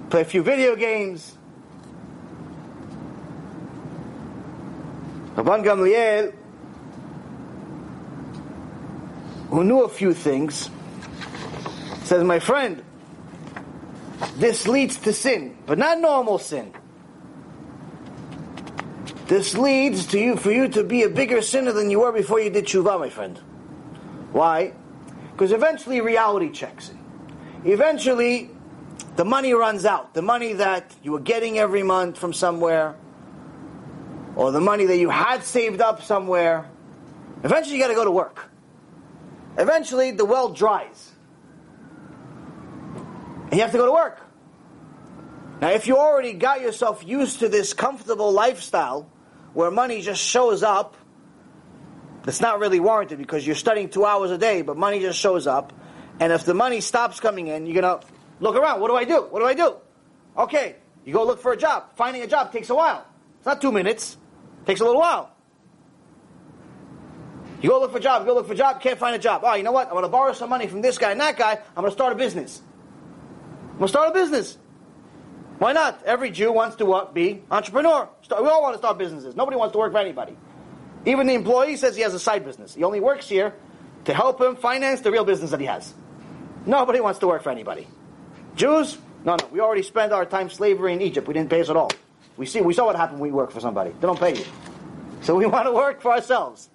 play 0.09 0.21
a 0.21 0.25
few 0.25 0.43
video 0.43 0.75
games. 0.75 1.37
Rabban 5.35 5.63
Gamliel, 5.63 6.33
who 9.49 9.63
knew 9.63 9.83
a 9.83 9.89
few 9.89 10.13
things, 10.13 10.69
says, 12.03 12.23
My 12.23 12.39
friend, 12.39 12.83
this 14.37 14.67
leads 14.67 14.97
to 14.97 15.13
sin, 15.13 15.57
but 15.65 15.77
not 15.77 15.99
normal 15.99 16.37
sin. 16.37 16.73
This 19.27 19.57
leads 19.57 20.07
to 20.07 20.19
you 20.19 20.35
for 20.35 20.51
you 20.51 20.67
to 20.69 20.83
be 20.83 21.03
a 21.03 21.09
bigger 21.09 21.41
sinner 21.41 21.71
than 21.71 21.89
you 21.89 22.01
were 22.01 22.11
before 22.11 22.39
you 22.39 22.49
did 22.49 22.65
tshuva, 22.65 22.99
my 22.99 23.09
friend. 23.09 23.37
Why? 24.31 24.73
Because 25.33 25.51
eventually 25.51 25.99
reality 26.01 26.51
checks 26.51 26.89
in. 26.89 26.99
Eventually, 27.65 28.49
the 29.15 29.25
money 29.25 29.53
runs 29.53 29.85
out. 29.85 30.13
The 30.13 30.21
money 30.21 30.53
that 30.53 30.95
you 31.01 31.11
were 31.11 31.19
getting 31.19 31.57
every 31.57 31.83
month 31.83 32.17
from 32.17 32.33
somewhere, 32.33 32.95
or 34.35 34.51
the 34.51 34.61
money 34.61 34.85
that 34.85 34.97
you 34.97 35.09
had 35.09 35.43
saved 35.43 35.81
up 35.81 36.03
somewhere, 36.03 36.69
eventually 37.43 37.77
you 37.77 37.81
got 37.81 37.89
to 37.89 37.95
go 37.95 38.05
to 38.05 38.11
work. 38.11 38.49
Eventually, 39.57 40.11
the 40.11 40.25
well 40.25 40.49
dries. 40.49 41.11
And 43.45 43.53
you 43.53 43.61
have 43.61 43.71
to 43.71 43.77
go 43.77 43.85
to 43.85 43.91
work. 43.91 44.19
Now, 45.61 45.69
if 45.69 45.87
you 45.87 45.97
already 45.97 46.33
got 46.33 46.61
yourself 46.61 47.05
used 47.05 47.39
to 47.39 47.49
this 47.49 47.73
comfortable 47.73 48.31
lifestyle 48.31 49.09
where 49.53 49.71
money 49.71 50.01
just 50.01 50.21
shows 50.21 50.63
up 50.63 50.95
that's 52.23 52.41
not 52.41 52.59
really 52.59 52.79
warranted 52.79 53.17
because 53.17 53.45
you're 53.45 53.55
studying 53.55 53.89
two 53.89 54.05
hours 54.05 54.31
a 54.31 54.37
day, 54.37 54.61
but 54.61 54.77
money 54.77 54.99
just 54.99 55.19
shows 55.19 55.45
up. 55.45 55.73
And 56.19 56.31
if 56.31 56.45
the 56.45 56.53
money 56.53 56.79
stops 56.81 57.19
coming 57.19 57.47
in, 57.47 57.65
you're 57.65 57.81
going 57.81 57.99
to 57.99 58.05
look 58.39 58.55
around. 58.55 58.79
What 58.81 58.87
do 58.87 58.95
I 58.95 59.03
do? 59.03 59.27
What 59.29 59.39
do 59.39 59.45
I 59.45 59.53
do? 59.53 59.75
Okay, 60.37 60.77
you 61.05 61.13
go 61.13 61.25
look 61.25 61.41
for 61.41 61.51
a 61.51 61.57
job. 61.57 61.95
Finding 61.95 62.21
a 62.21 62.27
job 62.27 62.51
takes 62.51 62.69
a 62.69 62.75
while. 62.75 63.05
It's 63.37 63.45
not 63.45 63.61
two 63.61 63.71
minutes. 63.71 64.17
It 64.61 64.65
takes 64.65 64.79
a 64.79 64.85
little 64.85 65.01
while. 65.01 65.31
You 67.61 67.69
go 67.69 67.79
look 67.79 67.91
for 67.91 67.97
a 67.97 68.01
job, 68.01 68.21
you 68.21 68.27
go 68.27 68.35
look 68.35 68.47
for 68.47 68.53
a 68.53 68.57
job, 68.57 68.81
can't 68.81 68.99
find 68.99 69.15
a 69.15 69.19
job. 69.19 69.41
Oh, 69.45 69.53
you 69.55 69.63
know 69.63 69.71
what? 69.71 69.87
I'm 69.87 69.93
going 69.93 70.03
to 70.03 70.09
borrow 70.09 70.33
some 70.33 70.49
money 70.49 70.67
from 70.67 70.81
this 70.81 70.97
guy 70.97 71.11
and 71.11 71.21
that 71.21 71.37
guy. 71.37 71.53
I'm 71.53 71.83
going 71.83 71.87
to 71.87 71.91
start 71.91 72.11
a 72.11 72.15
business. 72.15 72.61
I'm 73.71 73.77
going 73.77 73.81
to 73.83 73.87
start 73.87 74.09
a 74.09 74.13
business. 74.13 74.57
Why 75.59 75.71
not? 75.71 76.03
Every 76.03 76.29
Jew 76.29 76.51
wants 76.51 76.75
to 76.77 76.85
what? 76.85 77.13
Be 77.13 77.41
entrepreneur. 77.49 78.09
We 78.29 78.35
all 78.35 78.61
want 78.61 78.73
to 78.73 78.79
start 78.79 78.97
businesses. 78.97 79.35
Nobody 79.35 79.55
wants 79.55 79.71
to 79.73 79.77
work 79.77 79.93
for 79.93 79.99
anybody. 79.99 80.35
Even 81.05 81.27
the 81.27 81.33
employee 81.33 81.75
says 81.75 81.95
he 81.95 82.01
has 82.01 82.13
a 82.13 82.19
side 82.19 82.45
business. 82.45 82.73
He 82.75 82.83
only 82.83 82.99
works 82.99 83.27
here 83.27 83.53
to 84.05 84.13
help 84.13 84.39
him 84.39 84.55
finance 84.55 85.01
the 85.01 85.11
real 85.11 85.25
business 85.25 85.51
that 85.51 85.59
he 85.59 85.65
has. 85.65 85.93
Nobody 86.65 86.99
wants 86.99 87.19
to 87.19 87.27
work 87.27 87.43
for 87.43 87.49
anybody. 87.49 87.87
Jews? 88.55 88.97
No, 89.25 89.35
no. 89.35 89.47
We 89.51 89.59
already 89.59 89.83
spent 89.83 90.13
our 90.13 90.25
time 90.25 90.49
slavery 90.49 90.93
in 90.93 91.01
Egypt. 91.01 91.27
We 91.27 91.33
didn't 91.33 91.49
pay 91.49 91.61
us 91.61 91.69
at 91.69 91.75
all. 91.75 91.91
We 92.37 92.45
see, 92.45 92.61
we 92.61 92.73
saw 92.73 92.85
what 92.85 92.95
happened 92.95 93.19
when 93.19 93.31
we 93.31 93.35
work 93.35 93.51
for 93.51 93.59
somebody. 93.59 93.91
They 93.91 94.07
don't 94.07 94.19
pay 94.19 94.35
you. 94.35 94.45
So 95.21 95.35
we 95.35 95.45
want 95.55 95.67
to 95.67 95.73
work 95.73 96.01
for 96.01 96.11
ourselves. 96.11 96.69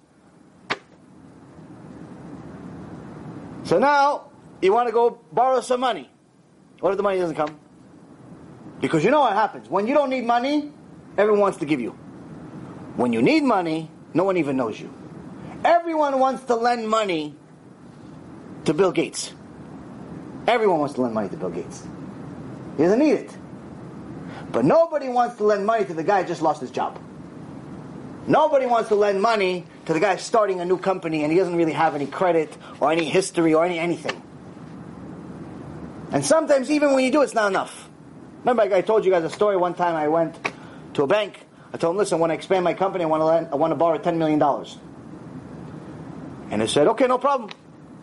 So 3.63 3.77
now 3.77 4.31
you 4.61 4.73
want 4.73 4.87
to 4.87 4.93
go 4.93 5.19
borrow 5.31 5.61
some 5.61 5.79
money. 5.79 6.09
What 6.79 6.91
if 6.91 6.97
the 6.97 7.03
money 7.03 7.19
doesn't 7.19 7.35
come? 7.35 7.59
Because 8.79 9.03
you 9.03 9.11
know 9.11 9.19
what 9.19 9.33
happens. 9.33 9.69
When 9.69 9.87
you 9.87 9.93
don't 9.93 10.09
need 10.09 10.25
money, 10.25 10.71
everyone 11.17 11.41
wants 11.41 11.57
to 11.59 11.65
give 11.65 11.81
you. 11.81 11.91
When 12.95 13.11
you 13.13 13.21
need 13.21 13.43
money, 13.43 13.91
no 14.13 14.23
one 14.23 14.37
even 14.37 14.57
knows 14.57 14.79
you. 14.79 14.93
Everyone 15.63 16.19
wants 16.19 16.43
to 16.45 16.55
lend 16.55 16.87
money 16.87 17.35
to 18.65 18.73
Bill 18.73 18.91
Gates. 18.91 19.33
Everyone 20.47 20.79
wants 20.79 20.95
to 20.95 21.01
lend 21.01 21.13
money 21.13 21.29
to 21.29 21.37
Bill 21.37 21.49
Gates. 21.49 21.85
He 22.77 22.83
doesn't 22.83 22.99
need 22.99 23.13
it. 23.13 23.37
But 24.51 24.65
nobody 24.65 25.09
wants 25.09 25.37
to 25.37 25.43
lend 25.43 25.65
money 25.65 25.85
to 25.85 25.93
the 25.93 26.03
guy 26.03 26.21
who 26.21 26.27
just 26.27 26.41
lost 26.41 26.61
his 26.61 26.71
job. 26.71 26.99
Nobody 28.25 28.65
wants 28.65 28.89
to 28.89 28.95
lend 28.95 29.21
money 29.21 29.65
to 29.85 29.93
the 29.93 29.99
guy 29.99 30.15
starting 30.17 30.59
a 30.59 30.65
new 30.65 30.77
company 30.77 31.23
and 31.23 31.31
he 31.31 31.37
doesn't 31.37 31.55
really 31.55 31.73
have 31.73 31.95
any 31.95 32.05
credit 32.05 32.55
or 32.79 32.91
any 32.91 33.05
history 33.05 33.53
or 33.53 33.65
any 33.65 33.79
anything. 33.79 34.21
And 36.11 36.25
sometimes 36.25 36.71
even 36.71 36.93
when 36.93 37.03
you 37.03 37.11
do, 37.11 37.21
it's 37.21 37.33
not 37.33 37.49
enough. 37.49 37.89
Remember, 38.43 38.73
I 38.73 38.81
told 38.81 39.05
you 39.05 39.11
guys 39.11 39.23
a 39.23 39.29
story. 39.29 39.57
One 39.57 39.73
time 39.73 39.95
I 39.95 40.07
went 40.07 40.37
to 40.93 41.03
a 41.03 41.07
bank. 41.07 41.45
I 41.71 41.77
told 41.77 41.95
him, 41.95 41.97
listen, 41.97 42.19
when 42.19 42.31
I 42.31 42.33
expand 42.33 42.63
my 42.63 42.73
company, 42.73 43.03
I 43.03 43.07
want 43.07 43.21
to, 43.21 43.25
lend, 43.25 43.47
I 43.51 43.55
want 43.55 43.71
to 43.71 43.75
borrow 43.75 43.97
$10 43.97 44.17
million. 44.17 44.41
And 46.51 46.61
they 46.61 46.67
said, 46.67 46.87
okay, 46.87 47.05
no 47.05 47.17
problem. 47.17 47.51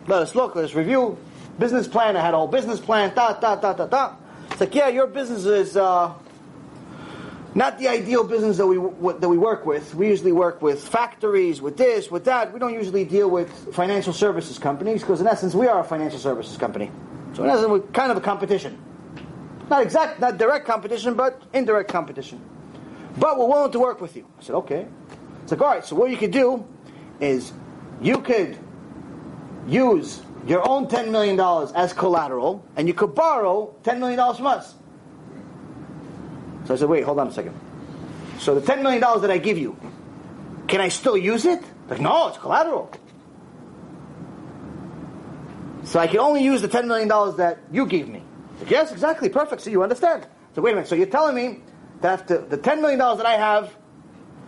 Let 0.07 0.21
us 0.21 0.35
look, 0.35 0.55
let 0.55 0.65
us 0.65 0.73
review. 0.73 1.17
Business 1.59 1.87
plan, 1.87 2.15
I 2.15 2.21
had 2.21 2.33
a 2.33 2.37
whole 2.37 2.47
business 2.47 2.79
plan, 2.79 3.13
da, 3.13 3.33
da, 3.33 3.55
da, 3.55 3.73
da, 3.73 3.87
da. 3.87 4.15
It's 4.51 4.61
like, 4.61 4.73
yeah, 4.73 4.87
your 4.87 5.07
business 5.07 5.45
is 5.45 5.75
uh, 5.75 6.13
not 7.55 7.77
the 7.77 7.89
ideal 7.89 8.23
business 8.23 8.55
that 8.57 8.67
we, 8.67 8.77
that 9.19 9.27
we 9.27 9.37
work 9.37 9.65
with. 9.65 9.93
We 9.95 10.07
usually 10.07 10.31
work 10.31 10.61
with 10.61 10.87
factories, 10.87 11.61
with 11.61 11.75
this, 11.75 12.09
with 12.09 12.25
that. 12.25 12.53
We 12.53 12.59
don't 12.59 12.73
usually 12.73 13.03
deal 13.03 13.29
with 13.29 13.75
financial 13.75 14.13
services 14.13 14.57
companies 14.59 15.01
because, 15.01 15.19
in 15.19 15.27
essence, 15.27 15.53
we 15.53 15.67
are 15.67 15.81
a 15.81 15.83
financial 15.83 16.19
services 16.19 16.55
company. 16.57 16.89
So, 17.33 17.43
in 17.43 17.49
essence, 17.49 17.67
we're 17.67 17.79
kind 17.81 18.11
of 18.11 18.17
a 18.17 18.21
competition. 18.21 18.77
Not 19.69 19.81
exact, 19.81 20.21
not 20.21 20.37
direct 20.37 20.65
competition, 20.65 21.15
but 21.15 21.41
indirect 21.51 21.91
competition. 21.91 22.39
But 23.19 23.37
we're 23.37 23.47
willing 23.47 23.71
to 23.71 23.79
work 23.79 23.99
with 24.01 24.15
you. 24.15 24.27
I 24.39 24.43
said, 24.43 24.55
okay. 24.55 24.87
It's 25.43 25.51
like, 25.51 25.61
all 25.61 25.67
right, 25.67 25.85
so 25.85 25.95
what 25.95 26.11
you 26.11 26.17
could 26.17 26.31
do 26.31 26.67
is 27.19 27.51
you 28.01 28.19
could 28.19 28.57
use 29.67 30.21
your 30.45 30.67
own 30.67 30.87
$10 30.87 31.11
million 31.11 31.39
as 31.75 31.93
collateral, 31.93 32.65
and 32.75 32.87
you 32.87 32.93
could 32.93 33.15
borrow 33.15 33.75
$10 33.83 33.99
million 33.99 34.35
from 34.35 34.47
us. 34.47 34.75
So 36.65 36.73
I 36.73 36.77
said, 36.77 36.89
wait, 36.89 37.03
hold 37.03 37.19
on 37.19 37.27
a 37.27 37.31
second. 37.31 37.59
So 38.39 38.59
the 38.59 38.61
$10 38.61 38.83
million 38.83 39.01
that 39.01 39.31
I 39.31 39.37
give 39.37 39.57
you, 39.57 39.77
can 40.67 40.81
I 40.81 40.89
still 40.89 41.17
use 41.17 41.45
it? 41.45 41.63
Like, 41.89 42.01
no, 42.01 42.27
it's 42.27 42.37
collateral. 42.37 42.91
So 45.83 45.99
I 45.99 46.07
can 46.07 46.19
only 46.19 46.43
use 46.43 46.61
the 46.61 46.67
$10 46.67 46.85
million 46.85 47.07
that 47.37 47.59
you 47.71 47.85
gave 47.85 48.09
me. 48.09 48.21
Like, 48.59 48.69
yes, 48.69 48.91
exactly, 48.91 49.29
perfect. 49.29 49.61
So 49.61 49.69
you 49.69 49.81
understand. 49.81 50.27
So 50.53 50.61
wait 50.61 50.71
a 50.71 50.75
minute. 50.75 50.89
So 50.89 50.95
you're 50.95 51.07
telling 51.07 51.35
me 51.35 51.61
that 52.01 52.27
the, 52.27 52.39
the 52.39 52.57
$10 52.57 52.81
million 52.81 52.99
that 52.99 53.25
I 53.25 53.33
have, 53.33 53.75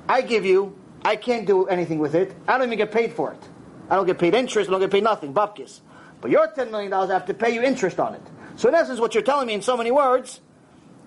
I 0.07 0.21
give 0.21 0.45
you, 0.45 0.77
I 1.03 1.15
can't 1.15 1.47
do 1.47 1.67
anything 1.67 1.99
with 1.99 2.15
it. 2.15 2.35
I 2.47 2.57
don't 2.57 2.67
even 2.67 2.77
get 2.77 2.91
paid 2.91 3.13
for 3.13 3.31
it. 3.31 3.41
I 3.89 3.95
don't 3.95 4.05
get 4.05 4.19
paid 4.19 4.35
interest, 4.35 4.69
I 4.69 4.71
don't 4.71 4.81
get 4.81 4.91
paid 4.91 5.03
nothing, 5.03 5.33
babkis. 5.33 5.79
But 6.21 6.31
your 6.31 6.47
$10 6.47 6.69
million, 6.69 6.93
I 6.93 7.07
have 7.07 7.25
to 7.25 7.33
pay 7.33 7.53
you 7.53 7.61
interest 7.61 7.99
on 7.99 8.13
it. 8.13 8.21
So 8.55 8.67
in 8.69 8.75
essence, 8.75 8.99
what 8.99 9.13
you're 9.13 9.23
telling 9.23 9.47
me 9.47 9.53
in 9.53 9.61
so 9.61 9.77
many 9.77 9.89
words 9.89 10.41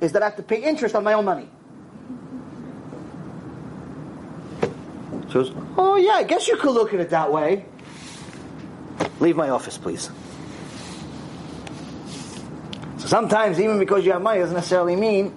is 0.01 0.13
that 0.13 0.23
I 0.23 0.27
have 0.27 0.37
to 0.37 0.43
pay 0.43 0.63
interest 0.63 0.95
on 0.95 1.05
my 1.05 1.13
own 1.13 1.25
money. 1.25 1.49
So 5.31 5.51
oh 5.79 5.97
yeah, 5.97 6.13
I 6.13 6.25
guess 6.25 6.49
you 6.49 6.57
could 6.57 6.73
look 6.73 6.93
at 6.93 7.01
it 7.01 7.11
that 7.11 7.33
way. 7.33 7.65
Leave 9.21 9.37
my 9.37 9.51
office, 9.51 9.79
please. 9.79 10.11
So 12.99 13.07
sometimes, 13.07 13.59
even 13.59 13.79
because 13.79 14.05
you 14.05 14.13
have 14.13 14.23
money, 14.23 14.41
doesn't 14.41 14.55
necessarily 14.55 14.97
mean 14.97 15.35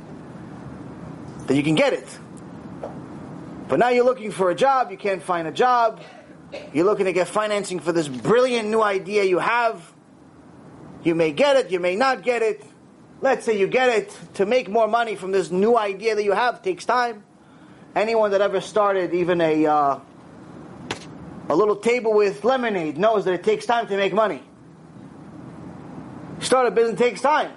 that 1.48 1.56
you 1.56 1.64
can 1.64 1.76
get 1.76 1.94
it. 1.94 2.08
But 3.68 3.80
now 3.80 3.90
you're 3.90 4.06
looking 4.06 4.32
for 4.32 4.52
a 4.52 4.56
job, 4.56 4.92
you 4.92 4.98
can't 4.98 5.24
find 5.24 5.48
a 5.48 5.52
job. 5.52 6.02
You're 6.74 6.86
looking 6.86 7.06
to 7.06 7.14
get 7.14 7.28
financing 7.28 7.80
for 7.80 7.92
this 7.92 8.08
brilliant 8.08 8.70
new 8.70 8.82
idea 8.82 9.24
you 9.24 9.40
have. 9.40 9.82
You 11.04 11.16
may 11.16 11.32
get 11.32 11.56
it, 11.58 11.72
you 11.72 11.80
may 11.80 11.96
not 11.96 12.24
get 12.24 12.42
it. 12.42 12.64
Let's 13.22 13.46
say 13.46 13.58
you 13.58 13.68
get 13.68 13.90
it. 13.90 14.18
To 14.36 14.46
make 14.46 14.70
more 14.70 14.88
money 14.88 15.16
from 15.16 15.32
this 15.32 15.52
new 15.52 15.78
idea 15.78 16.16
that 16.16 16.24
you 16.24 16.34
have 16.34 16.62
takes 16.62 16.86
time. 16.86 17.24
Anyone 17.96 18.32
that 18.32 18.42
ever 18.42 18.62
started 18.62 19.14
even 19.14 19.42
a 19.42 19.66
uh, 19.66 20.00
a 21.48 21.56
little 21.56 21.76
table 21.76 22.14
with 22.14 22.44
lemonade 22.44 22.98
knows 22.98 23.26
that 23.26 23.34
it 23.34 23.44
takes 23.44 23.66
time 23.66 23.88
to 23.88 23.98
make 23.98 24.14
money. 24.14 24.44
Start 26.40 26.68
a 26.68 26.72
business 26.72 27.00
takes 27.00 27.22
time. 27.22 27.52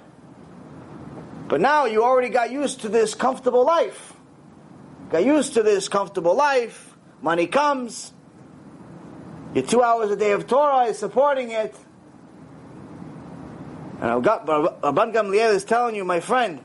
But 1.49 1.61
now 1.61 1.85
you 1.85 2.03
already 2.03 2.29
got 2.29 2.51
used 2.51 2.81
to 2.81 2.89
this 2.89 3.15
comfortable 3.15 3.65
life. 3.65 4.13
Got 5.09 5.25
used 5.25 5.55
to 5.55 5.63
this 5.63 5.89
comfortable 5.89 6.35
life. 6.35 6.95
Money 7.23 7.47
comes. 7.47 8.13
Your 9.55 9.65
two 9.65 9.81
hours 9.81 10.11
a 10.11 10.15
day 10.15 10.31
of 10.33 10.45
Torah 10.45 10.85
is 10.85 10.99
supporting 10.99 11.49
it. 11.49 11.75
And 13.99 14.23
Rabban 14.23 15.11
Gamliel 15.11 15.55
is 15.55 15.65
telling 15.65 15.95
you, 15.95 16.05
my 16.05 16.19
friend, 16.19 16.63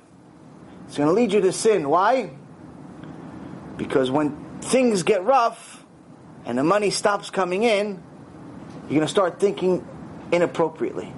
it's 0.86 0.98
going 0.98 1.08
to 1.08 1.14
lead 1.14 1.32
you 1.32 1.40
to 1.40 1.52
sin. 1.52 1.88
Why? 1.88 2.30
Because 3.78 4.10
when 4.10 4.60
things 4.60 5.02
get 5.02 5.24
rough 5.24 5.82
and 6.44 6.58
the 6.58 6.62
money 6.62 6.90
stops 6.90 7.30
coming 7.30 7.62
in, 7.62 8.02
you're 8.82 8.88
going 8.90 9.00
to 9.00 9.08
start 9.08 9.40
thinking 9.40 9.82
inappropriately. 10.30 11.10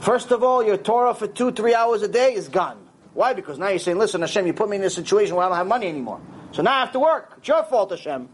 First 0.00 0.32
of 0.32 0.42
all, 0.42 0.62
your 0.62 0.76
Torah 0.76 1.14
for 1.14 1.26
two, 1.26 1.50
three 1.50 1.74
hours 1.74 2.02
a 2.02 2.08
day 2.08 2.34
is 2.34 2.48
gone. 2.48 2.88
Why? 3.20 3.34
Because 3.34 3.58
now 3.58 3.68
you're 3.68 3.78
saying, 3.78 3.98
listen, 3.98 4.22
Hashem, 4.22 4.46
you 4.46 4.54
put 4.54 4.70
me 4.70 4.76
in 4.76 4.82
this 4.82 4.94
situation 4.94 5.36
where 5.36 5.44
I 5.44 5.50
don't 5.50 5.58
have 5.58 5.66
money 5.66 5.88
anymore. 5.88 6.22
So 6.52 6.62
now 6.62 6.78
I 6.78 6.80
have 6.80 6.92
to 6.92 6.98
work. 6.98 7.34
It's 7.36 7.48
your 7.48 7.62
fault, 7.64 7.90
Hashem. 7.90 8.30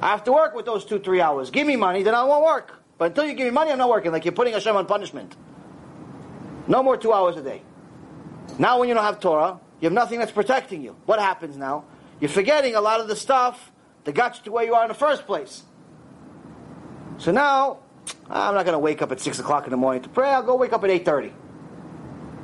I 0.00 0.08
have 0.08 0.24
to 0.24 0.32
work 0.32 0.54
with 0.54 0.64
those 0.64 0.86
two, 0.86 0.98
three 0.98 1.20
hours. 1.20 1.50
Give 1.50 1.66
me 1.66 1.76
money, 1.76 2.02
then 2.02 2.14
I 2.14 2.24
won't 2.24 2.42
work. 2.42 2.82
But 2.96 3.10
until 3.10 3.26
you 3.26 3.34
give 3.34 3.44
me 3.44 3.50
money, 3.50 3.70
I'm 3.70 3.76
not 3.76 3.90
working. 3.90 4.12
Like 4.12 4.24
you're 4.24 4.32
putting 4.32 4.54
Hashem 4.54 4.74
on 4.74 4.86
punishment. 4.86 5.36
No 6.68 6.82
more 6.82 6.96
two 6.96 7.12
hours 7.12 7.36
a 7.36 7.42
day. 7.42 7.60
Now, 8.58 8.78
when 8.78 8.88
you 8.88 8.94
don't 8.94 9.04
have 9.04 9.20
Torah, 9.20 9.60
you 9.78 9.84
have 9.84 9.92
nothing 9.92 10.20
that's 10.20 10.32
protecting 10.32 10.82
you. 10.82 10.96
What 11.04 11.18
happens 11.18 11.58
now? 11.58 11.84
You're 12.20 12.30
forgetting 12.30 12.76
a 12.76 12.80
lot 12.80 13.00
of 13.00 13.08
the 13.08 13.16
stuff 13.16 13.72
that 14.04 14.14
got 14.14 14.38
you 14.38 14.44
to 14.44 14.52
where 14.52 14.64
you 14.64 14.72
are 14.72 14.84
in 14.84 14.88
the 14.88 14.94
first 14.94 15.26
place. 15.26 15.64
So 17.18 17.30
now, 17.30 17.80
I'm 18.30 18.54
not 18.54 18.64
going 18.64 18.72
to 18.72 18.78
wake 18.78 19.02
up 19.02 19.12
at 19.12 19.20
6 19.20 19.38
o'clock 19.38 19.64
in 19.64 19.70
the 19.70 19.76
morning 19.76 20.00
to 20.04 20.08
pray. 20.08 20.30
I'll 20.30 20.42
go 20.42 20.56
wake 20.56 20.72
up 20.72 20.82
at 20.82 20.88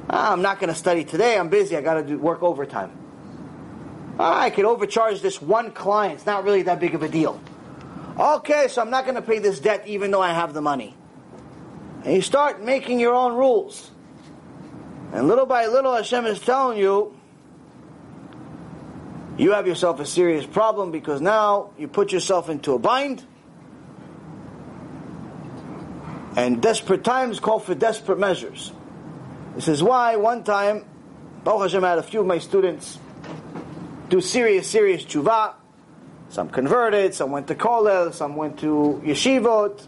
8.30. 0.09 0.33
I'm 0.33 0.43
not 0.43 0.61
going 0.61 0.69
to 0.69 0.75
study 0.75 1.05
today. 1.05 1.39
I'm 1.39 1.49
busy. 1.49 1.77
I 1.77 1.81
got 1.81 2.07
to 2.07 2.17
work 2.17 2.43
overtime. 2.43 2.93
Ah, 4.19 4.43
I 4.43 4.51
could 4.51 4.65
overcharge 4.65 5.21
this 5.21 5.43
one 5.43 5.73
client. 5.73 6.15
It's 6.15 6.27
not 6.27 6.45
really 6.45 6.63
that 6.63 6.81
big 6.81 6.95
of 6.95 7.03
a 7.03 7.09
deal. 7.09 7.41
Okay, 8.19 8.69
so 8.69 8.81
I'm 8.81 8.91
not 8.91 9.05
going 9.05 9.17
to 9.17 9.23
pay 9.23 9.41
this 9.41 9.59
debt 9.59 9.89
even 9.89 10.11
though 10.11 10.23
I 10.23 10.33
have 10.33 10.55
the 10.55 10.61
money. 10.61 10.97
And 12.05 12.15
you 12.15 12.23
start 12.23 12.63
making 12.63 13.01
your 13.01 13.15
own 13.15 13.35
rules. 13.35 13.91
And 15.13 15.27
little 15.27 15.47
by 15.47 15.67
little, 15.67 15.95
Hashem 15.95 16.27
is 16.27 16.39
telling 16.39 16.79
you, 16.79 17.17
you 19.37 19.53
have 19.53 19.67
yourself 19.67 19.99
a 19.99 20.07
serious 20.07 20.47
problem 20.47 20.93
because 20.93 21.21
now 21.21 21.71
you 21.77 21.89
put 21.89 22.13
yourself 22.13 22.49
into 22.49 22.75
a 22.75 22.79
bind. 22.79 23.25
And 26.37 26.63
desperate 26.63 27.03
times 27.03 27.41
call 27.41 27.59
for 27.59 27.75
desperate 27.75 28.19
measures. 28.19 28.73
This 29.55 29.69
is 29.69 29.83
why 29.83 30.17
one 30.17 30.43
time, 30.43 30.85
Baruch 31.45 31.63
Hashem 31.63 31.83
had 31.85 31.99
a 31.99 32.03
few 32.03 32.21
of 32.21 32.27
my 32.27 32.39
students 32.39 32.99
do 34.09 34.21
serious, 34.21 34.69
serious 34.69 35.05
tshuva. 35.05 35.55
Some 36.29 36.49
converted, 36.49 37.15
some 37.15 37.31
went 37.31 37.47
to 37.47 37.55
kollel, 37.55 38.13
some 38.13 38.35
went 38.35 38.59
to 38.61 39.01
yeshivot. 39.05 39.87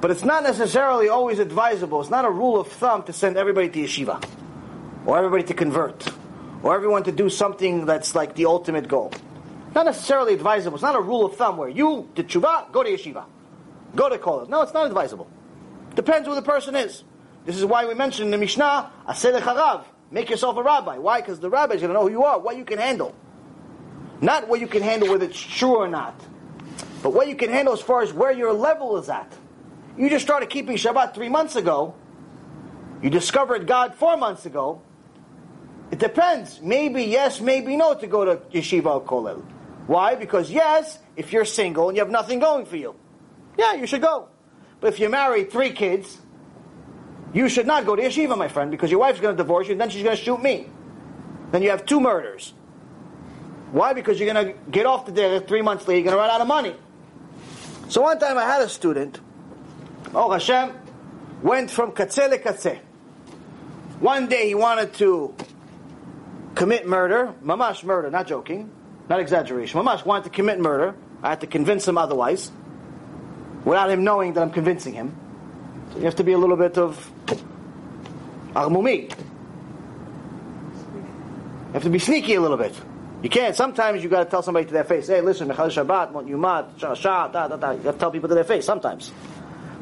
But 0.00 0.10
it's 0.10 0.24
not 0.24 0.42
necessarily 0.42 1.08
always 1.08 1.38
advisable. 1.38 2.00
It's 2.00 2.10
not 2.10 2.24
a 2.24 2.30
rule 2.30 2.58
of 2.58 2.66
thumb 2.66 3.04
to 3.04 3.12
send 3.12 3.36
everybody 3.36 3.68
to 3.68 3.78
yeshiva, 3.78 4.24
or 5.06 5.16
everybody 5.16 5.44
to 5.44 5.54
convert, 5.54 6.12
or 6.64 6.74
everyone 6.74 7.04
to 7.04 7.12
do 7.12 7.30
something 7.30 7.86
that's 7.86 8.16
like 8.16 8.34
the 8.34 8.46
ultimate 8.46 8.88
goal. 8.88 9.12
Not 9.72 9.86
necessarily 9.86 10.34
advisable. 10.34 10.74
It's 10.74 10.82
not 10.82 10.96
a 10.96 11.00
rule 11.00 11.26
of 11.26 11.36
thumb 11.36 11.58
where 11.58 11.68
you 11.68 12.08
did 12.16 12.26
tshuva, 12.26 12.72
go 12.72 12.82
to 12.82 12.90
yeshiva, 12.90 13.24
go 13.94 14.08
to 14.08 14.18
kollel. 14.18 14.48
No, 14.48 14.62
it's 14.62 14.74
not 14.74 14.86
advisable. 14.86 15.30
Depends 15.94 16.26
who 16.26 16.34
the 16.34 16.42
person 16.42 16.74
is. 16.74 17.04
This 17.44 17.56
is 17.56 17.64
why 17.64 17.86
we 17.86 17.94
mentioned 17.94 18.26
in 18.26 18.30
the 18.30 18.38
Mishnah, 18.38 18.90
Aseh 19.08 19.40
Harav. 19.40 19.84
Make 20.10 20.28
yourself 20.28 20.56
a 20.56 20.62
rabbi. 20.62 20.98
Why? 20.98 21.20
Because 21.20 21.40
the 21.40 21.50
rabbi 21.50 21.74
is 21.74 21.80
going 21.80 21.92
to 21.92 21.94
know 21.94 22.06
who 22.06 22.10
you 22.10 22.24
are, 22.24 22.38
what 22.38 22.56
you 22.56 22.64
can 22.64 22.78
handle. 22.78 23.14
Not 24.20 24.48
what 24.48 24.60
you 24.60 24.66
can 24.66 24.82
handle 24.82 25.08
whether 25.08 25.24
it's 25.24 25.40
true 25.40 25.76
or 25.76 25.88
not. 25.88 26.20
But 27.02 27.14
what 27.14 27.28
you 27.28 27.36
can 27.36 27.50
handle 27.50 27.72
as 27.72 27.80
far 27.80 28.02
as 28.02 28.12
where 28.12 28.32
your 28.32 28.52
level 28.52 28.98
is 28.98 29.08
at. 29.08 29.32
You 29.96 30.10
just 30.10 30.24
started 30.24 30.50
keeping 30.50 30.76
Shabbat 30.76 31.14
three 31.14 31.28
months 31.28 31.56
ago. 31.56 31.94
You 33.02 33.08
discovered 33.08 33.66
God 33.66 33.94
four 33.94 34.16
months 34.16 34.44
ago. 34.44 34.82
It 35.90 35.98
depends. 35.98 36.60
Maybe 36.60 37.04
yes, 37.04 37.40
maybe 37.40 37.76
no 37.76 37.94
to 37.94 38.06
go 38.06 38.24
to 38.24 38.36
yeshiva 38.36 38.86
or 38.86 39.02
kollel. 39.02 39.42
Why? 39.86 40.14
Because 40.14 40.50
yes, 40.50 40.98
if 41.16 41.32
you're 41.32 41.44
single 41.44 41.88
and 41.88 41.96
you 41.96 42.02
have 42.02 42.10
nothing 42.10 42.38
going 42.38 42.66
for 42.66 42.76
you, 42.76 42.94
yeah, 43.58 43.74
you 43.74 43.86
should 43.86 44.02
go. 44.02 44.28
But 44.80 44.88
if 44.88 45.00
you're 45.00 45.10
married, 45.10 45.50
three 45.50 45.70
kids, 45.70 46.19
you 47.32 47.48
should 47.48 47.66
not 47.66 47.86
go 47.86 47.94
to 47.94 48.02
yeshiva, 48.02 48.36
my 48.36 48.48
friend, 48.48 48.70
because 48.70 48.90
your 48.90 49.00
wife's 49.00 49.20
going 49.20 49.36
to 49.36 49.42
divorce 49.42 49.66
you 49.68 49.72
and 49.72 49.80
then 49.80 49.90
she's 49.90 50.02
going 50.02 50.16
to 50.16 50.22
shoot 50.22 50.42
me. 50.42 50.68
Then 51.52 51.62
you 51.62 51.70
have 51.70 51.86
two 51.86 52.00
murders. 52.00 52.54
Why? 53.72 53.92
Because 53.92 54.18
you're 54.18 54.32
going 54.32 54.48
to 54.48 54.70
get 54.70 54.86
off 54.86 55.06
the 55.06 55.12
day 55.12 55.38
three 55.40 55.62
months 55.62 55.86
later, 55.86 55.98
you're 55.98 56.04
going 56.04 56.16
to 56.16 56.20
run 56.20 56.30
out 56.30 56.40
of 56.40 56.48
money. 56.48 56.74
So 57.88 58.02
one 58.02 58.18
time 58.18 58.38
I 58.38 58.44
had 58.44 58.62
a 58.62 58.68
student, 58.68 59.20
oh 60.14 60.30
Hashem, 60.30 60.72
went 61.42 61.70
from 61.70 61.92
katzeh 61.92 62.30
le 62.30 62.38
katzeh. 62.38 62.78
One 64.00 64.28
day 64.28 64.48
he 64.48 64.54
wanted 64.54 64.94
to 64.94 65.34
commit 66.54 66.86
murder, 66.86 67.34
mamash 67.42 67.84
murder, 67.84 68.10
not 68.10 68.26
joking, 68.26 68.70
not 69.08 69.20
exaggeration. 69.20 69.80
Mamash 69.80 70.04
wanted 70.04 70.24
to 70.24 70.30
commit 70.30 70.58
murder. 70.58 70.94
I 71.22 71.30
had 71.30 71.40
to 71.42 71.46
convince 71.46 71.86
him 71.86 71.98
otherwise, 71.98 72.50
without 73.64 73.90
him 73.90 74.04
knowing 74.04 74.32
that 74.34 74.42
I'm 74.42 74.50
convincing 74.50 74.94
him. 74.94 75.16
You 75.96 76.02
have 76.02 76.16
to 76.16 76.24
be 76.24 76.32
a 76.32 76.38
little 76.38 76.56
bit 76.56 76.78
of 76.78 77.10
armumi. 78.54 79.10
You 81.70 81.74
have 81.74 81.82
to 81.82 81.90
be 81.90 81.98
sneaky 81.98 82.34
a 82.34 82.40
little 82.40 82.56
bit. 82.56 82.74
You 83.22 83.28
can't. 83.28 83.54
Sometimes 83.54 84.02
you 84.02 84.08
got 84.08 84.24
to 84.24 84.30
tell 84.30 84.42
somebody 84.42 84.66
to 84.66 84.72
their 84.72 84.84
face, 84.84 85.08
"Hey, 85.08 85.20
listen, 85.20 85.48
Mechal 85.48 85.70
Shabbat, 85.70 86.12
want 86.12 86.26
you 86.26 86.38
mat, 86.38 86.78
da 86.78 86.94
da 86.94 87.48
da." 87.48 87.70
You 87.72 87.82
have 87.82 87.94
to 87.94 88.00
tell 88.00 88.10
people 88.10 88.28
to 88.28 88.34
their 88.34 88.44
face. 88.44 88.64
Sometimes, 88.64 89.12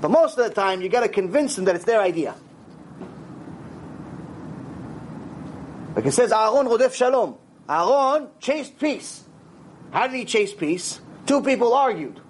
but 0.00 0.10
most 0.10 0.38
of 0.38 0.44
the 0.48 0.54
time, 0.54 0.82
you 0.82 0.88
got 0.88 1.00
to 1.00 1.08
convince 1.08 1.56
them 1.56 1.66
that 1.66 1.76
it's 1.76 1.84
their 1.84 2.00
idea. 2.00 2.34
Like 5.94 6.06
it 6.06 6.12
says, 6.12 6.32
Aaron 6.32 6.66
rodef 6.66 6.94
shalom. 6.94 7.36
Aaron 7.68 8.28
chased 8.40 8.78
peace. 8.78 9.24
How 9.90 10.06
did 10.06 10.16
he 10.16 10.24
chase 10.24 10.52
peace? 10.52 11.00
Two 11.26 11.42
people 11.42 11.74
argued. 11.74 12.20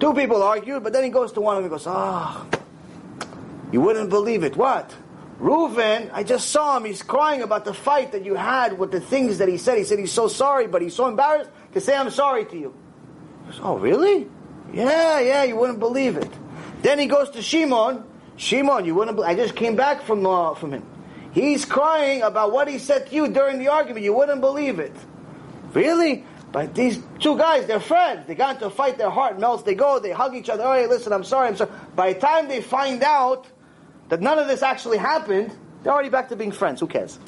Two 0.00 0.12
people 0.14 0.42
argued, 0.42 0.82
but 0.82 0.92
then 0.92 1.04
he 1.04 1.10
goes 1.10 1.32
to 1.32 1.40
one 1.40 1.56
of 1.56 1.62
them 1.62 1.72
and 1.72 1.78
goes, 1.78 1.86
Ah, 1.86 2.46
oh, 2.46 3.28
you 3.72 3.80
wouldn't 3.80 4.10
believe 4.10 4.44
it. 4.44 4.56
What? 4.56 4.94
Reuven, 5.40 6.10
I 6.12 6.22
just 6.22 6.50
saw 6.50 6.76
him. 6.76 6.84
He's 6.84 7.02
crying 7.02 7.42
about 7.42 7.64
the 7.64 7.74
fight 7.74 8.12
that 8.12 8.24
you 8.24 8.34
had 8.34 8.78
with 8.78 8.92
the 8.92 9.00
things 9.00 9.38
that 9.38 9.48
he 9.48 9.58
said. 9.58 9.78
He 9.78 9.84
said 9.84 9.98
he's 9.98 10.12
so 10.12 10.28
sorry, 10.28 10.66
but 10.66 10.80
he's 10.80 10.94
so 10.94 11.06
embarrassed 11.06 11.50
to 11.72 11.80
say 11.80 11.96
I'm 11.96 12.10
sorry 12.10 12.44
to 12.46 12.56
you. 12.56 12.74
Goes, 13.46 13.60
oh, 13.62 13.76
really? 13.76 14.28
Yeah, 14.72 15.20
yeah, 15.20 15.44
you 15.44 15.56
wouldn't 15.56 15.80
believe 15.80 16.16
it. 16.16 16.30
Then 16.82 16.98
he 16.98 17.06
goes 17.06 17.30
to 17.30 17.42
Shimon. 17.42 18.04
Shimon, 18.36 18.84
you 18.84 18.94
wouldn't. 18.94 19.18
I 19.20 19.34
just 19.34 19.54
came 19.54 19.76
back 19.76 20.02
from 20.02 20.26
uh, 20.26 20.54
from 20.54 20.72
him. 20.72 20.84
He's 21.32 21.64
crying 21.64 22.22
about 22.22 22.52
what 22.52 22.68
he 22.68 22.78
said 22.78 23.08
to 23.08 23.14
you 23.14 23.28
during 23.28 23.58
the 23.58 23.68
argument. 23.68 24.04
You 24.04 24.14
wouldn't 24.14 24.40
believe 24.40 24.78
it. 24.78 24.94
Really? 25.72 26.24
But 26.54 26.72
these 26.72 27.02
two 27.18 27.36
guys, 27.36 27.66
they're 27.66 27.80
friends. 27.80 28.28
They 28.28 28.36
got 28.36 28.54
into 28.54 28.66
a 28.66 28.70
fight, 28.70 28.96
their 28.96 29.10
heart 29.10 29.40
melts. 29.40 29.64
They 29.64 29.74
go, 29.74 29.98
they 29.98 30.12
hug 30.12 30.36
each 30.36 30.48
other. 30.48 30.62
Oh, 30.62 30.72
hey, 30.72 30.86
listen, 30.86 31.12
I'm 31.12 31.24
sorry, 31.24 31.48
I'm 31.48 31.56
sorry. 31.56 31.72
By 31.96 32.12
the 32.12 32.20
time 32.20 32.46
they 32.46 32.60
find 32.60 33.02
out 33.02 33.48
that 34.08 34.20
none 34.20 34.38
of 34.38 34.46
this 34.46 34.62
actually 34.62 34.98
happened, 34.98 35.52
they're 35.82 35.92
already 35.92 36.10
back 36.10 36.28
to 36.28 36.36
being 36.36 36.52
friends. 36.52 36.78
Who 36.78 36.86
cares? 36.86 37.18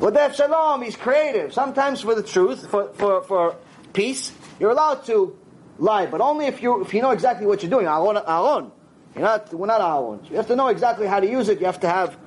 Wadef 0.00 0.34
Shalom, 0.34 0.82
he's 0.82 0.96
creative. 0.96 1.54
Sometimes 1.54 2.02
for 2.02 2.14
the 2.14 2.22
truth, 2.22 2.68
for, 2.68 2.92
for, 2.92 3.22
for 3.22 3.56
peace, 3.94 4.32
you're 4.60 4.72
allowed 4.72 5.06
to 5.06 5.34
lie, 5.78 6.04
but 6.04 6.20
only 6.20 6.44
if 6.44 6.62
you 6.62 6.82
if 6.82 6.92
you 6.92 7.00
know 7.00 7.12
exactly 7.12 7.46
what 7.46 7.62
you're 7.62 7.70
doing. 7.70 7.86
Aaron, 7.86 8.18
Aaron. 8.18 8.70
You're 9.14 9.24
not, 9.24 9.54
we're 9.54 9.66
not 9.66 9.80
Aaron. 9.80 10.20
You 10.30 10.36
have 10.36 10.48
to 10.48 10.56
know 10.56 10.68
exactly 10.68 11.06
how 11.06 11.20
to 11.20 11.26
use 11.26 11.48
it. 11.48 11.58
You 11.58 11.64
have 11.64 11.80
to 11.80 11.88
have 11.88 12.18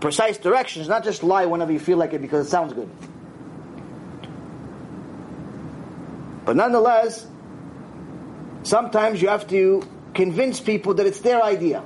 precise 0.00 0.36
directions, 0.36 0.88
not 0.88 1.04
just 1.04 1.22
lie 1.22 1.46
whenever 1.46 1.72
you 1.72 1.80
feel 1.80 1.96
like 1.96 2.12
it 2.12 2.20
because 2.20 2.46
it 2.46 2.50
sounds 2.50 2.74
good. 2.74 2.90
But 6.48 6.56
nonetheless, 6.56 7.26
sometimes 8.62 9.20
you 9.20 9.28
have 9.28 9.46
to 9.48 9.82
convince 10.14 10.60
people 10.60 10.94
that 10.94 11.04
it's 11.04 11.20
their 11.20 11.42
idea. 11.42 11.84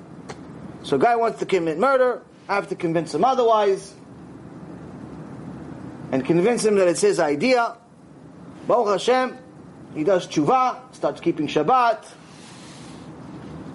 So 0.85 0.95
a 0.95 0.99
guy 1.01 1.17
wants 1.17 1.41
to 1.41 1.47
commit 1.47 1.79
murder, 1.79 2.23
I 2.49 2.55
have 2.55 2.69
to 2.69 2.77
convince 2.77 3.13
him 3.13 3.25
otherwise, 3.25 3.93
and 6.13 6.25
convince 6.25 6.65
him 6.65 6.77
that 6.77 6.87
it's 6.87 7.01
his 7.01 7.19
idea. 7.19 7.77
Baruch 8.69 9.01
Hashem, 9.01 9.37
he 9.97 10.05
does 10.05 10.29
tshuva, 10.29 10.95
starts 10.95 11.21
keeping 11.21 11.49
Shabbat, 11.49 12.07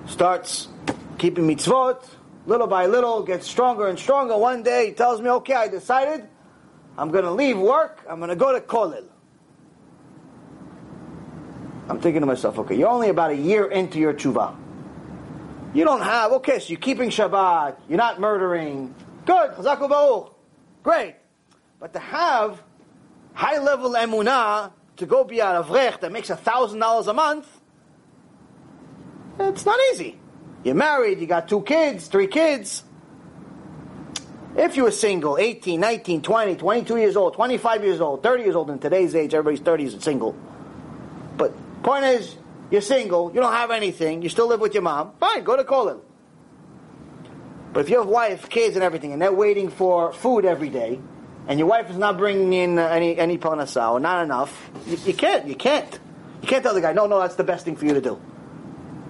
starts 0.06 0.70
keeping 1.18 1.50
mitzvot, 1.50 2.02
little 2.46 2.68
by 2.68 2.86
little, 2.86 3.24
gets 3.24 3.46
stronger 3.46 3.88
and 3.90 4.00
stronger. 4.00 4.38
One 4.38 4.64
day 4.64 4.86
he 4.86 4.94
tells 4.94 5.22
me, 5.22 5.32
okay, 5.32 5.56
I 5.56 5.68
decided 5.68 6.30
I'm 6.98 7.12
going 7.12 7.26
to 7.26 7.32
leave 7.32 7.58
work, 7.60 8.06
I'm 8.10 8.20
going 8.20 8.30
to 8.30 8.38
go 8.38 8.54
to 8.54 8.62
Kollel. 8.62 9.04
I'm 11.90 12.02
thinking 12.02 12.22
to 12.22 12.28
myself, 12.28 12.60
okay, 12.60 12.76
you're 12.76 12.90
only 12.90 13.10
about 13.10 13.32
a 13.32 13.36
year 13.36 13.66
into 13.66 14.00
your 14.00 14.14
tshuva. 14.14 14.56
You 15.74 15.84
don't 15.84 16.02
have, 16.02 16.32
okay, 16.34 16.60
so 16.60 16.70
you're 16.70 16.80
keeping 16.80 17.10
Shabbat, 17.10 17.78
you're 17.88 17.98
not 17.98 18.20
murdering. 18.20 18.94
Good, 19.26 19.52
Baruch. 19.58 20.34
Great. 20.84 21.16
But 21.80 21.94
to 21.94 22.00
have 22.00 22.62
high 23.34 23.60
level 23.60 23.92
emunah, 23.92 24.72
to 24.98 25.06
go 25.06 25.24
be 25.24 25.40
an 25.40 25.64
avrech 25.64 26.02
that 26.02 26.12
makes 26.12 26.30
a 26.30 26.36
thousand 26.36 26.80
dollars 26.80 27.08
a 27.08 27.14
month, 27.14 27.48
it's 29.40 29.66
not 29.66 29.80
easy. 29.92 30.20
You're 30.64 30.76
married, 30.76 31.20
you 31.20 31.28
got 31.28 31.48
two 31.48 31.62
kids, 31.62 32.08
three 32.08 32.28
kids. 32.28 32.84
If 34.56 34.76
you 34.76 34.84
were 34.84 34.92
single, 34.92 35.38
18, 35.38 35.80
19, 35.80 36.24
20, 36.24 36.56
22 36.56 36.98
years 36.98 37.16
old, 37.16 37.36
25 37.36 37.84
years 37.84 38.02
old, 38.02 38.24
30 38.24 38.44
years 38.44 38.56
old, 38.56 38.72
in 38.72 38.80
today's 38.80 39.14
age, 39.14 39.36
everybody's 39.36 39.60
30 39.60 39.84
is 39.84 40.04
single. 40.04 40.36
But 41.38 41.54
point 41.84 42.06
is, 42.06 42.36
you're 42.70 42.82
single, 42.82 43.32
you 43.34 43.40
don't 43.40 43.54
have 43.54 43.72
anything, 43.72 44.22
you 44.22 44.30
still 44.30 44.48
live 44.48 44.60
with 44.60 44.74
your 44.74 44.84
mom, 44.84 45.14
fine, 45.20 45.44
go 45.44 45.56
to 45.56 45.64
Kollel. 45.64 46.02
But 47.74 47.82
if 47.82 47.90
you 47.90 48.00
have 48.00 48.08
wife, 48.08 48.50
kids, 48.50 48.76
and 48.76 48.84
everything, 48.84 49.14
and 49.14 49.22
they're 49.22 49.32
waiting 49.32 49.70
for 49.70 50.12
food 50.12 50.46
every 50.46 50.70
day, 50.70 51.00
and 51.48 51.60
your 51.60 51.68
wife 51.68 51.90
is 51.90 51.98
not 51.98 52.18
bringing 52.18 52.52
in 52.52 52.78
uh, 52.78 52.88
any 52.88 53.18
any 53.18 53.38
parnasah 53.38 53.92
or 53.92 54.00
not 54.00 54.24
enough, 54.24 54.70
you, 54.86 54.98
you 55.06 55.14
can't. 55.14 55.48
You 55.48 55.56
can't. 55.56 56.00
You 56.42 56.48
can't 56.48 56.64
tell 56.64 56.74
the 56.74 56.82
guy, 56.82 56.94
no, 56.94 57.08
no, 57.08 57.20
that's 57.20 57.36
the 57.36 57.44
best 57.44 57.66
thing 57.66 57.76
for 57.76 57.86
you 57.86 57.94
to 57.94 58.02
do. 58.02 58.20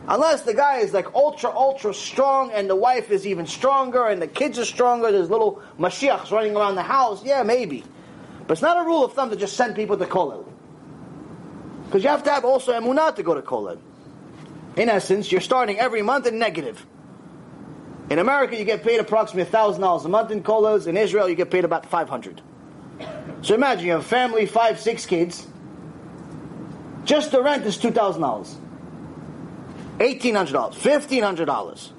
Unless 0.07 0.43
the 0.43 0.53
guy 0.53 0.77
is 0.77 0.93
like 0.93 1.13
ultra, 1.15 1.49
ultra 1.49 1.93
strong, 1.93 2.51
and 2.51 2.69
the 2.69 2.75
wife 2.75 3.11
is 3.11 3.25
even 3.25 3.47
stronger, 3.47 4.05
and 4.05 4.21
the 4.21 4.27
kids 4.27 4.59
are 4.59 4.65
stronger. 4.65 5.11
There's 5.11 5.29
little 5.29 5.61
mashiachs 5.79 6.31
running 6.31 6.55
around 6.55 6.75
the 6.75 6.83
house. 6.83 7.23
Yeah, 7.25 7.43
maybe, 7.43 7.83
but 8.45 8.53
it's 8.53 8.61
not 8.61 8.77
a 8.77 8.85
rule 8.85 9.03
of 9.03 9.13
thumb 9.13 9.29
to 9.31 9.35
just 9.35 9.57
send 9.57 9.75
people 9.75 9.97
to 9.97 10.05
kollel. 10.05 10.45
Because 11.87 12.03
you 12.03 12.09
have 12.09 12.23
to 12.23 12.31
have 12.31 12.43
also 12.45 12.73
emunah 12.73 13.15
to 13.15 13.23
go 13.23 13.33
to 13.33 13.41
kollel. 13.41 13.79
In 14.75 14.89
essence, 14.89 15.31
you're 15.31 15.41
starting 15.41 15.79
every 15.79 16.01
month 16.01 16.27
in 16.27 16.37
negative. 16.37 16.85
In 18.09 18.19
America, 18.19 18.55
you 18.57 18.65
get 18.65 18.83
paid 18.83 18.99
approximately 18.99 19.49
thousand 19.49 19.81
dollars 19.81 20.05
a 20.05 20.09
month 20.09 20.29
in 20.29 20.43
kollels. 20.43 20.85
In 20.85 20.97
Israel, 20.97 21.27
you 21.29 21.35
get 21.35 21.49
paid 21.49 21.65
about 21.65 21.85
five 21.85 22.09
hundred. 22.09 22.41
So 23.41 23.55
imagine 23.55 23.85
you 23.85 23.91
have 23.93 24.01
a 24.01 24.03
family, 24.03 24.45
five, 24.45 24.79
six 24.79 25.05
kids. 25.05 25.47
Just 27.05 27.31
the 27.31 27.41
rent 27.41 27.65
is 27.65 27.77
two 27.77 27.91
thousand 27.91 28.21
dollars, 28.21 28.57
eighteen 30.01 30.35
hundred 30.35 30.53
dollars, 30.53 30.75
fifteen 30.75 31.23
hundred 31.23 31.45
dollars. 31.45 31.93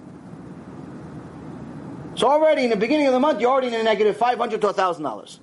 So 2.15 2.29
already 2.29 2.65
in 2.65 2.71
the 2.71 2.77
beginning 2.77 3.07
of 3.07 3.15
the 3.15 3.21
month, 3.21 3.41
you're 3.41 3.51
already 3.51 3.69
in 3.69 3.75
a 3.75 3.83
negative 3.83 4.19
five 4.19 4.37
hundred 4.37 4.61
to 4.61 4.73
thousand 4.75 5.05
dollars. 5.05 5.41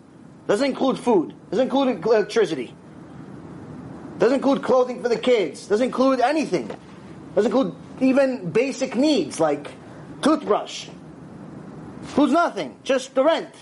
Doesn't 0.48 0.68
include 0.68 1.00
food. 1.00 1.34
Doesn't 1.50 1.66
include 1.66 2.06
electricity. 2.06 2.76
Doesn't 4.18 4.36
include 4.36 4.64
clothing 4.64 5.02
for 5.02 5.10
the 5.10 5.18
kids. 5.18 5.68
Doesn't 5.68 5.86
include 5.86 6.20
anything. 6.20 6.70
Doesn't 7.36 7.52
include 7.52 7.76
even 8.00 8.52
basic 8.52 8.96
needs 8.96 9.40
like 9.40 9.72
toothbrush. 10.22 10.88
Who's 12.16 12.32
nothing, 12.32 12.78
just 12.84 13.16
the 13.16 13.24
rent. 13.24 13.54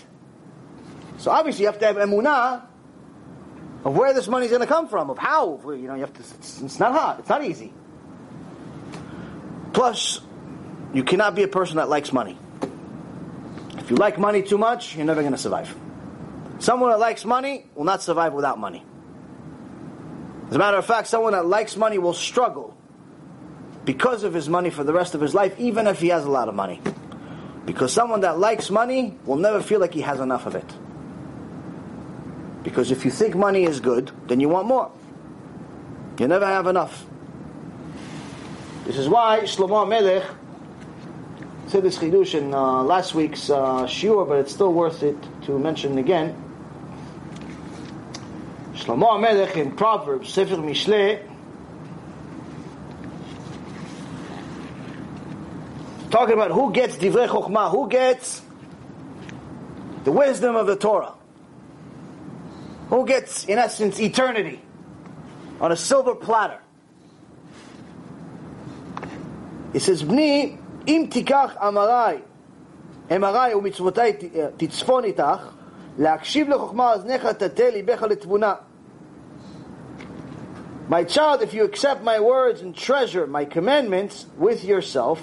So 1.18 1.30
obviously 1.30 1.62
you 1.62 1.68
have 1.68 1.78
to 1.80 1.86
have 1.86 1.96
emunah 1.96 2.62
of 3.84 3.96
where 3.96 4.12
this 4.14 4.28
money 4.28 4.46
is 4.46 4.50
going 4.50 4.62
to 4.62 4.66
come 4.66 4.88
from, 4.88 5.10
of 5.10 5.18
how. 5.18 5.60
You 5.64 5.88
know, 5.88 5.94
you 5.94 6.02
have 6.02 6.12
to. 6.14 6.20
It's, 6.20 6.60
it's 6.60 6.78
not 6.78 6.92
hard. 6.92 7.20
It's 7.20 7.28
not 7.28 7.44
easy. 7.44 7.72
Plus, 9.72 10.20
you 10.92 11.02
cannot 11.02 11.34
be 11.34 11.42
a 11.42 11.48
person 11.48 11.76
that 11.76 11.88
likes 11.88 12.12
money. 12.12 12.38
If 13.78 13.90
you 13.90 13.96
like 13.96 14.18
money 14.18 14.42
too 14.42 14.56
much, 14.56 14.96
you're 14.96 15.04
never 15.04 15.20
going 15.20 15.32
to 15.32 15.38
survive. 15.38 15.74
Someone 16.60 16.90
that 16.90 17.00
likes 17.00 17.24
money 17.24 17.66
will 17.74 17.84
not 17.84 18.02
survive 18.02 18.32
without 18.32 18.58
money. 18.58 18.84
As 20.48 20.56
a 20.56 20.58
matter 20.58 20.76
of 20.76 20.86
fact, 20.86 21.08
someone 21.08 21.32
that 21.32 21.46
likes 21.46 21.76
money 21.76 21.98
will 21.98 22.12
struggle 22.12 22.76
because 23.84 24.24
of 24.24 24.34
his 24.34 24.48
money 24.48 24.70
for 24.70 24.84
the 24.84 24.92
rest 24.92 25.14
of 25.14 25.20
his 25.20 25.34
life, 25.34 25.58
even 25.58 25.86
if 25.86 26.00
he 26.00 26.08
has 26.08 26.24
a 26.24 26.30
lot 26.30 26.48
of 26.48 26.54
money. 26.54 26.80
Because 27.66 27.92
someone 27.92 28.20
that 28.20 28.38
likes 28.38 28.70
money 28.70 29.16
will 29.24 29.36
never 29.36 29.62
feel 29.62 29.80
like 29.80 29.94
he 29.94 30.02
has 30.02 30.20
enough 30.20 30.46
of 30.46 30.54
it. 30.54 30.70
Because 32.62 32.90
if 32.90 33.04
you 33.04 33.10
think 33.10 33.34
money 33.34 33.64
is 33.64 33.80
good, 33.80 34.10
then 34.26 34.40
you 34.40 34.48
want 34.48 34.66
more. 34.66 34.90
You 36.18 36.28
never 36.28 36.46
have 36.46 36.66
enough. 36.66 37.06
This 38.84 38.96
is 38.98 39.08
why 39.08 39.40
Shlomo 39.40 39.88
Melech 39.88 40.24
said 41.66 41.82
this 41.82 41.98
chidush 41.98 42.34
in 42.34 42.52
uh, 42.52 42.82
last 42.82 43.14
week's 43.14 43.48
uh, 43.50 43.84
shiur, 43.84 44.28
but 44.28 44.38
it's 44.38 44.52
still 44.52 44.72
worth 44.72 45.02
it 45.02 45.16
to 45.44 45.58
mention 45.58 45.98
again. 45.98 46.43
Shlomo 48.74 49.12
HaMelech 49.12 49.56
in 49.56 49.70
Proverbs, 49.76 50.32
Sefer 50.32 50.56
Mishle, 50.56 51.22
talking 56.10 56.34
about 56.34 56.50
who 56.50 56.72
gets 56.72 56.96
divrei 56.96 57.28
chokmah, 57.28 57.70
who 57.70 57.88
gets 57.88 58.42
the 60.02 60.10
wisdom 60.10 60.56
of 60.56 60.66
the 60.66 60.74
Torah, 60.74 61.14
who 62.88 63.06
gets, 63.06 63.44
in 63.44 63.58
essence, 63.58 64.00
eternity 64.00 64.60
on 65.60 65.70
a 65.70 65.76
silver 65.76 66.16
platter. 66.16 66.58
He 69.72 69.78
says, 69.78 70.02
"Bni 70.02 70.58
im 70.86 71.08
tikach 71.10 71.56
amarai, 71.58 72.22
emarai 73.08 73.52
umitzvotai 73.54 74.36
eh, 74.36 74.50
titzfon 74.58 75.14
itach." 75.14 75.63
להקשיב 75.97 76.49
לחוכמה 76.49 76.93
אזניך 76.93 77.25
תטה 77.25 77.69
ליבך 77.69 78.03
לתבונה. 78.03 78.53
My 80.89 81.03
child, 81.03 81.43
if 81.43 81.53
you 81.53 81.63
accept 81.65 82.03
my 82.03 82.19
words 82.19 82.61
and 82.61 82.75
treasure 82.75 83.27
my 83.27 83.45
commandments 83.45 84.25
with 84.37 84.63
yourself, 84.63 85.21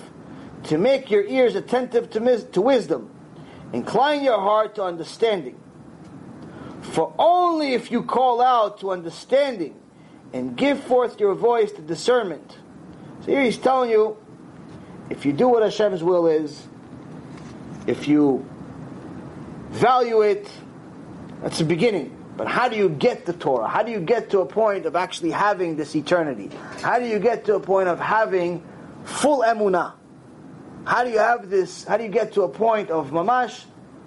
to 0.64 0.78
make 0.78 1.10
your 1.10 1.24
ears 1.24 1.54
attentive 1.54 2.10
to, 2.10 2.20
mis- 2.20 2.44
to 2.44 2.60
wisdom, 2.60 3.10
incline 3.72 4.22
your 4.22 4.40
heart 4.40 4.74
to 4.76 4.82
understanding. 4.82 5.58
For 6.82 7.12
only 7.18 7.74
if 7.74 7.90
you 7.90 8.02
call 8.02 8.40
out 8.40 8.80
to 8.80 8.90
understanding 8.90 9.74
and 10.32 10.56
give 10.56 10.80
forth 10.80 11.20
your 11.20 11.34
voice 11.34 11.72
to 11.72 11.82
discernment. 11.82 12.58
So 13.20 13.26
here 13.32 13.42
he's 13.42 13.58
telling 13.58 13.90
you, 13.90 14.16
if 15.10 15.24
you 15.24 15.32
do 15.32 15.48
what 15.48 15.62
Hashem's 15.62 16.02
will 16.02 16.26
is, 16.26 16.66
if 17.86 18.08
you 18.08 18.44
value 19.70 20.22
it, 20.22 20.50
that's 21.41 21.57
the 21.57 21.65
beginning. 21.65 22.17
But 22.37 22.47
how 22.47 22.69
do 22.69 22.75
you 22.75 22.89
get 22.89 23.25
the 23.25 23.33
Torah? 23.33 23.67
How 23.67 23.83
do 23.83 23.91
you 23.91 23.99
get 23.99 24.29
to 24.31 24.39
a 24.39 24.45
point 24.45 24.85
of 24.85 24.95
actually 24.95 25.31
having 25.31 25.75
this 25.75 25.95
eternity? 25.95 26.49
How 26.81 26.99
do 26.99 27.05
you 27.05 27.19
get 27.19 27.45
to 27.45 27.55
a 27.55 27.59
point 27.59 27.87
of 27.87 27.99
having 27.99 28.63
full 29.03 29.43
emunah? 29.43 29.93
How 30.85 31.03
do 31.03 31.11
you 31.11 31.19
have 31.19 31.49
this? 31.49 31.83
How 31.83 31.97
do 31.97 32.03
you 32.03 32.09
get 32.09 32.33
to 32.33 32.43
a 32.43 32.49
point 32.49 32.89
of 32.89 33.11
mamash 33.11 33.63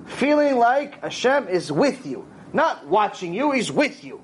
feeling 0.06 0.56
like 0.56 1.00
Hashem 1.02 1.48
is 1.48 1.70
with 1.70 2.06
you, 2.06 2.26
not 2.52 2.86
watching 2.86 3.34
you? 3.34 3.52
He's 3.52 3.70
with 3.70 4.02
you. 4.02 4.20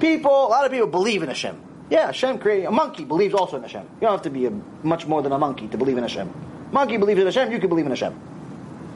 People, 0.00 0.30
a 0.30 0.48
lot 0.48 0.64
of 0.64 0.72
people 0.72 0.88
believe 0.88 1.22
in 1.22 1.28
Hashem. 1.28 1.62
Yeah, 1.88 2.06
Hashem 2.06 2.38
created 2.38 2.66
a 2.66 2.70
monkey 2.72 3.04
believes 3.04 3.34
also 3.34 3.56
in 3.56 3.62
Hashem. 3.62 3.82
You 3.82 4.00
don't 4.00 4.12
have 4.12 4.22
to 4.22 4.30
be 4.30 4.46
a, 4.46 4.50
much 4.82 5.06
more 5.06 5.22
than 5.22 5.32
a 5.32 5.38
monkey 5.38 5.68
to 5.68 5.78
believe 5.78 5.96
in 5.96 6.02
Hashem. 6.02 6.32
Monkey 6.72 6.96
believes 6.96 7.20
in 7.20 7.26
Hashem. 7.26 7.52
You 7.52 7.60
can 7.60 7.68
believe 7.68 7.86
in 7.86 7.92
Hashem. 7.92 8.35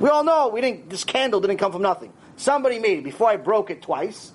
We 0.00 0.08
all 0.08 0.24
know 0.24 0.48
we 0.48 0.62
didn't. 0.62 0.90
This 0.90 1.04
candle 1.04 1.40
didn't 1.40 1.58
come 1.58 1.72
from 1.72 1.82
nothing. 1.82 2.12
Somebody 2.36 2.78
made 2.78 2.98
it 2.98 3.04
before 3.04 3.28
I 3.28 3.36
broke 3.36 3.70
it 3.70 3.82
twice. 3.82 4.32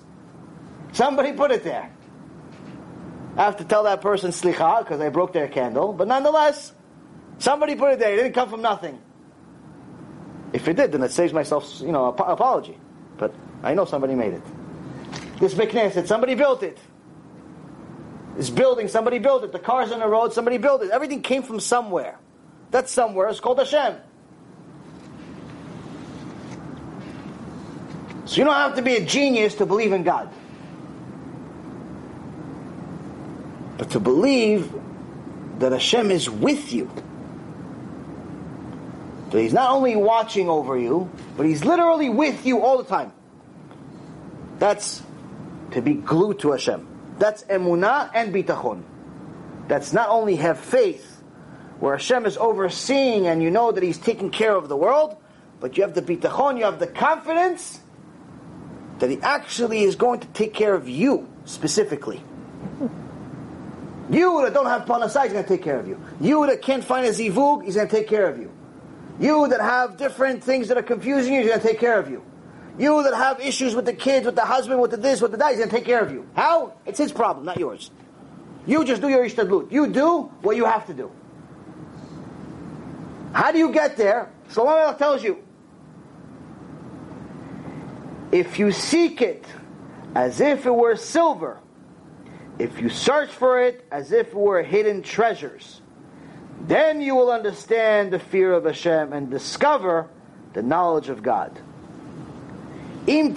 Somebody 0.92 1.32
put 1.32 1.50
it 1.50 1.64
there. 1.64 1.92
I 3.36 3.42
have 3.42 3.56
to 3.58 3.64
tell 3.64 3.82
that 3.82 4.00
person 4.00 4.30
slicha 4.30 4.78
because 4.78 5.00
I 5.00 5.10
broke 5.10 5.32
their 5.32 5.48
candle, 5.48 5.92
but 5.92 6.08
nonetheless, 6.08 6.72
somebody 7.38 7.74
put 7.74 7.92
it 7.92 7.98
there. 7.98 8.14
It 8.14 8.16
didn't 8.16 8.32
come 8.32 8.48
from 8.48 8.62
nothing. 8.62 8.98
If 10.52 10.68
it 10.68 10.76
did, 10.76 10.92
then 10.92 11.02
it 11.02 11.10
saves 11.10 11.32
myself, 11.32 11.80
you 11.80 11.92
know, 11.92 12.08
ap- 12.08 12.20
apology. 12.20 12.78
But 13.18 13.34
I 13.62 13.74
know 13.74 13.84
somebody 13.84 14.14
made 14.14 14.32
it. 14.34 14.42
This 15.38 15.52
Beit 15.52 15.70
Knesset, 15.70 16.06
somebody 16.06 16.34
built 16.34 16.62
it. 16.62 16.78
This 18.36 18.48
building, 18.48 18.88
somebody 18.88 19.18
built 19.18 19.44
it. 19.44 19.52
The 19.52 19.58
cars 19.58 19.92
on 19.92 19.98
the 19.98 20.08
road, 20.08 20.32
somebody 20.32 20.58
built 20.58 20.82
it. 20.82 20.90
Everything 20.90 21.22
came 21.22 21.42
from 21.42 21.60
somewhere. 21.60 22.18
That 22.70 22.88
somewhere 22.88 23.28
is 23.28 23.40
called 23.40 23.58
Hashem. 23.58 23.96
So 28.26 28.38
you 28.38 28.44
don't 28.44 28.54
have 28.54 28.74
to 28.74 28.82
be 28.82 28.96
a 28.96 29.04
genius 29.04 29.54
to 29.56 29.66
believe 29.66 29.92
in 29.92 30.02
God. 30.02 30.28
But 33.78 33.90
to 33.90 34.00
believe 34.00 34.72
that 35.60 35.70
Hashem 35.70 36.10
is 36.10 36.28
with 36.28 36.72
you. 36.72 36.90
That 39.30 39.40
He's 39.40 39.52
not 39.52 39.70
only 39.70 39.94
watching 39.94 40.48
over 40.48 40.76
you, 40.76 41.08
but 41.36 41.46
He's 41.46 41.64
literally 41.64 42.08
with 42.08 42.44
you 42.44 42.62
all 42.62 42.78
the 42.78 42.84
time. 42.84 43.12
That's 44.58 45.02
to 45.70 45.80
be 45.80 45.94
glued 45.94 46.40
to 46.40 46.50
Hashem. 46.50 46.86
That's 47.18 47.44
emunah 47.44 48.10
and 48.12 48.34
bitachon. 48.34 48.82
That's 49.68 49.92
not 49.92 50.08
only 50.08 50.36
have 50.36 50.58
faith, 50.58 51.22
where 51.78 51.96
Hashem 51.96 52.26
is 52.26 52.36
overseeing 52.36 53.26
and 53.28 53.40
you 53.40 53.50
know 53.50 53.70
that 53.70 53.84
He's 53.84 53.98
taking 53.98 54.30
care 54.30 54.54
of 54.54 54.68
the 54.68 54.76
world, 54.76 55.16
but 55.60 55.76
you 55.76 55.84
have 55.84 55.94
the 55.94 56.02
bitachon, 56.02 56.58
you 56.58 56.64
have 56.64 56.80
the 56.80 56.86
confidence 56.86 57.80
that 58.98 59.10
He 59.10 59.20
actually 59.20 59.82
is 59.82 59.96
going 59.96 60.20
to 60.20 60.26
take 60.28 60.54
care 60.54 60.74
of 60.74 60.88
you 60.88 61.28
specifically. 61.44 62.22
You 64.10 64.42
that 64.42 64.54
don't 64.54 64.66
have 64.66 64.82
parnasah, 64.82 65.24
He's 65.24 65.32
going 65.32 65.44
to 65.44 65.48
take 65.48 65.62
care 65.62 65.78
of 65.78 65.88
you. 65.88 66.00
You 66.20 66.46
that 66.46 66.62
can't 66.62 66.84
find 66.84 67.06
a 67.06 67.10
zivug, 67.10 67.64
He's 67.64 67.76
going 67.76 67.88
to 67.88 67.94
take 67.94 68.08
care 68.08 68.28
of 68.28 68.38
you. 68.38 68.52
You 69.18 69.48
that 69.48 69.60
have 69.60 69.96
different 69.96 70.44
things 70.44 70.68
that 70.68 70.76
are 70.76 70.82
confusing 70.82 71.34
you, 71.34 71.40
He's 71.40 71.48
going 71.48 71.60
to 71.60 71.66
take 71.66 71.80
care 71.80 71.98
of 71.98 72.10
you. 72.10 72.22
You 72.78 73.02
that 73.04 73.14
have 73.14 73.40
issues 73.40 73.74
with 73.74 73.86
the 73.86 73.94
kids, 73.94 74.26
with 74.26 74.34
the 74.34 74.44
husband, 74.44 74.80
with 74.80 74.90
the 74.90 74.98
this, 74.98 75.20
with 75.20 75.30
the 75.30 75.38
that, 75.38 75.50
He's 75.50 75.58
going 75.58 75.70
to 75.70 75.76
take 75.76 75.86
care 75.86 76.00
of 76.00 76.12
you. 76.12 76.28
How? 76.34 76.74
It's 76.84 76.98
His 76.98 77.10
problem, 77.10 77.46
not 77.46 77.58
yours. 77.58 77.90
You 78.66 78.84
just 78.84 79.00
do 79.00 79.08
your 79.08 79.24
ishtadlut. 79.24 79.72
You 79.72 79.88
do 79.88 80.22
what 80.42 80.56
you 80.56 80.64
have 80.66 80.86
to 80.86 80.94
do. 80.94 81.10
How 83.32 83.52
do 83.52 83.58
you 83.58 83.72
get 83.72 83.96
there? 83.96 84.30
Shlomo 84.50 84.96
tells 84.98 85.22
you. 85.22 85.45
If 88.36 88.58
you 88.58 88.70
seek 88.70 89.22
it 89.22 89.46
as 90.14 90.42
if 90.42 90.66
it 90.66 90.74
were 90.74 90.94
silver, 90.96 91.58
if 92.58 92.78
you 92.82 92.90
search 92.90 93.30
for 93.30 93.62
it 93.62 93.86
as 93.90 94.12
if 94.12 94.26
it 94.28 94.34
were 94.34 94.62
hidden 94.62 95.00
treasures, 95.00 95.80
then 96.60 97.00
you 97.00 97.14
will 97.16 97.30
understand 97.30 98.12
the 98.12 98.18
fear 98.18 98.52
of 98.52 98.66
Hashem 98.66 99.14
and 99.14 99.30
discover 99.30 100.10
the 100.52 100.62
knowledge 100.62 101.08
of 101.08 101.22
God. 101.22 101.58
If 103.06 103.30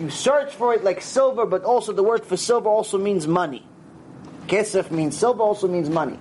you 0.00 0.10
search 0.10 0.52
for 0.52 0.74
it 0.74 0.84
like 0.84 1.00
silver, 1.00 1.46
but 1.46 1.64
also 1.64 1.92
the 1.94 2.02
word 2.02 2.26
for 2.26 2.36
silver 2.36 2.68
also 2.68 2.98
means 2.98 3.26
money. 3.26 3.66
Kesef 4.48 4.90
means 4.90 5.16
silver, 5.16 5.42
also 5.42 5.66
means 5.66 5.88
money. 5.88 6.18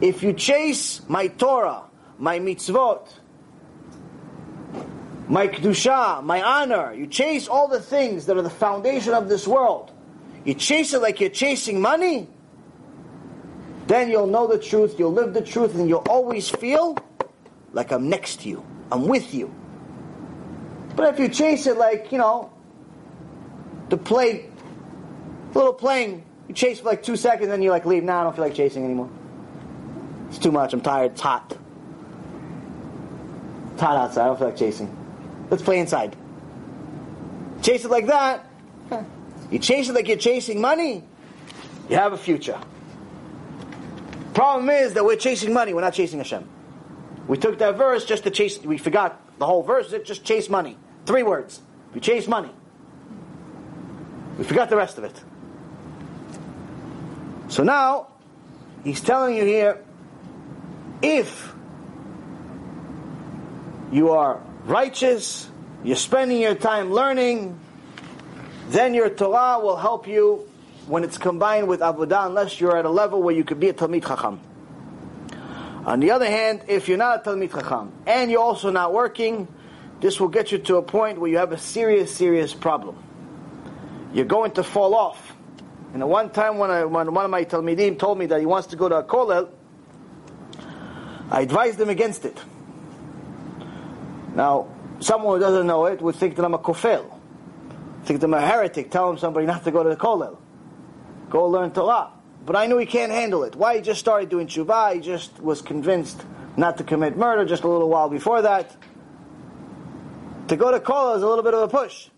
If 0.00 0.22
you 0.22 0.32
chase 0.32 1.02
my 1.06 1.26
Torah, 1.26 1.82
my 2.18 2.38
mitzvot, 2.38 3.18
my 5.32 5.48
kedusha, 5.48 6.22
my 6.22 6.42
honor, 6.42 6.92
you 6.92 7.06
chase 7.06 7.48
all 7.48 7.66
the 7.66 7.80
things 7.80 8.26
that 8.26 8.36
are 8.36 8.42
the 8.42 8.50
foundation 8.50 9.14
of 9.14 9.30
this 9.30 9.48
world. 9.48 9.90
You 10.44 10.52
chase 10.52 10.92
it 10.92 11.00
like 11.00 11.20
you're 11.20 11.30
chasing 11.30 11.80
money, 11.80 12.28
then 13.86 14.10
you'll 14.10 14.26
know 14.26 14.46
the 14.46 14.58
truth, 14.58 14.96
you'll 14.98 15.14
live 15.14 15.32
the 15.32 15.40
truth, 15.40 15.74
and 15.74 15.88
you'll 15.88 16.04
always 16.06 16.50
feel 16.50 16.98
like 17.72 17.92
I'm 17.92 18.10
next 18.10 18.42
to 18.42 18.50
you. 18.50 18.62
I'm 18.90 19.08
with 19.08 19.32
you. 19.32 19.50
But 20.96 21.14
if 21.14 21.18
you 21.18 21.30
chase 21.30 21.66
it 21.66 21.78
like, 21.78 22.12
you 22.12 22.18
know, 22.18 22.52
the 23.88 23.96
play, 23.96 24.50
little 25.54 25.72
playing, 25.72 26.26
you 26.46 26.54
chase 26.54 26.80
for 26.80 26.90
like 26.90 27.02
two 27.02 27.16
seconds, 27.16 27.48
then 27.48 27.62
you 27.62 27.70
like 27.70 27.86
leave. 27.86 28.04
Now 28.04 28.16
nah, 28.16 28.20
I 28.20 28.24
don't 28.24 28.36
feel 28.36 28.44
like 28.44 28.54
chasing 28.54 28.84
anymore. 28.84 29.08
It's 30.28 30.36
too 30.36 30.52
much. 30.52 30.74
I'm 30.74 30.82
tired. 30.82 31.12
It's 31.12 31.22
hot. 31.22 31.56
It's 33.72 33.80
hot 33.80 33.96
outside. 33.96 34.24
I 34.24 34.26
don't 34.26 34.38
feel 34.38 34.48
like 34.48 34.58
chasing. 34.58 34.98
Let's 35.52 35.62
play 35.62 35.80
inside. 35.80 36.16
Chase 37.60 37.84
it 37.84 37.90
like 37.90 38.06
that. 38.06 38.46
You 39.50 39.58
chase 39.58 39.90
it 39.90 39.92
like 39.92 40.08
you're 40.08 40.16
chasing 40.16 40.62
money. 40.62 41.04
You 41.90 41.96
have 41.96 42.14
a 42.14 42.16
future. 42.16 42.58
Problem 44.32 44.70
is 44.70 44.94
that 44.94 45.04
we're 45.04 45.16
chasing 45.16 45.52
money. 45.52 45.74
We're 45.74 45.82
not 45.82 45.92
chasing 45.92 46.20
Hashem. 46.20 46.48
We 47.28 47.36
took 47.36 47.58
that 47.58 47.76
verse 47.76 48.06
just 48.06 48.24
to 48.24 48.30
chase. 48.30 48.62
We 48.62 48.78
forgot 48.78 49.20
the 49.38 49.44
whole 49.44 49.62
verse. 49.62 49.92
It 49.92 50.06
just 50.06 50.24
chase 50.24 50.48
money. 50.48 50.78
Three 51.04 51.22
words. 51.22 51.60
We 51.92 52.00
chase 52.00 52.26
money. 52.26 52.50
We 54.38 54.44
forgot 54.44 54.70
the 54.70 54.76
rest 54.76 54.96
of 54.96 55.04
it. 55.04 55.22
So 57.48 57.62
now, 57.62 58.06
he's 58.84 59.02
telling 59.02 59.36
you 59.36 59.44
here, 59.44 59.84
if 61.02 61.52
you 63.92 64.12
are 64.12 64.40
righteous, 64.64 65.48
you're 65.84 65.96
spending 65.96 66.40
your 66.40 66.54
time 66.54 66.92
learning, 66.92 67.58
then 68.68 68.94
your 68.94 69.10
Torah 69.10 69.58
will 69.60 69.76
help 69.76 70.06
you 70.06 70.48
when 70.86 71.04
it's 71.04 71.18
combined 71.18 71.68
with 71.68 71.80
Avodah, 71.80 72.26
unless 72.26 72.60
you're 72.60 72.76
at 72.76 72.84
a 72.84 72.90
level 72.90 73.22
where 73.22 73.34
you 73.34 73.44
could 73.44 73.60
be 73.60 73.68
a 73.68 73.74
Talmid 73.74 74.06
Chacham. 74.06 74.40
On 75.84 76.00
the 76.00 76.12
other 76.12 76.26
hand, 76.26 76.62
if 76.68 76.88
you're 76.88 76.98
not 76.98 77.26
a 77.26 77.30
Talmid 77.30 77.52
Chacham, 77.52 77.92
and 78.06 78.30
you're 78.30 78.42
also 78.42 78.70
not 78.70 78.92
working, 78.92 79.48
this 80.00 80.18
will 80.18 80.28
get 80.28 80.52
you 80.52 80.58
to 80.58 80.76
a 80.76 80.82
point 80.82 81.20
where 81.20 81.30
you 81.30 81.38
have 81.38 81.52
a 81.52 81.58
serious, 81.58 82.14
serious 82.14 82.54
problem. 82.54 82.96
you're 84.12 84.24
going 84.26 84.52
to 84.52 84.62
fall 84.62 84.94
off. 84.94 85.34
And 85.92 86.02
at 86.02 86.08
one 86.08 86.30
time 86.30 86.58
when, 86.58 86.70
I, 86.70 86.84
when 86.84 87.12
one 87.12 87.24
of 87.24 87.30
my 87.30 87.44
Talmidim 87.44 87.98
told 87.98 88.18
me 88.18 88.26
that 88.26 88.40
he 88.40 88.46
wants 88.46 88.68
to 88.68 88.76
go 88.76 88.88
to 88.88 88.96
a 88.96 89.04
kollel, 89.04 89.50
I 91.30 91.42
advised 91.42 91.80
him 91.80 91.88
against 91.88 92.24
it. 92.24 92.38
Now, 94.34 94.68
someone 95.00 95.36
who 95.36 95.40
doesn't 95.40 95.66
know 95.66 95.86
it 95.86 96.00
would 96.00 96.16
think 96.16 96.36
that 96.36 96.44
I'm 96.44 96.54
a 96.54 96.58
kofer, 96.58 97.04
think 98.04 98.20
that 98.20 98.26
I'm 98.26 98.34
a 98.34 98.40
heretic, 98.40 98.90
telling 98.90 99.18
somebody 99.18 99.46
not 99.46 99.64
to 99.64 99.70
go 99.70 99.82
to 99.82 99.88
the 99.88 99.96
kollel. 99.96 100.38
Go 101.30 101.48
learn 101.48 101.70
Torah. 101.72 102.10
But 102.44 102.56
I 102.56 102.66
knew 102.66 102.78
he 102.78 102.86
can't 102.86 103.12
handle 103.12 103.44
it. 103.44 103.54
Why? 103.54 103.76
He 103.76 103.82
just 103.82 104.00
started 104.00 104.28
doing 104.28 104.48
tshuva, 104.48 104.94
he 104.94 105.00
just 105.00 105.40
was 105.40 105.62
convinced 105.62 106.20
not 106.56 106.78
to 106.78 106.84
commit 106.84 107.16
murder 107.16 107.44
just 107.44 107.62
a 107.62 107.68
little 107.68 107.88
while 107.88 108.08
before 108.08 108.42
that. 108.42 108.76
To 110.48 110.56
go 110.56 110.70
to 110.70 110.80
kollel 110.80 111.16
is 111.16 111.22
a 111.22 111.28
little 111.28 111.44
bit 111.44 111.54
of 111.54 111.62
a 111.62 111.68
push. 111.68 112.08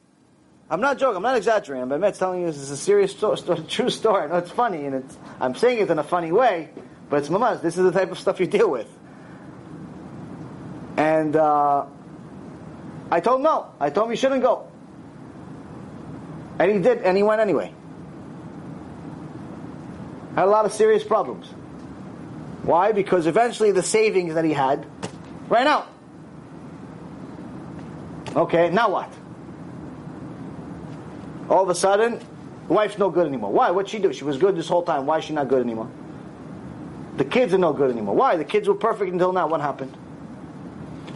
I'm 0.71 0.81
not 0.81 0.99
joking. 0.99 1.17
I'm 1.17 1.23
not 1.23 1.37
exaggerating. 1.37 1.93
I'm 1.93 2.13
telling 2.15 2.41
you 2.41 2.47
this 2.47 2.57
is 2.57 2.71
a 2.71 2.77
serious 2.77 3.13
sto- 3.13 3.35
sto- 3.35 3.63
true 3.69 3.91
story. 3.91 4.31
It's 4.33 4.51
funny, 4.51 4.87
and 4.87 4.95
it's, 4.97 5.17
I'm 5.41 5.55
saying 5.55 5.79
it 5.79 5.91
in 5.91 5.99
a 5.99 6.05
funny 6.05 6.33
way, 6.33 6.71
but 7.11 7.19
it's 7.19 7.29
mamash. 7.29 7.61
This 7.61 7.77
is 7.77 7.85
the 7.85 7.93
type 7.93 8.11
of 8.11 8.19
stuff 8.19 8.41
you 8.41 8.47
deal 8.47 8.71
with. 8.71 8.89
And 10.97 11.37
uh, 11.37 11.87
I 13.11 13.21
told 13.21 13.41
him 13.41 13.45
no. 13.45 13.73
I 13.81 13.91
told 13.91 14.07
him 14.07 14.11
he 14.13 14.17
shouldn't 14.17 14.43
go. 14.43 14.71
And 16.59 16.71
he 16.71 16.79
did, 16.79 16.99
and 16.99 17.17
he 17.17 17.23
went 17.23 17.41
anyway. 17.41 17.73
Had 20.35 20.45
a 20.45 20.51
lot 20.51 20.65
of 20.65 20.73
serious 20.73 21.05
problems. 21.05 21.47
Why? 22.63 22.93
Because 22.93 23.27
eventually 23.27 23.73
the 23.73 23.83
savings 23.83 24.35
that 24.35 24.45
he 24.45 24.53
had 24.53 24.87
ran 25.49 25.67
out. 25.67 25.89
Okay, 28.35 28.71
now 28.71 28.91
what? 28.91 29.13
All 31.49 31.63
of 31.63 31.69
a 31.69 31.75
sudden, 31.75 32.21
wife's 32.69 32.99
no 32.99 33.11
good 33.11 33.27
anymore. 33.27 33.53
Why? 33.53 33.71
What'd 33.71 33.91
she 33.91 33.99
do? 33.99 34.13
She 34.13 34.25
was 34.25 34.39
good 34.39 34.57
this 34.57 34.69
whole 34.69 34.83
time. 34.83 35.07
Why 35.07 35.19
is 35.19 35.25
she 35.25 35.35
not 35.35 35.49
good 35.49 35.63
anymore? 35.63 35.91
The 37.17 37.25
kids 37.25 37.55
are 37.55 37.59
no 37.59 37.73
good 37.73 37.91
anymore. 37.91 38.17
Why? 38.17 38.37
The 38.37 38.45
kids 38.45 38.67
were 38.67 38.75
perfect 38.75 39.13
until 39.13 39.33
now. 39.33 39.47
What 39.47 39.61
happened? 39.61 39.97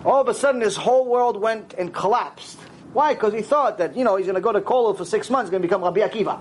All 0.04 0.20
of 0.20 0.28
a 0.28 0.34
sudden, 0.34 0.60
his 0.60 0.76
whole 0.76 1.06
world 1.06 1.40
went 1.40 1.74
and 1.74 1.92
collapsed. 1.92 2.58
Why? 2.92 3.14
Because 3.14 3.34
he 3.34 3.42
thought 3.42 3.78
that, 3.78 3.96
you 3.96 4.04
know, 4.04 4.16
he's 4.16 4.26
going 4.26 4.36
to 4.36 4.40
go 4.40 4.52
to 4.52 4.60
Kollel 4.60 4.96
for 4.96 5.04
six 5.04 5.28
months, 5.28 5.50
going 5.50 5.62
to 5.62 5.68
become 5.68 5.82
Rabbi 5.82 6.00
Akiva. 6.00 6.40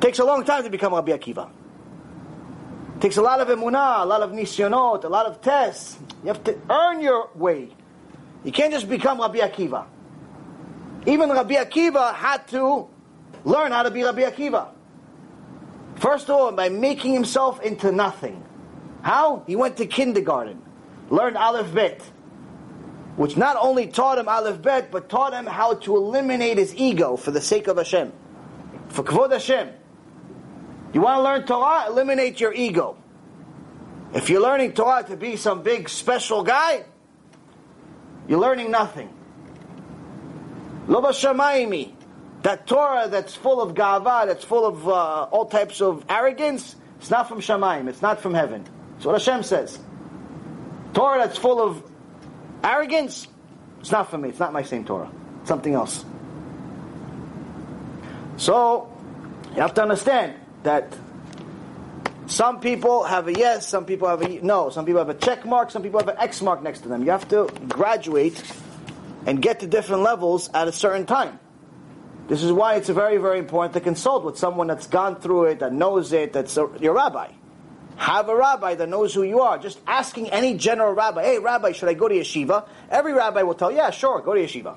Takes 0.00 0.18
a 0.18 0.24
long 0.24 0.44
time 0.44 0.64
to 0.64 0.70
become 0.70 0.94
Rabbi 0.94 1.12
Akiva. 1.12 1.50
Takes 3.00 3.16
a 3.16 3.22
lot 3.22 3.40
of 3.40 3.48
emunah, 3.48 4.02
a 4.02 4.06
lot 4.06 4.22
of 4.22 4.30
nisyonot, 4.30 5.04
a 5.04 5.08
lot 5.08 5.26
of 5.26 5.40
tests. 5.42 5.98
You 6.22 6.28
have 6.28 6.42
to 6.44 6.58
earn 6.70 7.00
your 7.00 7.30
way. 7.34 7.68
You 8.44 8.52
can't 8.52 8.72
just 8.72 8.88
become 8.88 9.20
Rabbi 9.20 9.38
Akiva. 9.38 9.86
Even 11.06 11.30
Rabbi 11.30 11.54
Akiva 11.54 12.14
had 12.14 12.46
to 12.48 12.88
learn 13.44 13.72
how 13.72 13.82
to 13.82 13.90
be 13.90 14.04
Rabbi 14.04 14.22
Akiva. 14.22 14.68
First 15.96 16.30
of 16.30 16.36
all, 16.36 16.52
by 16.52 16.68
making 16.68 17.12
himself 17.12 17.60
into 17.60 17.92
nothing. 17.92 18.42
How? 19.02 19.42
He 19.46 19.56
went 19.56 19.76
to 19.78 19.86
kindergarten, 19.86 20.62
learned 21.12 21.36
Aleph 21.36 21.74
Bet, 21.74 22.00
which 23.16 23.36
not 23.36 23.56
only 23.60 23.86
taught 23.86 24.18
him 24.18 24.28
Aleph 24.28 24.62
Bet, 24.62 24.90
but 24.90 25.10
taught 25.10 25.34
him 25.34 25.44
how 25.44 25.74
to 25.74 25.96
eliminate 25.96 26.56
his 26.56 26.74
ego 26.74 27.16
for 27.16 27.30
the 27.30 27.40
sake 27.40 27.68
of 27.68 27.76
Hashem. 27.76 28.12
For 28.88 29.04
Kvod 29.04 29.30
Hashem. 29.30 29.68
You 30.94 31.02
want 31.02 31.18
to 31.18 31.22
learn 31.22 31.46
Torah? 31.46 31.84
Eliminate 31.88 32.40
your 32.40 32.54
ego. 32.54 32.96
If 34.14 34.30
you're 34.30 34.40
learning 34.40 34.72
Torah 34.72 35.04
to 35.04 35.16
be 35.16 35.36
some 35.36 35.62
big 35.62 35.90
special 35.90 36.42
guy, 36.42 36.84
you're 38.26 38.40
learning 38.40 38.70
nothing. 38.70 39.12
Lo. 40.88 41.00
That 42.42 42.66
Torah 42.66 43.08
that's 43.08 43.34
full 43.36 43.60
of 43.60 43.74
gava, 43.74 44.26
that's 44.26 44.44
full 44.44 44.66
of 44.66 44.88
uh, 44.88 45.24
all 45.24 45.44
types 45.44 45.80
of 45.80 46.04
arrogance, 46.08 46.74
it's 46.98 47.10
not 47.10 47.28
from 47.28 47.40
Shamayim, 47.40 47.88
it's 47.88 48.02
not 48.02 48.20
from 48.20 48.34
heaven. 48.34 48.64
That's 48.94 49.04
what 49.04 49.12
Hashem 49.12 49.42
says. 49.44 49.78
Torah 50.94 51.18
that's 51.18 51.38
full 51.38 51.60
of 51.60 51.82
arrogance, 52.62 53.26
it's 53.80 53.90
not 53.90 54.10
for 54.10 54.18
me, 54.18 54.28
it's 54.28 54.38
not 54.38 54.52
my 54.52 54.62
same 54.62 54.84
Torah. 54.84 55.10
It's 55.40 55.48
something 55.48 55.74
else. 55.74 56.04
So, 58.36 58.92
you 59.54 59.60
have 59.60 59.74
to 59.74 59.82
understand 59.82 60.34
that 60.62 60.96
some 62.26 62.60
people 62.60 63.04
have 63.04 63.28
a 63.28 63.32
yes, 63.32 63.68
some 63.68 63.84
people 63.84 64.08
have 64.08 64.22
a 64.22 64.40
no, 64.40 64.70
some 64.70 64.86
people 64.86 65.00
have 65.00 65.08
a 65.08 65.14
check 65.14 65.44
mark, 65.44 65.70
some 65.70 65.82
people 65.82 66.00
have 66.00 66.08
an 66.08 66.16
X 66.18 66.40
mark 66.40 66.62
next 66.62 66.80
to 66.80 66.88
them. 66.88 67.04
You 67.04 67.10
have 67.10 67.28
to 67.28 67.48
graduate 67.68 68.42
and 69.26 69.40
get 69.40 69.60
to 69.60 69.66
different 69.66 70.02
levels 70.02 70.48
at 70.54 70.68
a 70.68 70.72
certain 70.72 71.06
time. 71.06 71.38
This 72.28 72.42
is 72.42 72.52
why 72.52 72.76
it's 72.76 72.88
very, 72.88 73.18
very 73.18 73.38
important 73.38 73.74
to 73.74 73.80
consult 73.80 74.24
with 74.24 74.38
someone 74.38 74.66
that's 74.68 74.86
gone 74.86 75.20
through 75.20 75.44
it, 75.46 75.58
that 75.58 75.72
knows 75.72 76.12
it, 76.12 76.32
that's 76.32 76.56
your 76.56 76.94
rabbi. 76.94 77.32
Have 77.96 78.28
a 78.28 78.36
rabbi 78.36 78.74
that 78.74 78.88
knows 78.88 79.14
who 79.14 79.22
you 79.22 79.40
are. 79.40 79.58
Just 79.58 79.78
asking 79.86 80.30
any 80.30 80.56
general 80.56 80.92
rabbi, 80.92 81.22
hey, 81.22 81.38
rabbi, 81.38 81.72
should 81.72 81.88
I 81.88 81.94
go 81.94 82.08
to 82.08 82.14
yeshiva? 82.14 82.66
Every 82.90 83.12
rabbi 83.12 83.42
will 83.42 83.54
tell, 83.54 83.70
yeah, 83.70 83.90
sure, 83.90 84.20
go 84.20 84.34
to 84.34 84.40
yeshiva. 84.40 84.76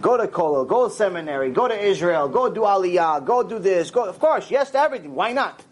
Go 0.00 0.16
to 0.16 0.28
kollel, 0.28 0.68
go 0.68 0.88
to 0.88 0.94
seminary, 0.94 1.50
go 1.50 1.66
to 1.66 1.78
Israel, 1.78 2.28
go 2.28 2.52
do 2.52 2.60
aliyah, 2.60 3.24
go 3.24 3.42
do 3.42 3.58
this, 3.58 3.90
go, 3.90 4.04
of 4.04 4.18
course, 4.18 4.50
yes 4.50 4.70
to 4.72 4.78
everything. 4.78 5.14
Why 5.14 5.32
not? 5.32 5.64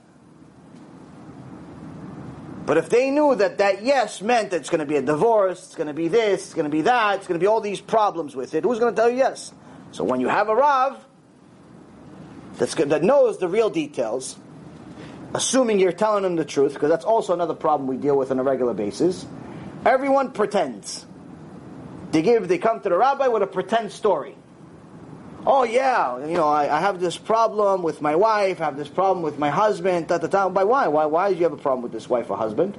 But 2.67 2.79
if 2.79 2.89
they 2.89 3.11
knew 3.11 3.37
that 3.37 3.59
that 3.59 3.85
yes 3.85 4.21
meant 4.21 4.51
that 4.51 4.57
it's 4.57 4.71
going 4.71 4.81
to 4.81 4.87
be 4.87 4.97
a 4.97 5.03
divorce, 5.03 5.67
it's 5.67 5.77
going 5.77 5.87
to 5.87 5.95
be 5.95 6.09
this, 6.09 6.47
it's 6.47 6.55
going 6.55 6.65
to 6.65 6.71
be 6.71 6.83
that, 6.83 7.19
it's 7.19 7.29
going 7.29 7.39
to 7.39 7.43
be 7.43 7.47
all 7.47 7.61
these 7.61 7.81
problems 7.81 8.35
with 8.35 8.55
it, 8.55 8.65
who's 8.65 8.81
going 8.81 8.93
to 8.93 9.01
tell 9.01 9.09
you 9.09 9.19
yes? 9.19 9.53
So 9.93 10.03
when 10.03 10.21
you 10.21 10.27
have 10.27 10.49
a 10.49 10.55
Rav 10.55 11.05
that's 12.55 12.75
that 12.75 13.05
knows 13.05 13.39
the 13.39 13.47
real 13.47 13.71
details, 13.71 14.37
assuming 15.35 15.81
you're 15.81 15.93
telling 15.93 16.23
them 16.23 16.37
the 16.37 16.45
truth, 16.45 16.75
because 16.75 16.91
that's 16.91 17.05
also 17.05 17.33
another 17.33 17.55
problem 17.55 17.89
we 17.89 17.97
deal 17.97 18.17
with 18.17 18.31
on 18.31 18.39
a 18.39 18.43
regular 18.43 18.75
basis, 18.75 19.27
everyone 19.85 20.33
pretends. 20.33 21.07
They 22.13 22.23
give, 22.23 22.49
they 22.49 22.59
come 22.59 22.81
to 22.81 22.89
the 22.89 22.97
rabbi 22.97 23.29
with 23.29 23.43
a 23.43 23.47
pretend 23.47 23.93
story. 23.93 24.37
Oh 25.49 25.63
yeah, 25.63 26.27
you 26.27 26.35
know, 26.35 26.49
I, 26.49 26.77
I 26.77 26.81
have 26.81 26.99
this 26.99 27.17
problem 27.17 27.83
with 27.85 28.03
my 28.03 28.17
wife. 28.17 28.61
I 28.61 28.65
have 28.65 28.77
this 28.77 28.89
problem 28.89 29.23
with 29.23 29.39
my 29.39 29.51
husband. 29.51 30.09
Ta, 30.09 30.19
ta, 30.19 30.27
ta. 30.27 30.49
By 30.49 30.65
why? 30.65 30.89
Why? 30.89 31.07
Why 31.07 31.31
do 31.31 31.37
you 31.37 31.45
have 31.45 31.53
a 31.53 31.57
problem 31.57 31.83
with 31.83 31.93
this 31.93 32.09
wife 32.09 32.31
or 32.31 32.37
husband? 32.37 32.77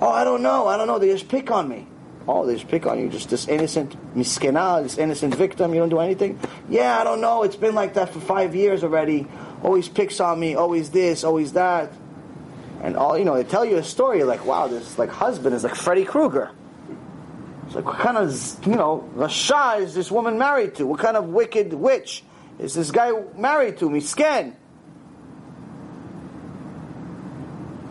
Oh, 0.00 0.08
I 0.08 0.24
don't 0.24 0.42
know. 0.42 0.66
I 0.66 0.78
don't 0.78 0.86
know. 0.86 0.98
They 0.98 1.08
just 1.08 1.28
pick 1.28 1.50
on 1.50 1.68
me. 1.68 1.86
Oh, 2.26 2.46
they 2.46 2.54
just 2.54 2.68
pick 2.68 2.86
on 2.86 2.98
you. 2.98 3.10
Just 3.10 3.28
this 3.28 3.48
innocent 3.48 3.96
miskena, 4.16 4.82
this 4.82 4.96
innocent 4.96 5.34
victim. 5.34 5.74
You 5.74 5.80
don't 5.80 5.90
do 5.90 5.98
anything. 5.98 6.38
Yeah, 6.70 6.98
I 6.98 7.04
don't 7.04 7.20
know. 7.20 7.42
It's 7.42 7.56
been 7.56 7.74
like 7.74 7.94
that 7.94 8.14
for 8.14 8.20
five 8.20 8.54
years 8.54 8.82
already. 8.82 9.26
Always 9.62 9.88
picks 9.88 10.20
on 10.20 10.40
me. 10.40 10.54
Always 10.54 10.90
this. 10.90 11.24
Always 11.24 11.52
that. 11.52 11.92
And 12.82 12.96
all 12.96 13.18
you 13.18 13.24
know, 13.24 13.34
they 13.34 13.44
tell 13.44 13.64
you 13.64 13.76
a 13.76 13.82
story. 13.82 14.24
Like, 14.24 14.44
wow, 14.46 14.66
this 14.66 14.98
like 14.98 15.10
husband 15.10 15.54
is 15.54 15.64
like 15.64 15.74
Freddy 15.74 16.04
Krueger. 16.04 16.50
It's 17.66 17.76
like, 17.76 17.84
what 17.84 17.98
kind 17.98 18.16
of, 18.16 18.66
you 18.66 18.74
know, 18.74 19.08
Rasha 19.14 19.80
is 19.80 19.94
this 19.94 20.10
woman 20.10 20.38
married 20.38 20.74
to? 20.76 20.86
What 20.86 20.98
kind 20.98 21.16
of 21.16 21.28
wicked 21.28 21.72
witch 21.72 22.24
is 22.58 22.74
this 22.74 22.90
guy 22.90 23.12
married 23.36 23.78
to? 23.78 23.88
Me 23.88 24.00
Misken. 24.00 24.56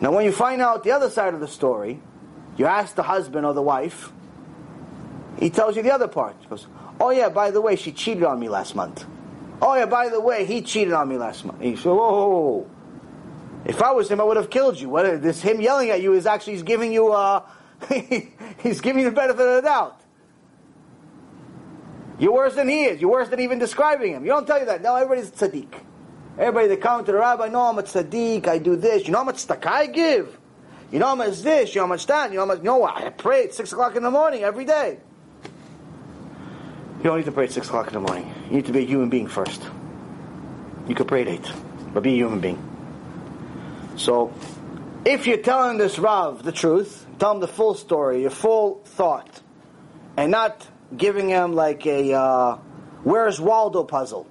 Now, 0.01 0.11
when 0.11 0.25
you 0.25 0.31
find 0.31 0.61
out 0.61 0.83
the 0.83 0.91
other 0.91 1.09
side 1.09 1.33
of 1.33 1.39
the 1.39 1.47
story, 1.47 2.01
you 2.57 2.65
ask 2.65 2.95
the 2.95 3.03
husband 3.03 3.45
or 3.45 3.53
the 3.53 3.61
wife, 3.61 4.11
he 5.39 5.49
tells 5.49 5.77
you 5.77 5.83
the 5.83 5.91
other 5.91 6.07
part. 6.07 6.35
He 6.41 6.47
goes, 6.47 6.67
Oh, 6.99 7.11
yeah, 7.11 7.29
by 7.29 7.51
the 7.51 7.61
way, 7.61 7.77
she 7.77 7.93
cheated 7.93 8.23
on 8.23 8.39
me 8.39 8.49
last 8.49 8.75
month. 8.75 9.05
Oh, 9.61 9.75
yeah, 9.75 9.85
by 9.85 10.09
the 10.09 10.21
way, 10.21 10.45
he 10.45 10.61
cheated 10.61 10.93
on 10.93 11.09
me 11.09 11.17
last 11.17 11.43
month. 11.43 11.61
he 11.61 11.75
said, 11.75 11.91
whoa. 11.91 12.69
If 13.65 13.81
I 13.81 13.91
was 13.91 14.09
him, 14.09 14.21
I 14.21 14.23
would 14.23 14.37
have 14.37 14.49
killed 14.49 14.79
you. 14.79 14.89
What, 14.89 15.21
this 15.21 15.41
him 15.41 15.59
yelling 15.59 15.89
at 15.89 16.01
you 16.01 16.13
is 16.13 16.25
actually 16.25 16.53
he's 16.53 16.63
giving 16.63 16.93
you 16.93 17.11
uh, 17.11 17.45
he's 18.63 18.79
giving 18.81 19.03
you 19.03 19.09
the 19.09 19.15
benefit 19.15 19.45
of 19.45 19.55
the 19.55 19.61
doubt. 19.61 20.01
You're 22.19 22.33
worse 22.33 22.55
than 22.55 22.67
he 22.67 22.85
is. 22.85 23.01
You're 23.01 23.11
worse 23.11 23.29
than 23.29 23.39
even 23.39 23.59
describing 23.59 24.13
him. 24.13 24.25
You 24.25 24.31
don't 24.31 24.45
tell 24.45 24.59
you 24.59 24.65
that. 24.65 24.81
No, 24.81 24.95
everybody's 24.95 25.31
tzaddik. 25.31 25.73
Everybody 26.37 26.67
that 26.69 26.81
comes 26.81 27.05
to 27.05 27.11
the 27.11 27.17
rabbi, 27.17 27.49
no, 27.49 27.61
I'm 27.61 27.77
a 27.79 27.83
tzaddik, 27.83 28.47
I 28.47 28.59
do 28.59 28.75
this. 28.75 29.05
You 29.05 29.11
know 29.11 29.19
how 29.19 29.23
much 29.25 29.45
tzedakah 29.45 29.67
I 29.67 29.85
give? 29.87 30.37
You 30.91 30.99
know 30.99 31.07
how 31.07 31.15
much 31.15 31.41
this, 31.41 31.75
you 31.75 31.79
know 31.79 31.85
how 31.85 31.89
much 31.89 32.07
that, 32.07 32.31
you 32.31 32.35
know 32.35 32.41
how 32.41 32.47
much, 32.47 32.57
you 32.59 32.63
know 32.63 32.77
what, 32.77 32.95
I 32.95 33.09
pray 33.09 33.43
at 33.43 33.53
6 33.53 33.73
o'clock 33.73 33.95
in 33.95 34.03
the 34.03 34.09
morning 34.09 34.43
every 34.43 34.65
day. 34.65 34.99
You 36.99 37.03
don't 37.03 37.17
need 37.17 37.25
to 37.25 37.31
pray 37.31 37.45
at 37.45 37.51
6 37.53 37.65
o'clock 37.65 37.87
in 37.87 37.93
the 37.93 38.01
morning. 38.01 38.29
You 38.49 38.57
need 38.57 38.65
to 38.65 38.73
be 38.73 38.79
a 38.79 38.85
human 38.85 39.07
being 39.07 39.27
first. 39.27 39.61
You 40.85 40.95
could 40.95 41.07
pray 41.07 41.21
at 41.21 41.29
8, 41.29 41.53
but 41.93 42.03
be 42.03 42.11
a 42.11 42.15
human 42.15 42.41
being. 42.41 42.61
So, 43.95 44.33
if 45.05 45.25
you're 45.25 45.37
telling 45.37 45.77
this 45.77 45.97
Rav 45.97 46.43
the 46.43 46.51
truth, 46.51 47.05
tell 47.17 47.31
him 47.31 47.39
the 47.39 47.47
full 47.47 47.73
story, 47.75 48.21
your 48.21 48.31
full 48.31 48.81
thought, 48.83 49.41
and 50.17 50.29
not 50.29 50.67
giving 50.95 51.29
him 51.29 51.53
like 51.53 51.85
a 51.85 52.13
uh, 52.13 52.55
"Where's 53.03 53.39
Waldo" 53.39 53.85
puzzle. 53.85 54.27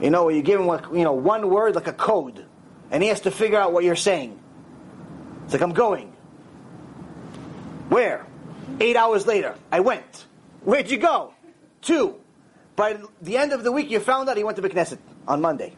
You 0.00 0.10
know, 0.10 0.24
where 0.24 0.34
you 0.34 0.42
give 0.42 0.60
him 0.60 0.66
like 0.66 0.86
you 0.92 1.04
know 1.04 1.12
one 1.12 1.50
word 1.50 1.76
like 1.76 1.86
a 1.86 1.92
code, 1.92 2.44
and 2.90 3.00
he 3.02 3.10
has 3.10 3.20
to 3.22 3.30
figure 3.30 3.58
out 3.58 3.72
what 3.72 3.84
you're 3.84 3.94
saying. 3.94 4.38
It's 5.44 5.52
like 5.52 5.62
I'm 5.62 5.72
going. 5.72 6.12
Where? 7.90 8.26
Eight 8.80 8.96
hours 8.96 9.26
later, 9.26 9.54
I 9.70 9.80
went. 9.80 10.26
Where'd 10.66 10.90
you 10.90 10.98
go? 10.98 11.32
Two. 11.80 12.16
by 12.74 12.98
the 13.22 13.36
end 13.36 13.52
of 13.52 13.62
the 13.62 13.70
week, 13.70 13.88
you 13.88 14.00
found 14.00 14.28
out 14.28 14.36
he 14.36 14.42
went 14.42 14.56
to 14.56 14.62
Knesset 14.62 14.98
on 15.28 15.40
Monday. 15.40 15.76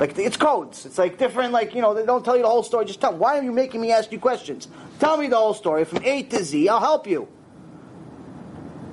Like 0.00 0.18
it's 0.18 0.38
codes. 0.38 0.86
It's 0.86 0.96
like 0.96 1.18
different. 1.18 1.52
Like 1.52 1.74
you 1.74 1.82
know, 1.82 1.92
they 1.92 2.06
don't 2.06 2.24
tell 2.24 2.34
you 2.34 2.42
the 2.42 2.48
whole 2.48 2.62
story. 2.62 2.86
Just 2.86 3.02
tell. 3.02 3.14
Why 3.14 3.38
are 3.38 3.42
you 3.42 3.52
making 3.52 3.82
me 3.82 3.92
ask 3.92 4.10
you 4.10 4.18
questions? 4.18 4.68
Tell 4.98 5.18
me 5.18 5.26
the 5.26 5.36
whole 5.36 5.52
story 5.52 5.84
from 5.84 6.02
A 6.02 6.22
to 6.22 6.42
Z. 6.42 6.66
I'll 6.66 6.80
help 6.80 7.06
you. 7.06 7.28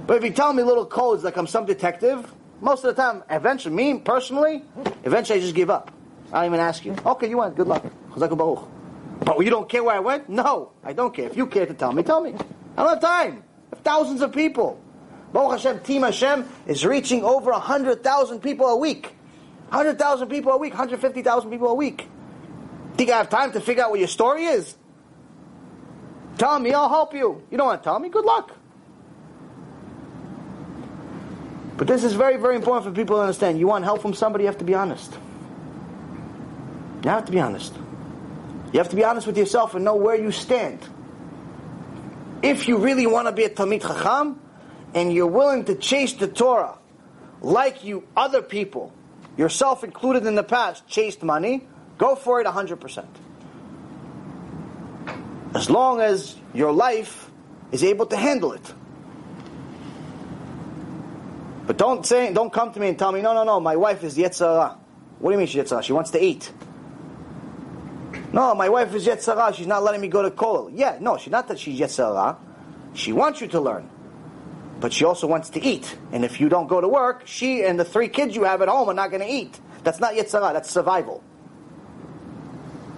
But 0.07 0.17
if 0.17 0.25
you 0.25 0.31
tell 0.31 0.51
me 0.51 0.61
little 0.61 0.85
codes 0.85 1.23
like 1.23 1.37
I'm 1.37 1.47
some 1.47 1.65
detective, 1.65 2.29
most 2.59 2.83
of 2.83 2.93
the 2.93 3.01
time, 3.01 3.23
eventually, 3.29 3.73
me 3.73 3.97
personally, 3.99 4.61
eventually 5.05 5.39
I 5.39 5.41
just 5.41 5.55
give 5.55 5.69
up. 5.69 5.89
I 6.33 6.41
don't 6.41 6.53
even 6.53 6.59
ask 6.59 6.83
you. 6.83 6.97
Okay, 7.05 7.29
you 7.29 7.37
went. 7.37 7.55
Good 7.55 7.67
luck. 7.67 7.85
But 8.13 9.39
you 9.39 9.49
don't 9.49 9.69
care 9.69 9.83
where 9.85 9.95
I 9.95 9.99
went? 9.99 10.27
No, 10.27 10.73
I 10.83 10.91
don't 10.91 11.13
care. 11.15 11.27
If 11.27 11.37
you 11.37 11.47
care 11.47 11.65
to 11.65 11.73
tell 11.73 11.93
me, 11.93 12.03
tell 12.03 12.21
me. 12.21 12.35
I 12.75 12.83
don't 12.83 12.89
have 12.89 13.01
time. 13.01 13.43
Thousands 13.83 14.21
of 14.21 14.31
people. 14.33 14.79
Baruch 15.33 15.51
Hashem, 15.51 15.79
Team 15.79 16.03
Hashem 16.03 16.47
is 16.67 16.85
reaching 16.85 17.23
over 17.23 17.51
100,000 17.51 18.41
people 18.41 18.67
a 18.67 18.77
week. 18.77 19.15
100,000 19.69 20.27
people 20.27 20.51
a 20.51 20.57
week, 20.57 20.73
150,000 20.73 21.49
people 21.49 21.69
a 21.69 21.73
week. 21.73 22.07
Think 22.95 23.09
I 23.09 23.17
have 23.17 23.29
time 23.29 23.53
to 23.53 23.61
figure 23.61 23.83
out 23.83 23.91
what 23.91 23.99
your 23.99 24.09
story 24.09 24.43
is? 24.43 24.75
Tell 26.37 26.59
me, 26.59 26.73
I'll 26.73 26.89
help 26.89 27.13
you. 27.13 27.41
You 27.49 27.57
don't 27.57 27.67
want 27.67 27.81
to 27.81 27.83
tell 27.83 27.99
me? 27.99 28.09
Good 28.09 28.25
luck. 28.25 28.51
But 31.77 31.87
this 31.87 32.03
is 32.03 32.13
very, 32.13 32.37
very 32.37 32.55
important 32.55 32.85
for 32.85 32.91
people 32.91 33.15
to 33.15 33.21
understand. 33.21 33.59
You 33.59 33.67
want 33.67 33.85
help 33.85 34.01
from 34.01 34.13
somebody, 34.13 34.43
you 34.43 34.47
have 34.47 34.57
to 34.59 34.65
be 34.65 34.75
honest. 34.75 35.13
You 37.03 37.09
have 37.09 37.25
to 37.25 37.31
be 37.31 37.39
honest. 37.39 37.73
You 38.73 38.79
have 38.79 38.89
to 38.89 38.95
be 38.95 39.03
honest 39.03 39.25
with 39.25 39.37
yourself 39.37 39.73
and 39.73 39.83
know 39.83 39.95
where 39.95 40.15
you 40.15 40.31
stand. 40.31 40.79
If 42.43 42.67
you 42.67 42.77
really 42.77 43.05
want 43.05 43.27
to 43.27 43.31
be 43.31 43.43
a 43.43 43.49
Talmid 43.49 43.81
Chacham, 43.81 44.39
and 44.93 45.13
you're 45.13 45.27
willing 45.27 45.65
to 45.65 45.75
chase 45.75 46.13
the 46.13 46.27
Torah 46.27 46.77
like 47.41 47.83
you 47.83 48.07
other 48.15 48.41
people, 48.41 48.93
yourself 49.37 49.83
included 49.83 50.25
in 50.25 50.35
the 50.35 50.43
past, 50.43 50.87
chased 50.87 51.23
money, 51.23 51.65
go 51.97 52.15
for 52.15 52.41
it 52.41 52.47
100%. 52.47 53.05
As 55.53 55.69
long 55.69 56.01
as 56.01 56.35
your 56.53 56.71
life 56.71 57.29
is 57.71 57.83
able 57.83 58.05
to 58.07 58.17
handle 58.17 58.53
it. 58.53 58.73
But 61.67 61.77
don't 61.77 62.05
say, 62.05 62.33
don't 62.33 62.51
come 62.51 62.73
to 62.73 62.79
me 62.79 62.89
and 62.89 62.99
tell 62.99 63.11
me, 63.11 63.21
no, 63.21 63.33
no, 63.33 63.43
no, 63.43 63.59
my 63.59 63.75
wife 63.75 64.03
is 64.03 64.17
Yetzer 64.17 64.39
Hara. 64.39 64.77
What 65.19 65.31
do 65.31 65.33
you 65.33 65.37
mean 65.37 65.47
she's 65.47 65.63
Yetzer 65.63 65.71
Hara? 65.71 65.83
She 65.83 65.93
wants 65.93 66.11
to 66.11 66.23
eat. 66.23 66.51
No, 68.33 68.55
my 68.55 68.69
wife 68.69 68.93
is 68.95 69.05
Yetzer 69.05 69.35
Hara. 69.35 69.53
She's 69.53 69.67
not 69.67 69.83
letting 69.83 70.01
me 70.01 70.07
go 70.07 70.21
to 70.21 70.31
Kollel. 70.31 70.71
Yeah, 70.73 70.97
no, 70.99 71.17
she's 71.17 71.31
not 71.31 71.47
that 71.49 71.59
she's 71.59 71.79
Yetzer 71.79 72.13
Hara. 72.13 72.37
She 72.93 73.13
wants 73.13 73.41
you 73.41 73.47
to 73.47 73.59
learn 73.59 73.89
but 74.81 74.91
she 74.91 75.05
also 75.05 75.27
wants 75.27 75.51
to 75.51 75.63
eat. 75.63 75.95
And 76.11 76.25
if 76.25 76.41
you 76.41 76.49
don't 76.49 76.67
go 76.67 76.81
to 76.81 76.87
work, 76.87 77.23
she 77.25 77.63
and 77.63 77.79
the 77.79 77.85
three 77.85 78.09
kids 78.09 78.35
you 78.35 78.43
have 78.43 78.61
at 78.61 78.67
home 78.67 78.89
are 78.89 78.93
not 78.93 79.11
going 79.11 79.21
to 79.21 79.31
eat. 79.31 79.57
That's 79.83 79.99
not 79.99 80.15
Yetzer 80.15 80.41
Hara, 80.41 80.53
that's 80.53 80.69
survival. 80.69 81.23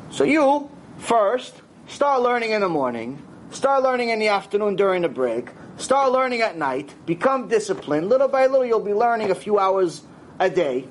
So 0.09 0.23
you, 0.23 0.71
first, 0.97 1.61
start 1.87 2.21
learning 2.21 2.51
in 2.51 2.61
the 2.61 2.69
morning, 2.69 3.21
start 3.51 3.83
learning 3.83 4.09
in 4.09 4.19
the 4.19 4.29
afternoon 4.29 4.75
during 4.75 5.01
the 5.01 5.09
break, 5.09 5.49
start 5.77 6.11
learning 6.11 6.41
at 6.41 6.57
night, 6.57 6.93
become 7.05 7.47
disciplined. 7.47 8.09
Little 8.09 8.29
by 8.29 8.47
little, 8.47 8.65
you'll 8.65 8.79
be 8.79 8.93
learning 8.93 9.29
a 9.29 9.35
few 9.35 9.59
hours 9.59 10.01
a 10.39 10.49
day. 10.49 10.87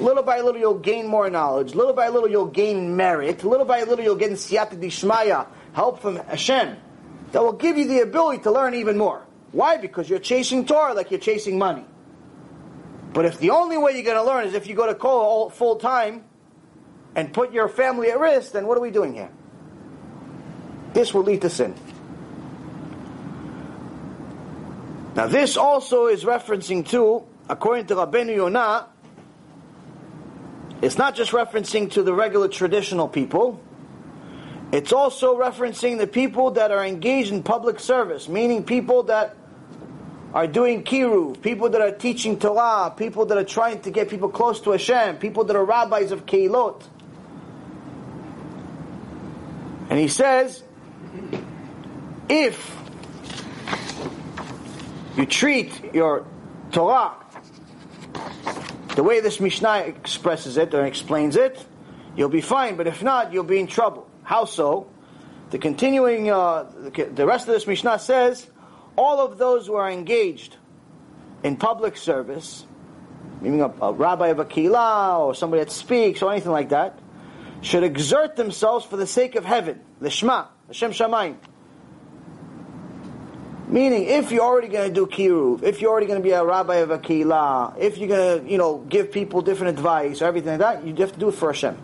Little 0.00 0.22
by 0.22 0.40
little, 0.40 0.58
you'll 0.58 0.78
gain 0.78 1.06
more 1.06 1.28
knowledge. 1.28 1.74
Little 1.74 1.92
by 1.92 2.08
little, 2.08 2.28
you'll 2.28 2.46
gain 2.46 2.96
merit. 2.96 3.44
Little 3.44 3.66
by 3.66 3.82
little, 3.82 4.02
you'll 4.02 4.16
get 4.16 4.30
in 4.30 4.36
siyata 4.36 4.80
dishmaya, 4.80 5.46
help 5.74 6.00
from 6.00 6.16
Hashem, 6.16 6.76
that 7.32 7.42
will 7.42 7.52
give 7.52 7.76
you 7.76 7.86
the 7.86 8.00
ability 8.00 8.42
to 8.44 8.50
learn 8.50 8.74
even 8.74 8.96
more. 8.96 9.26
Why? 9.52 9.76
Because 9.76 10.08
you're 10.08 10.18
chasing 10.18 10.64
Torah 10.64 10.94
like 10.94 11.10
you're 11.10 11.20
chasing 11.20 11.58
money. 11.58 11.84
But 13.12 13.26
if 13.26 13.38
the 13.38 13.50
only 13.50 13.76
way 13.76 13.92
you're 13.92 14.04
going 14.04 14.16
to 14.16 14.24
learn 14.24 14.46
is 14.46 14.54
if 14.54 14.66
you 14.68 14.74
go 14.74 14.86
to 14.86 14.94
Kollel 14.94 15.52
full 15.52 15.76
time 15.76 16.24
and 17.14 17.32
put 17.32 17.52
your 17.52 17.68
family 17.68 18.10
at 18.10 18.18
risk, 18.18 18.52
then 18.52 18.66
what 18.66 18.78
are 18.78 18.80
we 18.80 18.90
doing 18.90 19.14
here? 19.14 19.30
This 20.94 21.12
will 21.12 21.24
lead 21.24 21.42
to 21.42 21.50
sin. 21.50 21.74
Now, 25.14 25.26
this 25.26 25.56
also 25.56 26.06
is 26.06 26.24
referencing 26.24 26.88
to, 26.90 27.26
according 27.48 27.86
to 27.86 27.96
Rabbeinu 27.96 28.36
Yonah, 28.36 28.89
it's 30.82 30.96
not 30.96 31.14
just 31.14 31.32
referencing 31.32 31.90
to 31.92 32.02
the 32.02 32.14
regular 32.14 32.48
traditional 32.48 33.08
people, 33.08 33.60
it's 34.72 34.92
also 34.92 35.38
referencing 35.38 35.98
the 35.98 36.06
people 36.06 36.52
that 36.52 36.70
are 36.70 36.84
engaged 36.84 37.32
in 37.32 37.42
public 37.42 37.80
service, 37.80 38.28
meaning 38.28 38.64
people 38.64 39.02
that 39.04 39.36
are 40.32 40.46
doing 40.46 40.84
kiruv, 40.84 41.42
people 41.42 41.70
that 41.70 41.80
are 41.80 41.90
teaching 41.90 42.38
Torah, 42.38 42.94
people 42.96 43.26
that 43.26 43.36
are 43.36 43.44
trying 43.44 43.80
to 43.82 43.90
get 43.90 44.08
people 44.08 44.28
close 44.28 44.60
to 44.60 44.70
Hashem, 44.70 45.18
people 45.18 45.44
that 45.44 45.56
are 45.56 45.64
rabbis 45.64 46.12
of 46.12 46.24
Keilot. 46.24 46.82
And 49.90 49.98
he 49.98 50.06
says, 50.06 50.62
if 52.28 52.76
you 55.16 55.26
treat 55.26 55.92
your 55.92 56.24
Torah 56.70 57.16
the 58.94 59.02
way 59.02 59.20
this 59.20 59.40
Mishnah 59.40 59.78
expresses 59.86 60.56
it 60.56 60.74
or 60.74 60.84
explains 60.84 61.36
it, 61.36 61.64
you'll 62.16 62.28
be 62.28 62.40
fine. 62.40 62.76
But 62.76 62.86
if 62.86 63.02
not, 63.02 63.32
you'll 63.32 63.44
be 63.44 63.60
in 63.60 63.66
trouble. 63.66 64.08
How 64.22 64.44
so? 64.44 64.90
The 65.50 65.58
continuing, 65.58 66.30
uh, 66.30 66.64
the 66.92 67.26
rest 67.26 67.48
of 67.48 67.54
this 67.54 67.66
Mishnah 67.66 67.98
says, 67.98 68.48
all 68.96 69.20
of 69.20 69.38
those 69.38 69.66
who 69.66 69.74
are 69.74 69.90
engaged 69.90 70.56
in 71.42 71.56
public 71.56 71.96
service, 71.96 72.64
meaning 73.40 73.62
a, 73.62 73.72
a 73.82 73.92
rabbi 73.92 74.28
of 74.28 74.38
a 74.38 74.44
kila 74.44 75.18
or 75.18 75.34
somebody 75.34 75.64
that 75.64 75.70
speaks 75.70 76.22
or 76.22 76.30
anything 76.30 76.52
like 76.52 76.68
that, 76.68 76.98
should 77.62 77.82
exert 77.82 78.36
themselves 78.36 78.84
for 78.84 78.96
the 78.96 79.06
sake 79.06 79.34
of 79.34 79.44
heaven, 79.44 79.80
the 80.00 80.10
Shema, 80.10 80.46
Hashem 80.68 80.92
Shamayim. 80.92 81.36
Meaning, 83.70 84.06
if 84.06 84.32
you're 84.32 84.42
already 84.42 84.66
going 84.66 84.92
to 84.92 84.94
do 84.94 85.06
kiruv, 85.06 85.62
if 85.62 85.80
you're 85.80 85.92
already 85.92 86.06
going 86.06 86.18
to 86.20 86.24
be 86.24 86.32
a 86.32 86.44
rabbi 86.44 86.76
of 86.76 86.90
a 86.90 86.98
kila, 86.98 87.76
if 87.78 87.98
you're 87.98 88.08
going 88.08 88.44
to, 88.44 88.50
you 88.50 88.58
know, 88.58 88.78
give 88.78 89.12
people 89.12 89.42
different 89.42 89.78
advice 89.78 90.20
or 90.20 90.24
everything 90.24 90.58
like 90.58 90.80
that, 90.80 90.84
you 90.84 90.92
have 90.96 91.12
to 91.12 91.20
do 91.20 91.28
it 91.28 91.36
for 91.36 91.52
Hashem. 91.52 91.76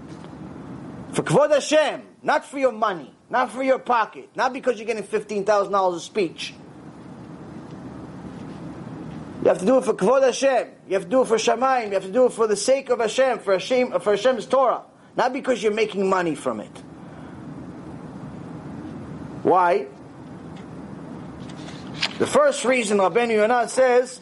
For 1.12 1.22
kvod 1.22 1.52
Hashem, 1.52 2.02
not 2.24 2.44
for 2.44 2.58
your 2.58 2.72
money, 2.72 3.14
not 3.30 3.52
for 3.52 3.62
your 3.62 3.78
pocket, 3.78 4.30
not 4.34 4.52
because 4.52 4.78
you're 4.78 4.86
getting 4.86 5.04
$15,000 5.04 5.94
a 5.94 6.00
speech. 6.00 6.54
You 9.42 9.50
have 9.50 9.58
to 9.58 9.66
do 9.66 9.78
it 9.78 9.84
for 9.84 9.94
Kvod 9.94 10.24
Hashem. 10.24 10.68
You 10.88 10.94
have 10.94 11.04
to 11.04 11.08
do 11.08 11.22
it 11.22 11.28
for 11.28 11.36
Shamayim. 11.36 11.88
You 11.88 11.92
have 11.92 12.02
to 12.02 12.10
do 12.10 12.26
it 12.26 12.32
for 12.32 12.48
the 12.48 12.56
sake 12.56 12.90
of 12.90 12.98
Hashem, 12.98 13.38
for 13.38 13.52
Hashem, 13.52 14.00
for 14.00 14.16
Hashem's 14.16 14.44
Torah. 14.44 14.82
Not 15.16 15.32
because 15.32 15.62
you're 15.62 15.72
making 15.72 16.08
money 16.08 16.34
from 16.34 16.58
it. 16.58 16.76
Why? 19.44 19.86
The 22.18 22.26
first 22.26 22.64
reason 22.64 22.98
Rabbeinu 22.98 23.34
Yonah 23.34 23.68
says, 23.68 24.20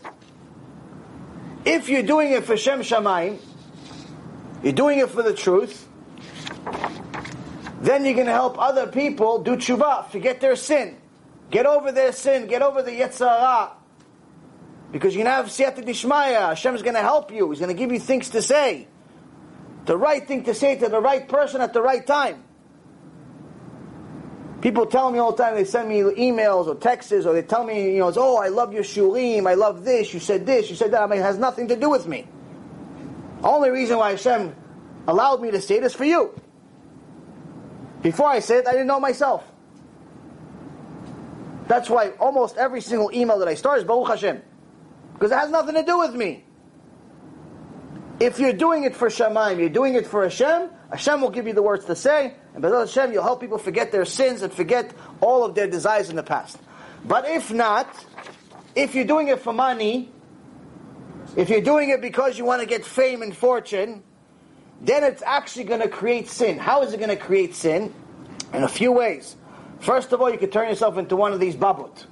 if 1.65 1.89
you're 1.89 2.03
doing 2.03 2.33
it 2.33 2.45
for 2.45 2.57
Shem 2.57 2.81
Shamayim, 2.81 3.39
you're 4.63 4.73
doing 4.73 4.99
it 4.99 5.11
for 5.11 5.23
the 5.23 5.35
truth, 5.35 5.89
then 7.81 8.05
you're 8.05 8.15
going 8.15 8.27
to 8.27 8.33
help 8.33 8.59
other 8.59 8.87
people 8.87 9.43
do 9.43 9.57
tshuva, 9.57 10.09
forget 10.11 10.41
their 10.41 10.57
sin. 10.57 10.97
Get 11.51 11.67
over 11.67 11.93
their 11.93 12.13
sin, 12.13 12.47
get 12.47 12.63
over 12.63 12.83
the 12.83 12.91
Yetzer 12.91 13.29
Hara, 13.29 13.73
because 14.91 15.15
you're 15.15 15.25
going 15.25 15.33
to 15.33 15.43
have 15.43 15.47
Siyata 15.47 15.85
Dishmaya. 15.85 16.49
Hashem 16.49 16.75
is 16.75 16.83
going 16.83 16.95
to 16.95 17.01
help 17.01 17.33
you. 17.33 17.51
He's 17.51 17.59
going 17.59 17.75
to 17.75 17.79
give 17.79 17.93
you 17.93 18.01
things 18.01 18.31
to 18.31 18.43
say. 18.43 18.89
The 19.85 19.97
right 19.97 20.27
thing 20.27 20.45
to 20.45 20.55
say 20.55 20.77
to 20.77 20.89
the 20.89 21.01
right 21.01 21.29
person 21.29 21.61
at 21.61 21.73
the 21.73 21.83
right 21.83 22.07
time. 22.07 22.44
People 24.65 24.87
tell 24.87 25.11
me 25.11 25.19
all 25.19 25.33
the 25.33 25.43
time, 25.43 25.57
they 25.57 25.65
send 25.67 25.91
me 25.91 26.01
emails 26.01 26.69
or 26.69 26.75
texts, 26.75 27.13
or 27.13 27.35
they 27.35 27.43
tell 27.43 27.65
me, 27.65 27.93
you 27.93 27.99
know, 27.99 28.11
oh, 28.17 28.39
I 28.39 28.49
love 28.49 28.73
your 28.73 28.83
shiurim, 28.83 29.47
I 29.47 29.53
love 29.53 29.85
this, 29.85 30.15
you 30.15 30.21
said 30.21 30.47
this, 30.47 30.71
you 30.71 30.75
said 30.75 30.91
that. 30.93 31.03
I 31.03 31.07
mean, 31.07 31.19
it 31.19 31.23
has 31.23 31.37
nothing 31.37 31.69
to 31.69 31.77
do 31.77 31.91
with 31.91 32.09
me. 32.09 32.27
The 33.43 33.49
only 33.49 33.69
reason 33.69 33.99
why 33.99 34.13
Hashem 34.13 34.57
allowed 35.07 35.43
me 35.43 35.51
to 35.51 35.61
say 35.61 35.81
this 35.81 35.93
for 35.93 36.07
you. 36.07 36.33
Before 38.01 38.27
I 38.27 38.39
said 38.39 38.61
it, 38.61 38.67
I 38.67 38.73
didn't 38.73 38.87
know 38.87 39.01
myself. 39.01 39.45
That's 41.69 41.91
why 41.91 42.13
almost 42.13 42.57
every 42.57 42.81
single 42.81 43.11
email 43.13 43.39
that 43.41 43.49
I 43.49 43.57
start 43.57 43.81
is 43.81 43.85
Baruch 43.85 44.09
Hashem. 44.09 44.41
Because 45.13 45.31
it 45.31 45.37
has 45.37 45.51
nothing 45.51 45.75
to 45.75 45.83
do 45.83 45.99
with 45.99 46.15
me. 46.15 46.43
If 48.19 48.39
you're 48.39 48.55
doing 48.55 48.85
it 48.85 48.97
for 48.97 49.09
Shamayim, 49.09 49.59
you're 49.59 49.69
doing 49.69 49.95
it 49.95 50.07
for 50.07 50.23
Hashem, 50.23 50.71
Hashem 50.95 51.21
will 51.21 51.31
give 51.31 51.49
you 51.49 51.55
the 51.55 51.63
words 51.63 51.87
to 51.87 51.97
say, 51.97 52.35
and 52.55 52.63
by 52.63 52.69
Hashem, 52.69 53.13
you'll 53.13 53.25
help 53.25 53.41
people 53.41 53.59
forget 53.59 53.91
their 53.91 54.05
sins 54.05 54.43
and 54.43 54.53
forget 54.53 54.93
all 55.21 55.45
of 55.45 55.57
their 55.57 55.67
desires 55.67 56.09
in 56.09 56.15
the 56.15 56.23
past. 56.23 56.57
But 57.05 57.29
if 57.29 57.53
not, 57.53 57.89
if 58.77 58.95
you're 58.95 59.05
doing 59.05 59.27
it 59.27 59.41
for 59.41 59.53
money, 59.53 60.13
if 61.37 61.49
you're 61.49 61.63
doing 61.63 61.91
it 61.91 62.01
because 62.01 62.39
you 62.39 62.45
want 62.45 62.61
to 62.61 62.67
get 62.67 62.85
fame 62.85 63.23
and 63.23 63.37
fortune, 63.37 64.05
then 64.83 65.03
it's 65.03 65.21
actually 65.27 65.65
going 65.65 65.81
to 65.81 65.89
create 65.89 66.29
sin. 66.29 66.59
How 66.59 66.83
is 66.83 66.93
it 66.93 66.99
going 66.99 67.11
to 67.11 67.17
create 67.17 67.57
sin? 67.57 67.93
In 68.53 68.63
a 68.63 68.69
few 68.69 68.93
ways. 68.93 69.35
First 69.81 70.13
of 70.13 70.21
all, 70.21 70.31
you 70.31 70.39
could 70.39 70.53
turn 70.53 70.69
yourself 70.69 70.97
into 70.97 71.17
one 71.17 71.33
of 71.33 71.41
these 71.41 71.57
babut. 71.57 72.07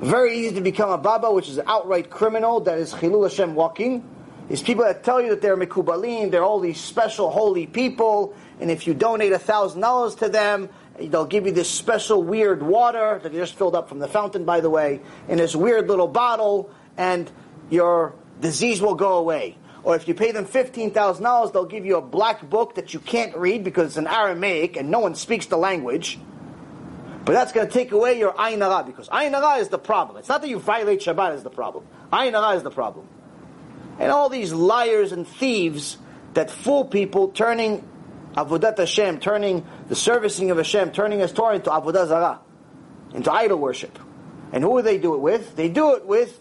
Very 0.00 0.38
easy 0.38 0.54
to 0.54 0.62
become 0.62 0.88
a 0.88 0.96
Baba, 0.96 1.30
which 1.30 1.50
is 1.50 1.58
an 1.58 1.64
outright 1.66 2.08
criminal, 2.08 2.60
that 2.60 2.78
is 2.78 2.94
Chilul 2.94 3.28
Hashem 3.28 3.54
walking. 3.54 4.15
Is 4.48 4.62
people 4.62 4.84
that 4.84 5.02
tell 5.02 5.20
you 5.20 5.30
that 5.30 5.42
they're 5.42 5.56
Mikubalim, 5.56 6.30
they're 6.30 6.44
all 6.44 6.60
these 6.60 6.80
special 6.80 7.30
holy 7.30 7.66
people, 7.66 8.34
and 8.60 8.70
if 8.70 8.86
you 8.86 8.94
donate 8.94 9.32
a 9.32 9.38
thousand 9.38 9.80
dollars 9.80 10.14
to 10.16 10.28
them, 10.28 10.68
they'll 11.00 11.26
give 11.26 11.46
you 11.46 11.52
this 11.52 11.68
special 11.68 12.22
weird 12.22 12.62
water 12.62 13.18
that 13.22 13.32
you 13.32 13.40
just 13.40 13.54
filled 13.54 13.74
up 13.74 13.88
from 13.88 13.98
the 13.98 14.08
fountain, 14.08 14.44
by 14.44 14.60
the 14.60 14.70
way, 14.70 15.00
in 15.28 15.38
this 15.38 15.56
weird 15.56 15.88
little 15.88 16.06
bottle, 16.06 16.70
and 16.96 17.30
your 17.70 18.14
disease 18.40 18.80
will 18.80 18.94
go 18.94 19.16
away. 19.16 19.58
Or 19.82 19.94
if 19.94 20.08
you 20.08 20.14
pay 20.14 20.32
them 20.32 20.46
$15,000, 20.46 21.52
they'll 21.52 21.64
give 21.64 21.86
you 21.86 21.96
a 21.96 22.02
black 22.02 22.48
book 22.48 22.74
that 22.74 22.92
you 22.92 23.00
can't 23.00 23.36
read 23.36 23.62
because 23.62 23.88
it's 23.88 23.96
in 23.96 24.06
Aramaic 24.06 24.76
and 24.76 24.90
no 24.90 24.98
one 24.98 25.14
speaks 25.14 25.46
the 25.46 25.56
language. 25.56 26.18
But 27.24 27.32
that's 27.32 27.52
going 27.52 27.66
to 27.66 27.72
take 27.72 27.92
away 27.92 28.18
your 28.18 28.32
ayin 28.32 28.86
because 28.86 29.08
ayin 29.08 29.60
is 29.60 29.68
the 29.68 29.78
problem. 29.78 30.18
It's 30.18 30.28
not 30.28 30.42
that 30.42 30.48
you 30.48 30.58
violate 30.58 31.00
Shabbat 31.00 31.34
is 31.34 31.44
the 31.44 31.50
problem. 31.50 31.84
Ayin 32.12 32.56
is 32.56 32.64
the 32.64 32.70
problem. 32.70 33.08
And 33.98 34.10
all 34.10 34.28
these 34.28 34.52
liars 34.52 35.12
and 35.12 35.26
thieves 35.26 35.98
that 36.34 36.50
fool 36.50 36.84
people, 36.84 37.28
turning 37.28 37.86
avodat 38.36 38.78
Hashem, 38.78 39.20
turning 39.20 39.66
the 39.88 39.96
servicing 39.96 40.50
of 40.50 40.58
Hashem, 40.58 40.92
turning 40.92 41.20
His 41.20 41.32
Torah 41.32 41.56
into 41.56 41.70
avodah 41.70 42.08
zarah, 42.08 42.40
into 43.14 43.32
idol 43.32 43.58
worship. 43.58 43.98
And 44.52 44.62
who 44.62 44.78
do 44.78 44.82
they 44.82 44.98
do 44.98 45.14
it 45.14 45.20
with? 45.20 45.56
They 45.56 45.68
do 45.68 45.94
it 45.94 46.06
with 46.06 46.38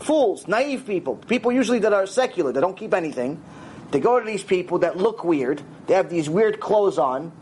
fools, 0.00 0.46
naive 0.46 0.86
people, 0.86 1.16
people 1.16 1.52
usually 1.52 1.80
that 1.80 1.92
are 1.92 2.06
secular, 2.06 2.52
that 2.52 2.60
don't 2.60 2.76
keep 2.76 2.94
anything. 2.94 3.42
They 3.90 4.00
go 4.00 4.18
to 4.18 4.24
these 4.24 4.42
people 4.42 4.78
that 4.80 4.96
look 4.96 5.22
weird. 5.22 5.62
They 5.86 5.94
have 5.94 6.08
these 6.08 6.28
weird 6.28 6.60
clothes 6.60 6.98
on 6.98 7.32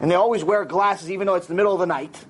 and 0.00 0.10
they 0.10 0.14
always 0.14 0.44
wear 0.44 0.64
glasses 0.64 1.10
even 1.10 1.26
though 1.26 1.34
it's 1.34 1.46
the 1.46 1.54
middle 1.54 1.72
of 1.72 1.80
the 1.80 1.86
night. 1.86 2.24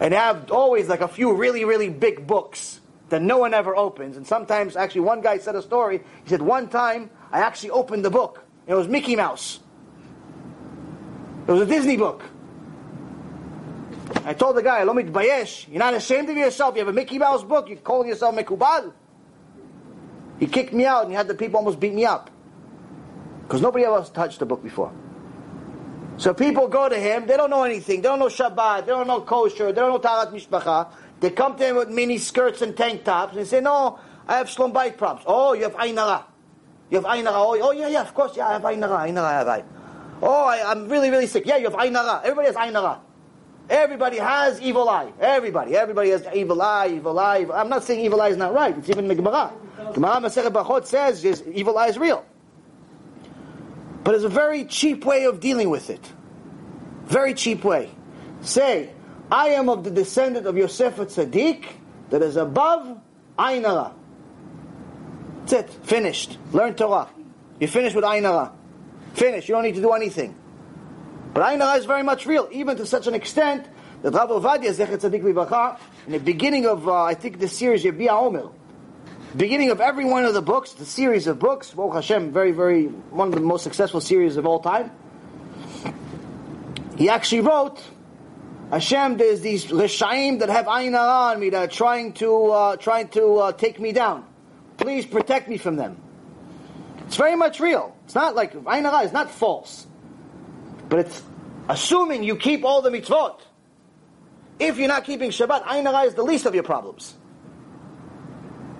And 0.00 0.14
have 0.14 0.50
always 0.50 0.88
like 0.88 1.00
a 1.00 1.08
few 1.08 1.34
really, 1.34 1.64
really 1.64 1.88
big 1.88 2.26
books 2.26 2.77
that 3.08 3.22
no 3.22 3.38
one 3.38 3.54
ever 3.54 3.74
opens. 3.76 4.16
And 4.16 4.26
sometimes, 4.26 4.76
actually, 4.76 5.02
one 5.02 5.20
guy 5.20 5.38
said 5.38 5.54
a 5.56 5.62
story. 5.62 6.02
He 6.24 6.30
said, 6.30 6.42
One 6.42 6.68
time 6.68 7.10
I 7.32 7.40
actually 7.40 7.70
opened 7.70 8.04
the 8.04 8.10
book, 8.10 8.44
it 8.66 8.74
was 8.74 8.88
Mickey 8.88 9.16
Mouse. 9.16 9.60
It 11.46 11.52
was 11.52 11.62
a 11.62 11.66
Disney 11.66 11.96
book. 11.96 12.22
I 14.24 14.34
told 14.34 14.56
the 14.56 14.62
guy, 14.62 14.82
Lomit 14.82 15.12
Bayesh, 15.12 15.68
you're 15.68 15.78
not 15.78 15.94
ashamed 15.94 16.28
of 16.28 16.36
yourself. 16.36 16.74
You 16.74 16.80
have 16.80 16.88
a 16.88 16.92
Mickey 16.92 17.18
Mouse 17.18 17.42
book, 17.42 17.68
you're 17.68 17.78
calling 17.78 18.08
yourself 18.08 18.34
Mekubal. 18.34 18.92
He 20.38 20.46
kicked 20.46 20.72
me 20.72 20.86
out, 20.86 21.02
and 21.02 21.10
he 21.10 21.16
had 21.16 21.28
the 21.28 21.34
people 21.34 21.58
almost 21.58 21.80
beat 21.80 21.94
me 21.94 22.04
up. 22.04 22.30
Because 23.42 23.62
nobody 23.62 23.84
else 23.84 24.10
touched 24.10 24.38
the 24.38 24.46
book 24.46 24.62
before. 24.62 24.92
So 26.18 26.34
people 26.34 26.68
go 26.68 26.88
to 26.88 26.98
him, 26.98 27.26
they 27.26 27.36
don't 27.36 27.48
know 27.48 27.62
anything, 27.62 28.02
they 28.02 28.08
don't 28.08 28.18
know 28.18 28.26
Shabbat, 28.26 28.80
they 28.80 28.92
don't 28.92 29.06
know 29.06 29.20
kosher, 29.20 29.66
they 29.66 29.80
don't 29.80 29.90
know 29.90 29.98
Taharat 29.98 30.32
Mishpacha. 30.32 30.88
They 31.20 31.30
come 31.30 31.56
to 31.56 31.66
him 31.66 31.76
with 31.76 31.88
mini 31.88 32.18
skirts 32.18 32.62
and 32.62 32.76
tank 32.76 33.04
tops, 33.04 33.36
and 33.36 33.46
say, 33.46 33.60
no, 33.60 33.98
I 34.26 34.36
have 34.38 34.48
Shlom 34.48 34.72
Bayit 34.72 34.96
problems. 34.96 35.24
Oh, 35.26 35.52
you 35.52 35.64
have 35.64 35.74
Ainara. 35.74 36.24
You 36.90 37.00
have 37.00 37.06
Ainara. 37.06 37.32
Oh, 37.34 37.58
oh, 37.60 37.72
yeah, 37.72 37.88
yeah, 37.88 38.02
of 38.02 38.14
course, 38.14 38.36
yeah, 38.36 38.48
I 38.48 38.52
have 38.52 38.62
Ainara, 38.62 39.08
Ainara, 39.08 39.24
I 39.24 39.32
have. 39.56 39.64
Oh, 40.22 40.44
I, 40.44 40.72
am 40.72 40.88
really, 40.88 41.10
really 41.10 41.26
sick. 41.26 41.44
Yeah, 41.46 41.56
you 41.56 41.70
have 41.70 41.78
Ainara. 41.78 42.22
Everybody 42.22 42.46
has 42.46 42.56
Ainara. 42.56 43.00
Everybody 43.70 44.16
has 44.18 44.60
evil 44.60 44.88
eye. 44.88 45.12
Everybody. 45.20 45.76
Everybody 45.76 46.10
has 46.10 46.26
evil 46.34 46.62
eye, 46.62 46.88
evil 46.88 47.18
eye. 47.18 47.40
Evil. 47.40 47.54
I'm 47.54 47.68
not 47.68 47.84
saying 47.84 48.04
evil 48.04 48.20
eye 48.20 48.28
is 48.28 48.36
not 48.36 48.54
right. 48.54 48.76
It's 48.76 48.88
even 48.88 49.04
in 49.04 49.08
the 49.08 49.14
Gemara. 49.14 49.52
Gemara 49.92 50.20
Masechet 50.20 50.50
Brachot 50.50 50.86
says 50.86 51.24
evil 51.52 51.76
eye 51.76 51.88
is 51.88 51.98
real. 51.98 52.24
But 54.04 54.14
it's 54.14 54.24
a 54.24 54.28
very 54.28 54.64
cheap 54.64 55.04
way 55.04 55.24
of 55.24 55.40
dealing 55.40 55.68
with 55.68 55.90
it. 55.90 56.12
Very 57.04 57.34
cheap 57.34 57.62
way. 57.62 57.90
Say, 58.40 58.90
I 59.30 59.48
am 59.48 59.68
of 59.68 59.84
the 59.84 59.90
descendant 59.90 60.46
of 60.46 60.56
Yosef 60.56 60.96
HaTzaddik 60.96 61.66
that 62.10 62.22
is 62.22 62.36
above 62.36 62.98
Ainara. 63.38 63.92
That's 65.40 65.52
it. 65.52 65.70
Finished. 65.86 66.38
Learn 66.52 66.74
Torah. 66.74 67.08
You 67.60 67.68
finish 67.68 67.94
with 67.94 68.04
Ainara. 68.04 68.52
Finish. 69.14 69.48
You 69.48 69.54
don't 69.54 69.64
need 69.64 69.74
to 69.74 69.80
do 69.80 69.92
anything. 69.92 70.34
But 71.34 71.42
Ainara 71.44 71.78
is 71.78 71.84
very 71.84 72.02
much 72.02 72.26
real, 72.26 72.48
even 72.52 72.76
to 72.78 72.86
such 72.86 73.06
an 73.06 73.14
extent 73.14 73.66
that 74.02 74.12
Rav 74.12 74.30
Ovadia 74.30 74.72
Zecher 74.72 74.96
Tzadik 74.96 75.22
Livracha, 75.22 75.78
in 76.06 76.12
the 76.12 76.20
beginning 76.20 76.66
of, 76.66 76.88
uh, 76.88 77.02
I 77.02 77.14
think, 77.14 77.38
the 77.38 77.48
series 77.48 77.84
Yabia 77.84 78.10
Omer, 78.10 78.48
beginning 79.36 79.70
of 79.70 79.80
every 79.80 80.04
one 80.04 80.24
of 80.24 80.34
the 80.34 80.42
books, 80.42 80.72
the 80.72 80.86
series 80.86 81.26
of 81.26 81.38
books, 81.38 81.70
Baruch 81.72 81.94
Hashem, 81.94 82.32
very, 82.32 82.52
very, 82.52 82.86
one 82.86 83.28
of 83.28 83.34
the 83.34 83.40
most 83.40 83.62
successful 83.62 84.00
series 84.00 84.36
of 84.36 84.46
all 84.46 84.60
time. 84.60 84.90
He 86.96 87.08
actually 87.08 87.42
wrote, 87.42 87.82
Hashem, 88.70 89.16
there's 89.16 89.40
these 89.40 89.66
Rishaim 89.66 90.40
that 90.40 90.50
have 90.50 90.66
Ayin 90.66 90.98
on 90.98 91.40
me 91.40 91.50
that 91.50 91.58
are 91.58 91.72
trying 91.72 92.12
to, 92.14 92.46
uh, 92.46 92.76
trying 92.76 93.08
to 93.08 93.36
uh, 93.36 93.52
take 93.52 93.80
me 93.80 93.92
down. 93.92 94.26
Please 94.76 95.06
protect 95.06 95.48
me 95.48 95.56
from 95.56 95.76
them. 95.76 96.00
It's 97.06 97.16
very 97.16 97.34
much 97.34 97.60
real. 97.60 97.96
It's 98.04 98.14
not 98.14 98.34
like, 98.34 98.52
Ayin 98.52 99.04
is 99.04 99.12
not 99.12 99.30
false. 99.30 99.86
But 100.90 101.00
it's 101.00 101.22
assuming 101.68 102.24
you 102.24 102.36
keep 102.36 102.64
all 102.64 102.82
the 102.82 102.90
mitzvot. 102.90 103.40
If 104.58 104.76
you're 104.76 104.88
not 104.88 105.04
keeping 105.04 105.30
Shabbat, 105.30 105.64
Ayin 105.64 106.06
is 106.06 106.14
the 106.14 106.22
least 106.22 106.44
of 106.44 106.54
your 106.54 106.64
problems. 106.64 107.14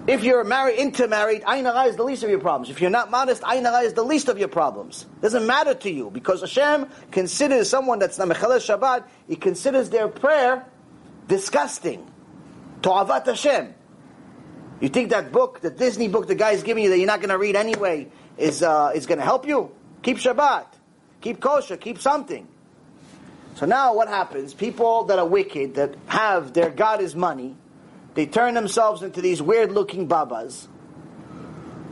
If 0.08 0.24
you're 0.24 0.42
married, 0.42 0.78
intermarried, 0.78 1.42
Ayin 1.42 1.86
is 1.86 1.96
the 1.96 2.02
least 2.02 2.22
of 2.22 2.30
your 2.30 2.38
problems. 2.38 2.70
If 2.70 2.80
you're 2.80 2.88
not 2.88 3.10
modest, 3.10 3.42
Ayin 3.42 3.84
is 3.84 3.92
the 3.92 4.02
least 4.02 4.28
of 4.28 4.38
your 4.38 4.48
problems. 4.48 5.04
It 5.18 5.20
doesn't 5.20 5.46
matter 5.46 5.74
to 5.74 5.90
you 5.90 6.10
because 6.10 6.40
Hashem 6.40 6.88
considers 7.10 7.68
someone 7.68 7.98
that's 7.98 8.16
not 8.18 8.28
Mechalesh 8.28 8.74
Shabbat, 8.74 9.04
He 9.28 9.36
considers 9.36 9.90
their 9.90 10.08
prayer 10.08 10.64
disgusting. 11.28 12.10
To'avat 12.80 13.26
Hashem. 13.26 13.74
You 14.80 14.88
think 14.88 15.10
that 15.10 15.30
book, 15.30 15.60
the 15.60 15.68
Disney 15.68 16.08
book 16.08 16.26
the 16.26 16.34
guy's 16.34 16.62
giving 16.62 16.84
you 16.84 16.88
that 16.88 16.96
you're 16.96 17.06
not 17.06 17.20
going 17.20 17.28
to 17.28 17.36
read 17.36 17.54
anyway, 17.54 18.08
is, 18.38 18.62
uh, 18.62 18.92
is 18.94 19.04
going 19.04 19.18
to 19.18 19.24
help 19.24 19.46
you? 19.46 19.70
Keep 20.02 20.16
Shabbat. 20.16 20.68
Keep 21.20 21.38
kosher. 21.40 21.76
Keep 21.76 21.98
something. 21.98 22.48
So 23.56 23.66
now 23.66 23.94
what 23.94 24.08
happens? 24.08 24.54
People 24.54 25.04
that 25.04 25.18
are 25.18 25.26
wicked, 25.26 25.74
that 25.74 25.96
have 26.06 26.54
their 26.54 26.70
God 26.70 27.02
is 27.02 27.14
money, 27.14 27.56
they 28.18 28.26
turn 28.26 28.54
themselves 28.54 29.04
into 29.04 29.20
these 29.20 29.40
weird 29.40 29.70
looking 29.70 30.08
babas 30.08 30.66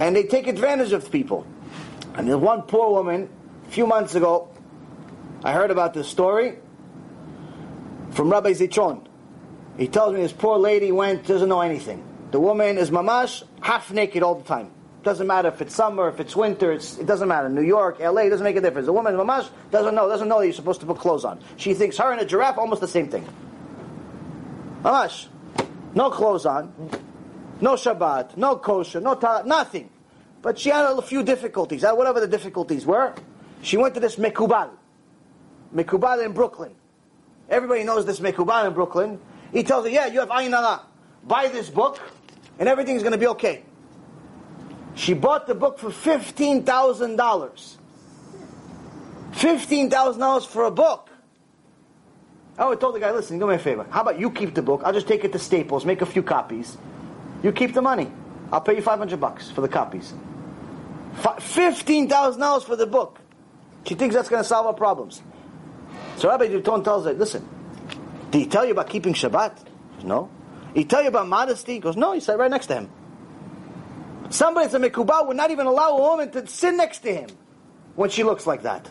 and 0.00 0.16
they 0.16 0.24
take 0.24 0.48
advantage 0.48 0.90
of 0.90 1.12
people. 1.12 1.46
And 2.16 2.26
there's 2.26 2.40
one 2.40 2.62
poor 2.62 2.90
woman, 2.90 3.28
a 3.68 3.70
few 3.70 3.86
months 3.86 4.16
ago, 4.16 4.48
I 5.44 5.52
heard 5.52 5.70
about 5.70 5.94
this 5.94 6.08
story 6.08 6.58
from 8.10 8.28
Rabbi 8.28 8.54
Zichon. 8.54 9.06
He 9.78 9.86
tells 9.86 10.14
me 10.14 10.22
this 10.22 10.32
poor 10.32 10.58
lady 10.58 10.90
went, 10.90 11.28
doesn't 11.28 11.48
know 11.48 11.60
anything. 11.60 12.02
The 12.32 12.40
woman 12.40 12.76
is 12.76 12.90
mamash, 12.90 13.44
half 13.60 13.92
naked 13.92 14.24
all 14.24 14.34
the 14.34 14.42
time. 14.42 14.72
Doesn't 15.04 15.28
matter 15.28 15.46
if 15.46 15.62
it's 15.62 15.76
summer, 15.76 16.08
if 16.08 16.18
it's 16.18 16.34
winter, 16.34 16.72
it's, 16.72 16.98
it 16.98 17.06
doesn't 17.06 17.28
matter. 17.28 17.48
New 17.48 17.62
York, 17.62 18.00
LA, 18.00 18.28
doesn't 18.28 18.42
make 18.42 18.56
a 18.56 18.60
difference. 18.60 18.86
The 18.86 18.92
woman, 18.92 19.14
mamash, 19.14 19.48
doesn't 19.70 19.94
know, 19.94 20.08
doesn't 20.08 20.26
know 20.26 20.40
that 20.40 20.46
you're 20.46 20.54
supposed 20.54 20.80
to 20.80 20.86
put 20.86 20.98
clothes 20.98 21.24
on. 21.24 21.38
She 21.56 21.74
thinks 21.74 21.96
her 21.98 22.10
and 22.10 22.20
a 22.20 22.24
giraffe 22.24 22.58
almost 22.58 22.80
the 22.80 22.88
same 22.88 23.10
thing. 23.10 23.24
Mamash 24.82 25.28
no 25.96 26.10
clothes 26.10 26.44
on, 26.44 26.72
no 27.60 27.72
Shabbat, 27.72 28.36
no 28.36 28.56
kosher, 28.56 29.00
no 29.00 29.14
ta- 29.14 29.42
nothing. 29.46 29.90
But 30.42 30.58
she 30.58 30.68
had 30.68 30.84
a 30.84 31.00
few 31.02 31.22
difficulties. 31.22 31.82
Uh, 31.82 31.94
whatever 31.94 32.20
the 32.20 32.28
difficulties 32.28 32.84
were, 32.84 33.14
she 33.62 33.78
went 33.78 33.94
to 33.94 34.00
this 34.00 34.16
Mekubal. 34.16 34.70
Mekubal 35.74 36.24
in 36.24 36.32
Brooklyn. 36.32 36.74
Everybody 37.48 37.82
knows 37.82 38.04
this 38.04 38.20
Mekubal 38.20 38.66
in 38.66 38.74
Brooklyn. 38.74 39.18
He 39.52 39.62
tells 39.62 39.86
her, 39.86 39.90
yeah, 39.90 40.06
you 40.06 40.20
have 40.20 40.28
Ayin. 40.28 40.82
Buy 41.24 41.48
this 41.48 41.70
book, 41.70 41.98
and 42.58 42.68
everything's 42.68 43.02
going 43.02 43.12
to 43.12 43.18
be 43.18 43.28
okay. 43.28 43.64
She 44.94 45.14
bought 45.14 45.46
the 45.46 45.54
book 45.54 45.78
for 45.78 45.88
$15,000. 45.88 47.76
$15,000 49.32 50.46
for 50.46 50.64
a 50.64 50.70
book. 50.70 51.05
Oh, 52.58 52.66
I 52.66 52.68
would 52.70 52.80
told 52.80 52.94
the 52.94 53.00
guy, 53.00 53.12
listen, 53.12 53.38
do 53.38 53.46
me 53.46 53.54
a 53.54 53.58
favor. 53.58 53.86
How 53.90 54.00
about 54.00 54.18
you 54.18 54.30
keep 54.30 54.54
the 54.54 54.62
book? 54.62 54.82
I'll 54.84 54.92
just 54.92 55.06
take 55.06 55.24
it 55.24 55.32
to 55.32 55.38
Staples, 55.38 55.84
make 55.84 56.00
a 56.00 56.06
few 56.06 56.22
copies. 56.22 56.76
You 57.42 57.52
keep 57.52 57.74
the 57.74 57.82
money. 57.82 58.10
I'll 58.50 58.60
pay 58.60 58.76
you 58.76 58.82
500 58.82 59.20
bucks 59.20 59.50
for 59.50 59.60
the 59.60 59.68
copies. 59.68 60.14
$15,000 61.16 62.64
for 62.64 62.76
the 62.76 62.86
book. 62.86 63.20
She 63.86 63.94
thinks 63.94 64.14
that's 64.14 64.28
going 64.28 64.42
to 64.42 64.48
solve 64.48 64.66
our 64.66 64.74
problems. 64.74 65.22
So 66.16 66.28
Rabbi 66.28 66.48
Duton 66.48 66.82
tells 66.82 67.04
her, 67.04 67.12
listen, 67.12 67.46
did 68.30 68.38
he 68.38 68.46
tell 68.46 68.64
you 68.64 68.72
about 68.72 68.88
keeping 68.88 69.14
Shabbat? 69.14 69.64
Goes, 69.96 70.04
no. 70.04 70.30
He 70.74 70.84
tell 70.84 71.02
you 71.02 71.08
about 71.08 71.28
modesty? 71.28 71.74
He 71.74 71.78
goes, 71.80 71.96
no. 71.96 72.12
He 72.12 72.20
sat 72.20 72.38
right 72.38 72.50
next 72.50 72.66
to 72.66 72.74
him. 72.74 72.90
Somebody 74.30 74.68
that's 74.68 74.74
a 74.74 74.90
Mekubal 74.90 75.28
would 75.28 75.36
not 75.36 75.50
even 75.50 75.66
allow 75.66 75.96
a 75.96 76.00
woman 76.00 76.30
to 76.32 76.46
sit 76.46 76.74
next 76.74 77.00
to 77.00 77.14
him 77.14 77.28
when 77.94 78.10
she 78.10 78.24
looks 78.24 78.46
like 78.46 78.62
that. 78.62 78.90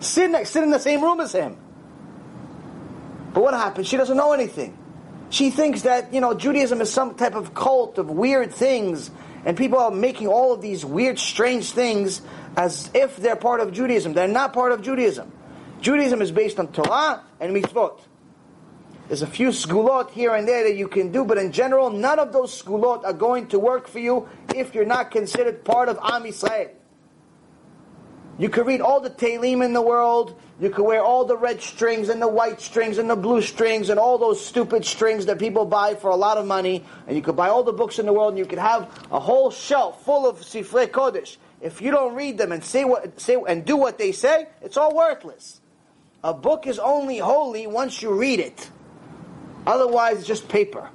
Sit 0.00 0.30
next, 0.30 0.50
sit 0.50 0.62
in 0.62 0.70
the 0.70 0.78
same 0.78 1.02
room 1.02 1.20
as 1.20 1.32
him. 1.32 1.56
But 3.34 3.42
what 3.42 3.52
happens? 3.52 3.88
She 3.88 3.96
doesn't 3.96 4.16
know 4.16 4.32
anything. 4.32 4.78
She 5.28 5.50
thinks 5.50 5.82
that, 5.82 6.14
you 6.14 6.20
know, 6.20 6.34
Judaism 6.34 6.80
is 6.80 6.92
some 6.92 7.16
type 7.16 7.34
of 7.34 7.52
cult 7.52 7.98
of 7.98 8.08
weird 8.08 8.54
things, 8.54 9.10
and 9.44 9.56
people 9.56 9.80
are 9.80 9.90
making 9.90 10.28
all 10.28 10.52
of 10.52 10.62
these 10.62 10.84
weird, 10.84 11.18
strange 11.18 11.72
things 11.72 12.22
as 12.56 12.88
if 12.94 13.16
they're 13.16 13.34
part 13.34 13.58
of 13.58 13.72
Judaism. 13.72 14.12
They're 14.12 14.28
not 14.28 14.52
part 14.52 14.70
of 14.70 14.82
Judaism. 14.82 15.32
Judaism 15.80 16.22
is 16.22 16.30
based 16.30 16.60
on 16.60 16.68
Torah 16.68 17.24
and 17.40 17.54
mitzvot. 17.54 18.00
There's 19.08 19.22
a 19.22 19.26
few 19.26 19.48
sgulot 19.48 20.10
here 20.10 20.32
and 20.32 20.46
there 20.46 20.62
that 20.62 20.76
you 20.76 20.86
can 20.86 21.10
do, 21.10 21.24
but 21.24 21.36
in 21.36 21.50
general, 21.50 21.90
none 21.90 22.20
of 22.20 22.32
those 22.32 22.62
sgulot 22.62 23.04
are 23.04 23.12
going 23.12 23.48
to 23.48 23.58
work 23.58 23.88
for 23.88 23.98
you 23.98 24.28
if 24.54 24.76
you're 24.76 24.86
not 24.86 25.10
considered 25.10 25.64
part 25.64 25.88
of 25.88 25.98
Am 26.02 26.22
Yisrael. 26.22 26.70
You 28.36 28.48
could 28.48 28.66
read 28.66 28.80
all 28.80 29.00
the 29.00 29.10
Tehillim 29.10 29.64
in 29.64 29.72
the 29.72 29.82
world. 29.82 30.38
You 30.60 30.70
could 30.70 30.84
wear 30.84 31.02
all 31.02 31.24
the 31.24 31.36
red 31.36 31.60
strings 31.62 32.08
and 32.08 32.20
the 32.20 32.28
white 32.28 32.60
strings 32.60 32.98
and 32.98 33.08
the 33.08 33.16
blue 33.16 33.40
strings 33.42 33.90
and 33.90 33.98
all 33.98 34.18
those 34.18 34.44
stupid 34.44 34.84
strings 34.84 35.26
that 35.26 35.38
people 35.38 35.64
buy 35.64 35.94
for 35.94 36.10
a 36.10 36.16
lot 36.16 36.36
of 36.36 36.46
money. 36.46 36.84
And 37.06 37.16
you 37.16 37.22
could 37.22 37.36
buy 37.36 37.48
all 37.48 37.62
the 37.62 37.72
books 37.72 37.98
in 37.98 38.06
the 38.06 38.12
world 38.12 38.30
and 38.30 38.38
you 38.38 38.46
could 38.46 38.58
have 38.58 38.82
a 39.12 39.20
whole 39.20 39.50
shelf 39.50 40.04
full 40.04 40.28
of 40.28 40.40
Sifrei 40.40 40.88
Kodesh. 40.88 41.36
If 41.60 41.80
you 41.80 41.92
don't 41.92 42.14
read 42.14 42.36
them 42.36 42.50
and 42.50 42.62
say 42.62 42.84
what 42.84 43.20
say 43.20 43.36
and 43.46 43.64
do 43.64 43.76
what 43.76 43.98
they 43.98 44.10
say, 44.10 44.48
it's 44.62 44.76
all 44.76 44.94
worthless. 44.94 45.60
A 46.24 46.34
book 46.34 46.66
is 46.66 46.78
only 46.78 47.18
holy 47.18 47.66
once 47.66 48.02
you 48.02 48.12
read 48.12 48.40
it. 48.40 48.70
Otherwise, 49.66 50.18
it's 50.18 50.26
just 50.26 50.48
paper. 50.48 50.90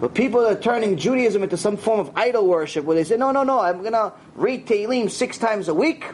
But 0.00 0.14
people 0.14 0.46
are 0.46 0.54
turning 0.54 0.96
Judaism 0.96 1.42
into 1.42 1.56
some 1.56 1.76
form 1.76 1.98
of 1.98 2.12
idol 2.14 2.46
worship 2.46 2.84
where 2.84 2.94
they 2.94 3.04
say, 3.04 3.16
no, 3.16 3.32
no, 3.32 3.42
no, 3.42 3.58
I'm 3.58 3.80
going 3.80 3.92
to 3.92 4.12
read 4.36 4.66
Tehillim 4.66 5.10
six 5.10 5.38
times 5.38 5.68
a 5.68 5.74
week. 5.74 6.04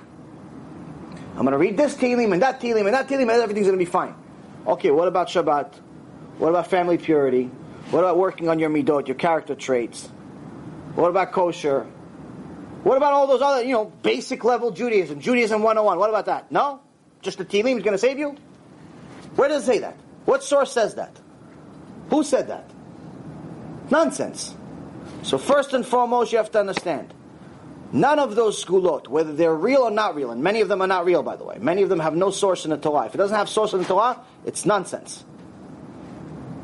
I'm 1.36 1.42
going 1.42 1.52
to 1.52 1.58
read 1.58 1.76
this 1.76 1.94
Tehillim 1.94 2.32
and 2.32 2.42
that 2.42 2.60
Tehillim 2.60 2.86
and 2.86 2.94
that 2.94 3.08
Tehillim 3.08 3.22
and 3.22 3.30
everything's 3.30 3.66
going 3.66 3.78
to 3.78 3.84
be 3.84 3.90
fine. 3.90 4.14
Okay, 4.66 4.90
what 4.90 5.08
about 5.08 5.28
Shabbat? 5.28 5.74
What 6.38 6.48
about 6.48 6.68
family 6.68 6.96
purity? 6.96 7.50
What 7.90 8.00
about 8.00 8.16
working 8.16 8.48
on 8.48 8.58
your 8.58 8.70
midot, 8.70 9.06
your 9.06 9.16
character 9.16 9.54
traits? 9.54 10.06
What 10.94 11.10
about 11.10 11.32
kosher? 11.32 11.82
What 12.84 12.96
about 12.96 13.12
all 13.12 13.26
those 13.26 13.42
other, 13.42 13.62
you 13.62 13.72
know, 13.72 13.86
basic 14.02 14.44
level 14.44 14.70
Judaism, 14.70 15.20
Judaism 15.20 15.62
101? 15.62 15.98
What 15.98 16.08
about 16.08 16.26
that? 16.26 16.50
No? 16.50 16.80
Just 17.20 17.38
the 17.38 17.44
Tehillim 17.44 17.76
is 17.76 17.82
going 17.82 17.92
to 17.92 17.98
save 17.98 18.18
you? 18.18 18.36
Where 19.36 19.48
does 19.48 19.64
it 19.64 19.66
say 19.66 19.78
that? 19.80 19.96
What 20.24 20.42
source 20.42 20.72
says 20.72 20.94
that? 20.94 21.18
Who 22.10 22.22
said 22.22 22.48
that? 22.48 22.70
Nonsense. 23.90 24.54
So 25.22 25.38
first 25.38 25.72
and 25.72 25.84
foremost, 25.86 26.32
you 26.32 26.38
have 26.38 26.50
to 26.52 26.60
understand, 26.60 27.12
none 27.92 28.18
of 28.18 28.34
those 28.34 28.62
sgulot, 28.64 29.08
whether 29.08 29.32
they're 29.32 29.54
real 29.54 29.82
or 29.82 29.90
not 29.90 30.14
real, 30.14 30.30
and 30.30 30.42
many 30.42 30.60
of 30.60 30.68
them 30.68 30.82
are 30.82 30.86
not 30.86 31.04
real, 31.04 31.22
by 31.22 31.36
the 31.36 31.44
way. 31.44 31.58
Many 31.58 31.82
of 31.82 31.88
them 31.88 32.00
have 32.00 32.14
no 32.14 32.30
source 32.30 32.64
in 32.64 32.70
the 32.70 32.76
Torah. 32.76 33.06
If 33.06 33.14
it 33.14 33.18
doesn't 33.18 33.36
have 33.36 33.48
source 33.48 33.72
in 33.72 33.80
the 33.80 33.84
Torah, 33.84 34.20
it's 34.44 34.66
nonsense. 34.66 35.24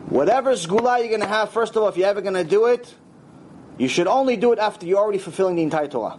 Whatever 0.08 0.52
sgula 0.52 0.98
you're 0.98 1.08
going 1.08 1.20
to 1.20 1.26
have, 1.26 1.50
first 1.50 1.76
of 1.76 1.82
all, 1.82 1.88
if 1.88 1.96
you're 1.96 2.08
ever 2.08 2.20
going 2.20 2.34
to 2.34 2.44
do 2.44 2.66
it, 2.66 2.94
you 3.78 3.88
should 3.88 4.08
only 4.08 4.36
do 4.36 4.52
it 4.52 4.58
after 4.58 4.84
you're 4.84 4.98
already 4.98 5.18
fulfilling 5.18 5.56
the 5.56 5.62
entire 5.62 5.88
Torah, 5.88 6.18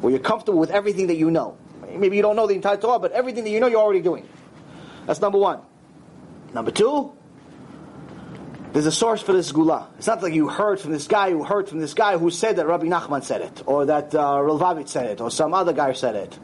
where 0.00 0.10
you're 0.10 0.20
comfortable 0.20 0.60
with 0.60 0.70
everything 0.70 1.08
that 1.08 1.16
you 1.16 1.30
know. 1.30 1.58
Maybe 1.92 2.16
you 2.16 2.22
don't 2.22 2.36
know 2.36 2.46
the 2.46 2.54
entire 2.54 2.76
Torah, 2.76 2.98
but 3.00 3.12
everything 3.12 3.44
that 3.44 3.50
you 3.50 3.58
know, 3.60 3.66
you're 3.66 3.80
already 3.80 4.00
doing. 4.00 4.28
That's 5.06 5.20
number 5.20 5.38
one. 5.38 5.60
Number 6.54 6.70
two, 6.70 7.12
there's 8.72 8.86
a 8.86 8.92
source 8.92 9.20
for 9.20 9.32
this 9.32 9.50
gula. 9.50 9.88
It's 9.98 10.06
not 10.06 10.22
like 10.22 10.32
you 10.32 10.48
heard 10.48 10.80
from 10.80 10.92
this 10.92 11.08
guy 11.08 11.30
who 11.30 11.42
heard 11.42 11.68
from 11.68 11.80
this 11.80 11.94
guy 11.94 12.16
who 12.18 12.30
said 12.30 12.56
that 12.56 12.66
Rabbi 12.66 12.86
Nachman 12.86 13.24
said 13.24 13.40
it, 13.40 13.62
or 13.66 13.86
that 13.86 14.14
uh, 14.14 14.36
Relvavitch 14.36 14.88
said 14.88 15.06
it, 15.06 15.20
or 15.20 15.30
some 15.30 15.54
other 15.54 15.72
guy 15.72 15.92
said 15.92 16.14
it. 16.14 16.38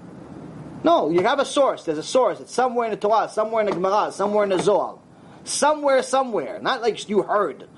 No, 0.82 1.10
you 1.10 1.22
have 1.22 1.38
a 1.38 1.44
source. 1.44 1.84
There's 1.84 1.98
a 1.98 2.02
source. 2.02 2.40
It's 2.40 2.52
somewhere 2.52 2.86
in 2.86 2.90
the 2.90 2.96
Torah, 2.96 3.28
somewhere 3.28 3.60
in 3.62 3.66
the 3.66 3.72
Gemara, 3.72 4.10
somewhere 4.12 4.44
in 4.44 4.50
the 4.50 4.58
Zohar. 4.58 4.98
Somewhere, 5.44 6.02
somewhere. 6.02 6.58
Not 6.60 6.82
like 6.82 7.08
you 7.08 7.22
heard. 7.22 7.68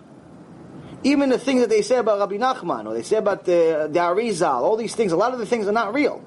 Even 1.04 1.28
the 1.28 1.38
things 1.38 1.60
that 1.60 1.68
they 1.68 1.82
say 1.82 1.96
about 1.96 2.18
Rabbi 2.18 2.36
Nachman, 2.36 2.86
or 2.86 2.94
they 2.94 3.02
say 3.02 3.16
about 3.16 3.44
the, 3.44 3.88
the 3.90 4.00
Arizal, 4.00 4.62
all 4.62 4.76
these 4.76 4.94
things, 4.94 5.12
a 5.12 5.16
lot 5.16 5.32
of 5.32 5.38
the 5.38 5.46
things 5.46 5.68
are 5.68 5.72
not 5.72 5.94
real. 5.94 6.24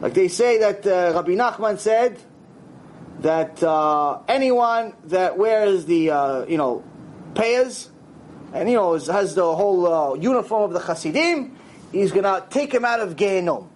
Like 0.00 0.14
they 0.14 0.28
say 0.28 0.58
that 0.58 0.86
uh, 0.86 1.12
Rabbi 1.14 1.32
Nachman 1.32 1.78
said, 1.78 2.18
that 3.22 3.62
uh, 3.62 4.20
anyone 4.28 4.94
that 5.04 5.38
wears 5.38 5.86
the 5.86 6.10
uh, 6.10 6.44
you 6.46 6.58
know 6.58 6.84
payas 7.34 7.88
and 8.52 8.68
you 8.68 8.76
know 8.76 8.98
has 8.98 9.34
the 9.34 9.54
whole 9.54 9.86
uh, 9.86 10.14
uniform 10.14 10.64
of 10.64 10.72
the 10.72 10.80
Hasidim, 10.80 11.56
he's 11.92 12.12
gonna 12.12 12.44
take 12.50 12.74
him 12.74 12.84
out 12.84 13.00
of 13.00 13.16
Gehenom. 13.16 13.68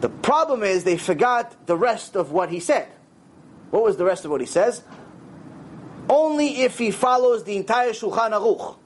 The 0.00 0.08
problem 0.08 0.62
is 0.62 0.84
they 0.84 0.98
forgot 0.98 1.66
the 1.66 1.76
rest 1.76 2.16
of 2.16 2.32
what 2.32 2.50
he 2.50 2.60
said. 2.60 2.88
What 3.70 3.82
was 3.82 3.96
the 3.96 4.04
rest 4.04 4.24
of 4.24 4.30
what 4.30 4.40
he 4.40 4.46
says? 4.46 4.82
Only 6.08 6.62
if 6.62 6.78
he 6.78 6.90
follows 6.90 7.44
the 7.44 7.56
entire 7.56 7.90
Shulchan 7.90 8.32
Aruch. 8.32 8.76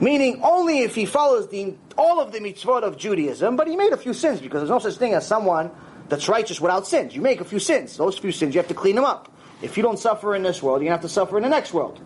Meaning, 0.00 0.40
only 0.42 0.80
if 0.80 0.94
he 0.96 1.06
follows 1.06 1.48
the, 1.48 1.74
all 1.96 2.20
of 2.20 2.32
the 2.32 2.40
mitzvot 2.40 2.82
of 2.82 2.98
Judaism, 2.98 3.54
but 3.54 3.68
he 3.68 3.76
made 3.76 3.92
a 3.92 3.96
few 3.96 4.12
sins 4.12 4.40
because 4.40 4.60
there's 4.60 4.70
no 4.70 4.80
such 4.80 4.96
thing 4.96 5.14
as 5.14 5.26
someone 5.26 5.70
that's 6.08 6.28
righteous 6.28 6.60
without 6.60 6.86
sins. 6.86 7.14
You 7.14 7.22
make 7.22 7.40
a 7.40 7.44
few 7.44 7.58
sins. 7.58 7.96
Those 7.96 8.18
few 8.18 8.32
sins, 8.32 8.54
you 8.54 8.58
have 8.60 8.68
to 8.68 8.74
clean 8.74 8.96
them 8.96 9.04
up. 9.04 9.30
If 9.62 9.76
you 9.76 9.82
don't 9.82 9.98
suffer 9.98 10.34
in 10.34 10.42
this 10.42 10.62
world, 10.62 10.82
you 10.82 10.90
have 10.90 11.02
to 11.02 11.08
suffer 11.08 11.36
in 11.36 11.42
the 11.42 11.48
next 11.48 11.72
world. 11.72 12.00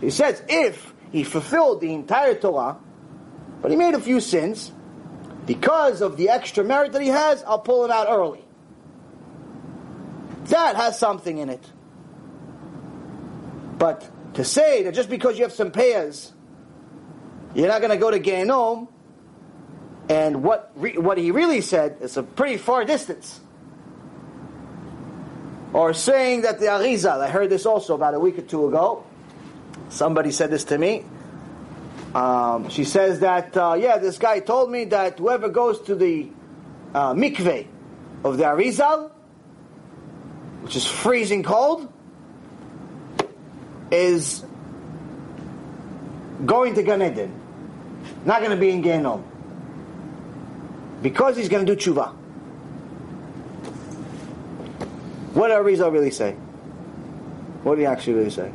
He 0.00 0.10
says, 0.10 0.42
if 0.48 0.94
he 1.12 1.24
fulfilled 1.24 1.80
the 1.80 1.92
entire 1.92 2.34
Torah, 2.34 2.78
but 3.60 3.70
he 3.70 3.76
made 3.76 3.94
a 3.94 4.00
few 4.00 4.20
sins, 4.20 4.72
because 5.46 6.00
of 6.00 6.16
the 6.16 6.28
extra 6.28 6.64
merit 6.64 6.92
that 6.92 7.02
he 7.02 7.08
has, 7.08 7.42
I'll 7.44 7.58
pull 7.58 7.84
him 7.84 7.90
out 7.90 8.06
early. 8.08 8.44
That 10.46 10.76
has 10.76 10.98
something 10.98 11.38
in 11.38 11.48
it. 11.48 11.64
But 13.78 14.08
to 14.34 14.44
say 14.44 14.84
that 14.84 14.94
just 14.94 15.10
because 15.10 15.36
you 15.36 15.44
have 15.44 15.52
some 15.52 15.70
payas, 15.70 16.32
you're 17.54 17.68
not 17.68 17.80
going 17.80 17.90
to 17.90 17.98
go 17.98 18.10
to 18.10 18.18
Gehenom, 18.18 18.88
and 20.08 20.42
what 20.42 20.72
re- 20.74 20.96
what 20.96 21.18
he 21.18 21.30
really 21.30 21.60
said 21.60 21.98
is 22.00 22.16
a 22.16 22.22
pretty 22.22 22.56
far 22.56 22.84
distance. 22.84 23.40
Or 25.72 25.94
saying 25.94 26.42
that 26.42 26.60
the 26.60 26.66
Arizal, 26.66 27.20
I 27.20 27.28
heard 27.28 27.48
this 27.48 27.64
also 27.64 27.94
about 27.94 28.14
a 28.14 28.20
week 28.20 28.38
or 28.38 28.42
two 28.42 28.66
ago. 28.66 29.04
Somebody 29.88 30.30
said 30.30 30.50
this 30.50 30.64
to 30.64 30.78
me. 30.78 31.04
Um, 32.14 32.68
she 32.68 32.84
says 32.84 33.20
that, 33.20 33.56
uh, 33.56 33.74
yeah, 33.78 33.96
this 33.96 34.18
guy 34.18 34.40
told 34.40 34.70
me 34.70 34.84
that 34.86 35.18
whoever 35.18 35.48
goes 35.48 35.80
to 35.82 35.94
the 35.94 36.28
uh, 36.94 37.14
mikveh 37.14 37.66
of 38.22 38.36
the 38.36 38.44
Arizal, 38.44 39.10
which 40.60 40.76
is 40.76 40.86
freezing 40.86 41.42
cold, 41.42 41.90
is 43.90 44.44
going 46.44 46.74
to 46.74 46.82
Gan 46.82 47.02
Eden. 47.02 47.40
Not 48.24 48.40
going 48.40 48.50
to 48.50 48.56
be 48.56 48.70
in 48.70 48.82
Gehenom. 48.82 49.22
Because 51.00 51.36
he's 51.36 51.48
going 51.48 51.64
to 51.66 51.76
do 51.76 51.80
tshuva. 51.80 52.14
What 55.34 55.48
did 55.48 55.56
Arizal 55.56 55.92
really 55.92 56.10
say? 56.10 56.32
What 57.62 57.76
did 57.76 57.82
he 57.82 57.86
actually 57.86 58.14
really 58.14 58.30
say? 58.30 58.52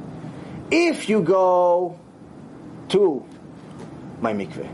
If 0.69 1.09
you 1.09 1.21
go 1.21 1.97
to 2.89 3.25
my 4.21 4.33
mikveh 4.33 4.69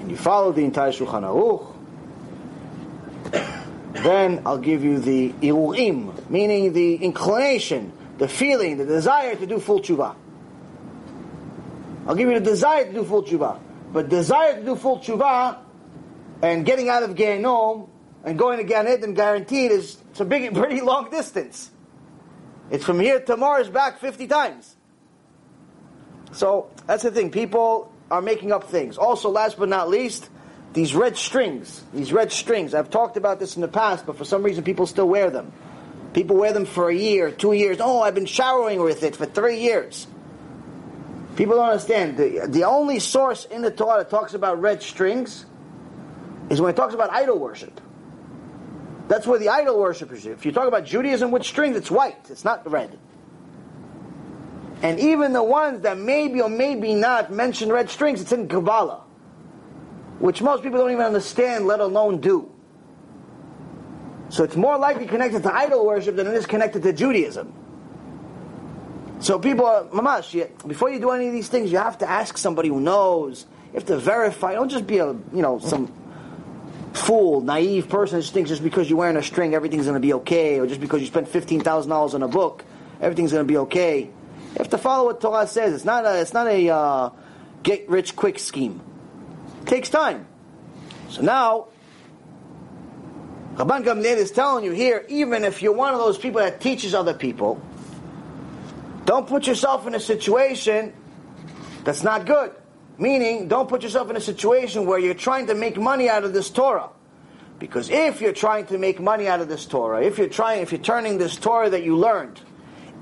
and 0.00 0.10
you 0.10 0.16
follow 0.16 0.52
the 0.52 0.64
entire 0.64 0.90
Shulchan 0.90 1.22
Aruch, 1.22 1.72
then 4.02 4.42
I'll 4.44 4.58
give 4.58 4.84
you 4.84 4.98
the 4.98 5.32
iruim, 5.40 6.28
meaning 6.28 6.72
the 6.72 6.96
inclination, 6.96 7.92
the 8.18 8.28
feeling, 8.28 8.76
the 8.76 8.84
desire 8.84 9.34
to 9.36 9.46
do 9.46 9.58
full 9.58 9.80
tshuva. 9.80 10.14
I'll 12.06 12.14
give 12.14 12.28
you 12.28 12.38
the 12.38 12.44
desire 12.44 12.84
to 12.84 12.92
do 12.92 13.04
full 13.04 13.22
tshuva. 13.22 13.58
But 13.92 14.08
desire 14.08 14.56
to 14.56 14.64
do 14.64 14.76
full 14.76 14.98
tshuva 14.98 15.58
and 16.42 16.66
getting 16.66 16.88
out 16.88 17.02
of 17.02 17.14
Gehenom 17.14 17.88
and 18.26 18.36
going 18.36 18.58
to 18.58 18.64
Gan 18.64 18.88
Eden 18.88 19.14
guaranteed 19.14 19.70
is 19.70 19.96
it's 20.10 20.20
a 20.20 20.24
big, 20.24 20.52
pretty 20.54 20.82
long 20.82 21.08
distance. 21.10 21.70
It's 22.70 22.84
from 22.84 22.98
here 22.98 23.20
to 23.20 23.36
Mars 23.36 23.68
back 23.70 24.00
50 24.00 24.26
times. 24.26 24.74
So 26.32 26.68
that's 26.86 27.04
the 27.04 27.12
thing. 27.12 27.30
People 27.30 27.92
are 28.10 28.20
making 28.20 28.50
up 28.50 28.64
things. 28.64 28.98
Also, 28.98 29.30
last 29.30 29.58
but 29.58 29.68
not 29.68 29.88
least, 29.88 30.28
these 30.72 30.94
red 30.94 31.16
strings. 31.16 31.82
These 31.94 32.12
red 32.12 32.32
strings. 32.32 32.74
I've 32.74 32.90
talked 32.90 33.16
about 33.16 33.38
this 33.38 33.54
in 33.54 33.62
the 33.62 33.68
past, 33.68 34.04
but 34.04 34.18
for 34.18 34.24
some 34.24 34.42
reason 34.42 34.64
people 34.64 34.86
still 34.86 35.08
wear 35.08 35.30
them. 35.30 35.52
People 36.12 36.36
wear 36.36 36.52
them 36.52 36.64
for 36.64 36.90
a 36.90 36.94
year, 36.94 37.30
two 37.30 37.52
years. 37.52 37.78
Oh, 37.80 38.00
I've 38.00 38.14
been 38.14 38.26
showering 38.26 38.80
with 38.80 39.04
it 39.04 39.14
for 39.14 39.26
three 39.26 39.60
years. 39.60 40.06
People 41.36 41.56
don't 41.56 41.68
understand. 41.68 42.16
The, 42.16 42.46
the 42.48 42.64
only 42.64 42.98
source 42.98 43.44
in 43.44 43.62
the 43.62 43.70
Torah 43.70 43.98
that 43.98 44.10
talks 44.10 44.34
about 44.34 44.60
red 44.60 44.82
strings 44.82 45.46
is 46.50 46.60
when 46.60 46.70
it 46.70 46.76
talks 46.76 46.94
about 46.94 47.10
idol 47.10 47.38
worship. 47.38 47.80
That's 49.08 49.26
where 49.26 49.38
the 49.38 49.48
idol 49.48 49.78
worship 49.78 50.12
is. 50.12 50.26
If 50.26 50.44
you 50.44 50.52
talk 50.52 50.66
about 50.66 50.84
Judaism 50.84 51.30
with 51.30 51.44
strings, 51.44 51.76
it's 51.76 51.90
white. 51.90 52.18
It's 52.28 52.44
not 52.44 52.68
red. 52.70 52.98
And 54.82 54.98
even 55.00 55.32
the 55.32 55.42
ones 55.42 55.82
that 55.82 55.96
maybe 55.96 56.40
or 56.40 56.48
maybe 56.48 56.94
not 56.94 57.32
mention 57.32 57.70
red 57.70 57.88
strings, 57.88 58.20
it's 58.20 58.32
in 58.32 58.48
Kabbalah. 58.48 59.02
Which 60.18 60.42
most 60.42 60.62
people 60.62 60.78
don't 60.78 60.90
even 60.90 61.04
understand, 61.04 61.66
let 61.66 61.80
alone 61.80 62.20
do. 62.20 62.50
So 64.28 64.44
it's 64.44 64.56
more 64.56 64.76
likely 64.76 65.06
connected 65.06 65.42
to 65.44 65.54
idol 65.54 65.86
worship 65.86 66.16
than 66.16 66.26
it 66.26 66.34
is 66.34 66.46
connected 66.46 66.82
to 66.82 66.92
Judaism. 66.92 67.54
So 69.20 69.38
people 69.38 69.66
are, 69.66 69.84
mamash, 69.84 70.48
before 70.66 70.90
you 70.90 71.00
do 71.00 71.10
any 71.10 71.28
of 71.28 71.32
these 71.32 71.48
things, 71.48 71.70
you 71.70 71.78
have 71.78 71.98
to 71.98 72.10
ask 72.10 72.36
somebody 72.36 72.68
who 72.68 72.80
knows. 72.80 73.46
You 73.68 73.74
have 73.74 73.86
to 73.86 73.98
verify. 73.98 74.54
Don't 74.54 74.68
just 74.68 74.86
be 74.86 74.98
a, 74.98 75.06
you 75.06 75.42
know, 75.42 75.58
some 75.58 75.92
fool, 76.96 77.40
naive 77.40 77.88
person 77.88 78.20
just 78.20 78.32
thinks 78.32 78.50
just 78.50 78.62
because 78.62 78.88
you're 78.88 78.98
wearing 78.98 79.16
a 79.16 79.22
string, 79.22 79.54
everything's 79.54 79.84
going 79.84 79.94
to 79.94 80.00
be 80.00 80.14
okay, 80.14 80.58
or 80.58 80.66
just 80.66 80.80
because 80.80 81.00
you 81.00 81.06
spent 81.06 81.28
fifteen 81.28 81.60
thousand 81.60 81.90
dollars 81.90 82.14
on 82.14 82.22
a 82.22 82.28
book, 82.28 82.64
everything's 83.00 83.32
going 83.32 83.46
to 83.46 83.52
be 83.52 83.58
okay. 83.58 84.00
You 84.02 84.58
have 84.58 84.70
to 84.70 84.78
follow 84.78 85.06
what 85.06 85.20
Torah 85.20 85.46
says. 85.46 85.74
It's 85.74 85.84
not 85.84 86.04
a, 86.04 86.20
it's 86.20 86.32
not 86.32 86.46
a 86.46 86.68
uh, 86.68 87.10
get 87.62 87.88
rich 87.88 88.16
quick 88.16 88.38
scheme. 88.38 88.80
It 89.62 89.66
takes 89.66 89.90
time. 89.90 90.26
So 91.10 91.22
now, 91.22 91.68
Rabban 93.54 93.84
Gamliel 93.84 94.16
is 94.16 94.30
telling 94.30 94.64
you 94.64 94.72
here, 94.72 95.04
even 95.08 95.44
if 95.44 95.62
you're 95.62 95.72
one 95.72 95.94
of 95.94 96.00
those 96.00 96.18
people 96.18 96.40
that 96.40 96.60
teaches 96.60 96.94
other 96.94 97.14
people, 97.14 97.60
don't 99.04 99.26
put 99.26 99.46
yourself 99.46 99.86
in 99.86 99.94
a 99.94 100.00
situation 100.00 100.92
that's 101.84 102.02
not 102.02 102.26
good. 102.26 102.54
Meaning, 102.98 103.48
don't 103.48 103.68
put 103.68 103.82
yourself 103.82 104.08
in 104.10 104.16
a 104.16 104.20
situation 104.20 104.86
where 104.86 104.98
you're 104.98 105.14
trying 105.14 105.48
to 105.48 105.54
make 105.54 105.76
money 105.76 106.08
out 106.08 106.24
of 106.24 106.32
this 106.32 106.48
Torah. 106.48 106.88
Because 107.58 107.90
if 107.90 108.20
you're 108.20 108.32
trying 108.32 108.66
to 108.66 108.78
make 108.78 109.00
money 109.00 109.28
out 109.28 109.40
of 109.40 109.48
this 109.48 109.66
Torah, 109.66 110.02
if 110.02 110.18
you're 110.18 110.28
trying, 110.28 110.62
if 110.62 110.72
you're 110.72 110.80
turning 110.80 111.18
this 111.18 111.36
Torah 111.36 111.70
that 111.70 111.82
you 111.82 111.96
learned 111.96 112.40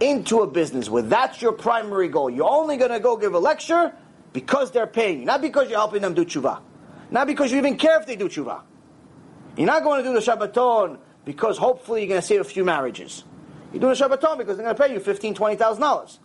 into 0.01 0.41
a 0.41 0.47
business 0.47 0.89
where 0.89 1.03
that's 1.03 1.43
your 1.43 1.53
primary 1.53 2.09
goal, 2.09 2.31
you're 2.31 2.51
only 2.51 2.77
going 2.77 2.91
to 2.91 3.01
go 3.01 3.17
give 3.17 3.35
a 3.35 3.39
lecture 3.39 3.93
because 4.33 4.71
they're 4.73 4.87
paying 4.87 5.21
you, 5.21 5.25
not 5.25 5.41
because 5.41 5.69
you're 5.69 5.79
helping 5.79 6.03
them 6.03 6.15
do 6.15 6.25
tshuva, 6.25 6.61
not 7.11 7.27
because 7.27 7.53
you 7.53 7.59
even 7.59 7.77
care 7.77 8.01
if 8.01 8.07
they 8.07 8.17
do 8.17 8.29
tshuva. 8.29 8.63
You're 9.57 9.67
not 9.67 9.85
going 9.85 10.03
to 10.03 10.09
do 10.09 10.15
the 10.15 10.21
Shabbaton 10.21 10.99
because 11.25 11.59
hopefully 11.59 12.03
you're 12.03 12.09
going 12.09 12.21
to 12.21 12.27
save 12.27 12.41
a 12.41 12.45
few 12.45 12.65
marriages. 12.65 13.25
You're 13.73 13.81
doing 13.81 13.93
a 13.93 13.97
Shabbaton 13.97 14.39
because 14.39 14.57
they're 14.57 14.67
going 14.67 14.77
to 14.77 14.83
pay 14.83 14.93
you 14.93 15.01
fifteen, 15.01 15.35
twenty 15.35 15.57
thousand 15.57 15.83
dollars. 15.83 16.19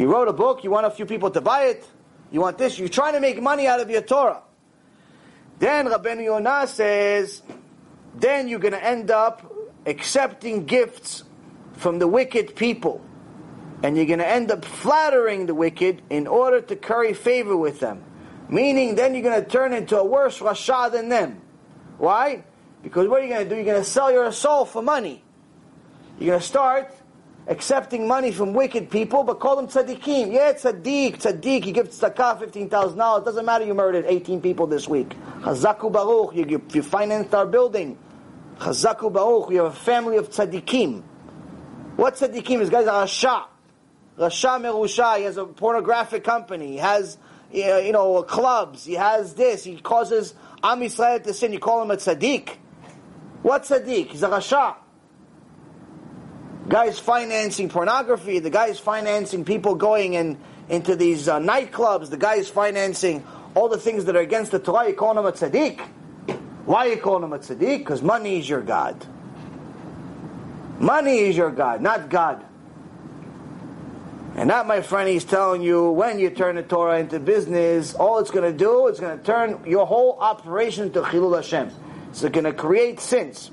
You 0.00 0.10
wrote 0.10 0.28
a 0.28 0.32
book, 0.32 0.64
you 0.64 0.70
want 0.70 0.86
a 0.86 0.90
few 0.90 1.04
people 1.04 1.30
to 1.32 1.42
buy 1.42 1.64
it, 1.64 1.86
you 2.32 2.40
want 2.40 2.56
this, 2.56 2.78
you're 2.78 2.88
trying 2.88 3.12
to 3.12 3.20
make 3.20 3.42
money 3.42 3.66
out 3.66 3.80
of 3.80 3.90
your 3.90 4.00
Torah. 4.00 4.40
Then 5.58 5.88
Rabbeinu 5.88 6.24
Yonah 6.24 6.68
says, 6.68 7.42
then 8.14 8.48
you're 8.48 8.60
going 8.60 8.72
to 8.72 8.82
end 8.82 9.10
up 9.10 9.54
accepting 9.84 10.64
gifts 10.64 11.24
from 11.74 11.98
the 11.98 12.08
wicked 12.08 12.56
people. 12.56 13.04
And 13.82 13.94
you're 13.94 14.06
going 14.06 14.20
to 14.20 14.26
end 14.26 14.50
up 14.50 14.64
flattering 14.64 15.44
the 15.44 15.54
wicked 15.54 16.00
in 16.08 16.26
order 16.26 16.62
to 16.62 16.76
curry 16.76 17.12
favor 17.12 17.54
with 17.54 17.80
them. 17.80 18.02
Meaning, 18.48 18.94
then 18.94 19.12
you're 19.12 19.22
going 19.22 19.44
to 19.44 19.50
turn 19.50 19.74
into 19.74 19.98
a 19.98 20.04
worse 20.04 20.38
Rasha 20.38 20.90
than 20.90 21.10
them. 21.10 21.42
Why? 21.98 22.44
Because 22.82 23.06
what 23.06 23.20
are 23.20 23.24
you 23.24 23.34
going 23.34 23.44
to 23.44 23.50
do? 23.50 23.56
You're 23.56 23.66
going 23.66 23.82
to 23.82 23.84
sell 23.84 24.10
your 24.10 24.32
soul 24.32 24.64
for 24.64 24.80
money. 24.80 25.22
You're 26.18 26.28
going 26.28 26.40
to 26.40 26.46
start 26.46 26.94
accepting 27.50 28.06
money 28.06 28.30
from 28.30 28.54
wicked 28.54 28.90
people, 28.90 29.24
but 29.24 29.40
call 29.40 29.56
them 29.56 29.66
tzaddikim. 29.66 30.32
Yeah, 30.32 30.52
tzaddik, 30.52 31.18
tzaddik. 31.18 31.66
You 31.66 31.72
give 31.72 31.90
tzedakah 31.90 32.38
fifteen 32.38 32.70
thousand 32.70 32.98
dollars. 32.98 33.24
Doesn't 33.24 33.44
matter. 33.44 33.66
You 33.66 33.74
murdered 33.74 34.06
eighteen 34.06 34.40
people 34.40 34.66
this 34.68 34.88
week. 34.88 35.10
Chazak 35.40 35.80
u'Baruch. 35.80 36.34
You, 36.34 36.46
you, 36.48 36.62
you 36.72 36.82
financed 36.82 37.34
our 37.34 37.46
building. 37.46 37.98
Chazak 38.58 38.98
u'Baruch. 38.98 39.48
We 39.48 39.56
have 39.56 39.66
a 39.66 39.72
family 39.72 40.16
of 40.16 40.30
tzaddikim. 40.30 41.02
What 41.96 42.14
tzaddikim? 42.14 42.60
This 42.60 42.70
guy's 42.70 42.86
a 42.86 42.90
rasha. 42.90 43.44
Rasha 44.16 44.60
merusha. 44.60 45.18
He 45.18 45.24
has 45.24 45.36
a 45.36 45.44
pornographic 45.44 46.22
company. 46.22 46.72
He 46.72 46.76
has, 46.76 47.18
uh, 47.52 47.78
you 47.78 47.92
know, 47.92 48.22
clubs. 48.22 48.84
He 48.84 48.94
has 48.94 49.34
this. 49.34 49.64
He 49.64 49.76
causes 49.76 50.34
Am 50.62 50.80
Yisrael 50.80 51.22
to 51.24 51.34
sin. 51.34 51.52
You 51.52 51.58
call 51.58 51.82
him 51.82 51.90
a 51.90 51.96
tzaddik. 51.96 52.50
What 53.42 53.64
tzaddik? 53.64 54.08
He's 54.08 54.22
a 54.22 54.28
rasha 54.28 54.76
guy's 56.68 56.98
financing 56.98 57.68
pornography, 57.68 58.38
the 58.38 58.50
guy's 58.50 58.78
financing 58.78 59.44
people 59.44 59.74
going 59.74 60.14
in, 60.14 60.38
into 60.68 60.96
these 60.96 61.28
uh, 61.28 61.38
nightclubs, 61.38 62.10
the 62.10 62.16
guy's 62.16 62.48
financing 62.48 63.24
all 63.54 63.68
the 63.68 63.78
things 63.78 64.04
that 64.04 64.16
are 64.16 64.20
against 64.20 64.52
the 64.52 64.58
Torah, 64.58 64.88
you 64.88 64.94
call 64.94 65.18
him 65.18 65.26
a 65.26 65.32
tzaddik. 65.32 65.80
Why 66.66 66.86
you 66.86 66.96
call 66.98 67.22
him 67.22 67.32
a 67.32 67.38
tzaddik? 67.38 67.78
Because 67.78 68.02
money 68.02 68.38
is 68.38 68.48
your 68.48 68.60
God. 68.60 69.04
Money 70.78 71.18
is 71.18 71.36
your 71.36 71.50
God, 71.50 71.80
not 71.80 72.08
God. 72.08 72.44
And 74.36 74.48
that, 74.48 74.66
my 74.66 74.80
friend, 74.80 75.08
he's 75.08 75.24
telling 75.24 75.62
you 75.62 75.90
when 75.90 76.18
you 76.18 76.30
turn 76.30 76.56
the 76.56 76.62
Torah 76.62 77.00
into 77.00 77.18
business, 77.18 77.94
all 77.94 78.20
it's 78.20 78.30
going 78.30 78.50
to 78.50 78.56
do, 78.56 78.86
it's 78.86 79.00
going 79.00 79.18
to 79.18 79.24
turn 79.24 79.60
your 79.66 79.86
whole 79.86 80.16
operation 80.20 80.86
into 80.86 81.02
Chilul 81.02 81.34
Hashem. 81.34 81.70
It's 82.10 82.22
going 82.22 82.44
to 82.44 82.52
create 82.52 83.00
sins. 83.00 83.50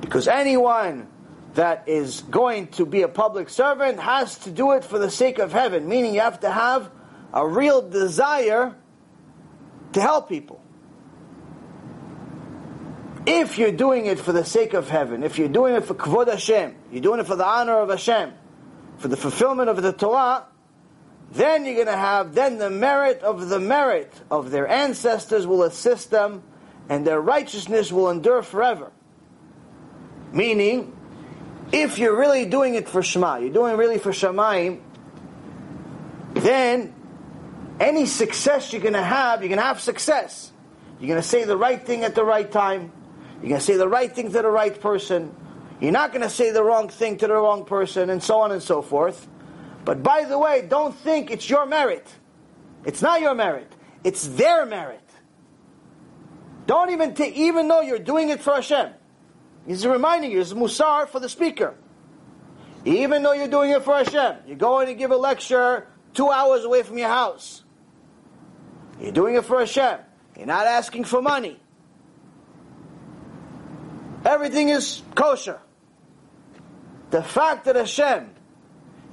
Because 0.00 0.28
anyone 0.28 1.08
that 1.54 1.88
is 1.88 2.20
going 2.22 2.68
to 2.68 2.86
be 2.86 3.02
a 3.02 3.08
public 3.08 3.48
servant 3.48 3.98
has 3.98 4.38
to 4.40 4.50
do 4.50 4.72
it 4.72 4.84
for 4.84 4.98
the 4.98 5.10
sake 5.10 5.38
of 5.38 5.52
heaven, 5.52 5.88
meaning 5.88 6.14
you 6.14 6.20
have 6.20 6.40
to 6.40 6.50
have 6.50 6.90
a 7.32 7.46
real 7.46 7.88
desire 7.88 8.76
to 9.92 10.00
help 10.00 10.28
people. 10.28 10.62
If 13.26 13.58
you're 13.58 13.72
doing 13.72 14.06
it 14.06 14.18
for 14.18 14.32
the 14.32 14.44
sake 14.44 14.74
of 14.74 14.88
heaven, 14.88 15.22
if 15.22 15.38
you're 15.38 15.48
doing 15.48 15.74
it 15.74 15.84
for 15.84 15.94
Kvod 15.94 16.28
Hashem, 16.28 16.74
you're 16.90 17.02
doing 17.02 17.20
it 17.20 17.26
for 17.26 17.36
the 17.36 17.46
honor 17.46 17.78
of 17.78 17.90
Hashem, 17.90 18.32
for 18.98 19.08
the 19.08 19.16
fulfillment 19.16 19.68
of 19.68 19.82
the 19.82 19.92
Torah, 19.92 20.46
then 21.32 21.64
you're 21.64 21.74
going 21.74 21.86
to 21.86 21.92
have, 21.92 22.34
then 22.34 22.58
the 22.58 22.70
merit 22.70 23.22
of 23.22 23.48
the 23.48 23.60
merit 23.60 24.12
of 24.30 24.50
their 24.50 24.66
ancestors 24.66 25.46
will 25.46 25.62
assist 25.62 26.10
them, 26.10 26.42
and 26.88 27.06
their 27.06 27.20
righteousness 27.20 27.92
will 27.92 28.10
endure 28.10 28.42
forever. 28.42 28.90
Meaning, 30.32 30.96
if 31.72 31.98
you're 31.98 32.16
really 32.16 32.46
doing 32.46 32.74
it 32.74 32.88
for 32.88 33.02
Shema, 33.02 33.36
you're 33.36 33.50
doing 33.52 33.74
it 33.74 33.76
really 33.76 33.98
for 33.98 34.10
Shamayim, 34.10 34.80
then 36.34 36.94
any 37.78 38.06
success 38.06 38.72
you're 38.72 38.82
going 38.82 38.94
to 38.94 39.02
have, 39.02 39.40
you're 39.40 39.48
going 39.48 39.58
to 39.58 39.64
have 39.64 39.80
success. 39.80 40.52
You're 40.98 41.08
going 41.08 41.22
to 41.22 41.26
say 41.26 41.44
the 41.44 41.56
right 41.56 41.80
thing 41.80 42.04
at 42.04 42.14
the 42.14 42.24
right 42.24 42.50
time. 42.50 42.92
You're 43.40 43.48
going 43.48 43.60
to 43.60 43.66
say 43.66 43.76
the 43.76 43.88
right 43.88 44.12
thing 44.14 44.32
to 44.32 44.42
the 44.42 44.50
right 44.50 44.78
person. 44.78 45.34
You're 45.80 45.92
not 45.92 46.12
going 46.12 46.22
to 46.22 46.30
say 46.30 46.50
the 46.50 46.62
wrong 46.62 46.88
thing 46.88 47.16
to 47.18 47.26
the 47.26 47.34
wrong 47.34 47.64
person, 47.64 48.10
and 48.10 48.22
so 48.22 48.40
on 48.40 48.52
and 48.52 48.62
so 48.62 48.82
forth. 48.82 49.26
But 49.84 50.02
by 50.02 50.24
the 50.24 50.38
way, 50.38 50.66
don't 50.68 50.94
think 50.94 51.30
it's 51.30 51.48
your 51.48 51.64
merit. 51.64 52.06
It's 52.84 53.00
not 53.00 53.22
your 53.22 53.34
merit. 53.34 53.72
It's 54.04 54.26
their 54.28 54.66
merit. 54.66 55.00
Don't 56.66 56.90
even 56.90 57.14
take, 57.14 57.34
even 57.34 57.66
though 57.68 57.80
you're 57.80 57.98
doing 57.98 58.28
it 58.28 58.42
for 58.42 58.54
Hashem. 58.54 58.92
He's 59.70 59.86
reminding 59.86 60.32
you, 60.32 60.40
it's 60.40 60.52
musar 60.52 61.06
for 61.06 61.20
the 61.20 61.28
speaker. 61.28 61.76
Even 62.84 63.22
though 63.22 63.34
you're 63.34 63.46
doing 63.46 63.70
it 63.70 63.84
for 63.84 63.94
Hashem, 63.98 64.38
you're 64.48 64.56
going 64.56 64.88
to 64.88 64.94
give 64.94 65.12
a 65.12 65.16
lecture 65.16 65.86
two 66.12 66.28
hours 66.28 66.64
away 66.64 66.82
from 66.82 66.98
your 66.98 67.06
house. 67.06 67.62
You're 69.00 69.12
doing 69.12 69.36
it 69.36 69.44
for 69.44 69.60
Hashem. 69.60 70.00
You're 70.36 70.48
not 70.48 70.66
asking 70.66 71.04
for 71.04 71.22
money. 71.22 71.56
Everything 74.24 74.70
is 74.70 75.02
kosher. 75.14 75.60
The 77.12 77.22
fact 77.22 77.66
that 77.66 77.76
Hashem 77.76 78.28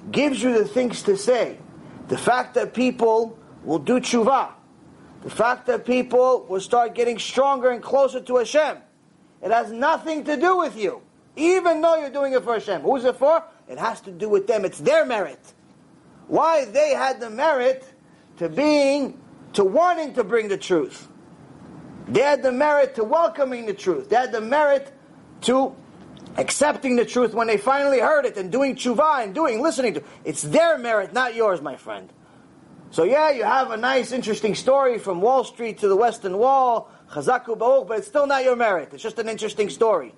gives 0.09 0.41
you 0.41 0.57
the 0.57 0.65
things 0.65 1.03
to 1.03 1.17
say, 1.17 1.59
the 2.07 2.17
fact 2.17 2.55
that 2.55 2.73
people 2.73 3.38
will 3.63 3.77
do 3.77 3.99
tshuva, 3.99 4.53
the 5.21 5.29
fact 5.29 5.67
that 5.67 5.85
people 5.85 6.47
will 6.49 6.61
start 6.61 6.95
getting 6.95 7.19
stronger 7.19 7.69
and 7.69 7.84
closer 7.84 8.21
to 8.21 8.38
Hashem, 8.38 8.77
it 9.47 9.53
has 9.53 9.71
nothing 9.71 10.25
to 10.25 10.37
do 10.37 10.57
with 10.57 10.77
you. 10.77 11.01
Even 11.37 11.81
though 11.81 11.95
you're 11.95 12.09
doing 12.09 12.33
it 12.33 12.43
for 12.43 12.55
Hashem. 12.55 12.81
Who's 12.81 13.05
it 13.05 13.15
for? 13.15 13.43
It 13.69 13.77
has 13.77 14.01
to 14.01 14.11
do 14.11 14.27
with 14.27 14.47
them. 14.47 14.65
It's 14.65 14.79
their 14.79 15.05
merit. 15.05 15.39
Why 16.27 16.65
they 16.65 16.89
had 16.89 17.19
the 17.19 17.29
merit 17.29 17.85
to 18.37 18.49
being, 18.49 19.19
to 19.53 19.63
wanting 19.63 20.15
to 20.15 20.23
bring 20.23 20.49
the 20.49 20.57
truth. 20.57 21.07
They 22.07 22.21
had 22.21 22.43
the 22.43 22.51
merit 22.51 22.95
to 22.95 23.03
welcoming 23.03 23.65
the 23.65 23.73
truth. 23.73 24.09
They 24.09 24.15
had 24.15 24.31
the 24.31 24.41
merit 24.41 24.91
to 25.41 25.75
accepting 26.37 26.95
the 26.95 27.05
truth 27.05 27.33
when 27.33 27.47
they 27.47 27.57
finally 27.57 27.99
heard 27.99 28.25
it 28.25 28.37
and 28.37 28.51
doing 28.51 28.75
tshuva 28.75 29.23
and 29.23 29.33
doing, 29.33 29.61
listening 29.61 29.93
to. 29.93 30.03
It's 30.25 30.41
their 30.41 30.77
merit, 30.77 31.13
not 31.13 31.35
yours, 31.35 31.61
my 31.61 31.75
friend. 31.75 32.11
So 32.91 33.03
yeah, 33.03 33.31
you 33.31 33.43
have 33.43 33.71
a 33.71 33.77
nice, 33.77 34.11
interesting 34.11 34.55
story 34.55 34.97
from 34.99 35.21
Wall 35.21 35.43
Street 35.43 35.79
to 35.79 35.87
the 35.87 35.95
Western 35.95 36.37
Wall, 36.37 36.89
Chazak 37.11 37.45
u'Baruch, 37.45 37.88
but 37.88 37.99
it's 37.99 38.07
still 38.07 38.27
not 38.27 38.43
your 38.43 38.55
merit. 38.55 38.89
It's 38.93 39.03
just 39.03 39.19
an 39.19 39.29
interesting 39.29 39.69
story. 39.69 40.13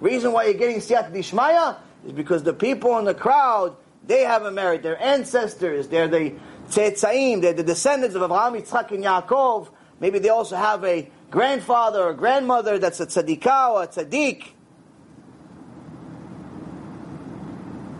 Reason 0.00 0.32
why 0.32 0.44
you're 0.44 0.54
getting 0.54 0.78
Siyat 0.78 1.12
Dishmaya 1.12 1.78
is 2.06 2.12
because 2.12 2.42
the 2.42 2.52
people 2.52 2.98
in 2.98 3.04
the 3.04 3.14
crowd, 3.14 3.76
they 4.06 4.22
have 4.22 4.44
a 4.44 4.50
merit. 4.50 4.82
Their 4.82 5.02
ancestors, 5.02 5.88
they're 5.88 6.08
the 6.08 6.34
Tzetzaim, 6.68 7.40
they're 7.40 7.52
the 7.52 7.62
descendants 7.62 8.14
of 8.14 8.22
Abraham, 8.22 8.54
Yitzchak, 8.54 8.90
and 8.90 9.04
Yaakov. 9.04 9.70
Maybe 10.00 10.18
they 10.18 10.28
also 10.28 10.56
have 10.56 10.84
a 10.84 11.10
grandfather 11.30 12.02
or 12.02 12.12
grandmother 12.12 12.78
that's 12.78 13.00
a 13.00 13.06
tzaddikah 13.06 13.70
or 13.70 13.82
a 13.84 13.88
tzaddik. 13.88 14.48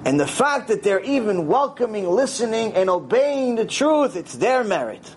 And 0.05 0.21
the 0.21 0.27
fact 0.27 0.69
that 0.69 0.83
they're 0.83 1.01
even 1.01 1.49
welcoming, 1.49 2.09
listening, 2.09 2.75
and 2.75 2.89
obeying 2.89 3.57
the 3.57 3.65
truth, 3.65 4.15
it's 4.15 4.35
their 4.35 4.63
merit. 4.63 5.17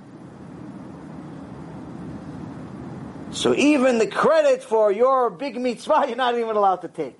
So 3.32 3.54
even 3.56 4.00
the 4.00 4.08
credit 4.08 4.64
for 4.64 4.92
your 4.92 5.30
big 5.30 5.60
mitzvah, 5.60 6.06
you're 6.08 6.16
not 6.16 6.36
even 6.36 6.56
allowed 6.56 6.82
to 6.82 6.88
take. 6.88 7.20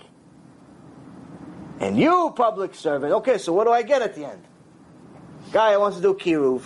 And 1.80 1.98
you, 1.98 2.34
public 2.36 2.76
servant, 2.76 3.14
okay, 3.14 3.38
so 3.38 3.54
what 3.54 3.64
do 3.64 3.72
I 3.72 3.84
get 3.84 4.02
at 4.02 4.16
the 4.16 4.26
end? 4.26 4.44
Guy 5.52 5.78
wants 5.78 5.98
to 5.98 6.04
do 6.04 6.14
kiruv. 6.14 6.64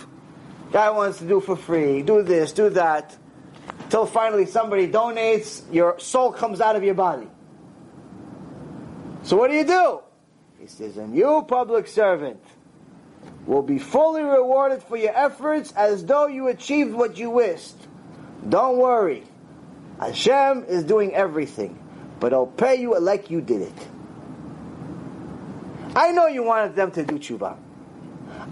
Guy 0.72 0.90
wants 0.90 1.18
to 1.18 1.28
do 1.28 1.40
for 1.40 1.54
free, 1.54 2.02
do 2.02 2.22
this, 2.22 2.52
do 2.52 2.68
that. 2.70 3.16
Till 3.90 4.06
finally 4.06 4.46
somebody 4.46 4.88
donates, 4.88 5.62
your 5.72 6.00
soul 6.00 6.32
comes 6.32 6.60
out 6.60 6.74
of 6.74 6.82
your 6.82 6.94
body. 6.94 7.28
So 9.22 9.36
what 9.36 9.50
do 9.50 9.56
you 9.56 9.64
do? 9.64 10.00
He 10.58 10.66
says, 10.66 10.96
and 10.96 11.14
you, 11.16 11.44
public 11.46 11.86
servant, 11.86 12.42
will 13.46 13.62
be 13.62 13.78
fully 13.78 14.22
rewarded 14.22 14.82
for 14.82 14.96
your 14.96 15.16
efforts 15.16 15.72
as 15.72 16.04
though 16.04 16.26
you 16.26 16.48
achieved 16.48 16.92
what 16.92 17.16
you 17.16 17.30
wished. 17.30 17.76
Don't 18.48 18.78
worry. 18.78 19.22
Hashem 20.00 20.64
is 20.64 20.84
doing 20.84 21.14
everything, 21.14 21.78
but 22.20 22.32
I'll 22.32 22.46
pay 22.46 22.76
you 22.76 22.98
like 22.98 23.30
you 23.30 23.40
did 23.40 23.62
it. 23.62 23.88
I 25.96 26.10
know 26.10 26.26
you 26.26 26.42
wanted 26.42 26.74
them 26.74 26.90
to 26.92 27.04
do 27.04 27.18
tshuva. 27.18 27.56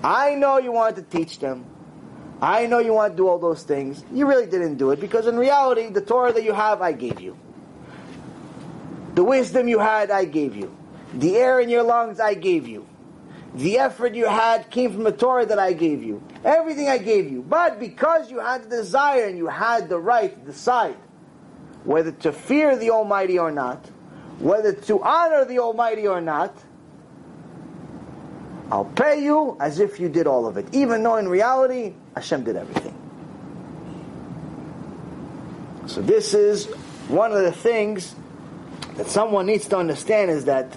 I 0.05 0.35
know 0.36 0.59
you 0.59 0.73
wanted 0.73 1.10
to 1.10 1.16
teach 1.19 1.39
them. 1.40 1.66
I 2.40 2.66
know 2.66 2.78
you 2.78 2.93
want 2.93 3.12
to 3.12 3.16
do 3.16 3.28
all 3.28 3.39
those 3.39 3.62
things. 3.62 4.05
You 4.12 4.27
really 4.27 4.47
didn't 4.47 4.77
do 4.77 4.90
it 4.90 5.01
because 5.01 5.27
in 5.27 5.36
reality, 5.36 5.89
the 5.90 6.01
Torah 6.01 6.32
that 6.32 6.43
you 6.43 6.52
have, 6.52 6.82
I 6.82 6.93
gave 6.93 7.20
you. 7.20 7.36
The 9.14 9.23
wisdom 9.23 9.69
you 9.69 9.78
had, 9.78 10.10
I 10.10 10.24
gave 10.24 10.56
you. 10.56 10.74
The 11.14 11.36
air 11.36 11.60
in 11.60 11.69
your 11.69 11.82
lungs, 11.82 12.19
I 12.19 12.35
gave 12.35 12.66
you. 12.66 12.86
The 13.55 13.78
effort 13.78 14.14
you 14.14 14.27
had 14.27 14.70
came 14.70 14.93
from 14.93 15.05
the 15.05 15.12
Torah 15.12 15.44
that 15.47 15.59
I 15.59 15.73
gave 15.73 16.02
you. 16.02 16.23
Everything 16.44 16.89
I 16.89 16.98
gave 16.98 17.31
you. 17.31 17.43
But 17.43 17.78
because 17.78 18.31
you 18.31 18.40
had 18.40 18.64
the 18.64 18.69
desire 18.77 19.27
and 19.27 19.36
you 19.36 19.48
had 19.48 19.89
the 19.89 19.98
right 19.98 20.35
to 20.35 20.51
decide 20.51 20.97
whether 21.84 22.12
to 22.12 22.32
fear 22.32 22.76
the 22.76 22.90
Almighty 22.90 23.38
or 23.38 23.50
not, 23.50 23.84
whether 24.38 24.72
to 24.72 25.02
honor 25.02 25.44
the 25.44 25.59
Almighty 25.59 26.06
or 26.06 26.20
not, 26.20 26.54
I'll 28.70 28.84
pay 28.84 29.22
you 29.22 29.56
as 29.60 29.80
if 29.80 30.00
you 30.00 30.09
did 30.09 30.26
all 30.26 30.46
of 30.46 30.56
it, 30.56 30.66
even 30.72 31.02
though 31.02 31.16
in 31.16 31.28
reality, 31.28 31.94
Hashem 32.14 32.44
did 32.44 32.56
everything. 32.56 32.96
So 35.86 36.00
this 36.00 36.32
is 36.32 36.66
one 37.09 37.32
of 37.32 37.42
the 37.42 37.52
things 37.52 38.14
that 38.96 39.09
someone 39.09 39.46
needs 39.46 39.66
to 39.68 39.76
understand 39.76 40.30
is 40.30 40.46
that 40.46 40.74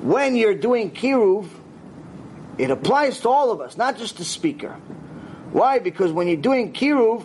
when 0.00 0.34
you're 0.34 0.54
doing 0.54 0.90
kiruv, 0.90 1.48
it 2.58 2.70
applies 2.70 3.20
to 3.20 3.28
all 3.28 3.50
of 3.50 3.60
us, 3.60 3.76
not 3.76 3.98
just 3.98 4.18
the 4.18 4.24
speaker. 4.24 4.72
Why? 5.52 5.78
Because 5.78 6.12
when 6.12 6.26
you're 6.26 6.36
doing 6.36 6.72
kiruv, 6.72 7.24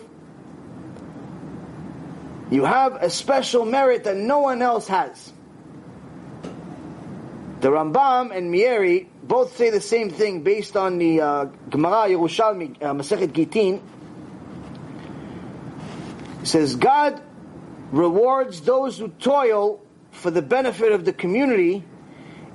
you 2.50 2.64
have 2.64 2.96
a 2.96 3.08
special 3.10 3.64
merit 3.64 4.04
that 4.04 4.16
no 4.16 4.40
one 4.40 4.60
else 4.60 4.88
has. 4.88 5.32
The 7.60 7.68
Rambam 7.68 8.34
and 8.34 8.52
Meiri 8.52 9.06
both 9.22 9.56
say 9.56 9.70
the 9.70 9.80
same 9.80 10.10
thing 10.10 10.42
based 10.42 10.76
on 10.76 10.98
the 10.98 11.20
uh, 11.20 11.44
Gemara 11.68 12.08
Yerushalmi, 12.08 12.82
uh, 12.82 12.92
Masechet 12.94 13.28
Gitin. 13.28 13.80
It 16.42 16.46
says, 16.46 16.74
God 16.74 17.22
rewards 17.92 18.62
those 18.62 18.98
who 18.98 19.08
toil 19.08 19.84
for 20.10 20.30
the 20.30 20.42
benefit 20.42 20.92
of 20.92 21.04
the 21.04 21.12
community, 21.12 21.84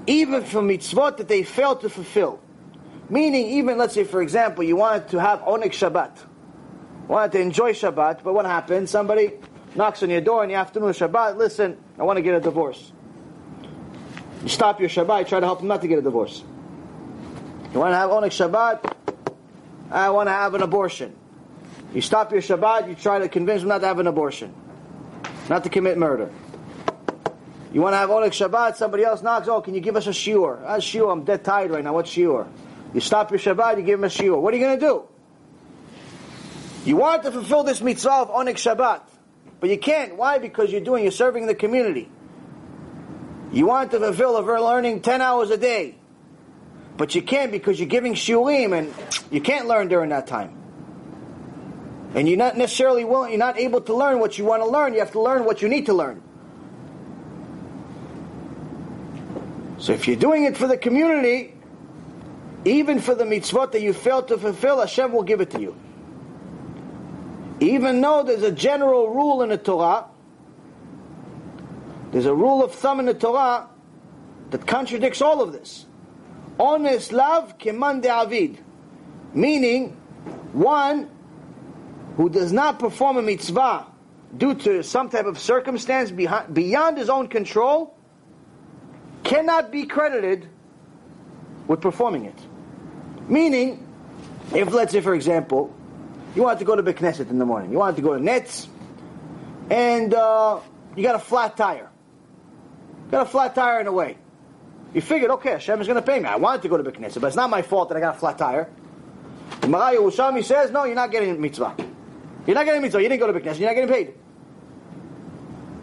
even 0.07 0.43
for 0.43 0.61
mitzvot 0.61 1.17
that 1.17 1.27
they 1.27 1.43
fail 1.43 1.75
to 1.77 1.89
fulfill. 1.89 2.41
Meaning, 3.07 3.45
even, 3.57 3.77
let's 3.77 3.93
say, 3.93 4.03
for 4.03 4.21
example, 4.21 4.63
you 4.63 4.75
wanted 4.75 5.09
to 5.09 5.19
have 5.19 5.41
Oneg 5.41 5.71
Shabbat. 5.71 6.17
Wanted 7.07 7.33
to 7.33 7.39
enjoy 7.39 7.73
Shabbat, 7.73 8.23
but 8.23 8.33
what 8.33 8.45
happened? 8.45 8.89
Somebody 8.89 9.33
knocks 9.75 10.03
on 10.03 10.09
your 10.09 10.21
door 10.21 10.43
in 10.43 10.49
the 10.49 10.55
afternoon 10.55 10.89
of 10.89 10.97
Shabbat, 10.97 11.37
listen, 11.37 11.77
I 11.99 12.03
want 12.03 12.17
to 12.17 12.21
get 12.21 12.35
a 12.35 12.39
divorce. 12.39 12.91
You 14.41 14.49
stop 14.49 14.79
your 14.79 14.89
Shabbat, 14.89 15.27
try 15.27 15.39
to 15.39 15.45
help 15.45 15.59
them 15.59 15.67
not 15.67 15.81
to 15.81 15.87
get 15.87 15.99
a 15.99 16.01
divorce. 16.01 16.43
You 17.73 17.79
want 17.79 17.91
to 17.91 17.97
have 17.97 18.09
Oneg 18.09 18.31
Shabbat? 18.31 18.93
I 19.91 20.09
want 20.09 20.27
to 20.27 20.31
have 20.31 20.53
an 20.53 20.61
abortion. 20.61 21.15
You 21.93 22.01
stop 22.01 22.31
your 22.31 22.41
Shabbat, 22.41 22.87
you 22.89 22.95
try 22.95 23.19
to 23.19 23.29
convince 23.29 23.61
them 23.61 23.69
not 23.69 23.79
to 23.79 23.87
have 23.87 23.99
an 23.99 24.07
abortion. 24.07 24.53
Not 25.49 25.63
to 25.63 25.69
commit 25.69 25.97
murder. 25.97 26.31
You 27.73 27.81
want 27.81 27.93
to 27.93 27.97
have 27.97 28.09
Oneg 28.09 28.29
Shabbat, 28.29 28.77
somebody 28.77 29.03
else 29.03 29.21
knocks, 29.21 29.47
oh, 29.47 29.61
can 29.61 29.73
you 29.73 29.81
give 29.81 29.95
us 29.95 30.07
a 30.07 30.11
shiur? 30.11 30.61
A 30.63 30.77
shiur, 30.77 31.11
I'm 31.11 31.23
dead 31.23 31.43
tired 31.43 31.71
right 31.71 31.83
now, 31.83 31.93
what 31.93 32.05
shiur? 32.05 32.47
You 32.93 33.01
stop 33.01 33.31
your 33.31 33.39
Shabbat, 33.39 33.77
you 33.77 33.83
give 33.83 33.99
him 33.99 34.05
a 34.05 34.07
shiur. 34.07 34.39
What 34.39 34.53
are 34.53 34.57
you 34.57 34.63
going 34.63 34.79
to 34.79 34.85
do? 34.85 35.03
You 36.85 36.97
want 36.97 37.23
to 37.23 37.31
fulfill 37.31 37.63
this 37.63 37.81
mitzvah 37.81 38.11
of 38.11 38.29
Oneg 38.29 38.55
Shabbat, 38.55 39.01
but 39.65 39.71
you 39.71 39.79
can't. 39.79 40.15
Why? 40.15 40.37
Because 40.37 40.71
you're 40.71 40.79
doing, 40.79 41.01
you're 41.01 41.11
serving 41.11 41.47
the 41.47 41.55
community. 41.55 42.07
You 43.51 43.65
want 43.65 43.89
to 43.89 43.99
fulfill 43.99 44.37
of 44.37 44.45
learning 44.45 45.01
10 45.01 45.23
hours 45.23 45.49
a 45.49 45.57
day, 45.57 45.95
but 46.97 47.15
you 47.15 47.23
can't 47.23 47.51
because 47.51 47.79
you're 47.79 47.89
giving 47.89 48.13
shiurim 48.13 48.77
and 48.77 48.93
you 49.31 49.41
can't 49.41 49.67
learn 49.67 49.87
during 49.87 50.11
that 50.11 50.27
time. 50.27 50.55
And 52.13 52.29
you're 52.29 52.37
not 52.37 52.55
necessarily 52.55 53.05
willing, 53.05 53.31
you're 53.31 53.39
not 53.39 53.57
able 53.57 53.81
to 53.81 53.95
learn 53.95 54.19
what 54.19 54.37
you 54.37 54.45
want 54.45 54.61
to 54.61 54.69
learn, 54.69 54.93
you 54.93 54.99
have 54.99 55.13
to 55.13 55.19
learn 55.19 55.45
what 55.45 55.63
you 55.63 55.67
need 55.67 55.87
to 55.87 55.93
learn. 55.95 56.21
So 59.79 59.93
if 59.93 60.07
you're 60.07 60.15
doing 60.15 60.43
it 60.43 60.57
for 60.57 60.67
the 60.67 60.77
community, 60.77 61.55
even 62.65 62.99
for 62.99 63.15
the 63.15 63.23
mitzvot 63.23 63.71
that 63.71 63.81
you 63.81 63.93
failed 63.93 64.27
to 64.27 64.37
fulfill, 64.37 64.79
Hashem 64.79 65.11
will 65.11 65.23
give 65.23 65.41
it 65.41 65.49
to 65.49 65.59
you. 65.59 65.75
Even 67.59 68.01
though 68.01 68.23
there's 68.23 68.43
a 68.43 68.51
general 68.51 69.09
rule 69.09 69.41
in 69.41 69.49
the 69.49 69.57
Torah, 69.57 70.05
there's 72.11 72.25
a 72.25 72.33
rule 72.33 72.63
of 72.63 72.73
thumb 72.73 72.99
in 72.99 73.05
the 73.05 73.13
Torah 73.13 73.67
that 74.51 74.65
contradicts 74.65 75.21
all 75.21 75.41
of 75.41 75.53
this. 75.53 75.85
Honest 76.59 77.11
love 77.11 77.57
keman 77.57 78.05
avid, 78.05 78.59
meaning 79.33 79.89
one 80.53 81.09
who 82.15 82.29
does 82.29 82.53
not 82.53 82.79
perform 82.79 83.17
a 83.17 83.21
mitzvah 83.21 83.87
due 84.37 84.55
to 84.55 84.81
some 84.83 85.09
type 85.09 85.25
of 85.25 85.37
circumstance 85.37 86.11
beyond 86.11 86.97
his 86.97 87.09
own 87.09 87.27
control 87.27 87.97
cannot 89.23 89.71
be 89.71 89.85
credited 89.85 90.47
with 91.67 91.81
performing 91.81 92.25
it. 92.25 92.39
Meaning, 93.27 93.85
if 94.53 94.71
let's 94.71 94.93
say, 94.93 95.01
for 95.01 95.15
example, 95.15 95.74
you 96.35 96.43
wanted 96.43 96.59
to 96.59 96.65
go 96.65 96.75
to 96.75 96.83
Beit 96.83 96.97
Knesset 96.97 97.29
in 97.29 97.39
the 97.39 97.45
morning, 97.45 97.71
you 97.71 97.77
wanted 97.77 97.95
to 97.95 98.01
go 98.01 98.13
to 98.13 98.19
Netz, 98.19 98.67
and 99.69 100.13
uh, 100.13 100.59
you 100.95 101.03
got 101.03 101.15
a 101.15 101.19
flat 101.19 101.55
tire. 101.57 101.89
Got 103.11 103.27
a 103.27 103.29
flat 103.29 103.55
tire 103.55 103.79
in 103.79 103.85
the 103.85 103.91
way. 103.91 104.17
You 104.93 105.01
figured, 105.01 105.31
okay, 105.31 105.51
Hashem 105.51 105.81
is 105.81 105.87
going 105.87 105.95
to 105.95 106.05
pay 106.05 106.19
me. 106.19 106.25
I 106.25 106.37
wanted 106.37 106.61
to 106.63 106.69
go 106.69 106.77
to 106.77 106.83
Beit 106.83 106.95
Knesset, 106.95 107.21
but 107.21 107.27
it's 107.27 107.35
not 107.35 107.49
my 107.49 107.61
fault 107.61 107.89
that 107.89 107.97
I 107.97 108.01
got 108.01 108.15
a 108.15 108.19
flat 108.19 108.37
tire. 108.37 108.69
The 109.61 109.67
Maraya 109.67 109.97
Ushami 109.97 110.43
says, 110.43 110.71
no, 110.71 110.85
you're 110.85 110.95
not 110.95 111.11
getting 111.11 111.39
mitzvah. 111.39 111.75
You're 112.47 112.55
not 112.55 112.65
getting 112.65 112.81
mitzvah. 112.81 113.01
You 113.01 113.09
didn't 113.09 113.19
go 113.19 113.27
to 113.27 113.33
Beit 113.33 113.43
Knesset. 113.43 113.59
You're 113.59 113.69
not 113.69 113.75
getting 113.75 113.93
paid. 113.93 114.13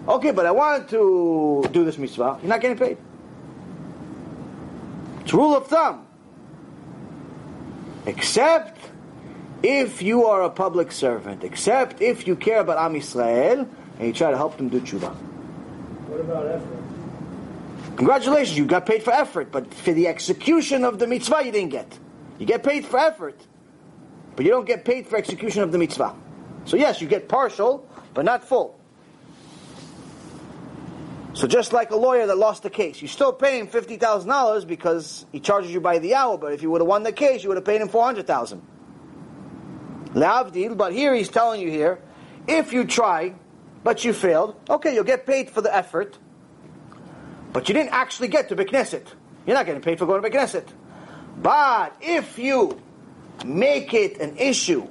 Okay, 0.08 0.32
but 0.32 0.46
I 0.46 0.50
wanted 0.50 0.88
to 0.88 1.68
do 1.72 1.84
this 1.84 1.96
mitzvah. 1.98 2.38
You're 2.40 2.48
not 2.48 2.60
getting 2.60 2.76
paid. 2.76 2.98
It's 5.20 5.32
rule 5.32 5.56
of 5.56 5.66
thumb. 5.68 6.06
Except 8.06 8.71
if 9.62 10.02
you 10.02 10.26
are 10.26 10.42
a 10.42 10.50
public 10.50 10.92
servant, 10.92 11.44
except 11.44 12.00
if 12.00 12.26
you 12.26 12.36
care 12.36 12.60
about 12.60 12.78
Am 12.78 12.94
Yisrael 12.94 13.68
and 13.98 14.06
you 14.06 14.12
try 14.12 14.30
to 14.30 14.36
help 14.36 14.56
them 14.56 14.68
do 14.68 14.80
tshuva. 14.80 15.14
What 15.14 16.20
about 16.20 16.46
effort? 16.46 17.96
Congratulations, 17.96 18.56
you 18.56 18.66
got 18.66 18.86
paid 18.86 19.02
for 19.02 19.12
effort, 19.12 19.52
but 19.52 19.72
for 19.72 19.92
the 19.92 20.08
execution 20.08 20.84
of 20.84 20.98
the 20.98 21.06
mitzvah 21.06 21.42
you 21.44 21.52
didn't 21.52 21.70
get. 21.70 21.98
You 22.38 22.46
get 22.46 22.62
paid 22.62 22.84
for 22.84 22.98
effort, 22.98 23.40
but 24.34 24.44
you 24.44 24.50
don't 24.50 24.66
get 24.66 24.84
paid 24.84 25.06
for 25.06 25.16
execution 25.16 25.62
of 25.62 25.72
the 25.72 25.78
mitzvah. 25.78 26.14
So 26.64 26.76
yes, 26.76 27.00
you 27.00 27.06
get 27.06 27.28
partial, 27.28 27.86
but 28.14 28.24
not 28.24 28.44
full. 28.44 28.78
So 31.34 31.46
just 31.46 31.72
like 31.72 31.90
a 31.90 31.96
lawyer 31.96 32.26
that 32.26 32.36
lost 32.36 32.62
the 32.62 32.70
case, 32.70 33.00
you 33.00 33.08
still 33.08 33.32
pay 33.32 33.58
him 33.58 33.66
fifty 33.66 33.96
thousand 33.96 34.28
dollars 34.28 34.64
because 34.64 35.24
he 35.32 35.40
charges 35.40 35.72
you 35.72 35.80
by 35.80 35.98
the 35.98 36.14
hour. 36.14 36.36
But 36.36 36.52
if 36.52 36.62
you 36.62 36.70
would 36.70 36.80
have 36.80 36.88
won 36.88 37.04
the 37.04 37.12
case, 37.12 37.42
you 37.42 37.48
would 37.48 37.56
have 37.56 37.64
paid 37.64 37.80
him 37.80 37.88
four 37.88 38.04
hundred 38.04 38.26
thousand. 38.26 38.62
Lavdil, 40.14 40.76
but 40.76 40.92
here 40.92 41.14
he's 41.14 41.28
telling 41.28 41.60
you 41.60 41.70
here, 41.70 41.98
if 42.46 42.72
you 42.72 42.84
try, 42.84 43.34
but 43.84 44.04
you 44.04 44.12
failed, 44.12 44.56
okay, 44.68 44.94
you'll 44.94 45.04
get 45.04 45.26
paid 45.26 45.50
for 45.50 45.60
the 45.60 45.74
effort, 45.74 46.18
but 47.52 47.68
you 47.68 47.74
didn't 47.74 47.92
actually 47.92 48.28
get 48.28 48.48
to 48.48 48.56
Beit 48.56 48.68
Knesset. 48.68 49.06
You're 49.46 49.56
not 49.56 49.66
getting 49.66 49.82
paid 49.82 49.98
for 49.98 50.06
going 50.06 50.22
to 50.22 50.28
Beit 50.28 50.38
Knesset. 50.38 50.68
But 51.38 51.96
if 52.00 52.38
you 52.38 52.80
make 53.44 53.94
it 53.94 54.18
an 54.20 54.36
issue 54.36 54.86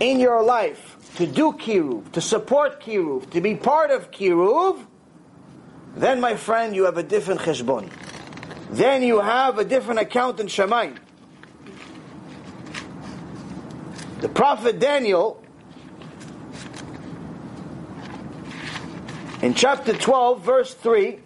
in 0.00 0.20
your 0.20 0.42
life 0.42 0.96
to 1.16 1.26
do 1.26 1.52
kiruv, 1.52 2.12
to 2.12 2.20
support 2.20 2.80
kiruv, 2.80 3.30
to 3.30 3.40
be 3.40 3.54
part 3.54 3.90
of 3.90 4.10
kiruv, 4.10 4.86
then, 5.96 6.20
my 6.20 6.36
friend, 6.36 6.74
you 6.74 6.84
have 6.84 6.98
a 6.98 7.02
different 7.02 7.40
cheshbon. 7.40 7.90
Then 8.70 9.02
you 9.02 9.20
have 9.20 9.58
a 9.58 9.64
different 9.64 10.00
account 10.00 10.38
in 10.38 10.46
Shamayim. 10.46 10.96
the 14.20 14.28
prophet 14.28 14.78
Daniel, 14.78 15.42
in 19.40 19.54
chapter 19.54 19.94
12, 19.94 20.44
verse 20.44 20.74
3, 20.74 21.18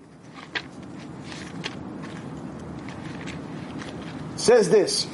says 4.37 4.71
this. 4.71 5.07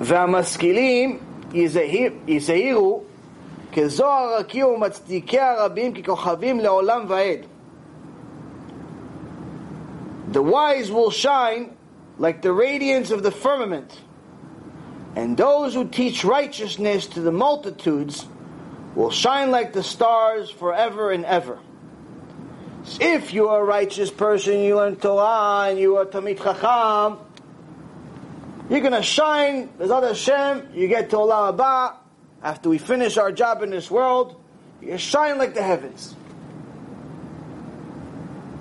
והמשכילים 0.00 1.18
יזהירו 2.26 3.02
כזוהר 3.72 4.34
הרקיע 4.34 4.66
ומצדיקי 4.66 5.40
הרבים 5.40 5.94
ככוכבים 5.94 6.60
לעולם 6.60 7.04
ועד. 7.08 7.51
The 10.32 10.42
wise 10.42 10.90
will 10.90 11.10
shine 11.10 11.76
like 12.18 12.40
the 12.40 12.52
radiance 12.52 13.10
of 13.10 13.22
the 13.22 13.30
firmament, 13.30 14.00
and 15.14 15.36
those 15.36 15.74
who 15.74 15.86
teach 15.88 16.24
righteousness 16.24 17.06
to 17.08 17.20
the 17.20 17.32
multitudes 17.32 18.26
will 18.94 19.10
shine 19.10 19.50
like 19.50 19.74
the 19.74 19.82
stars 19.82 20.50
forever 20.50 21.10
and 21.10 21.26
ever. 21.26 21.58
If 22.98 23.34
you 23.34 23.48
are 23.48 23.60
a 23.60 23.64
righteous 23.64 24.10
person, 24.10 24.60
you 24.60 24.76
learn 24.76 24.96
Torah, 24.96 25.68
and 25.68 25.78
you 25.78 25.98
are 25.98 26.06
Talmid 26.06 26.42
Chacham, 26.42 27.18
you're 28.70 28.80
going 28.80 28.92
to 28.92 29.02
shine, 29.02 29.68
BeEzrat 29.78 30.08
Hashem, 30.08 30.68
you 30.74 30.88
get 30.88 31.10
to 31.10 31.16
Olam 31.16 31.56
Haba, 31.56 31.96
after 32.42 32.70
we 32.70 32.78
finish 32.78 33.18
our 33.18 33.32
job 33.32 33.62
in 33.62 33.68
this 33.68 33.90
world, 33.90 34.42
you 34.80 34.96
shine 34.96 35.36
like 35.36 35.52
the 35.52 35.62
heavens. 35.62 36.16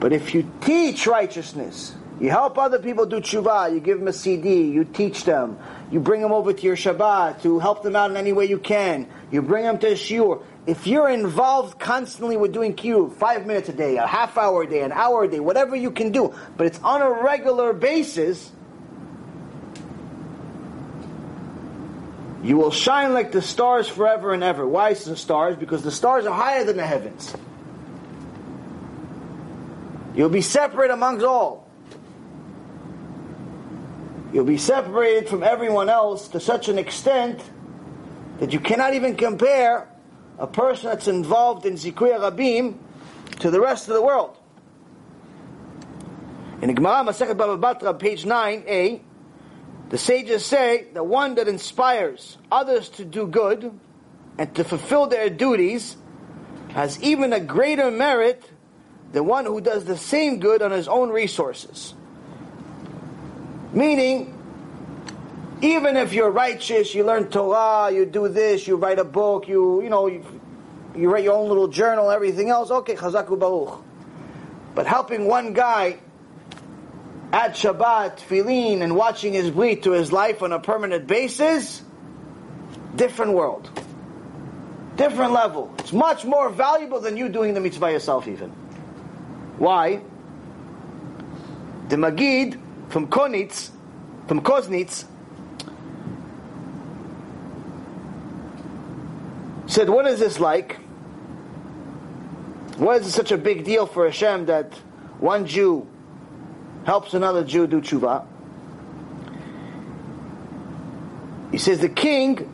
But 0.01 0.13
if 0.13 0.33
you 0.33 0.51
teach 0.61 1.05
righteousness, 1.05 1.93
you 2.19 2.31
help 2.31 2.57
other 2.57 2.79
people 2.79 3.05
do 3.05 3.21
tshuva, 3.21 3.71
you 3.71 3.79
give 3.79 3.99
them 3.99 4.07
a 4.07 4.13
CD, 4.13 4.63
you 4.63 4.83
teach 4.83 5.25
them, 5.25 5.59
you 5.91 5.99
bring 5.99 6.21
them 6.21 6.31
over 6.31 6.51
to 6.53 6.61
your 6.63 6.75
Shabbat 6.75 7.43
to 7.43 7.59
help 7.59 7.83
them 7.83 7.95
out 7.95 8.09
in 8.09 8.17
any 8.17 8.33
way 8.33 8.45
you 8.45 8.57
can, 8.57 9.07
you 9.31 9.43
bring 9.43 9.63
them 9.63 9.77
to 9.77 9.89
a 9.89 9.93
shiur. 9.93 10.41
If 10.65 10.87
you're 10.87 11.07
involved 11.07 11.79
constantly 11.79 12.35
with 12.35 12.51
doing 12.51 12.73
Q, 12.73 13.13
five 13.19 13.45
minutes 13.45 13.69
a 13.69 13.73
day, 13.73 13.97
a 13.97 14.07
half 14.07 14.39
hour 14.39 14.63
a 14.63 14.67
day, 14.67 14.81
an 14.81 14.91
hour 14.91 15.25
a 15.25 15.27
day, 15.27 15.39
whatever 15.39 15.75
you 15.75 15.91
can 15.91 16.11
do, 16.11 16.33
but 16.57 16.65
it's 16.65 16.79
on 16.79 17.03
a 17.03 17.23
regular 17.23 17.71
basis, 17.71 18.51
You 22.43 22.57
will 22.57 22.71
shine 22.71 23.13
like 23.13 23.31
the 23.31 23.41
stars 23.43 23.87
forever 23.87 24.33
and 24.33 24.43
ever. 24.43 24.67
Why 24.67 24.89
is 24.89 25.05
the 25.05 25.15
stars? 25.15 25.55
Because 25.57 25.83
the 25.83 25.91
stars 25.91 26.25
are 26.25 26.33
higher 26.33 26.63
than 26.63 26.75
the 26.75 26.87
heavens. 26.87 27.35
You'll 30.15 30.29
be 30.29 30.41
separate 30.41 30.91
amongst 30.91 31.25
all. 31.25 31.69
You'll 34.33 34.45
be 34.45 34.57
separated 34.57 35.29
from 35.29 35.43
everyone 35.43 35.89
else 35.89 36.29
to 36.29 36.39
such 36.39 36.69
an 36.69 36.77
extent 36.77 37.41
that 38.39 38.53
you 38.53 38.59
cannot 38.59 38.93
even 38.93 39.15
compare 39.15 39.87
a 40.39 40.47
person 40.47 40.89
that's 40.89 41.07
involved 41.07 41.65
in 41.65 41.73
Zikuya 41.73 42.19
Rabim 42.19 42.77
to 43.39 43.51
the 43.51 43.59
rest 43.59 43.87
of 43.87 43.93
the 43.93 44.01
world. 44.01 44.37
In 46.61 46.73
Gemara 46.73 47.03
Masechet 47.03 47.37
Baba 47.37 47.57
Batra, 47.57 47.97
page 47.97 48.23
9a, 48.23 49.01
the 49.89 49.97
sages 49.97 50.45
say 50.45 50.87
the 50.93 51.03
one 51.03 51.35
that 51.35 51.47
inspires 51.47 52.37
others 52.51 52.89
to 52.89 53.05
do 53.05 53.27
good 53.27 53.77
and 54.37 54.55
to 54.55 54.63
fulfill 54.63 55.07
their 55.07 55.29
duties 55.29 55.97
has 56.69 57.01
even 57.03 57.33
a 57.33 57.39
greater 57.39 57.91
merit 57.91 58.49
than 59.11 59.25
one 59.25 59.45
who 59.45 59.61
does 59.61 59.85
the 59.85 59.97
same 59.97 60.39
good 60.39 60.61
on 60.61 60.71
his 60.71 60.87
own 60.87 61.09
resources. 61.09 61.93
Meaning, 63.73 64.37
even 65.61 65.97
if 65.97 66.13
you're 66.13 66.31
righteous, 66.31 66.93
you 66.95 67.03
learn 67.03 67.29
Torah, 67.29 67.91
you 67.91 68.05
do 68.05 68.27
this, 68.27 68.67
you 68.67 68.75
write 68.75 68.99
a 68.99 69.03
book, 69.03 69.47
you 69.47 69.81
you 69.81 69.89
know 69.89 70.07
you, 70.07 70.25
you 70.95 71.09
write 71.09 71.23
your 71.23 71.35
own 71.35 71.47
little 71.47 71.67
journal, 71.67 72.09
everything 72.09 72.49
else. 72.49 72.71
Okay, 72.71 72.95
chazak 72.95 73.27
u'baruch. 73.27 73.81
But 74.75 74.87
helping 74.87 75.27
one 75.27 75.53
guy 75.53 75.99
at 77.31 77.53
Shabbat, 77.53 78.17
tefillin, 78.19 78.81
and 78.81 78.95
watching 78.95 79.33
his 79.33 79.49
bleed 79.49 79.83
to 79.83 79.91
his 79.91 80.11
life 80.11 80.41
on 80.41 80.51
a 80.51 80.59
permanent 80.59 81.07
basis, 81.07 81.81
different 82.95 83.33
world. 83.33 83.69
Different 84.97 85.31
level. 85.31 85.73
It's 85.79 85.93
much 85.93 86.25
more 86.25 86.49
valuable 86.49 86.99
than 86.99 87.15
you 87.15 87.29
doing 87.29 87.53
the 87.53 87.61
mitzvah 87.61 87.91
yourself 87.91 88.27
even. 88.27 88.51
Why? 89.57 90.01
The 91.89 91.95
Magid 91.95 92.59
from 92.89 93.07
Konitz, 93.07 93.69
from 94.27 94.41
Koznitz, 94.41 95.05
said, 99.67 99.89
what 99.89 100.05
is 100.07 100.19
this 100.19 100.39
like? 100.39 100.77
Why 102.77 102.95
is 102.95 103.07
it 103.07 103.11
such 103.11 103.31
a 103.31 103.37
big 103.37 103.63
deal 103.63 103.85
for 103.85 104.05
Hashem 104.05 104.47
that 104.47 104.73
one 105.19 105.45
Jew 105.45 105.87
helps 106.85 107.13
another 107.13 107.43
Jew 107.43 107.67
do 107.67 107.81
tshuva. 107.81 108.25
He 111.51 111.57
says 111.57 111.79
the 111.79 111.89
king 111.89 112.51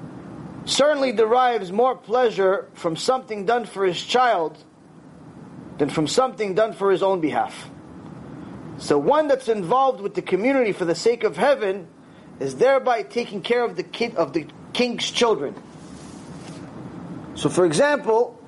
certainly 0.65 1.11
derives 1.11 1.71
more 1.71 1.95
pleasure 1.95 2.67
from 2.73 2.95
something 2.95 3.45
done 3.45 3.65
for 3.65 3.85
his 3.85 4.01
child 4.01 4.57
than 5.77 5.89
from 5.89 6.07
something 6.07 6.55
done 6.55 6.73
for 6.73 6.91
his 6.91 7.03
own 7.03 7.21
behalf. 7.21 7.69
So 8.79 8.97
one 8.97 9.27
that's 9.27 9.47
involved 9.47 10.01
with 10.01 10.13
the 10.13 10.21
community 10.21 10.71
for 10.71 10.85
the 10.85 10.95
sake 10.95 11.23
of 11.23 11.37
heaven 11.37 11.87
is 12.39 12.55
thereby 12.55 13.03
taking 13.03 13.41
care 13.41 13.63
of 13.63 13.75
the 13.75 13.83
kid 13.83 14.15
of 14.15 14.33
the 14.33 14.45
king's 14.73 15.09
children. 15.09 15.55
So 17.35 17.49
for 17.49 17.65
example, 17.65 18.39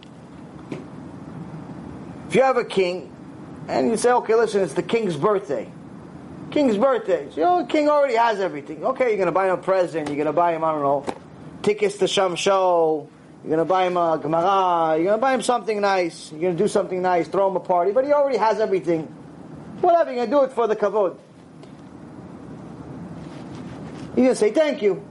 if 2.27 2.35
you 2.35 2.43
have 2.43 2.57
a 2.57 2.65
king 2.65 3.11
and 3.68 3.89
you 3.89 3.97
say, 3.97 4.11
okay, 4.11 4.35
listen, 4.35 4.61
it's 4.61 4.73
the 4.73 4.84
king's 4.84 5.15
birthday. 5.15 5.72
King's 6.51 6.77
birthday. 6.77 7.27
So, 7.31 7.35
you 7.35 7.43
know, 7.43 7.61
the 7.64 7.68
king 7.68 7.89
already 7.89 8.15
has 8.15 8.39
everything. 8.39 8.84
Okay, 8.84 9.10
you're 9.10 9.18
going 9.18 9.27
to 9.27 9.31
buy 9.31 9.47
him 9.47 9.53
a 9.53 9.57
present. 9.57 10.07
You're 10.07 10.15
going 10.15 10.27
to 10.27 10.34
buy 10.34 10.56
him, 10.56 10.64
I 10.64 10.72
don't 10.72 10.81
know, 10.81 11.06
tickets 11.61 11.97
to 11.97 12.07
some 12.07 12.35
show. 12.35 13.10
You're 13.44 13.56
going 13.56 13.60
to 13.60 13.66
buy 13.66 13.88
him 13.88 13.95
a 13.95 14.20
Gemara. 14.22 14.95
You're 14.98 15.06
going 15.06 15.18
to 15.18 15.22
buy 15.22 15.34
him 15.34 15.41
something 15.41 15.80
nice. 15.80 16.32
You're 16.32 16.41
going 16.41 16.57
to 16.57 16.64
do 16.64 16.68
something 16.68 17.02
nice, 17.02 17.28
throw 17.28 17.49
him 17.49 17.56
a 17.56 17.61
party. 17.61 17.91
But 17.91 18.06
he 18.06 18.11
already 18.11 18.38
has 18.38 18.60
everything. 18.60 19.03
Whatever, 19.82 20.11
you're 20.11 20.26
going 20.26 20.30
to 20.30 20.36
do 20.36 20.44
it 20.44 20.53
for 20.53 20.68
the 20.68 20.76
kavod. 20.76 21.18
He's 24.10 24.16
going 24.16 24.28
to 24.30 24.36
say 24.36 24.52
thank 24.52 24.82
you. 24.82 25.06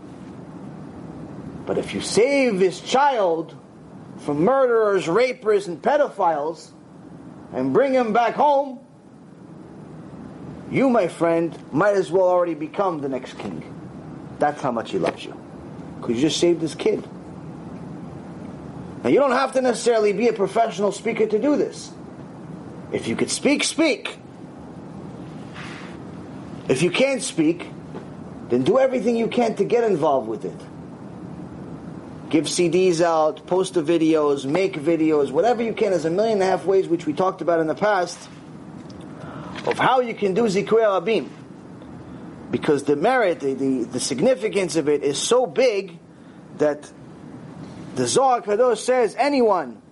But 1.65 1.79
if 1.79 1.95
you 1.95 2.01
save 2.01 2.59
this 2.59 2.81
child 2.81 3.57
from 4.19 4.41
murderers, 4.45 5.07
rapists, 5.07 5.69
and 5.69 5.81
pedophiles, 5.81 6.71
and 7.53 7.73
bring 7.73 7.95
him 7.95 8.13
back 8.13 8.35
home, 8.35 8.81
you, 10.71 10.91
my 10.91 11.09
friend, 11.09 11.57
might 11.73 11.95
as 11.95 12.11
well 12.11 12.29
already 12.29 12.55
become 12.55 13.01
the 13.01 13.09
next 13.09 13.39
king. 13.39 13.75
That's 14.39 14.61
how 14.61 14.71
much 14.71 14.91
he 14.91 14.99
loves 14.99 15.25
you. 15.25 15.39
Because 15.97 16.17
you 16.17 16.21
just 16.21 16.39
saved 16.39 16.61
his 16.61 16.75
kid. 16.75 17.09
Now, 19.09 19.15
you 19.15 19.21
don't 19.21 19.33
have 19.33 19.53
to 19.55 19.63
necessarily 19.63 20.13
be 20.13 20.29
a 20.29 20.35
professional 20.35 20.93
speaker 20.93 21.25
to 21.25 21.39
do 21.39 21.57
this. 21.57 21.91
If 22.93 23.09
you 23.09 23.17
could 23.17 23.31
speak, 23.31 23.65
speak. 23.65 24.19
If 26.69 26.83
you 26.83 26.91
can't 26.91 27.23
speak, 27.23 27.71
then 28.51 28.65
do 28.65 28.79
everything 28.79 29.17
you 29.17 29.29
can 29.29 29.55
to 29.55 29.65
get 29.65 29.83
involved 29.83 30.29
with 30.29 30.45
it. 30.45 30.61
Give 32.29 32.45
CDs 32.45 33.01
out, 33.01 33.47
post 33.47 33.73
the 33.73 33.83
videos, 33.83 34.45
make 34.45 34.75
videos, 34.75 35.31
whatever 35.31 35.63
you 35.63 35.73
can. 35.73 35.93
There's 35.93 36.05
a 36.05 36.11
million 36.11 36.35
and 36.35 36.43
a 36.43 36.47
half 36.47 36.67
ways 36.67 36.87
which 36.87 37.07
we 37.07 37.15
talked 37.15 37.41
about 37.41 37.61
in 37.61 37.67
the 37.67 37.75
past 37.75 38.19
of 39.65 39.79
how 39.79 40.01
you 40.01 40.13
can 40.13 40.35
do 40.35 40.43
Zikuy 40.43 40.83
Rabim. 40.83 41.31
Because 42.51 42.85
the 42.85 42.97
merit, 42.97 43.41
the, 43.41 43.55
the, 43.55 43.85
the, 43.85 44.01
significance 44.01 44.77
of 44.77 44.87
it 44.87 45.03
is 45.03 45.17
so 45.17 45.47
big 45.47 45.99
that 46.59 46.93
the 47.95 48.07
Zohar 48.07 48.43
Kadosh 48.43 48.79
says 48.79 49.15
anyone 49.19 49.83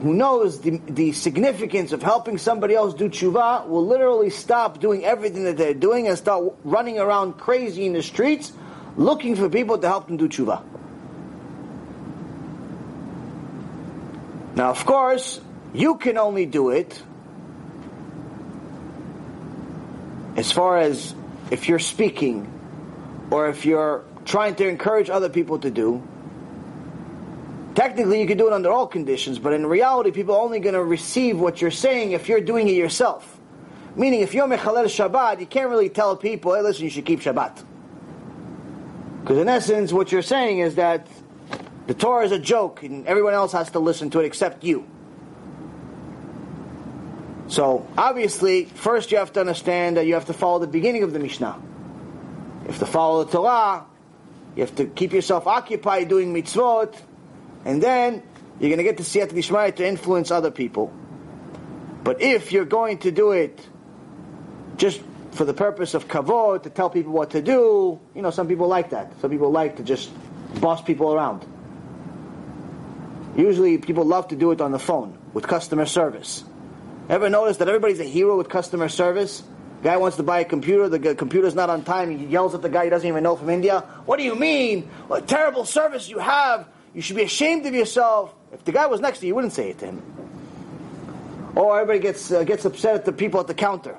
who 0.00 0.14
knows 0.14 0.60
the, 0.60 0.80
the 0.86 1.12
significance 1.12 1.92
of 1.92 2.02
helping 2.02 2.38
somebody 2.38 2.74
else 2.74 2.94
do 2.94 3.08
tshuva 3.08 3.66
will 3.66 3.86
literally 3.86 4.30
stop 4.30 4.78
doing 4.78 5.04
everything 5.04 5.44
that 5.44 5.56
they're 5.56 5.74
doing 5.74 6.06
and 6.06 6.18
start 6.18 6.54
running 6.64 6.98
around 6.98 7.34
crazy 7.34 7.86
in 7.86 7.92
the 7.92 8.02
streets 8.02 8.52
looking 8.96 9.36
for 9.36 9.48
people 9.48 9.78
to 9.78 9.86
help 9.86 10.06
them 10.06 10.16
do 10.16 10.28
tshuva. 10.28 10.62
Now, 14.54 14.70
of 14.70 14.84
course, 14.86 15.40
you 15.74 15.96
can 15.96 16.16
only 16.16 16.46
do 16.46 16.70
it 16.70 17.02
as 20.36 20.50
far 20.52 20.78
as 20.78 21.14
if 21.50 21.68
you're 21.68 21.78
speaking 21.78 22.50
or 23.30 23.48
if 23.48 23.66
you're 23.66 24.04
trying 24.26 24.56
to 24.56 24.68
encourage 24.68 25.08
other 25.08 25.30
people 25.30 25.58
to 25.60 25.70
do. 25.70 26.06
Technically, 27.74 28.20
you 28.20 28.26
can 28.26 28.36
do 28.36 28.46
it 28.48 28.52
under 28.52 28.70
all 28.70 28.86
conditions, 28.86 29.38
but 29.38 29.52
in 29.52 29.64
reality, 29.66 30.10
people 30.10 30.34
are 30.34 30.40
only 30.40 30.60
going 30.60 30.74
to 30.74 30.82
receive 30.82 31.38
what 31.38 31.60
you're 31.62 31.70
saying 31.70 32.12
if 32.12 32.28
you're 32.28 32.40
doing 32.40 32.68
it 32.68 32.74
yourself. 32.74 33.38
Meaning, 33.94 34.20
if 34.20 34.34
you're 34.34 34.46
Mechalel 34.46 34.84
Shabbat, 34.84 35.40
you 35.40 35.46
can't 35.46 35.70
really 35.70 35.88
tell 35.88 36.16
people, 36.16 36.54
hey, 36.54 36.62
listen, 36.62 36.84
you 36.84 36.90
should 36.90 37.06
keep 37.06 37.20
Shabbat. 37.20 37.64
Because 39.22 39.38
in 39.38 39.48
essence, 39.48 39.92
what 39.92 40.12
you're 40.12 40.22
saying 40.22 40.58
is 40.58 40.74
that 40.76 41.06
the 41.86 41.94
Torah 41.94 42.24
is 42.24 42.32
a 42.32 42.38
joke 42.38 42.82
and 42.82 43.06
everyone 43.06 43.34
else 43.34 43.52
has 43.52 43.70
to 43.72 43.78
listen 43.78 44.10
to 44.10 44.20
it 44.20 44.24
except 44.24 44.64
you. 44.64 44.86
So, 47.48 47.86
obviously, 47.96 48.64
first 48.64 49.12
you 49.12 49.18
have 49.18 49.32
to 49.34 49.40
understand 49.40 49.96
that 49.96 50.06
you 50.06 50.14
have 50.14 50.26
to 50.26 50.32
follow 50.32 50.58
the 50.58 50.66
beginning 50.66 51.04
of 51.04 51.12
the 51.12 51.18
Mishnah. 51.18 51.60
You 52.62 52.68
have 52.68 52.78
to 52.80 52.86
follow 52.86 53.24
the 53.24 53.32
Torah. 53.32 53.86
You 54.56 54.62
have 54.62 54.74
to 54.76 54.86
keep 54.86 55.12
yourself 55.12 55.46
occupied 55.46 56.08
doing 56.08 56.34
mitzvot. 56.34 56.98
And 57.64 57.82
then 57.82 58.22
you're 58.58 58.70
going 58.70 58.78
to 58.78 58.84
get 58.84 58.96
the 58.96 59.02
siyata 59.02 59.32
dishmaya 59.32 59.76
to 59.76 59.86
influence 59.86 60.30
other 60.30 60.50
people. 60.50 60.92
But 62.02 62.22
if 62.22 62.52
you're 62.52 62.64
going 62.64 62.98
to 62.98 63.10
do 63.10 63.32
it 63.32 63.60
just 64.76 65.00
for 65.32 65.44
the 65.44 65.52
purpose 65.52 65.92
of 65.92 66.08
kavod, 66.08 66.62
to 66.62 66.70
tell 66.70 66.88
people 66.88 67.12
what 67.12 67.30
to 67.30 67.42
do, 67.42 68.00
you 68.14 68.22
know, 68.22 68.30
some 68.30 68.48
people 68.48 68.68
like 68.68 68.90
that. 68.90 69.12
Some 69.20 69.30
people 69.30 69.50
like 69.50 69.76
to 69.76 69.82
just 69.82 70.10
boss 70.60 70.80
people 70.80 71.12
around. 71.12 71.44
Usually 73.36 73.76
people 73.76 74.04
love 74.04 74.28
to 74.28 74.36
do 74.36 74.52
it 74.52 74.62
on 74.62 74.72
the 74.72 74.78
phone 74.78 75.18
with 75.34 75.46
customer 75.46 75.84
service. 75.84 76.42
Ever 77.10 77.28
notice 77.28 77.58
that 77.58 77.68
everybody's 77.68 78.00
a 78.00 78.04
hero 78.04 78.38
with 78.38 78.48
customer 78.48 78.88
service? 78.88 79.42
Guy 79.86 79.98
wants 79.98 80.16
to 80.16 80.24
buy 80.24 80.40
a 80.40 80.44
computer, 80.44 80.88
the 80.88 81.14
computer's 81.14 81.54
not 81.54 81.70
on 81.70 81.84
time, 81.84 82.18
he 82.18 82.26
yells 82.26 82.56
at 82.56 82.60
the 82.60 82.68
guy 82.68 82.82
he 82.82 82.90
doesn't 82.90 83.06
even 83.06 83.22
know 83.22 83.36
from 83.36 83.48
India. 83.48 83.84
What 84.04 84.16
do 84.16 84.24
you 84.24 84.34
mean? 84.34 84.82
What 85.06 85.28
terrible 85.28 85.64
service 85.64 86.08
you 86.08 86.18
have. 86.18 86.66
You 86.92 87.00
should 87.02 87.14
be 87.14 87.22
ashamed 87.22 87.66
of 87.66 87.72
yourself. 87.72 88.34
If 88.52 88.64
the 88.64 88.72
guy 88.72 88.86
was 88.86 89.00
next 89.00 89.20
to 89.20 89.26
you, 89.26 89.28
you 89.28 89.34
wouldn't 89.36 89.52
say 89.52 89.70
it 89.70 89.78
to 89.78 89.86
him. 89.86 90.02
Or 91.54 91.78
everybody 91.78 92.00
gets, 92.00 92.32
uh, 92.32 92.42
gets 92.42 92.64
upset 92.64 92.96
at 92.96 93.04
the 93.04 93.12
people 93.12 93.38
at 93.38 93.46
the 93.46 93.54
counter. 93.54 93.96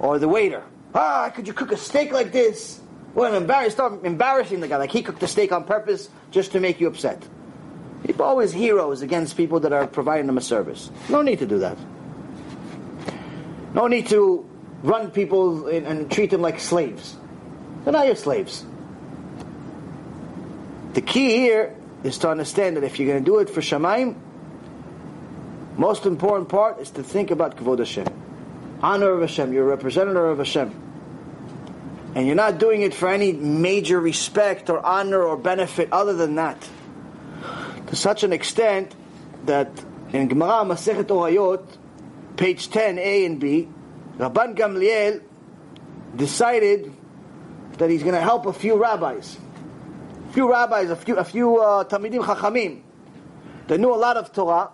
Or 0.00 0.18
the 0.18 0.28
waiter. 0.28 0.62
Ah, 0.94 1.32
could 1.34 1.48
you 1.48 1.54
cook 1.54 1.72
a 1.72 1.78
steak 1.78 2.12
like 2.12 2.30
this? 2.30 2.78
Well, 3.14 3.32
embarrassed, 3.32 3.76
start 3.76 4.04
embarrassing 4.04 4.60
the 4.60 4.68
guy. 4.68 4.76
Like 4.76 4.92
he 4.92 5.02
cooked 5.02 5.20
the 5.20 5.28
steak 5.28 5.50
on 5.50 5.64
purpose 5.64 6.10
just 6.30 6.52
to 6.52 6.60
make 6.60 6.78
you 6.78 6.88
upset. 6.88 7.26
People 8.04 8.26
always 8.26 8.52
heroes 8.52 9.00
against 9.00 9.34
people 9.34 9.60
that 9.60 9.72
are 9.72 9.86
providing 9.86 10.26
them 10.26 10.36
a 10.36 10.42
service. 10.42 10.90
No 11.08 11.22
need 11.22 11.38
to 11.38 11.46
do 11.46 11.60
that. 11.60 11.78
No 13.72 13.86
need 13.86 14.08
to 14.08 14.46
run 14.84 15.10
people 15.10 15.66
and 15.66 16.10
treat 16.10 16.30
them 16.30 16.42
like 16.42 16.60
slaves. 16.60 17.16
They're 17.82 17.92
not 17.92 18.06
your 18.06 18.16
slaves. 18.16 18.64
The 20.92 21.00
key 21.00 21.30
here 21.30 21.74
is 22.04 22.18
to 22.18 22.28
understand 22.28 22.76
that 22.76 22.84
if 22.84 22.98
you're 22.98 23.08
going 23.08 23.24
to 23.24 23.30
do 23.30 23.38
it 23.38 23.48
for 23.48 23.62
Shamayim, 23.62 24.14
most 25.78 26.04
important 26.04 26.50
part 26.50 26.80
is 26.80 26.90
to 26.92 27.02
think 27.02 27.30
about 27.30 27.56
Kavod 27.56 27.78
Hashem. 27.78 28.06
Honor 28.82 29.10
of 29.12 29.22
Hashem. 29.22 29.54
You're 29.54 29.64
a 29.64 29.70
representative 29.70 30.22
of 30.22 30.38
Hashem. 30.38 30.82
And 32.14 32.26
you're 32.26 32.36
not 32.36 32.58
doing 32.58 32.82
it 32.82 32.94
for 32.94 33.08
any 33.08 33.32
major 33.32 33.98
respect 33.98 34.68
or 34.68 34.84
honor 34.84 35.22
or 35.22 35.38
benefit 35.38 35.88
other 35.92 36.12
than 36.12 36.34
that. 36.34 36.68
To 37.86 37.96
such 37.96 38.22
an 38.22 38.32
extent 38.34 38.94
that 39.46 39.70
in 40.12 40.28
Gemara 40.28 40.64
Masechet 40.64 41.04
Horayot, 41.04 41.64
page 42.36 42.70
10, 42.70 42.98
A 42.98 43.24
and 43.24 43.40
B, 43.40 43.68
Rabban 44.18 44.56
Gamliel 44.56 45.22
decided 46.14 46.92
that 47.78 47.90
he's 47.90 48.02
going 48.02 48.14
to 48.14 48.20
help 48.20 48.46
a 48.46 48.52
few 48.52 48.80
rabbis. 48.80 49.36
A 50.30 50.32
few 50.32 50.50
rabbis, 50.50 50.90
a 50.90 50.96
few, 50.96 51.16
a 51.16 51.24
few 51.24 51.60
uh, 51.60 51.84
Talmidim 51.84 52.22
Chachamim 52.24 52.82
that 53.66 53.78
knew 53.78 53.92
a 53.92 53.96
lot 53.96 54.16
of 54.16 54.32
Torah, 54.32 54.70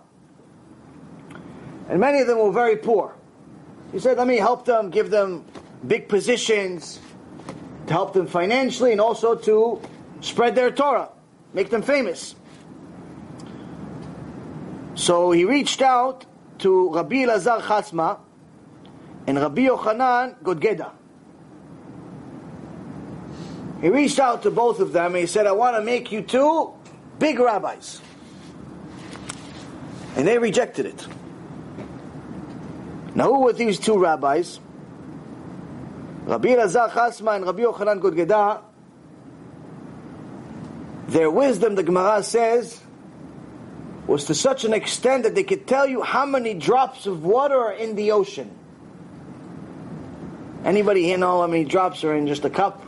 and 1.89 1.99
many 1.99 2.19
of 2.19 2.27
them 2.27 2.37
were 2.37 2.51
very 2.51 2.77
poor. 2.77 3.15
He 3.91 3.99
said, 3.99 4.17
let 4.17 4.27
me 4.27 4.37
help 4.37 4.65
them, 4.65 4.89
give 4.89 5.09
them 5.09 5.45
big 5.85 6.07
positions, 6.07 6.99
to 7.87 7.93
help 7.93 8.13
them 8.13 8.27
financially, 8.27 8.91
and 8.91 9.01
also 9.01 9.35
to 9.35 9.81
spread 10.21 10.55
their 10.55 10.71
Torah, 10.71 11.09
make 11.53 11.69
them 11.69 11.81
famous. 11.81 12.35
So 14.95 15.31
he 15.31 15.45
reached 15.45 15.81
out 15.81 16.25
to 16.59 16.93
Rabbi 16.93 17.25
Lazar 17.25 17.59
Chasma, 17.59 18.19
and 19.27 19.37
Rabbi 19.37 19.67
Yochanan 19.67 20.41
Gudgeda. 20.41 20.91
He 23.81 23.89
reached 23.89 24.19
out 24.19 24.43
to 24.43 24.51
both 24.51 24.79
of 24.79 24.93
them 24.93 25.15
and 25.15 25.21
he 25.21 25.25
said, 25.25 25.47
I 25.47 25.53
want 25.53 25.75
to 25.75 25.81
make 25.81 26.11
you 26.11 26.21
two 26.21 26.73
big 27.17 27.39
rabbis. 27.39 27.99
And 30.15 30.27
they 30.27 30.37
rejected 30.37 30.85
it. 30.85 31.07
Now, 33.15 33.25
who 33.25 33.39
were 33.41 33.53
these 33.53 33.79
two 33.79 33.97
rabbis? 33.97 34.59
Rabbi 36.25 36.55
Lazar 36.55 36.89
Chasma 36.89 37.35
and 37.35 37.45
Rabbi 37.45 37.63
Yochanan 37.63 37.99
Gudgeda. 37.99 38.61
Their 41.07 41.29
wisdom, 41.31 41.75
the 41.75 41.83
Gemara 41.83 42.23
says, 42.23 42.79
was 44.07 44.25
to 44.25 44.35
such 44.35 44.63
an 44.63 44.73
extent 44.73 45.23
that 45.23 45.35
they 45.35 45.43
could 45.43 45.67
tell 45.67 45.87
you 45.87 46.01
how 46.03 46.25
many 46.25 46.53
drops 46.53 47.05
of 47.05 47.23
water 47.23 47.57
are 47.57 47.73
in 47.73 47.95
the 47.95 48.11
ocean. 48.11 48.49
Anybody 50.63 51.03
here 51.03 51.17
know 51.17 51.41
how 51.41 51.47
many 51.47 51.65
drops 51.65 52.03
are 52.03 52.15
in 52.15 52.27
just 52.27 52.45
a 52.45 52.49
cup? 52.49 52.85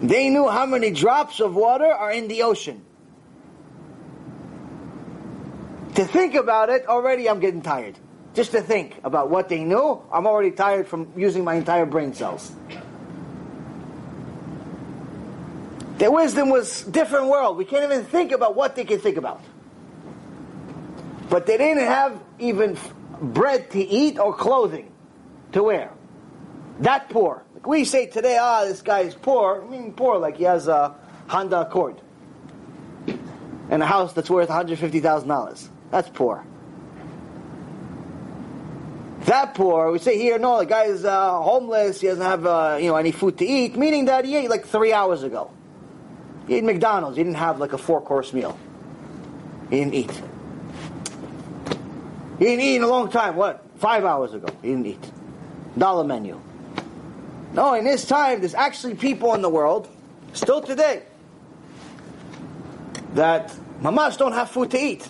They 0.00 0.28
knew 0.28 0.48
how 0.48 0.64
many 0.64 0.92
drops 0.92 1.40
of 1.40 1.56
water 1.56 1.86
are 1.86 2.12
in 2.12 2.28
the 2.28 2.42
ocean. 2.42 2.84
To 5.96 6.04
think 6.04 6.36
about 6.36 6.70
it, 6.70 6.86
already 6.86 7.28
I'm 7.28 7.40
getting 7.40 7.62
tired. 7.62 7.98
Just 8.34 8.52
to 8.52 8.60
think 8.60 8.94
about 9.02 9.30
what 9.30 9.48
they 9.48 9.64
knew, 9.64 10.00
I'm 10.12 10.28
already 10.28 10.52
tired 10.52 10.86
from 10.86 11.12
using 11.16 11.42
my 11.42 11.54
entire 11.54 11.86
brain 11.86 12.14
cells. 12.14 12.52
Their 15.96 16.12
wisdom 16.12 16.48
was 16.48 16.84
different 16.84 17.26
world. 17.26 17.56
We 17.56 17.64
can't 17.64 17.82
even 17.82 18.04
think 18.04 18.30
about 18.30 18.54
what 18.54 18.76
they 18.76 18.84
could 18.84 19.02
think 19.02 19.16
about. 19.16 19.42
But 21.28 21.46
they 21.46 21.56
didn't 21.56 21.82
have 21.82 22.22
even 22.38 22.78
bread 23.20 23.72
to 23.72 23.80
eat 23.80 24.20
or 24.20 24.32
clothing 24.32 24.92
to 25.52 25.62
wear. 25.62 25.90
That 26.80 27.08
poor. 27.10 27.42
Like 27.54 27.66
we 27.66 27.84
say 27.84 28.06
today, 28.06 28.38
ah, 28.40 28.64
this 28.64 28.82
guy 28.82 29.00
is 29.00 29.14
poor. 29.14 29.64
I 29.64 29.70
mean, 29.70 29.92
poor 29.92 30.18
like 30.18 30.36
he 30.36 30.44
has 30.44 30.68
a 30.68 30.94
Honda 31.26 31.62
Accord 31.62 32.00
and 33.70 33.82
a 33.82 33.86
house 33.86 34.12
that's 34.12 34.30
worth 34.30 34.48
$150,000. 34.48 35.68
That's 35.90 36.08
poor. 36.08 36.44
That 39.20 39.54
poor, 39.54 39.92
we 39.92 39.98
say 39.98 40.16
here, 40.16 40.38
no, 40.38 40.58
the 40.58 40.66
guy 40.66 40.84
is 40.84 41.04
uh, 41.04 41.42
homeless. 41.42 42.00
He 42.00 42.06
doesn't 42.06 42.24
have 42.24 42.46
uh, 42.46 42.78
you 42.80 42.86
know 42.86 42.96
any 42.96 43.12
food 43.12 43.36
to 43.38 43.44
eat, 43.44 43.76
meaning 43.76 44.06
that 44.06 44.24
he 44.24 44.36
ate 44.36 44.48
like 44.48 44.64
three 44.64 44.92
hours 44.92 45.22
ago. 45.22 45.50
He 46.46 46.54
ate 46.54 46.64
McDonald's. 46.64 47.18
He 47.18 47.24
didn't 47.24 47.36
have 47.36 47.58
like 47.58 47.74
a 47.74 47.78
four 47.78 48.00
course 48.00 48.32
meal. 48.32 48.58
He 49.68 49.80
didn't 49.80 49.94
eat. 49.94 50.22
He 52.38 52.44
didn't 52.44 52.64
eat 52.64 52.76
in 52.76 52.82
a 52.84 52.86
long 52.86 53.10
time. 53.10 53.36
What? 53.36 53.62
Five 53.76 54.04
hours 54.04 54.32
ago. 54.32 54.46
He 54.62 54.68
didn't 54.68 54.86
eat. 54.86 55.12
Dollar 55.76 56.04
menu. 56.04 56.40
No, 57.52 57.74
in 57.74 57.84
this 57.84 58.04
time, 58.04 58.40
there's 58.40 58.54
actually 58.54 58.94
people 58.94 59.34
in 59.34 59.42
the 59.42 59.48
world, 59.48 59.88
still 60.32 60.60
today, 60.60 61.02
that 63.14 63.54
mamash 63.80 64.18
don't 64.18 64.32
have 64.32 64.50
food 64.50 64.70
to 64.72 64.78
eat. 64.78 65.08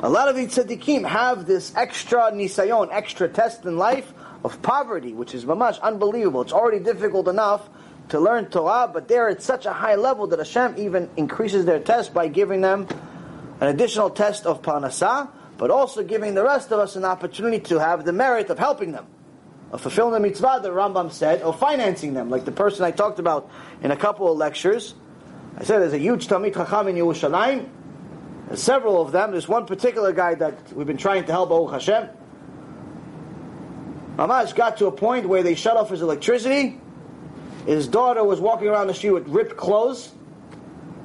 A 0.00 0.08
lot 0.08 0.28
of 0.28 0.36
these 0.36 0.54
tzaddikim 0.54 1.08
have 1.08 1.46
this 1.46 1.74
extra 1.76 2.30
nisayon, 2.30 2.90
extra 2.92 3.26
test 3.26 3.64
in 3.64 3.78
life 3.78 4.12
of 4.44 4.60
poverty, 4.60 5.14
which 5.14 5.34
is 5.34 5.46
mamash 5.46 5.80
unbelievable. 5.80 6.42
It's 6.42 6.52
already 6.52 6.84
difficult 6.84 7.26
enough 7.26 7.70
to 8.10 8.20
learn 8.20 8.46
Torah, 8.46 8.90
but 8.92 9.08
they're 9.08 9.30
at 9.30 9.42
such 9.42 9.64
a 9.64 9.72
high 9.72 9.94
level 9.94 10.26
that 10.26 10.38
Hashem 10.38 10.74
even 10.76 11.08
increases 11.16 11.64
their 11.64 11.80
test 11.80 12.12
by 12.12 12.28
giving 12.28 12.60
them 12.60 12.86
an 13.62 13.68
additional 13.68 14.10
test 14.10 14.44
of 14.44 14.60
parnasah, 14.60 15.30
but 15.56 15.70
also 15.70 16.02
giving 16.04 16.34
the 16.34 16.44
rest 16.44 16.70
of 16.70 16.80
us 16.80 16.96
an 16.96 17.04
opportunity 17.06 17.60
to 17.60 17.80
have 17.80 18.04
the 18.04 18.12
merit 18.12 18.50
of 18.50 18.58
helping 18.58 18.92
them 18.92 19.06
of 19.74 19.80
fulfilling 19.80 20.12
the 20.12 20.20
mitzvah, 20.20 20.60
the 20.62 20.70
Rambam 20.70 21.10
said, 21.10 21.42
or 21.42 21.52
financing 21.52 22.14
them, 22.14 22.30
like 22.30 22.44
the 22.44 22.52
person 22.52 22.84
I 22.84 22.92
talked 22.92 23.18
about 23.18 23.50
in 23.82 23.90
a 23.90 23.96
couple 23.96 24.30
of 24.30 24.38
lectures. 24.38 24.94
I 25.58 25.64
said 25.64 25.80
there's 25.80 25.92
a 25.92 25.98
huge 25.98 26.28
Talmid 26.28 26.54
Chacham 26.54 26.86
in 26.86 26.94
Yerushalayim. 26.94 27.68
There's 28.46 28.62
several 28.62 29.02
of 29.02 29.10
them. 29.10 29.32
There's 29.32 29.48
one 29.48 29.66
particular 29.66 30.12
guy 30.12 30.36
that 30.36 30.72
we've 30.72 30.86
been 30.86 30.96
trying 30.96 31.24
to 31.24 31.32
help, 31.32 31.48
Baruch 31.48 31.72
Hashem. 31.72 32.08
Mamash 34.16 34.54
got 34.54 34.76
to 34.76 34.86
a 34.86 34.92
point 34.92 35.28
where 35.28 35.42
they 35.42 35.56
shut 35.56 35.76
off 35.76 35.90
his 35.90 36.02
electricity. 36.02 36.80
His 37.66 37.88
daughter 37.88 38.22
was 38.22 38.38
walking 38.38 38.68
around 38.68 38.86
the 38.86 38.94
street 38.94 39.10
with 39.10 39.26
ripped 39.26 39.56
clothes. 39.56 40.12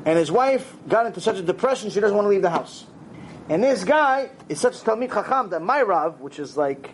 And 0.06 0.16
his 0.16 0.32
wife 0.32 0.78
got 0.88 1.08
into 1.08 1.22
such 1.22 1.38
a 1.38 1.42
depression 1.42 1.90
she 1.90 2.02
doesn't 2.02 2.16
want 2.16 2.28
to 2.28 2.30
leave 2.30 2.44
the 2.44 2.52
house. 2.52 2.86
And 3.50 3.64
this 3.64 3.84
guy 3.84 4.30
is 4.48 4.60
such 4.60 4.80
a 4.80 4.86
Talmid 4.86 5.12
Chacham 5.12 5.50
that 5.50 5.64
my 5.64 5.82
Rav, 5.82 6.22
which 6.22 6.38
is 6.38 6.56
like 6.56 6.94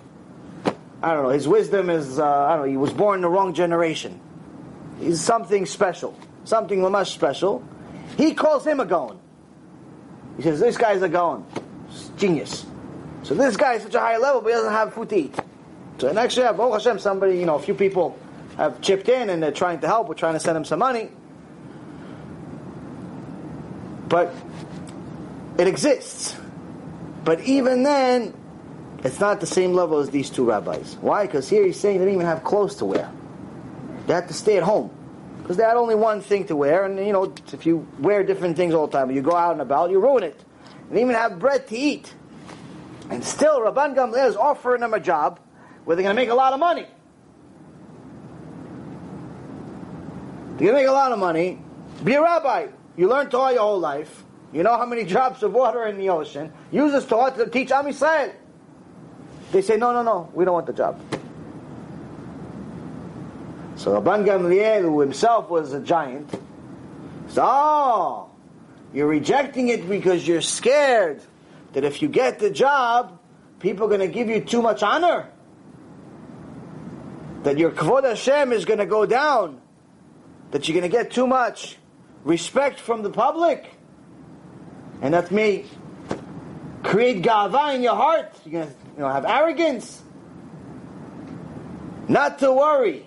I 1.05 1.13
don't 1.13 1.21
know, 1.21 1.29
his 1.29 1.47
wisdom 1.47 1.91
is, 1.91 2.17
uh, 2.17 2.25
I 2.25 2.55
don't 2.55 2.65
know, 2.65 2.71
he 2.71 2.77
was 2.77 2.91
born 2.91 3.17
in 3.17 3.21
the 3.21 3.29
wrong 3.29 3.53
generation. 3.53 4.19
He's 4.99 5.21
something 5.21 5.67
special, 5.67 6.17
something 6.45 6.81
much 6.81 7.13
special. 7.13 7.63
He 8.17 8.33
calls 8.33 8.65
him 8.65 8.79
a 8.79 8.87
Gaon. 8.87 9.19
He 10.35 10.41
says, 10.41 10.59
this 10.59 10.77
guy's 10.77 11.03
a 11.03 11.07
Gaon. 11.07 11.45
Genius. 12.17 12.65
So 13.21 13.35
this 13.35 13.55
guy 13.55 13.75
is 13.75 13.83
such 13.83 13.93
a 13.93 13.99
high 13.99 14.17
level, 14.17 14.41
but 14.41 14.47
he 14.47 14.53
doesn't 14.55 14.71
have 14.71 14.95
food 14.95 15.09
to 15.09 15.15
eat. 15.15 15.35
So 15.99 16.11
next 16.11 16.39
actually, 16.39 16.57
Baruch 16.57 16.73
Hashem, 16.73 16.97
somebody, 16.97 17.37
you 17.37 17.45
know, 17.45 17.55
a 17.55 17.61
few 17.61 17.75
people 17.75 18.17
have 18.57 18.81
chipped 18.81 19.07
in 19.07 19.29
and 19.29 19.43
they're 19.43 19.51
trying 19.51 19.81
to 19.81 19.87
help. 19.87 20.09
We're 20.09 20.15
trying 20.15 20.33
to 20.33 20.39
send 20.39 20.57
him 20.57 20.65
some 20.65 20.79
money. 20.79 21.11
But 24.09 24.33
it 25.59 25.67
exists. 25.67 26.35
But 27.23 27.41
even 27.41 27.83
then, 27.83 28.33
it's 29.05 29.19
not 29.19 29.39
the 29.39 29.45
same 29.45 29.73
level 29.73 29.99
as 29.99 30.09
these 30.09 30.31
two 30.31 30.45
rabbis. 30.45 30.97
Why? 30.99 31.27
Because 31.27 31.47
here 31.47 31.63
he's 31.63 31.79
saying 31.79 31.99
they 31.99 32.05
didn't 32.05 32.15
even 32.15 32.25
have 32.25 32.43
clothes 32.43 32.75
to 32.77 32.85
wear. 32.85 33.11
They 34.07 34.13
had 34.15 34.27
to 34.29 34.33
stay 34.33 34.57
at 34.57 34.63
home 34.63 34.89
because 35.41 35.57
they 35.57 35.63
had 35.63 35.77
only 35.77 35.93
one 35.93 36.21
thing 36.21 36.45
to 36.47 36.55
wear, 36.55 36.85
and 36.85 36.97
you 36.97 37.13
know, 37.13 37.31
if 37.53 37.67
you 37.67 37.87
wear 37.99 38.23
different 38.23 38.57
things 38.57 38.73
all 38.73 38.87
the 38.87 38.97
time, 38.97 39.11
you 39.11 39.21
go 39.21 39.35
out 39.35 39.51
and 39.51 39.61
about, 39.61 39.91
you 39.91 39.99
ruin 39.99 40.23
it. 40.23 40.43
And 40.89 40.97
even 40.97 41.13
have 41.13 41.37
bread 41.37 41.67
to 41.67 41.77
eat. 41.77 42.11
And 43.11 43.23
still, 43.23 43.59
Rabban 43.59 43.95
Gamliel 43.95 44.27
is 44.27 44.35
offering 44.35 44.81
them 44.81 44.95
a 44.95 44.99
job 44.99 45.39
where 45.83 45.95
they're 45.95 46.03
going 46.03 46.15
to 46.15 46.19
make 46.19 46.29
a 46.29 46.35
lot 46.35 46.53
of 46.53 46.59
money. 46.59 46.87
They're 50.57 50.67
going 50.67 50.69
to 50.69 50.81
make 50.81 50.87
a 50.87 50.91
lot 50.91 51.11
of 51.11 51.19
money. 51.19 51.61
Be 52.03 52.13
a 52.13 52.21
rabbi. 52.23 52.67
You 52.97 53.07
learn 53.07 53.29
Torah 53.29 53.53
your 53.53 53.61
whole 53.61 53.79
life. 53.79 54.23
You 54.51 54.63
know 54.63 54.77
how 54.77 54.87
many 54.87 55.03
drops 55.13 55.43
of 55.43 55.53
water 55.53 55.85
in 55.85 55.99
the 55.99 56.09
ocean. 56.09 56.51
Use 56.71 56.91
this 56.91 57.05
Torah 57.05 57.31
to 57.37 57.47
teach 57.49 57.71
Am 57.71 57.85
Yisrael. 57.85 58.33
They 59.55 59.61
say, 59.61 59.77
no, 59.77 59.93
no, 59.93 60.03
no, 60.03 60.29
we 60.33 60.43
don't 60.43 60.53
want 60.53 60.65
the 60.65 60.73
job. 60.73 60.99
So 63.77 63.91
Rabban 64.01 64.25
Gamliel, 64.25 64.81
who 64.81 64.99
himself 64.99 65.49
was 65.49 65.71
a 65.71 65.79
giant, 65.79 66.29
says, 67.27 67.39
oh, 67.41 68.29
you're 68.93 69.07
rejecting 69.07 69.69
it 69.69 69.87
because 69.87 70.27
you're 70.27 70.41
scared 70.41 71.21
that 71.71 71.85
if 71.85 72.01
you 72.01 72.09
get 72.09 72.39
the 72.39 72.49
job, 72.49 73.17
people 73.61 73.85
are 73.85 73.87
going 73.87 74.01
to 74.01 74.09
give 74.09 74.27
you 74.27 74.41
too 74.41 74.61
much 74.61 74.83
honor. 74.83 75.29
That 77.43 77.57
your 77.57 77.71
Kvod 77.71 78.03
Hashem 78.03 78.51
is 78.51 78.65
going 78.65 78.79
to 78.79 78.85
go 78.85 79.05
down. 79.05 79.61
That 80.51 80.67
you're 80.67 80.77
going 80.77 80.91
to 80.91 80.97
get 80.97 81.11
too 81.11 81.27
much 81.27 81.77
respect 82.25 82.81
from 82.81 83.03
the 83.03 83.09
public. 83.09 83.71
And 85.01 85.13
that 85.13 85.31
may 85.31 85.63
create 86.83 87.23
gava 87.23 87.73
in 87.73 87.83
your 87.83 87.95
heart. 87.95 88.37
You're 88.43 88.63
going 88.63 88.73
to 88.73 88.84
you 88.95 89.01
know, 89.01 89.09
have 89.09 89.25
arrogance. 89.25 90.01
Not 92.07 92.39
to 92.39 92.51
worry. 92.51 93.05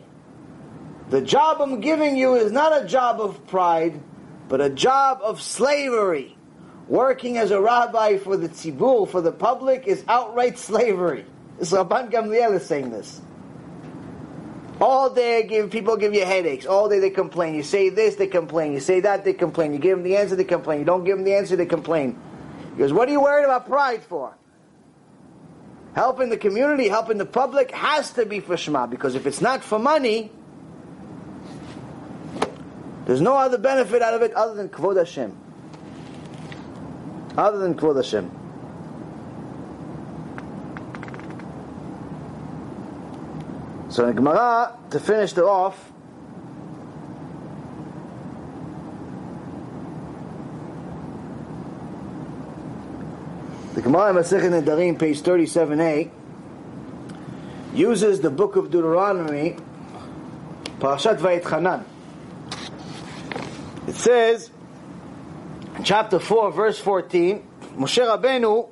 The 1.11 1.23
job 1.23 1.61
I'm 1.61 1.81
giving 1.81 2.17
you 2.17 2.35
is 2.35 2.53
not 2.53 2.83
a 2.83 2.87
job 2.87 3.21
of 3.21 3.47
pride, 3.47 4.01
but 4.49 4.61
a 4.61 4.69
job 4.69 5.21
of 5.23 5.41
slavery. 5.41 6.37
Working 6.87 7.37
as 7.37 7.51
a 7.51 7.61
rabbi 7.61 8.19
for 8.19 8.37
the 8.37 8.49
tzibur, 8.49 9.09
for 9.09 9.21
the 9.21 9.33
public, 9.33 9.87
is 9.87 10.05
outright 10.09 10.59
slavery. 10.59 11.25
So 11.63 11.85
Rabban 11.85 12.11
Gamliel 12.11 12.55
is 12.55 12.67
saying 12.67 12.91
this. 12.91 13.21
All 14.81 15.11
day 15.11 15.47
give 15.47 15.71
people 15.71 15.97
give 15.97 16.15
you 16.15 16.25
headaches. 16.25 16.65
All 16.65 16.89
day 16.89 16.99
they 16.99 17.11
complain. 17.11 17.55
You 17.55 17.63
say 17.63 17.89
this, 17.89 18.15
they 18.15 18.29
complain. 18.29 18.73
You 18.73 18.81
say 18.81 19.01
that, 19.01 19.25
they 19.25 19.33
complain. 19.33 19.73
You 19.73 19.79
give 19.79 19.99
them 19.99 20.05
the 20.05 20.17
answer, 20.17 20.37
they 20.37 20.45
complain. 20.45 20.79
You 20.79 20.85
don't 20.85 21.05
give 21.05 21.17
them 21.17 21.25
the 21.25 21.35
answer, 21.35 21.57
they 21.57 21.67
complain. 21.67 22.19
Goes, 22.79 22.93
what 22.93 23.09
are 23.09 23.13
you 23.13 23.21
worried 23.21 23.45
about 23.45 23.67
pride 23.67 24.05
for? 24.05 24.38
Helping 25.99 26.29
the 26.29 26.37
community, 26.37 26.87
helping 26.87 27.19
the 27.19 27.27
public 27.27 27.73
has 27.73 28.13
to 28.13 28.25
be 28.25 28.39
for 28.39 28.57
Shema, 28.57 28.87
because 28.87 29.17
if 29.17 29.27
it's 29.27 29.41
not 29.41 29.65
for 29.65 29.81
money, 29.81 30.31
there's 33.05 33.21
no 33.21 33.37
other 33.37 33.59
benefit 33.59 34.01
out 34.01 34.15
of 34.15 34.23
it 34.23 34.33
other 34.35 34.55
than 34.55 34.69
Kvod 34.69 34.97
Hashem. 34.97 35.37
Other 37.37 37.59
than 37.59 37.75
Kvod 37.75 37.97
Hashem. 37.97 38.31
So 43.91 44.07
in 44.07 44.15
Gemara, 44.15 44.79
to 44.91 45.01
finish 45.01 45.33
it 45.33 45.39
off, 45.41 45.91
The 53.79 53.85
Gemara 53.85 54.13
Masechet 54.13 54.51
Nedarim, 54.51 54.99
page 54.99 55.23
37a, 55.23 56.11
uses 57.73 58.21
the 58.21 58.29
book 58.29 58.57
of 58.57 58.73
Deuteronomy, 58.73 59.55
Parashat 60.81 61.19
Va'etchanan. 61.19 61.85
It 63.87 63.95
says, 63.95 64.51
in 65.77 65.85
chapter 65.85 66.19
4, 66.19 66.51
verse 66.51 66.81
14, 66.81 67.41
Moshe 67.77 68.03
Rabbeinu 68.05 68.69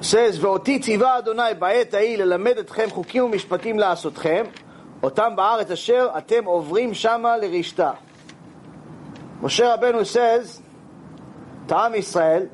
says, 0.00 0.40
ואותי 0.40 0.78
ציווה 0.80 1.18
אדוני 1.18 1.54
בעת 1.58 1.94
ההיא 1.94 2.18
ללמד 2.18 2.58
אתכם 2.58 2.90
חוקים 2.90 3.24
ומשפטים 3.24 3.78
לעשותכם, 3.78 4.44
אותם 5.02 5.36
בארץ 5.36 5.70
אשר 5.70 6.08
אתם 6.18 6.44
עוברים 6.44 6.94
שמה 6.94 7.36
לרשתה. 7.36 7.92
Moshe 9.40 9.62
Rabbeinu 9.62 10.04
says 10.04 10.60
to 11.68 11.78
Am 11.78 11.92
Yisrael, 11.92 12.50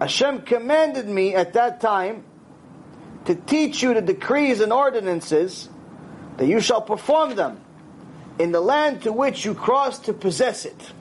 Hashem 0.00 0.42
commanded 0.42 1.08
me 1.08 1.34
at 1.34 1.52
that 1.52 1.80
time 1.80 2.24
to 3.26 3.34
teach 3.34 3.82
you 3.82 3.94
the 3.94 4.02
decrees 4.02 4.60
and 4.60 4.72
ordinances 4.72 5.68
that 6.36 6.46
you 6.46 6.60
shall 6.60 6.82
perform 6.82 7.36
them 7.36 7.60
in 8.38 8.50
the 8.50 8.60
land 8.60 9.02
to 9.02 9.12
which 9.12 9.44
you 9.44 9.54
cross 9.54 10.00
to 10.00 10.12
possess 10.12 10.64
it. 10.64 10.92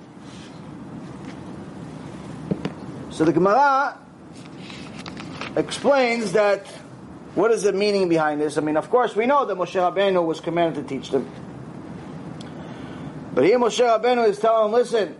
So 3.09 3.25
the 3.25 3.33
Gemara 3.33 3.97
explains 5.55 6.33
that 6.33 6.67
what 7.33 7.49
is 7.51 7.63
the 7.63 7.73
meaning 7.73 8.09
behind 8.09 8.39
this? 8.39 8.57
I 8.57 8.61
mean, 8.61 8.77
of 8.77 8.91
course, 8.91 9.15
we 9.15 9.25
know 9.25 9.45
that 9.45 9.57
Moshe 9.57 9.73
Rabbeinu 9.73 10.23
was 10.23 10.39
commanded 10.39 10.87
to 10.87 10.95
teach 10.95 11.09
them. 11.09 11.27
But 13.33 13.45
here 13.45 13.57
Moshe 13.57 13.79
Rabbeinu 13.79 14.27
is 14.29 14.37
telling 14.37 14.71
them, 14.71 14.79
listen, 14.79 15.15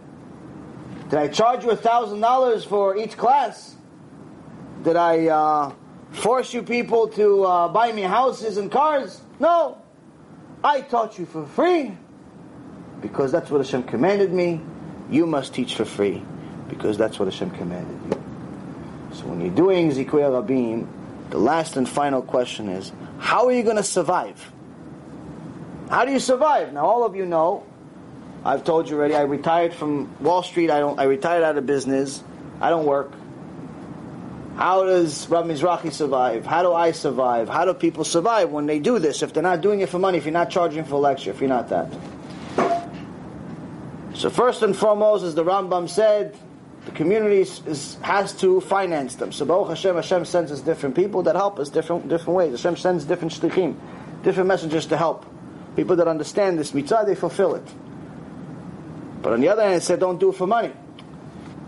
did 1.13 1.19
I 1.19 1.27
charge 1.27 1.63
you 1.63 1.69
a 1.69 1.75
thousand 1.75 2.21
dollars 2.21 2.65
for 2.65 2.97
each 2.97 3.15
class? 3.17 3.75
Did 4.83 4.95
I 4.95 5.27
uh, 5.27 5.71
force 6.09 6.55
you 6.55 6.63
people 6.63 7.07
to 7.09 7.43
uh, 7.43 7.67
buy 7.67 7.91
me 7.91 8.01
houses 8.01 8.57
and 8.57 8.71
cars? 8.71 9.21
No. 9.39 9.77
I 10.63 10.81
taught 10.81 11.19
you 11.19 11.27
for 11.27 11.45
free 11.45 11.95
because 12.99 13.31
that's 13.31 13.51
what 13.51 13.59
Hashem 13.59 13.83
commanded 13.83 14.33
me. 14.33 14.59
You 15.11 15.27
must 15.27 15.53
teach 15.53 15.75
for 15.75 15.85
free 15.85 16.23
because 16.67 16.97
that's 16.97 17.19
what 17.19 17.27
Hashem 17.27 17.51
commanded 17.51 17.99
you. 18.09 18.23
So 19.15 19.27
when 19.27 19.39
you're 19.39 19.53
doing 19.53 19.91
Zikuya 19.91 20.31
Rabim, 20.31 20.87
the 21.29 21.37
last 21.37 21.77
and 21.77 21.87
final 21.87 22.23
question 22.23 22.69
is, 22.69 22.91
how 23.19 23.45
are 23.45 23.53
you 23.53 23.61
going 23.61 23.77
to 23.77 23.83
survive? 23.83 24.51
How 25.91 26.05
do 26.05 26.11
you 26.11 26.19
survive? 26.19 26.73
Now 26.73 26.87
all 26.87 27.03
of 27.05 27.15
you 27.15 27.27
know, 27.27 27.67
I've 28.45 28.63
told 28.63 28.89
you 28.89 28.97
already, 28.97 29.15
I 29.15 29.21
retired 29.21 29.73
from 29.73 30.13
Wall 30.19 30.43
Street, 30.43 30.69
I 30.69 30.79
don't 30.79 30.99
I 30.99 31.03
retired 31.03 31.43
out 31.43 31.57
of 31.57 31.65
business, 31.65 32.21
I 32.59 32.69
don't 32.69 32.85
work. 32.85 33.11
How 34.55 34.83
does 34.83 35.27
Rav 35.29 35.45
Mizrahi 35.45 35.91
survive? 35.91 36.45
How 36.45 36.61
do 36.61 36.73
I 36.73 36.91
survive? 36.91 37.49
How 37.49 37.65
do 37.65 37.73
people 37.73 38.03
survive 38.03 38.51
when 38.51 38.67
they 38.67 38.79
do 38.79 38.99
this? 38.99 39.23
If 39.23 39.33
they're 39.33 39.41
not 39.41 39.61
doing 39.61 39.79
it 39.79 39.89
for 39.89 39.97
money, 39.97 40.19
if 40.19 40.25
you're 40.25 40.33
not 40.33 40.51
charging 40.51 40.83
for 40.83 40.99
lecture, 40.99 41.31
if 41.31 41.39
you're 41.39 41.49
not 41.49 41.69
that. 41.69 41.91
So 44.13 44.29
first 44.29 44.61
and 44.61 44.75
foremost, 44.75 45.23
as 45.23 45.33
the 45.33 45.43
Rambam 45.43 45.89
said, 45.89 46.37
the 46.85 46.91
community 46.91 47.41
is, 47.41 47.97
has 48.01 48.33
to 48.41 48.61
finance 48.61 49.15
them. 49.15 49.31
So 49.31 49.45
Baruch 49.45 49.69
Hashem, 49.69 49.95
Hashem 49.95 50.25
sends 50.25 50.51
us 50.51 50.61
different 50.61 50.95
people 50.95 51.23
that 51.23 51.35
help 51.35 51.57
us 51.57 51.69
different 51.69 52.09
different 52.09 52.37
ways. 52.37 52.51
Hashem 52.51 52.77
sends 52.77 53.05
different 53.05 53.33
shlichim, 53.33 53.75
different 54.21 54.47
messengers 54.47 54.85
to 54.87 54.97
help. 54.97 55.25
People 55.75 55.95
that 55.95 56.07
understand 56.07 56.59
this 56.59 56.73
mitzvah, 56.73 57.05
they 57.07 57.15
fulfill 57.15 57.55
it. 57.55 57.67
But 59.23 59.33
on 59.33 59.41
the 59.41 59.47
other 59.47 59.63
hand, 59.63 59.75
it 59.75 59.83
said 59.83 59.99
don't 59.99 60.19
do 60.19 60.29
it 60.29 60.35
for 60.35 60.45
money. 60.45 60.71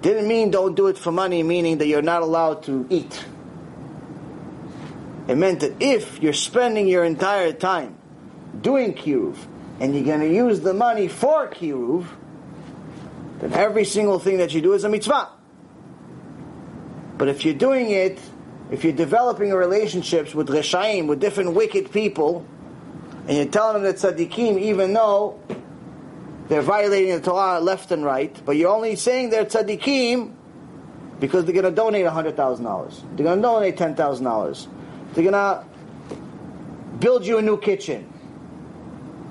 Didn't 0.01 0.27
mean 0.27 0.51
don't 0.51 0.75
do 0.75 0.87
it 0.87 0.97
for 0.97 1.11
money, 1.11 1.41
meaning 1.41 1.79
that 1.79 1.87
you're 1.87 2.03
not 2.03 2.21
allowed 2.21 2.63
to 2.63 2.85
eat. 2.89 3.25
It 5.27 5.35
meant 5.35 5.61
that 5.61 5.81
if 5.81 6.21
you're 6.21 6.33
spending 6.33 6.87
your 6.87 7.03
entire 7.03 7.53
time 7.53 7.97
doing 8.61 8.93
kiruv, 8.93 9.37
and 9.79 9.95
you're 9.95 10.05
going 10.05 10.19
to 10.19 10.31
use 10.31 10.59
the 10.59 10.73
money 10.73 11.07
for 11.07 11.49
kiruv, 11.49 12.05
then 13.39 13.53
every 13.53 13.85
single 13.85 14.19
thing 14.19 14.37
that 14.37 14.53
you 14.53 14.61
do 14.61 14.73
is 14.73 14.83
a 14.83 14.89
mitzvah. 14.89 15.29
But 17.17 17.29
if 17.29 17.45
you're 17.45 17.55
doing 17.55 17.89
it, 17.89 18.19
if 18.69 18.83
you're 18.83 18.93
developing 18.93 19.51
relationships 19.51 20.35
with 20.35 20.49
reshaim, 20.49 21.07
with 21.07 21.19
different 21.19 21.53
wicked 21.53 21.91
people, 21.91 22.45
and 23.27 23.37
you're 23.37 23.47
telling 23.47 23.81
them 23.81 23.83
that 23.83 23.95
tzaddikim, 23.95 24.59
even 24.59 24.93
though 24.93 25.39
they're 26.47 26.61
violating 26.61 27.15
the 27.15 27.21
Torah 27.21 27.59
left 27.59 27.91
and 27.91 28.03
right, 28.03 28.35
but 28.45 28.55
you're 28.55 28.71
only 28.71 28.95
saying 28.95 29.31
they're 29.31 29.45
tzaddikim 29.45 30.33
because 31.19 31.45
they're 31.45 31.53
going 31.53 31.65
to 31.65 31.71
donate 31.71 32.05
$100,000. 32.05 33.15
They're 33.15 33.23
going 33.23 33.37
to 33.37 33.41
donate 33.41 33.77
$10,000. 33.77 34.67
They're 35.13 35.31
going 35.31 35.33
to 35.33 35.65
build 36.99 37.25
you 37.25 37.37
a 37.39 37.41
new 37.41 37.57
kitchen. 37.57 38.11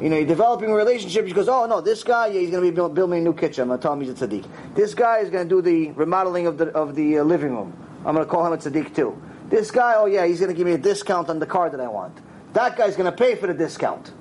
You 0.01 0.09
know, 0.11 0.17
you're 0.17 0.27
developing 0.27 0.71
a 0.71 0.75
relationship. 0.75 1.27
He 1.27 1.33
goes, 1.33 1.49
oh 1.49 1.67
no, 1.67 1.81
this 1.81 2.03
guy, 2.03 2.27
yeah, 2.29 2.41
he's 2.41 2.51
going 2.51 2.65
to 2.65 2.71
be 2.71 2.75
building 2.75 3.21
a 3.21 3.23
new 3.23 3.35
kitchen. 3.35 3.63
I'm 3.63 3.69
going 3.69 3.79
to 3.79 3.83
tell 3.83 3.93
him 3.93 4.01
he's 4.01 4.11
a 4.11 4.27
tzaddik. 4.27 4.45
This 4.75 4.93
guy 4.95 5.19
is 5.19 5.31
going 5.31 5.49
to 5.49 5.55
do 5.55 5.63
the 5.63 5.93
remodeling 5.93 6.49
of 6.49 6.59
the 6.59 6.67
of 6.71 6.97
the 6.97 7.19
uh, 7.19 7.23
living 7.23 7.55
room. 7.55 7.77
I'm 8.05 8.15
going 8.15 8.27
to 8.27 8.31
call 8.31 8.45
him 8.45 8.53
a 8.53 8.57
tzaddik 8.57 8.95
too. 8.95 9.21
This 9.49 9.71
guy, 9.71 9.95
oh 9.97 10.07
yeah, 10.07 10.27
he's 10.27 10.41
going 10.41 10.51
to 10.51 10.57
give 10.57 10.67
me 10.67 10.73
a 10.73 10.79
discount 10.79 11.31
on 11.31 11.39
the 11.39 11.47
car 11.47 11.71
that 11.71 11.81
I 11.81 11.87
want. 11.87 12.19
That 12.55 12.77
guy's 12.77 12.97
going 12.97 13.11
to 13.11 13.17
pay 13.17 13.37
for 13.37 13.47
the 13.47 13.55
discount. 13.55 14.13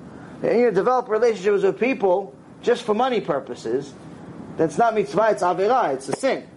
And 0.42 0.60
you 0.60 0.70
develop 0.70 1.08
relationships 1.08 1.64
with 1.64 1.80
people 1.80 2.36
just 2.64 2.82
for 2.82 2.94
money 2.94 3.20
purposes. 3.20 3.94
That's 4.56 4.78
not 4.78 4.94
mitzvah, 4.94 5.28
it's 5.30 5.42
avirah, 5.42 5.94
it's 5.94 6.08
a 6.08 6.16
sin. 6.16 6.48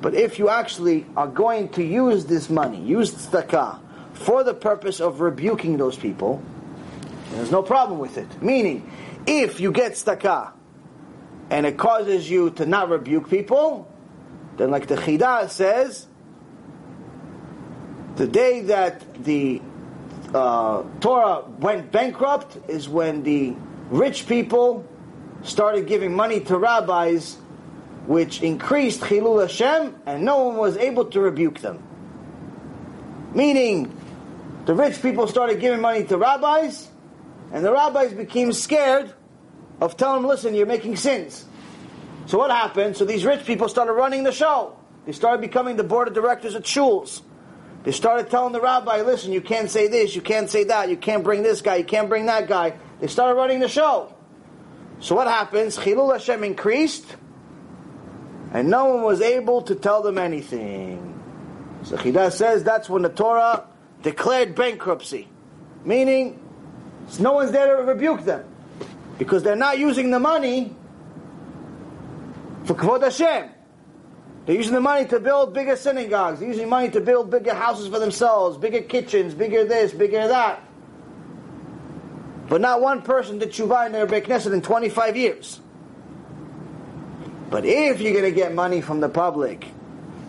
But 0.00 0.14
if 0.14 0.38
you 0.38 0.48
actually 0.48 1.06
are 1.16 1.26
going 1.26 1.70
to 1.70 1.82
use 1.82 2.26
this 2.26 2.48
money, 2.48 2.80
use 2.80 3.12
tzedakah, 3.12 3.80
for 4.12 4.44
the 4.44 4.54
purpose 4.54 5.00
of 5.00 5.20
rebuking 5.20 5.76
those 5.76 5.96
people, 5.96 6.42
there's 7.32 7.50
no 7.50 7.62
problem 7.62 7.98
with 7.98 8.18
it. 8.18 8.42
Meaning, 8.42 8.90
if 9.26 9.60
you 9.60 9.72
get 9.72 9.92
tzedakah 9.92 10.52
and 11.50 11.66
it 11.66 11.78
causes 11.78 12.30
you 12.30 12.50
to 12.50 12.66
not 12.66 12.90
rebuke 12.90 13.30
people, 13.30 13.90
then 14.56 14.70
like 14.70 14.86
the 14.86 14.96
Chidah 14.96 15.48
says, 15.48 16.06
the 18.16 18.26
day 18.26 18.62
that 18.62 19.24
the 19.24 19.62
uh, 20.34 20.82
Torah 21.00 21.44
went 21.58 21.92
bankrupt 21.92 22.58
is 22.68 22.88
when 22.88 23.22
the 23.22 23.54
rich 23.90 24.26
people 24.26 24.84
started 25.42 25.86
giving 25.86 26.14
money 26.14 26.40
to 26.40 26.58
rabbis, 26.58 27.36
which 28.06 28.42
increased 28.42 29.00
Chilul 29.00 29.40
Hashem, 29.40 29.94
and 30.06 30.24
no 30.24 30.44
one 30.44 30.56
was 30.56 30.76
able 30.76 31.06
to 31.06 31.20
rebuke 31.20 31.60
them. 31.60 31.82
Meaning, 33.34 33.94
the 34.64 34.74
rich 34.74 35.00
people 35.02 35.26
started 35.26 35.60
giving 35.60 35.80
money 35.80 36.04
to 36.04 36.16
rabbis, 36.16 36.88
and 37.52 37.64
the 37.64 37.72
rabbis 37.72 38.12
became 38.12 38.52
scared 38.52 39.12
of 39.80 39.96
telling 39.96 40.22
them, 40.22 40.28
listen, 40.28 40.54
you're 40.54 40.66
making 40.66 40.96
sins. 40.96 41.44
So 42.26 42.36
what 42.36 42.50
happened? 42.50 42.96
So 42.96 43.04
these 43.04 43.24
rich 43.24 43.46
people 43.46 43.68
started 43.68 43.92
running 43.92 44.24
the 44.24 44.32
show. 44.32 44.76
They 45.06 45.12
started 45.12 45.40
becoming 45.40 45.76
the 45.76 45.84
board 45.84 46.08
of 46.08 46.14
directors 46.14 46.54
at 46.54 46.64
shuls. 46.64 47.22
They 47.84 47.92
started 47.92 48.28
telling 48.28 48.52
the 48.52 48.60
rabbi, 48.60 49.00
listen, 49.02 49.32
you 49.32 49.40
can't 49.40 49.70
say 49.70 49.88
this, 49.88 50.14
you 50.14 50.20
can't 50.20 50.50
say 50.50 50.64
that, 50.64 50.90
you 50.90 50.96
can't 50.96 51.24
bring 51.24 51.42
this 51.42 51.62
guy, 51.62 51.76
you 51.76 51.84
can't 51.84 52.08
bring 52.08 52.26
that 52.26 52.48
guy. 52.48 52.74
They 53.00 53.06
started 53.06 53.34
running 53.34 53.60
the 53.60 53.68
show. 53.68 54.14
So 55.00 55.14
what 55.14 55.26
happens? 55.28 55.76
Chilul 55.76 56.12
Hashem 56.12 56.42
increased, 56.44 57.16
and 58.52 58.68
no 58.68 58.86
one 58.86 59.02
was 59.02 59.20
able 59.20 59.62
to 59.62 59.74
tell 59.74 60.02
them 60.02 60.18
anything. 60.18 61.20
So 61.84 61.96
Chidah 61.96 62.32
says 62.32 62.64
that's 62.64 62.88
when 62.88 63.02
the 63.02 63.08
Torah 63.08 63.64
declared 64.02 64.54
bankruptcy. 64.54 65.28
Meaning, 65.84 66.40
no 67.20 67.32
one's 67.32 67.52
there 67.52 67.76
to 67.76 67.82
rebuke 67.84 68.24
them. 68.24 68.44
Because 69.18 69.42
they're 69.42 69.56
not 69.56 69.78
using 69.78 70.10
the 70.10 70.20
money 70.20 70.74
for 72.64 72.74
Kvod 72.74 73.02
Hashem. 73.02 73.50
They're 74.46 74.56
using 74.56 74.74
the 74.74 74.80
money 74.80 75.06
to 75.08 75.20
build 75.20 75.54
bigger 75.54 75.76
synagogues. 75.76 76.40
They're 76.40 76.48
using 76.48 76.68
money 76.68 76.90
to 76.90 77.00
build 77.00 77.30
bigger 77.30 77.54
houses 77.54 77.88
for 77.88 77.98
themselves, 77.98 78.56
bigger 78.56 78.80
kitchens, 78.80 79.34
bigger 79.34 79.64
this, 79.64 79.92
bigger 79.92 80.28
that. 80.28 80.62
But 82.48 82.60
not 82.60 82.80
one 82.80 83.02
person 83.02 83.38
did 83.38 83.50
tshuva 83.50 83.86
in 83.86 83.92
their 83.92 84.06
Knesset 84.06 84.52
in 84.52 84.62
25 84.62 85.16
years. 85.16 85.60
But 87.50 87.64
if 87.64 88.00
you're 88.00 88.12
going 88.12 88.24
to 88.24 88.30
get 88.30 88.54
money 88.54 88.80
from 88.80 89.00
the 89.00 89.08
public 89.08 89.66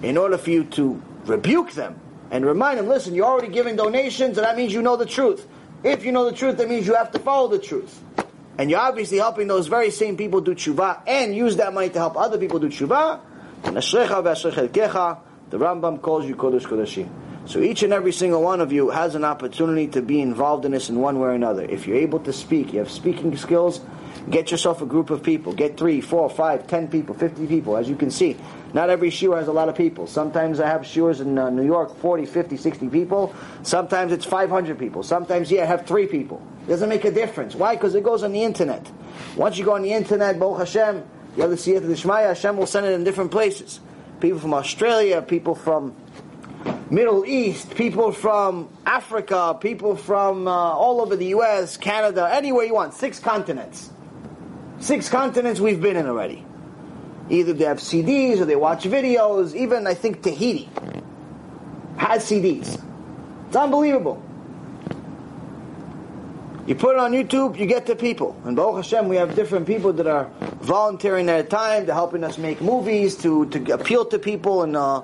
in 0.01 0.17
order 0.17 0.37
for 0.37 0.49
you 0.49 0.63
to 0.65 1.01
rebuke 1.25 1.71
them 1.71 1.99
and 2.31 2.45
remind 2.45 2.79
them, 2.79 2.87
listen, 2.87 3.15
you're 3.15 3.25
already 3.25 3.51
giving 3.51 3.75
donations, 3.75 4.37
and 4.37 4.45
that 4.45 4.55
means 4.57 4.73
you 4.73 4.81
know 4.81 4.95
the 4.95 5.05
truth. 5.05 5.45
If 5.83 6.03
you 6.05 6.11
know 6.11 6.25
the 6.25 6.35
truth, 6.35 6.57
that 6.57 6.69
means 6.69 6.87
you 6.87 6.95
have 6.95 7.11
to 7.11 7.19
follow 7.19 7.47
the 7.47 7.59
truth. 7.59 8.01
And 8.57 8.69
you're 8.69 8.79
obviously 8.79 9.17
helping 9.17 9.47
those 9.47 9.67
very 9.67 9.89
same 9.91 10.17
people 10.17 10.41
do 10.41 10.53
tshuva 10.53 11.01
and 11.07 11.33
use 11.35 11.55
that 11.57 11.73
money 11.73 11.89
to 11.89 11.99
help 11.99 12.17
other 12.17 12.37
people 12.37 12.59
do 12.59 12.67
tshuva. 12.67 13.21
The 13.63 15.57
Rambam 15.57 16.01
calls 16.01 16.25
you 16.25 16.35
Kodesh 16.35 16.63
Kodeshim. 16.63 17.09
So 17.49 17.61
each 17.61 17.81
and 17.81 17.91
every 17.91 18.11
single 18.11 18.43
one 18.43 18.61
of 18.61 18.71
you 18.71 18.91
has 18.91 19.15
an 19.15 19.25
opportunity 19.25 19.87
to 19.87 20.03
be 20.03 20.21
involved 20.21 20.65
in 20.65 20.71
this 20.71 20.87
in 20.87 20.99
one 20.99 21.19
way 21.19 21.29
or 21.29 21.31
another. 21.31 21.63
If 21.63 21.87
you're 21.87 21.97
able 21.97 22.19
to 22.19 22.31
speak, 22.31 22.73
you 22.73 22.77
have 22.77 22.91
speaking 22.91 23.35
skills, 23.37 23.81
get 24.29 24.51
yourself 24.51 24.83
a 24.83 24.85
group 24.85 25.09
of 25.09 25.23
people. 25.23 25.53
Get 25.53 25.75
three, 25.75 25.99
four, 25.99 26.29
five, 26.29 26.67
ten 26.67 26.87
people, 26.87 27.15
fifty 27.15 27.47
people. 27.47 27.75
As 27.75 27.89
you 27.89 27.95
can 27.95 28.11
see, 28.11 28.37
not 28.71 28.91
every 28.91 29.09
shiur 29.09 29.35
has 29.35 29.47
a 29.47 29.51
lot 29.51 29.67
of 29.67 29.75
people. 29.75 30.05
Sometimes 30.05 30.59
I 30.59 30.67
have 30.67 30.85
shiurs 30.85 31.21
in 31.21 31.39
uh, 31.39 31.49
New 31.49 31.65
York, 31.65 31.97
40, 31.97 32.27
50, 32.27 32.55
60 32.55 32.87
people. 32.89 33.33
Sometimes 33.63 34.11
it's 34.11 34.25
500 34.25 34.77
people. 34.77 35.01
Sometimes, 35.01 35.49
yeah, 35.49 35.63
I 35.63 35.65
have 35.65 35.87
three 35.87 36.05
people. 36.05 36.45
It 36.67 36.69
doesn't 36.69 36.87
make 36.87 37.03
a 37.03 37.11
difference. 37.11 37.55
Why? 37.55 37.73
Because 37.73 37.95
it 37.95 38.03
goes 38.03 38.21
on 38.21 38.31
the 38.31 38.43
internet. 38.43 38.87
Once 39.35 39.57
you 39.57 39.65
go 39.65 39.73
on 39.73 39.81
the 39.81 39.93
internet, 39.93 40.37
Baruch 40.37 40.59
Hashem, 40.59 41.03
you 41.35 41.41
have 41.41 41.49
the 41.49 41.57
Siyat 41.57 42.27
Hashem 42.27 42.57
will 42.57 42.67
send 42.67 42.85
it 42.85 42.91
in 42.91 43.03
different 43.03 43.31
places. 43.31 43.79
People 44.19 44.39
from 44.39 44.53
Australia, 44.53 45.23
people 45.23 45.55
from 45.55 45.95
Middle 46.89 47.25
East, 47.25 47.75
people 47.75 48.11
from 48.11 48.69
Africa, 48.85 49.57
people 49.59 49.95
from 49.95 50.47
uh, 50.47 50.51
all 50.51 51.01
over 51.01 51.15
the 51.15 51.27
U.S., 51.27 51.77
Canada, 51.77 52.27
anywhere 52.31 52.65
you 52.65 52.73
want. 52.73 52.93
Six 52.93 53.19
continents. 53.19 53.91
Six 54.79 55.09
continents 55.09 55.59
we've 55.59 55.81
been 55.81 55.97
in 55.97 56.07
already. 56.07 56.43
Either 57.29 57.53
they 57.53 57.65
have 57.65 57.77
CDs 57.77 58.39
or 58.39 58.45
they 58.45 58.55
watch 58.55 58.85
videos. 58.85 59.53
Even 59.53 59.85
I 59.85 59.93
think 59.93 60.23
Tahiti 60.23 60.67
has 61.97 62.25
CDs. 62.25 62.81
It's 63.47 63.55
unbelievable. 63.55 64.23
You 66.65 66.75
put 66.75 66.95
it 66.95 66.99
on 66.99 67.13
YouTube, 67.13 67.57
you 67.57 67.65
get 67.65 67.87
the 67.87 67.95
people. 67.95 68.39
And 68.45 68.55
Baruch 68.55 68.83
Hashem, 68.83 69.07
we 69.07 69.15
have 69.15 69.35
different 69.35 69.65
people 69.65 69.91
that 69.93 70.05
are 70.05 70.29
volunteering 70.61 71.25
their 71.25 71.41
time, 71.43 71.87
they're 71.87 71.95
helping 71.95 72.23
us 72.23 72.37
make 72.37 72.61
movies 72.61 73.15
to, 73.23 73.47
to 73.47 73.73
appeal 73.73 74.05
to 74.05 74.19
people 74.19 74.61
and 74.61 74.77
uh, 74.77 75.01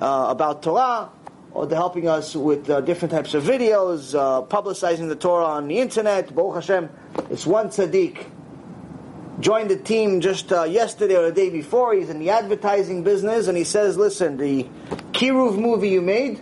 uh, 0.00 0.26
about 0.28 0.62
Torah, 0.62 1.10
or 1.52 1.66
they're 1.66 1.78
helping 1.78 2.08
us 2.08 2.36
with 2.36 2.68
uh, 2.70 2.80
different 2.80 3.12
types 3.12 3.34
of 3.34 3.44
videos, 3.44 4.14
uh, 4.14 4.46
publicizing 4.46 5.08
the 5.08 5.16
Torah 5.16 5.46
on 5.46 5.68
the 5.68 5.78
internet. 5.78 6.34
Baruch 6.34 6.56
Hashem, 6.56 6.88
it's 7.30 7.46
one 7.46 7.68
tzaddik. 7.68 8.26
Joined 9.40 9.70
the 9.70 9.76
team 9.76 10.20
just 10.20 10.52
uh, 10.52 10.64
yesterday 10.64 11.16
or 11.16 11.26
the 11.26 11.32
day 11.32 11.50
before. 11.50 11.94
He's 11.94 12.10
in 12.10 12.18
the 12.18 12.30
advertising 12.30 13.04
business, 13.04 13.46
and 13.46 13.56
he 13.56 13.64
says, 13.64 13.96
"Listen, 13.96 14.36
the 14.36 14.68
Kiruv 15.12 15.58
movie 15.58 15.90
you 15.90 16.00
made, 16.00 16.40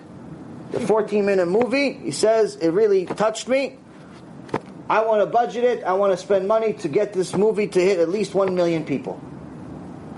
the 0.73 0.79
14-minute 0.79 1.47
movie, 1.47 1.93
he 1.93 2.11
says 2.11 2.57
it 2.57 2.71
really 2.71 3.05
touched 3.05 3.49
me. 3.49 3.79
I 4.89 5.05
want 5.05 5.21
to 5.21 5.27
budget 5.27 5.65
it. 5.65 5.85
I 5.85 5.93
want 5.95 6.13
to 6.13 6.17
spend 6.17 6.49
money 6.49 6.73
to 6.75 6.89
get 6.89 7.13
this 7.13 7.35
movie 7.35 7.67
to 7.69 7.81
hit 7.81 7.99
at 7.99 8.09
least 8.09 8.35
one 8.35 8.55
million 8.55 8.85
people. 8.85 9.15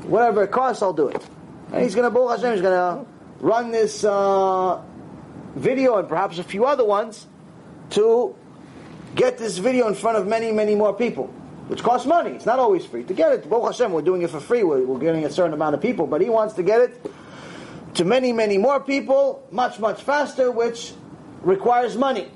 Whatever 0.07 0.45
it 0.45 0.53
costs, 0.53 0.83
I'll 0.83 0.93
do 0.93 1.09
it." 1.09 1.23
And 1.73 1.83
he's 1.83 1.95
going 1.95 2.05
to, 2.05 2.11
Baruch 2.11 2.39
Hashem, 2.39 2.53
he's 2.53 2.63
going 2.63 3.05
to 3.05 3.18
run 3.41 3.71
this 3.71 4.05
uh, 4.05 4.83
video 5.55 5.97
and 5.97 6.09
perhaps 6.09 6.39
a 6.39 6.45
few 6.45 6.65
other 6.65 6.85
ones 6.85 7.27
to 7.91 8.35
get 9.15 9.39
this 9.39 9.59
video 9.59 9.89
in 9.89 9.95
front 9.95 10.19
of 10.19 10.27
many, 10.27 10.53
many 10.53 10.75
more 10.75 10.93
people, 10.93 11.27
which 11.69 11.83
costs 11.83 12.07
money. 12.07 12.31
It's 12.33 12.47
not 12.47 12.59
always 12.59 12.85
free. 12.85 13.05
To 13.05 13.15
get 13.15 13.33
it, 13.33 13.49
Baruch 13.49 13.67
Hashem, 13.67 13.93
we're 13.93 14.03
doing 14.03 14.23
it 14.23 14.31
for 14.31 14.41
free. 14.41 14.63
We're, 14.63 14.85
we're 14.85 14.99
getting 14.99 15.25
a 15.25 15.31
certain 15.31 15.55
amount 15.55 15.75
of 15.75 15.81
people, 15.81 16.07
but 16.07 16.21
he 16.21 16.29
wants 16.29 16.55
to 16.55 16.63
get 16.63 16.81
it 16.81 17.11
to 17.95 18.05
many, 18.05 18.33
many 18.33 18.59
more 18.59 18.81
people, 18.81 19.47
much, 19.51 19.79
much 19.79 20.03
faster, 20.03 20.51
which 20.51 20.93
requires 21.43 21.97
money. 21.97 22.31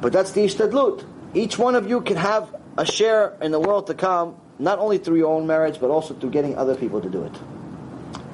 But 0.00 0.12
that's 0.12 0.32
the 0.32 0.40
Ishtadlut. 0.42 1.04
Each 1.34 1.58
one 1.58 1.74
of 1.74 1.88
you 1.88 2.00
can 2.00 2.16
have 2.16 2.54
a 2.76 2.84
share 2.84 3.36
in 3.40 3.52
the 3.52 3.60
world 3.60 3.86
to 3.88 3.94
come, 3.94 4.36
not 4.58 4.78
only 4.78 4.98
through 4.98 5.18
your 5.18 5.32
own 5.32 5.46
marriage, 5.46 5.78
but 5.78 5.90
also 5.90 6.14
through 6.14 6.30
getting 6.30 6.56
other 6.56 6.74
people 6.74 7.00
to 7.00 7.10
do 7.10 7.22
it. 7.24 7.32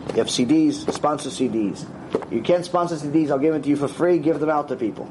You 0.08 0.14
have 0.14 0.28
CDs, 0.28 0.90
sponsor 0.92 1.28
CDs. 1.28 1.86
You 2.30 2.40
can't 2.40 2.64
sponsor 2.64 2.96
CDs, 2.96 3.30
I'll 3.30 3.38
give 3.38 3.52
them 3.52 3.62
to 3.62 3.68
you 3.68 3.76
for 3.76 3.88
free, 3.88 4.18
give 4.18 4.40
them 4.40 4.50
out 4.50 4.68
to 4.68 4.76
people. 4.76 5.10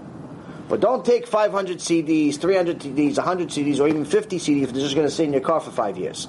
But 0.67 0.79
don't 0.79 1.05
take 1.05 1.27
500 1.27 1.77
CDs, 1.77 2.37
300 2.37 2.79
CDs, 2.79 3.17
100 3.17 3.49
CDs, 3.49 3.79
or 3.79 3.87
even 3.87 4.03
50 4.03 4.39
CDs 4.39 4.63
if 4.63 4.73
they're 4.73 4.81
just 4.81 4.95
going 4.95 5.07
to 5.07 5.13
sit 5.13 5.25
in 5.25 5.33
your 5.33 5.41
car 5.41 5.59
for 5.59 5.71
five 5.71 5.97
years. 5.97 6.27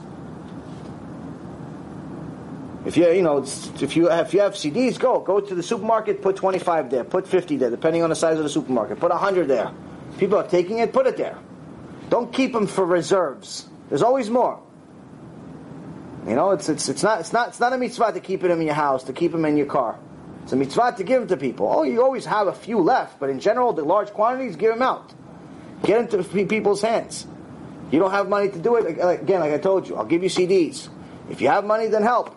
If 2.85 2.97
you 2.97 3.11
you 3.11 3.23
know 3.23 3.39
if 3.39 3.97
you 3.97 4.11
if 4.11 4.33
you 4.33 4.41
have 4.41 4.55
CDs, 4.55 4.97
go 4.97 5.19
go 5.19 5.41
to 5.41 5.55
the 5.57 5.63
supermarket, 5.63 6.23
put 6.23 6.37
25 6.37 6.91
there, 6.91 7.03
put 7.03 7.27
50 7.27 7.57
there, 7.57 7.71
depending 7.71 8.05
on 8.05 8.11
the 8.11 8.17
size 8.17 8.37
of 8.39 8.45
the 8.45 8.49
supermarket. 8.49 9.01
Put 9.01 9.11
100 9.11 9.49
there. 9.49 9.73
People 10.19 10.39
are 10.39 10.47
taking 10.47 10.79
it, 10.79 10.93
put 10.93 11.09
it 11.09 11.17
there. 11.17 11.37
Don't 12.11 12.33
keep 12.33 12.53
them 12.53 12.69
for 12.69 12.87
reserves. 12.87 13.67
There's 13.89 14.03
always 14.03 14.31
more. 14.31 14.63
You 16.27 16.35
know, 16.35 16.51
it's, 16.51 16.69
it's, 16.69 16.89
it's, 16.89 17.05
not, 17.05 17.21
it's, 17.21 17.33
not, 17.33 17.49
it's 17.49 17.61
not 17.61 17.73
a 17.73 17.79
mitzvah 17.79 18.13
to 18.13 18.21
keep 18.21 18.43
it 18.43 18.51
in 18.51 18.61
your 18.61 18.75
house, 18.75 19.05
to 19.05 19.13
keep 19.13 19.31
them 19.31 19.45
in 19.45 19.57
your 19.57 19.67
car. 19.67 19.99
It's 20.43 20.53
a 20.53 20.57
mitzvah 20.57 20.95
to 20.97 21.05
give 21.05 21.21
them 21.21 21.29
to 21.29 21.37
people. 21.37 21.69
Oh, 21.73 21.85
you 21.85 22.03
always 22.03 22.25
have 22.25 22.49
a 22.49 22.53
few 22.53 22.81
left, 22.81 23.21
but 23.21 23.31
in 23.31 23.39
general, 23.39 23.73
the 23.73 23.85
large 23.85 24.13
quantities, 24.13 24.57
give 24.57 24.73
them 24.73 24.83
out. 24.83 25.15
Get 25.85 26.01
into 26.01 26.25
people's 26.25 26.83
hands. 26.83 27.27
You 27.93 28.01
don't 28.01 28.11
have 28.11 28.29
money 28.29 28.49
to 28.49 28.59
do 28.59 28.75
it, 28.77 28.99
again, 28.99 29.41
like 29.41 29.53
I 29.53 29.59
told 29.59 29.89
you, 29.89 29.97
I'll 29.97 30.05
give 30.05 30.25
you 30.25 30.29
CDs. 30.29 30.89
If 31.31 31.41
you 31.41 31.49
have 31.49 31.65
money, 31.65 31.87
then 31.87 32.03
help. 32.03 32.35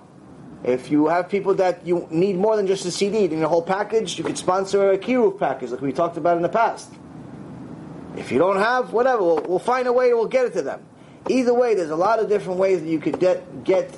If 0.64 0.92
you 0.92 1.08
have 1.08 1.30
people 1.30 1.56
that 1.56 1.88
you 1.88 2.08
need 2.12 2.36
more 2.36 2.58
than 2.58 2.68
just 2.68 2.86
a 2.86 2.92
CD, 2.92 3.26
in 3.26 3.40
your 3.40 3.50
whole 3.50 3.64
package, 3.64 4.18
you 4.18 4.24
could 4.24 4.38
sponsor 4.38 4.92
a 4.92 4.98
Kiruv 5.00 5.40
package, 5.40 5.72
like 5.72 5.82
we 5.82 5.94
talked 5.94 6.18
about 6.18 6.38
in 6.38 6.44
the 6.44 6.50
past. 6.50 6.92
If 8.18 8.32
you 8.32 8.38
don't 8.38 8.58
have, 8.58 8.92
whatever, 8.92 9.24
we'll, 9.24 9.42
we'll 9.44 9.60
find 9.60 9.88
a 9.88 9.94
way, 9.94 10.14
we'll 10.14 10.28
get 10.28 10.46
it 10.46 10.54
to 10.54 10.62
them. 10.62 10.86
Either 11.28 11.54
way, 11.54 11.76
there's 11.76 11.90
a 11.90 11.96
lot 11.96 12.20
of 12.20 12.30
different 12.30 12.60
ways 12.60 12.82
that 12.82 12.88
you 12.88 13.00
could 13.00 13.20
get, 13.20 13.64
get 13.64 13.96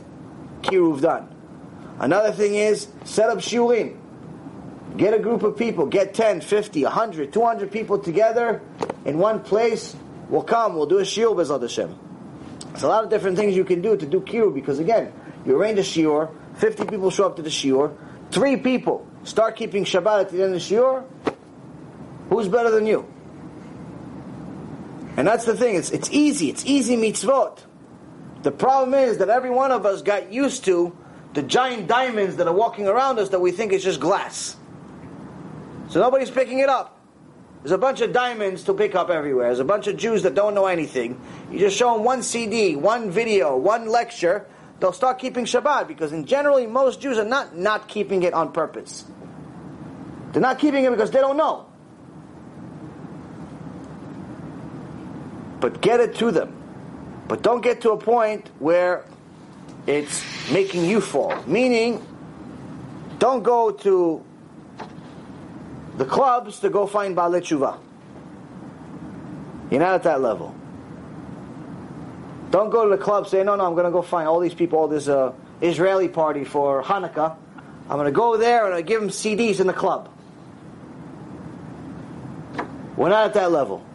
kiruv 0.61 1.01
done. 1.01 1.27
Another 2.00 2.32
thing 2.32 2.56
is 2.56 2.88
set 3.03 3.30
up 3.30 3.40
shiurim. 3.40 3.98
Get 4.98 5.14
a 5.14 5.19
group 5.19 5.43
of 5.43 5.56
people, 5.56 5.85
get 5.85 6.14
10, 6.14 6.41
50, 6.41 6.83
100, 6.83 7.32
200 7.32 7.72
people 7.72 8.00
together 8.00 8.61
in 9.06 9.17
one 9.17 9.41
place. 9.41 9.95
We'll 10.30 10.43
come, 10.43 10.75
we'll 10.75 10.85
do 10.85 10.98
a 10.98 11.03
shiur 11.03 11.35
BeEzrat 11.35 11.61
Hashem. 11.61 11.98
There's 12.72 12.83
a 12.83 12.88
lot 12.88 13.03
of 13.03 13.09
different 13.09 13.38
things 13.38 13.56
you 13.56 13.64
can 13.64 13.82
do 13.82 13.95
to 13.95 14.06
do 14.06 14.19
kiruv 14.19 14.53
because 14.53 14.80
again, 14.80 15.14
you 15.45 15.56
arrange 15.56 15.80
a 15.80 15.83
shiur, 15.83 16.30
50 16.56 16.85
people 16.85 17.09
show 17.09 17.25
up 17.25 17.38
to 17.38 17.41
the 17.41 17.50
shiur, 17.50 17.95
three 18.32 18.58
people 18.58 19.08
start 19.24 19.56
keeping 19.56 19.85
Shabbat 19.85 20.22
at 20.22 20.30
the 20.30 20.43
end 20.43 20.53
of 20.56 20.61
the 20.61 20.75
shiur, 20.75 21.06
who's 22.30 22.48
better 22.48 22.72
than 22.72 22.85
you? 22.85 23.06
And 25.17 25.27
that's 25.27 25.45
the 25.45 25.56
thing, 25.56 25.75
it's, 25.75 25.91
it's 25.91 26.09
easy, 26.11 26.49
it's 26.49 26.65
easy 26.65 26.95
mitzvot. 26.95 27.59
The 28.43 28.51
problem 28.51 28.93
is 28.93 29.17
that 29.19 29.30
every 29.30 29.49
one 29.49 29.72
of 29.72 29.85
us 29.85 30.01
got 30.01 30.31
used 30.31 30.65
to 30.65 30.98
the 31.33 31.43
giant 31.43 31.88
diamonds 31.88 32.38
that 32.38 32.48
are 32.48 32.53
walking 32.53 32.88
around 32.88 33.19
us 33.19 33.30
that 33.30 33.40
we 33.40 33.51
think 33.51 33.73
is 33.73 33.83
just 33.83 33.99
glass. 33.99 34.56
So 35.90 35.99
nobody's 35.99 36.31
picking 36.31 36.59
it 36.59 36.69
up. 36.69 36.98
There's 37.61 37.72
a 37.72 37.77
bunch 37.77 38.01
of 38.01 38.11
diamonds 38.11 38.64
to 38.64 38.73
pick 38.73 38.95
up 38.95 39.09
everywhere. 39.09 39.48
There's 39.48 39.59
a 39.59 39.65
bunch 39.65 39.88
of 39.88 39.95
Jews 39.95 40.23
that 40.23 40.33
don't 40.33 40.56
know 40.56 40.65
anything. 40.65 41.22
You 41.51 41.59
just 41.59 41.77
show 41.77 41.93
them 41.93 42.03
one 42.03 42.23
CD, 42.23 42.75
one 42.75 43.11
video, 43.11 43.56
one 43.56 43.88
lecture, 43.88 44.48
they'll 44.80 44.91
start 44.91 45.19
keeping 45.19 45.45
Shabbat 45.45 45.88
because 45.88 46.11
in 46.11 46.25
generally 46.25 46.65
most 46.67 46.99
Jews 46.99 47.17
are 47.17 47.25
not 47.25 47.56
not 47.56 47.88
keeping 47.88 48.23
it 48.23 48.33
on 48.33 48.51
purpose. 48.51 49.06
They're 50.31 50.41
not 50.41 50.59
keeping 50.59 50.85
it 50.85 50.90
because 50.90 51.11
they 51.11 51.19
don't 51.19 51.38
know. 51.38 51.67
But 55.61 55.80
get 55.80 56.01
it 56.01 56.15
to 56.15 56.31
them. 56.31 56.53
But 57.30 57.43
don't 57.43 57.61
get 57.61 57.81
to 57.81 57.91
a 57.91 57.98
point 57.98 58.49
where 58.59 59.06
it's 59.88 60.22
making 60.51 60.83
you 60.85 60.99
fall. 60.99 61.41
Meaning, 61.45 62.06
don't 63.19 63.43
go 63.43 63.72
to 63.72 64.25
the 65.98 66.06
clubs 66.06 66.59
to 66.59 66.69
go 66.69 66.88
find 66.88 67.15
Baalei 67.15 67.41
Tshuva. 67.41 67.77
You're 69.69 69.80
not 69.80 69.93
at 69.93 70.03
that 70.03 70.19
level. 70.19 70.53
Don't 72.49 72.69
go 72.69 72.83
to 72.83 72.90
the 72.98 73.01
club 73.01 73.27
say, 73.27 73.43
no, 73.43 73.56
no, 73.56 73.65
I'm 73.65 73.73
going 73.73 73.85
to 73.85 73.91
go 73.91 74.01
find 74.01 74.27
all 74.27 74.41
these 74.41 74.53
people, 74.53 74.80
all 74.80 74.88
this 74.90 75.07
uh, 75.07 75.31
Israeli 75.61 76.09
party 76.09 76.43
for 76.43 76.83
Hanukkah. 76.83 77.38
I'm 77.90 77.98
going 77.98 78.06
to 78.06 78.11
go 78.11 78.35
there 78.35 78.65
and 78.65 78.73
I 78.73 78.81
give 78.81 78.99
them 78.99 79.09
CDs 79.09 79.61
in 79.61 79.67
the 79.67 79.73
club. 79.73 80.09
We're 82.98 83.09
not 83.09 83.27
at 83.27 83.33
that 83.35 83.51
level. 83.51 83.85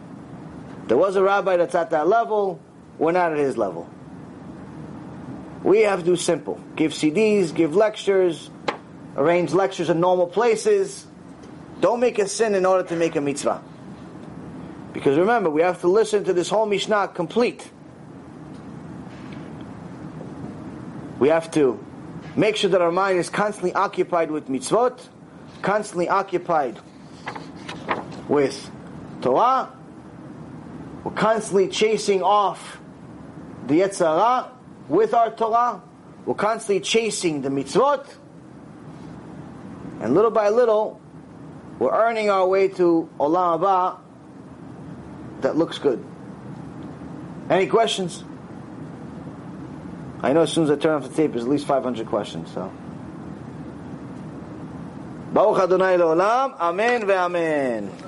There 0.87 0.97
was 0.97 1.15
a 1.15 1.23
rabbi 1.23 1.57
that's 1.57 1.75
at 1.75 1.89
that 1.89 2.07
level. 2.07 2.59
We're 2.97 3.11
not 3.11 3.33
at 3.33 3.37
his 3.37 3.57
level. 3.57 3.89
We 5.63 5.81
have 5.81 5.99
to 5.99 6.05
do 6.05 6.15
simple. 6.15 6.61
Give 6.75 6.91
CDs, 6.91 7.53
give 7.53 7.75
lectures, 7.75 8.49
arrange 9.17 9.53
lectures 9.53 9.89
in 9.89 9.99
normal 9.99 10.27
places. 10.27 11.05
Don't 11.81 11.99
make 11.99 12.19
a 12.19 12.27
sin 12.27 12.55
in 12.55 12.65
order 12.65 12.87
to 12.87 12.95
make 12.95 13.15
a 13.15 13.21
mitzvah. 13.21 13.61
Because 14.93 15.17
remember, 15.17 15.49
we 15.49 15.61
have 15.61 15.81
to 15.81 15.87
listen 15.87 16.23
to 16.23 16.33
this 16.33 16.49
whole 16.49 16.65
Mishnah 16.65 17.09
complete. 17.09 17.69
We 21.19 21.29
have 21.29 21.51
to 21.51 21.83
make 22.35 22.55
sure 22.55 22.69
that 22.69 22.81
our 22.81 22.91
mind 22.91 23.19
is 23.19 23.29
constantly 23.29 23.73
occupied 23.73 24.31
with 24.31 24.47
mitzvot, 24.47 25.05
constantly 25.61 26.07
occupied 26.07 26.79
with 28.27 28.71
Torah. 29.21 29.76
We're 31.07 31.13
constantly 31.13 31.69
chasing 31.69 32.21
off 32.21 32.81
the 33.65 33.79
Yetzer 33.79 33.99
Hara 33.99 34.51
with 34.89 35.13
our 35.13 35.31
Torah. 35.31 35.81
We're 36.25 36.33
constantly 36.33 36.81
chasing 36.81 37.41
the 37.41 37.47
mitzvot. 37.47 38.05
And 40.01 40.13
little 40.13 40.31
by 40.31 40.49
little, 40.49 40.99
we're 41.79 41.95
earning 41.95 42.29
our 42.29 42.45
way 42.45 42.67
to 42.67 43.09
Olam 43.21 43.61
Haba 43.61 43.99
that 45.39 45.55
looks 45.55 45.77
good. 45.77 46.03
Any 47.49 47.67
questions? 47.67 48.25
I 50.21 50.33
know 50.33 50.41
as 50.41 50.51
soon 50.51 50.65
as 50.65 50.71
I 50.71 50.75
turn 50.75 51.01
off 51.01 51.09
the 51.09 51.15
tape, 51.15 51.31
there's 51.31 51.45
at 51.45 51.49
least 51.49 51.67
500 51.67 52.05
questions. 52.05 52.51
So, 52.53 52.69
Baruch 55.31 55.57
Adonai 55.57 55.95
Leolam, 55.95 56.59
Amen 56.59 57.03
ve'Amen. 57.03 58.06